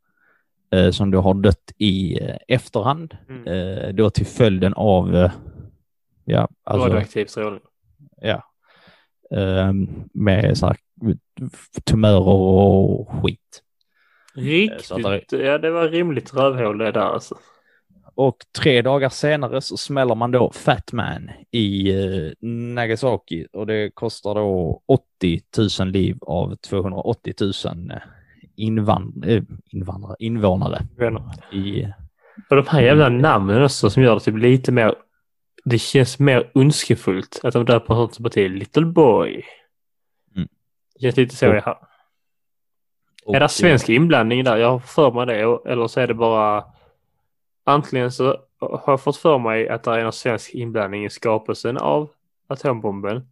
som 0.93 1.11
då 1.11 1.21
har 1.21 1.35
dött 1.35 1.73
i 1.79 2.19
efterhand, 2.49 3.17
Mm. 3.29 3.97
då 3.97 4.11
till 4.11 4.27
följden 4.27 4.75
av, 4.75 5.31
ja, 6.25 6.49
alltså, 6.65 6.87
Radioaktiv 6.89 7.27
strålning. 7.27 7.61
ja, 8.21 8.43
med 10.13 10.59
så 10.59 10.67
här, 10.67 10.77
tumörer 11.85 12.29
och 12.29 13.09
skit. 13.09 13.63
att 14.91 15.03
det 15.03 15.17
Riktigt. 15.17 15.41
Ja, 15.41 15.59
det 15.59 15.71
var 15.71 15.89
rimligt 15.89 16.35
rövhål 16.35 16.79
det 16.79 16.93
där 16.93 17.01
alltså. 17.01 17.35
Och 18.15 18.37
tre 18.59 18.83
dagar 18.83 19.09
senare 19.09 19.61
så 19.61 19.77
smäller 19.77 20.15
man 20.15 20.31
då 20.31 20.53
Fat 20.53 20.93
Man 20.93 21.31
i 21.51 21.91
eh, 21.91 22.33
Nagasaki 22.49 23.47
och 23.53 23.67
det 23.67 23.91
kostar 23.95 24.35
då 24.35 24.83
80 24.87 25.41
000 25.81 25.89
liv 25.89 26.17
av 26.21 26.57
280 26.57 27.35
000 27.41 27.53
invand 28.57 29.25
eh, 29.27 29.43
invandrare, 29.71 30.17
invånare 30.19 30.79
Vänner. 30.97 31.23
i... 31.53 31.87
Och 32.51 32.57
de 32.57 32.67
här 32.69 32.83
jävla 32.83 33.09
namnen 33.09 33.63
också 33.63 33.91
som 33.91 34.03
gör 34.03 34.15
det 34.15 34.21
typ 34.21 34.39
lite 34.39 34.73
mer, 34.73 34.95
det 35.65 35.79
känns 35.79 36.19
mer 36.19 36.51
ondskefullt 36.55 37.41
att 37.43 37.53
de 37.55 37.65
döper 37.65 37.95
sånt 37.95 38.15
som 38.15 38.31
till 38.31 38.53
Little 38.53 38.87
Boy. 38.87 39.45
Mm. 40.37 40.49
Det 40.95 41.01
känns 41.01 41.17
lite 41.17 41.37
så 41.37 41.47
och- 43.25 43.35
Är 43.37 43.41
det 43.41 43.49
svensk 43.49 43.89
inblandning 43.89 44.45
där? 44.45 44.57
Jag 44.57 44.71
har 44.71 44.79
för 44.79 45.11
mig 45.13 45.27
det. 45.27 45.59
Eller 45.73 45.87
så 45.87 46.01
är 46.01 46.07
det 46.07 46.15
bara... 46.15 46.65
Antingen 47.65 48.13
så 48.13 48.25
har 48.61 48.83
jag 48.87 49.01
fått 49.01 49.17
för 49.17 49.39
mig 49.39 49.69
att 49.69 49.83
det 49.83 49.91
är 49.91 49.99
en 49.99 50.13
svensk 50.13 50.55
inblandning 50.55 51.05
i 51.05 51.11
skapelsen 51.11 51.77
av 51.77 52.11
atombomben. 52.47 53.29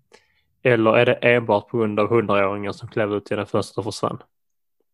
Eller 0.62 0.92
är 0.96 1.06
det 1.06 1.12
enbart 1.14 1.68
på 1.68 1.78
grund 1.78 2.00
av 2.00 2.09
hundraåringen 2.09 2.74
som 2.74 2.88
klev 2.88 3.12
ut 3.14 3.26
den 3.26 3.46
första 3.46 3.80
och 3.80 3.84
försvann? 3.84 4.22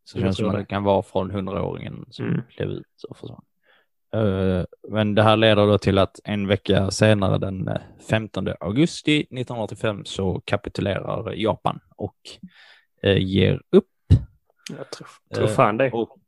Så 0.05 0.19
det 0.19 0.24
känns 0.24 0.36
som 0.36 0.48
att 0.48 0.55
det 0.56 0.65
kan 0.65 0.85
vara 0.85 1.02
från 1.02 1.31
hundraåringen 1.31 2.05
som 2.10 2.27
Mm. 2.27 2.40
klev 2.51 2.69
ut 2.69 3.02
och 3.09 3.16
försvann. 3.16 3.44
Eh, 4.15 4.65
men 4.89 5.15
det 5.15 5.23
här 5.23 5.37
leder 5.37 5.67
då 5.67 5.79
till 5.79 5.99
att 5.99 6.21
en 6.25 6.47
vecka 6.47 6.91
senare, 6.91 7.39
den 7.39 7.69
eh, 7.69 7.77
15 8.11 8.49
augusti 8.61 9.21
1985, 9.21 10.05
så 10.05 10.43
kapitulerar 10.45 11.35
Japan 11.35 11.81
och 11.97 12.17
eh, 13.03 13.19
ger 13.19 13.61
upp. 13.73 13.85
Jag 14.79 14.91
tror, 14.91 15.09
tror 15.35 15.49
Eh, 15.49 15.55
fan 15.55 15.77
det. 15.77 15.91
Och 15.91 16.19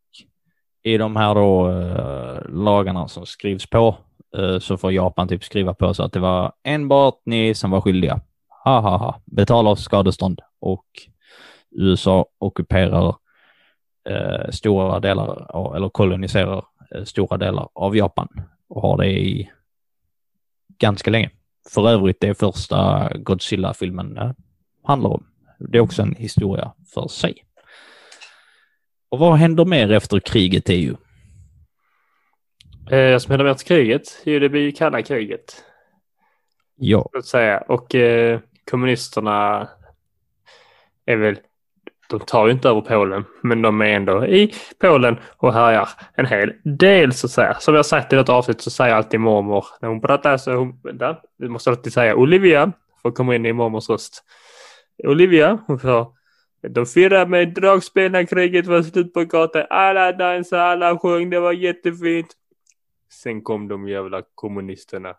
i 0.83 0.97
de 0.97 1.17
här 1.17 1.35
då 1.35 1.71
eh, 1.71 2.49
lagarna 2.49 3.09
som 3.09 3.27
skrivs 3.27 3.67
på 3.67 3.97
eh, 4.37 4.59
så 4.59 4.77
får 4.77 4.93
Japan 4.93 5.29
typ 5.29 5.45
skriva 5.45 5.75
på 5.75 5.95
så 5.95 6.03
att 6.03 6.13
det 6.13 6.21
var 6.21 6.53
enbart 6.63 7.21
ni 7.25 7.55
som 7.55 7.71
var 7.71 7.81
skyldiga. 7.81 8.21
Ha, 8.65 8.81
ha, 8.81 8.97
ha. 8.97 9.21
Betala 9.25 9.71
oss 9.71 9.83
skadestånd. 9.83 10.41
Och 10.61 10.87
USA 11.71 12.27
ockuperar 12.39 13.17
eh, 14.09 14.51
stora 14.51 15.01
delar, 15.01 15.77
eller 15.77 15.89
koloniserar 15.89 16.59
eh, 16.59 16.80
stora 17.05 17.37
delar 17.37 17.69
av 17.73 17.97
Japan 17.97 18.29
och 18.69 18.83
har 18.83 18.97
det 18.97 19.11
i 19.11 19.51
ganska 20.79 21.11
länge. 21.11 21.31
För 21.69 21.89
övrigt 21.89 22.21
det 22.21 22.35
första 22.35 23.11
Godzilla-filmen 23.15 24.17
eh, 24.17 24.33
handlar 24.85 25.11
om. 25.11 25.27
Det 25.59 25.79
är 25.79 25.83
också 25.83 26.03
en 26.03 26.15
historia 26.15 26.73
för 26.95 27.09
sig. 27.09 27.45
Och 29.09 29.19
vad 29.19 29.37
händer 29.37 29.65
mer 29.65 29.93
efter 29.93 30.21
kriget 30.21 30.65
EU? 30.69 30.97
Eh, 32.91 33.19
som 33.19 33.31
händer 33.31 33.45
med 33.45 33.59
till 33.59 33.67
kriget? 33.67 34.23
Jo, 34.25 34.39
det 34.39 34.49
blir 34.49 34.61
ju 34.61 34.73
kalla 34.73 35.03
kriget. 35.03 35.65
Ja, 36.77 37.09
så 37.13 37.19
att 37.19 37.27
säga. 37.27 37.59
Och 37.59 37.95
eh, 37.95 38.41
kommunisterna 38.71 39.69
är 41.07 41.17
väl 41.17 41.39
de 42.11 42.21
tar 42.21 42.47
ju 42.47 42.53
inte 42.53 42.69
över 42.69 42.81
Polen, 42.81 43.25
men 43.43 43.63
de 43.63 43.81
är 43.81 43.87
ändå 43.87 44.27
i 44.27 44.55
Polen 44.79 45.17
och 45.37 45.55
härjar 45.55 45.89
en 46.15 46.27
hel 46.27 46.53
del 46.65 47.13
så 47.13 47.27
att 47.27 47.31
säga. 47.31 47.55
Som 47.55 47.75
jag 47.75 47.87
sagt 47.87 48.13
i 48.13 48.17
något 48.17 48.29
avsnitt 48.29 48.61
så 48.61 48.71
säger 48.71 48.95
alltid 48.95 49.21
mormor, 49.21 49.67
när 49.81 49.89
hon 49.89 50.01
pratar 50.01 50.37
så 50.37 50.55
hon, 50.55 50.81
vänta, 50.83 51.17
du 51.39 51.49
måste 51.49 51.71
alltid 51.71 51.93
säga 51.93 52.17
Olivia 52.17 52.73
för 53.03 53.09
att 53.09 53.15
komma 53.15 53.35
in 53.35 53.47
i 53.47 53.53
mormors 53.53 53.91
röst. 53.91 54.25
Olivia, 55.05 55.59
hon 55.67 55.79
får 55.79 56.07
de 56.69 56.87
firade 56.87 57.27
med 57.27 57.55
dragspel 57.55 58.13
när 58.13 58.25
kriget 58.25 58.67
var 58.67 58.83
slut 58.83 59.15
på 59.15 59.25
gatan. 59.25 59.67
Alla 59.71 60.13
dansade, 60.13 60.63
alla 60.63 60.99
sjöng, 60.99 61.31
det 61.31 61.41
var 61.41 61.53
jättefint. 61.53 62.37
Sen 63.13 63.43
kom 63.43 63.69
de 63.69 63.89
jävla 63.89 64.23
kommunisterna. 64.35 65.15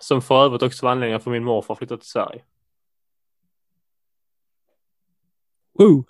Som 0.00 0.22
för 0.22 0.44
övrigt 0.44 0.62
också 0.62 0.86
var 0.86 0.92
anledningen 0.92 1.20
för 1.20 1.30
min 1.30 1.44
morfar 1.44 1.74
flyttade 1.74 2.00
till 2.00 2.10
Sverige. 2.10 2.42
Woo. 5.78 6.04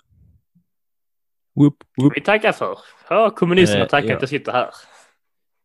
Whoop, 1.55 1.83
whoop. 1.97 2.13
Vi 2.15 2.21
tackar 2.21 2.51
för. 2.51 2.77
Ja, 3.09 3.29
kommunisterna 3.29 3.83
Eh, 3.83 3.89
tackar 3.89 4.09
ja. 4.09 4.15
att 4.15 4.21
jag 4.21 4.29
sitter 4.29 4.51
här. 4.51 4.69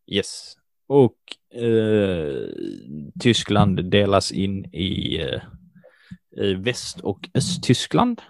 Yes. 0.07 0.53
Och 0.87 1.17
eh, 1.61 2.49
Tyskland 3.19 3.91
delas 3.91 4.31
in 4.31 4.65
i 4.65 5.17
eh, 5.21 5.41
eh, 6.37 6.57
Väst 6.57 6.99
och 6.99 7.29
Östtyskland. 7.33 8.21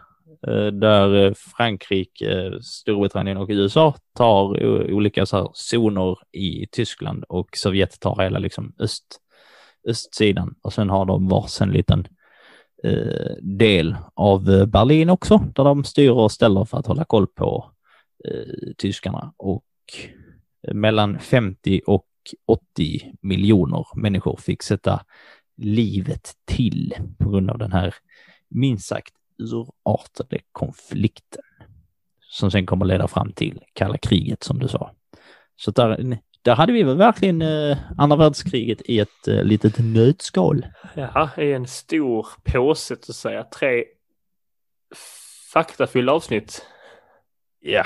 Eh, 0.47 0.65
där 0.67 1.25
eh, 1.25 1.33
Frankrike, 1.57 2.31
eh, 2.45 2.59
Storbritannien 2.59 3.37
och 3.37 3.49
USA 3.49 3.95
tar 4.17 4.63
o- 4.65 4.87
olika 4.95 5.25
så 5.25 5.37
här, 5.37 5.49
zoner 5.53 6.17
i 6.31 6.67
Tyskland 6.71 7.23
och 7.29 7.49
Sovjet 7.57 7.99
tar 7.99 8.23
hela 8.23 8.39
liksom 8.39 8.73
öst, 8.79 9.19
östsidan. 9.87 10.55
Och 10.61 10.73
sen 10.73 10.89
har 10.89 11.05
de 11.05 11.27
varsin 11.27 11.69
liten 11.71 12.07
eh, 12.83 13.35
del 13.41 13.95
av 14.13 14.49
eh, 14.49 14.65
Berlin 14.65 15.09
också, 15.09 15.37
där 15.37 15.63
de 15.63 15.83
styr 15.83 16.09
och 16.09 16.31
ställer 16.31 16.65
för 16.65 16.77
att 16.77 16.87
hålla 16.87 17.05
koll 17.05 17.27
på 17.27 17.71
eh, 18.25 18.73
tyskarna. 18.77 19.33
Och 19.37 19.63
eh, 20.67 20.73
mellan 20.73 21.19
50 21.19 21.81
och 21.85 22.07
80 22.45 23.13
miljoner 23.21 23.85
människor 23.95 24.37
fick 24.37 24.63
sätta 24.63 25.05
livet 25.57 26.31
till 26.45 26.93
på 27.17 27.29
grund 27.29 27.49
av 27.49 27.57
den 27.57 27.71
här 27.71 27.95
minst 28.49 28.87
sagt 28.87 29.13
urartade 29.37 30.39
konflikten. 30.51 31.41
Som 32.19 32.51
sen 32.51 32.65
kommer 32.65 32.85
leda 32.85 33.07
fram 33.07 33.31
till 33.31 33.59
kalla 33.73 33.97
kriget 33.97 34.43
som 34.43 34.59
du 34.59 34.67
sa. 34.67 34.91
Så 35.55 35.71
där, 35.71 36.19
där 36.43 36.55
hade 36.55 36.73
vi 36.73 36.83
väl 36.83 36.97
verkligen 36.97 37.41
eh, 37.41 37.77
andra 37.97 38.17
världskriget 38.17 38.81
i 38.85 38.99
ett 38.99 39.27
eh, 39.27 39.43
litet 39.43 39.73
nötskal. 39.79 40.65
Ja, 40.93 41.29
i 41.37 41.53
en 41.53 41.67
stor 41.67 42.27
påse 42.43 42.95
så 43.01 43.11
att 43.11 43.15
säga. 43.15 43.43
Tre 43.43 43.83
faktafyllda 45.53 46.13
avsnitt. 46.13 46.65
Ja. 47.59 47.85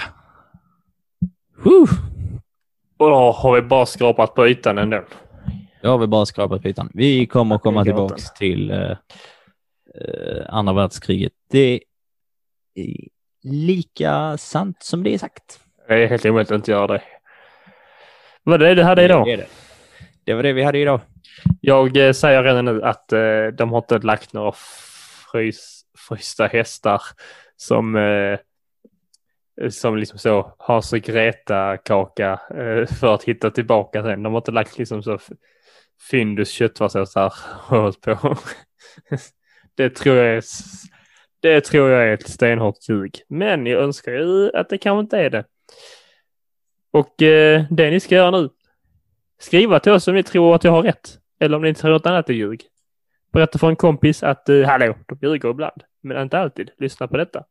Whew. 1.63 1.87
Och 2.97 3.09
då 3.09 3.31
har 3.31 3.55
vi 3.55 3.61
bara 3.61 3.85
skrapat 3.85 4.35
på 4.35 4.47
ytan 4.47 4.77
ändå. 4.77 5.03
Då 5.81 5.89
har 5.89 5.97
vi 5.97 6.07
bara 6.07 6.25
skrapat 6.25 6.61
på 6.61 6.67
ytan. 6.67 6.89
Vi 6.93 7.25
kommer 7.25 7.57
komma 7.57 7.83
tillbaks 7.83 8.33
till 8.33 8.71
eh, 8.71 8.91
eh, 9.95 10.45
andra 10.49 10.73
världskriget. 10.73 11.33
Det 11.49 11.83
är 12.75 13.07
lika 13.43 14.37
sant 14.37 14.77
som 14.83 15.03
det 15.03 15.13
är 15.13 15.17
sagt. 15.17 15.59
Det 15.87 16.03
är 16.03 16.07
helt 16.07 16.25
omöjligt 16.25 16.51
att 16.51 16.55
inte 16.55 16.71
göra 16.71 16.87
det. 16.87 17.01
Vad 18.47 18.61
är 18.61 18.67
det 18.67 18.75
du 18.75 18.83
hade 18.83 19.03
idag? 19.03 19.25
Det, 19.25 19.35
det. 19.35 19.47
det 20.23 20.33
var 20.33 20.43
det 20.43 20.53
vi 20.53 20.63
hade 20.63 20.79
idag. 20.79 21.01
Jag 21.61 21.97
eh, 21.97 22.11
säger 22.11 22.43
redan 22.43 22.65
nu 22.65 22.83
att 22.83 23.13
eh, 23.13 23.47
de 23.57 23.71
har 23.71 23.77
inte 23.77 23.97
lagt 23.97 24.33
några 24.33 24.51
frys, 25.31 25.81
frysta 26.07 26.47
hästar 26.47 27.01
som 27.57 27.95
eh, 27.95 28.39
som 29.69 29.97
liksom 29.97 30.19
så 30.19 30.55
Hans 30.57 30.93
och 30.93 30.99
Greta 30.99 31.77
kaka 31.77 32.39
eh, 32.49 32.85
för 32.99 33.15
att 33.15 33.23
hitta 33.23 33.51
tillbaka 33.51 34.03
sen. 34.03 34.23
De 34.23 34.33
har 34.33 34.41
inte 34.41 34.51
lagt 34.51 34.77
liksom 34.77 35.03
så 35.03 35.19
Findus 36.11 36.49
köttfärssåsar 36.49 37.33
på. 38.01 38.37
det 39.75 39.89
tror 39.89 40.15
jag 40.15 40.37
är 40.37 40.43
det 41.39 41.61
tror 41.61 41.89
jag 41.89 42.07
är 42.07 42.13
ett 42.13 42.29
stenhårt 42.29 42.89
ljug. 42.89 43.21
Men 43.29 43.65
jag 43.65 43.81
önskar 43.81 44.11
ju 44.11 44.51
att 44.53 44.69
det 44.69 44.77
kanske 44.77 44.99
inte 44.99 45.17
är 45.17 45.29
det. 45.29 45.43
Och 46.91 47.21
eh, 47.21 47.63
det 47.69 47.91
ni 47.91 47.99
ska 47.99 48.15
göra 48.15 48.31
nu. 48.31 48.49
Skriva 49.39 49.79
till 49.79 49.91
oss 49.91 50.07
om 50.07 50.13
ni 50.15 50.23
tror 50.23 50.55
att 50.55 50.63
jag 50.63 50.71
har 50.71 50.83
rätt. 50.83 51.19
Eller 51.39 51.57
om 51.57 51.63
ni 51.63 51.73
tror 51.73 51.91
något 51.91 52.05
annat 52.05 52.29
är 52.29 52.33
ljug. 52.33 52.61
Berätta 53.31 53.59
för 53.59 53.69
en 53.69 53.75
kompis 53.75 54.23
att 54.23 54.49
eh, 54.49 54.61
hallå, 54.61 54.95
de 55.07 55.17
ljuger 55.21 55.49
ibland. 55.49 55.83
Men 56.01 56.21
inte 56.21 56.39
alltid. 56.39 56.69
Lyssna 56.77 57.07
på 57.07 57.17
detta. 57.17 57.43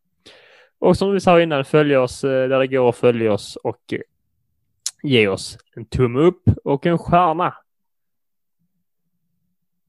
Och 0.78 0.96
som 0.96 1.12
vi 1.12 1.20
sa 1.20 1.40
innan, 1.40 1.64
följ 1.64 1.96
oss 1.96 2.24
eh, 2.24 2.48
där 2.48 2.58
det 2.58 2.66
går 2.66 2.88
att 2.88 2.96
följa 2.96 3.32
oss 3.32 3.56
och 3.56 3.92
eh, 3.92 4.00
ge 5.02 5.28
oss 5.28 5.58
en 5.76 5.84
tumme 5.84 6.20
upp 6.20 6.42
och 6.64 6.86
en 6.86 6.98
stjärna. 6.98 7.54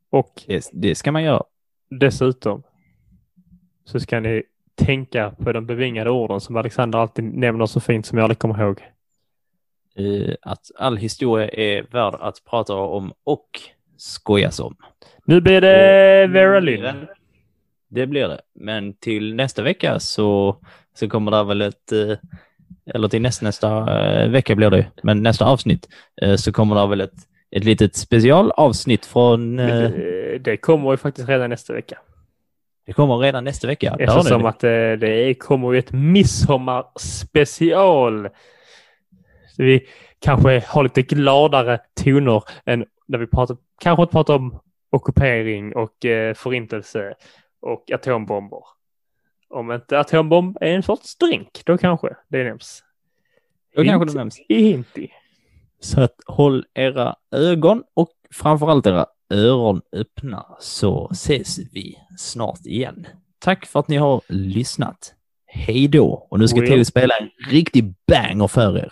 Och 0.10 0.44
Det, 0.48 0.70
det 0.74 0.96
ska 0.96 1.12
man 1.12 1.24
göra. 1.24 1.44
dessutom 1.90 2.64
så 3.86 4.00
ska 4.00 4.20
ni 4.20 4.44
tänka 4.76 5.32
på 5.32 5.52
de 5.54 5.66
bevingade 5.66 6.10
orden 6.10 6.42
som 6.42 6.56
Alexander 6.56 7.00
alltid 7.00 7.26
nämner 7.26 7.66
så 7.66 7.80
fint 7.80 8.06
som 8.06 8.18
jag 8.18 8.24
aldrig 8.24 8.40
kommer 8.40 8.64
ihåg. 8.64 8.84
Eh, 9.98 10.34
att 10.42 10.72
all 10.76 10.98
historia 10.98 11.50
är 11.50 11.82
värd 11.92 12.16
att 12.20 12.44
prata 12.50 12.76
om 12.76 13.14
och 13.24 13.48
skojas 13.98 14.60
om. 14.60 14.76
Nu 15.26 15.42
blir 15.42 15.62
det 15.62 16.28
Vera 16.28 16.60
Lynn. 16.60 17.08
Det 17.90 18.08
blir 18.08 18.28
det. 18.28 18.42
Men 18.56 18.94
till 18.94 19.36
nästa 19.36 19.62
vecka 19.64 20.00
så, 20.00 20.58
så 21.00 21.10
kommer 21.10 21.32
det 21.32 21.44
väl 21.44 21.62
ett, 21.62 21.92
eh, 21.92 22.18
eller 22.94 23.08
till 23.08 23.22
nästa, 23.22 23.46
nästa 23.46 24.02
eh, 24.02 24.30
vecka 24.30 24.56
blir 24.56 24.70
det, 24.70 24.86
men 25.04 25.24
nästa 25.24 25.46
avsnitt 25.46 25.88
eh, 26.22 26.36
så 26.36 26.52
kommer 26.52 26.76
det 26.82 26.88
väl 26.88 27.02
ett, 27.02 27.14
ett 27.52 27.64
litet 27.64 27.96
specialavsnitt 27.96 29.06
från, 29.06 29.60
eh, 29.60 29.90
Det, 29.90 30.38
det 30.40 30.58
kommer 30.58 30.92
ju 30.92 30.98
faktiskt 30.98 31.30
redan 31.30 31.50
nästa 31.50 31.74
vecka. 31.74 31.98
det 32.86 32.94
kommer 32.94 33.18
redan 33.18 33.44
nästa 33.44 33.68
vecka. 33.68 33.96
Eftersom 34.00 34.46
att 34.46 34.60
det, 34.60 34.96
det 34.96 35.34
kommer 35.34 35.74
ju 35.74 35.80
ett 35.80 35.92
midsommarspecial. 35.92 38.24
Så 38.24 38.30
vi 39.58 39.88
kanske 40.20 40.64
har 40.68 40.84
lite 40.84 41.02
gladare 41.02 41.80
toner 42.04 42.44
än 42.66 42.86
när 43.08 43.20
vi 43.20 43.28
pratar, 43.28 43.58
kanske 43.80 44.06
pratar 44.06 44.36
om 44.36 44.60
ockupering 44.90 45.76
och 45.76 46.06
eh, 46.06 46.34
förintelse 46.34 47.14
och 47.60 47.92
atombomber. 47.92 48.60
Om 49.50 49.72
inte 49.72 50.00
atombomb 50.00 50.58
är 50.62 50.76
en 50.76 50.84
sorts 50.84 51.18
drink, 51.18 51.62
då 51.66 51.78
kanske 51.78 52.08
det 52.28 52.44
nämns. 52.44 52.84
Då 53.76 53.84
kanske 53.84 54.06
det 54.06 54.18
nämns. 54.20 54.40
I 54.50 54.64
hinti. 54.64 55.10
Så 55.80 56.02
att 56.02 56.16
håll 56.26 56.66
era 56.74 57.16
ögon 57.32 57.84
och 57.94 58.10
framförallt 58.32 58.86
era 58.86 59.06
öron 59.30 59.82
öppna 59.92 60.46
så 60.60 61.10
ses 61.12 61.60
vi 61.74 61.98
snart 62.18 62.66
igen. 62.66 63.08
Tack 63.40 63.66
för 63.66 63.80
att 63.80 63.88
ni 63.88 63.98
har 63.98 64.22
lyssnat. 64.28 65.14
Hej 65.46 65.88
då! 65.88 66.28
Och 66.30 66.40
nu 66.40 66.48
ska. 66.48 66.62
Theo 66.62 66.86
spela 66.86 67.14
en 67.18 67.30
riktig 67.52 67.94
banger 68.08 68.48
för 68.48 68.78
er. 68.78 68.92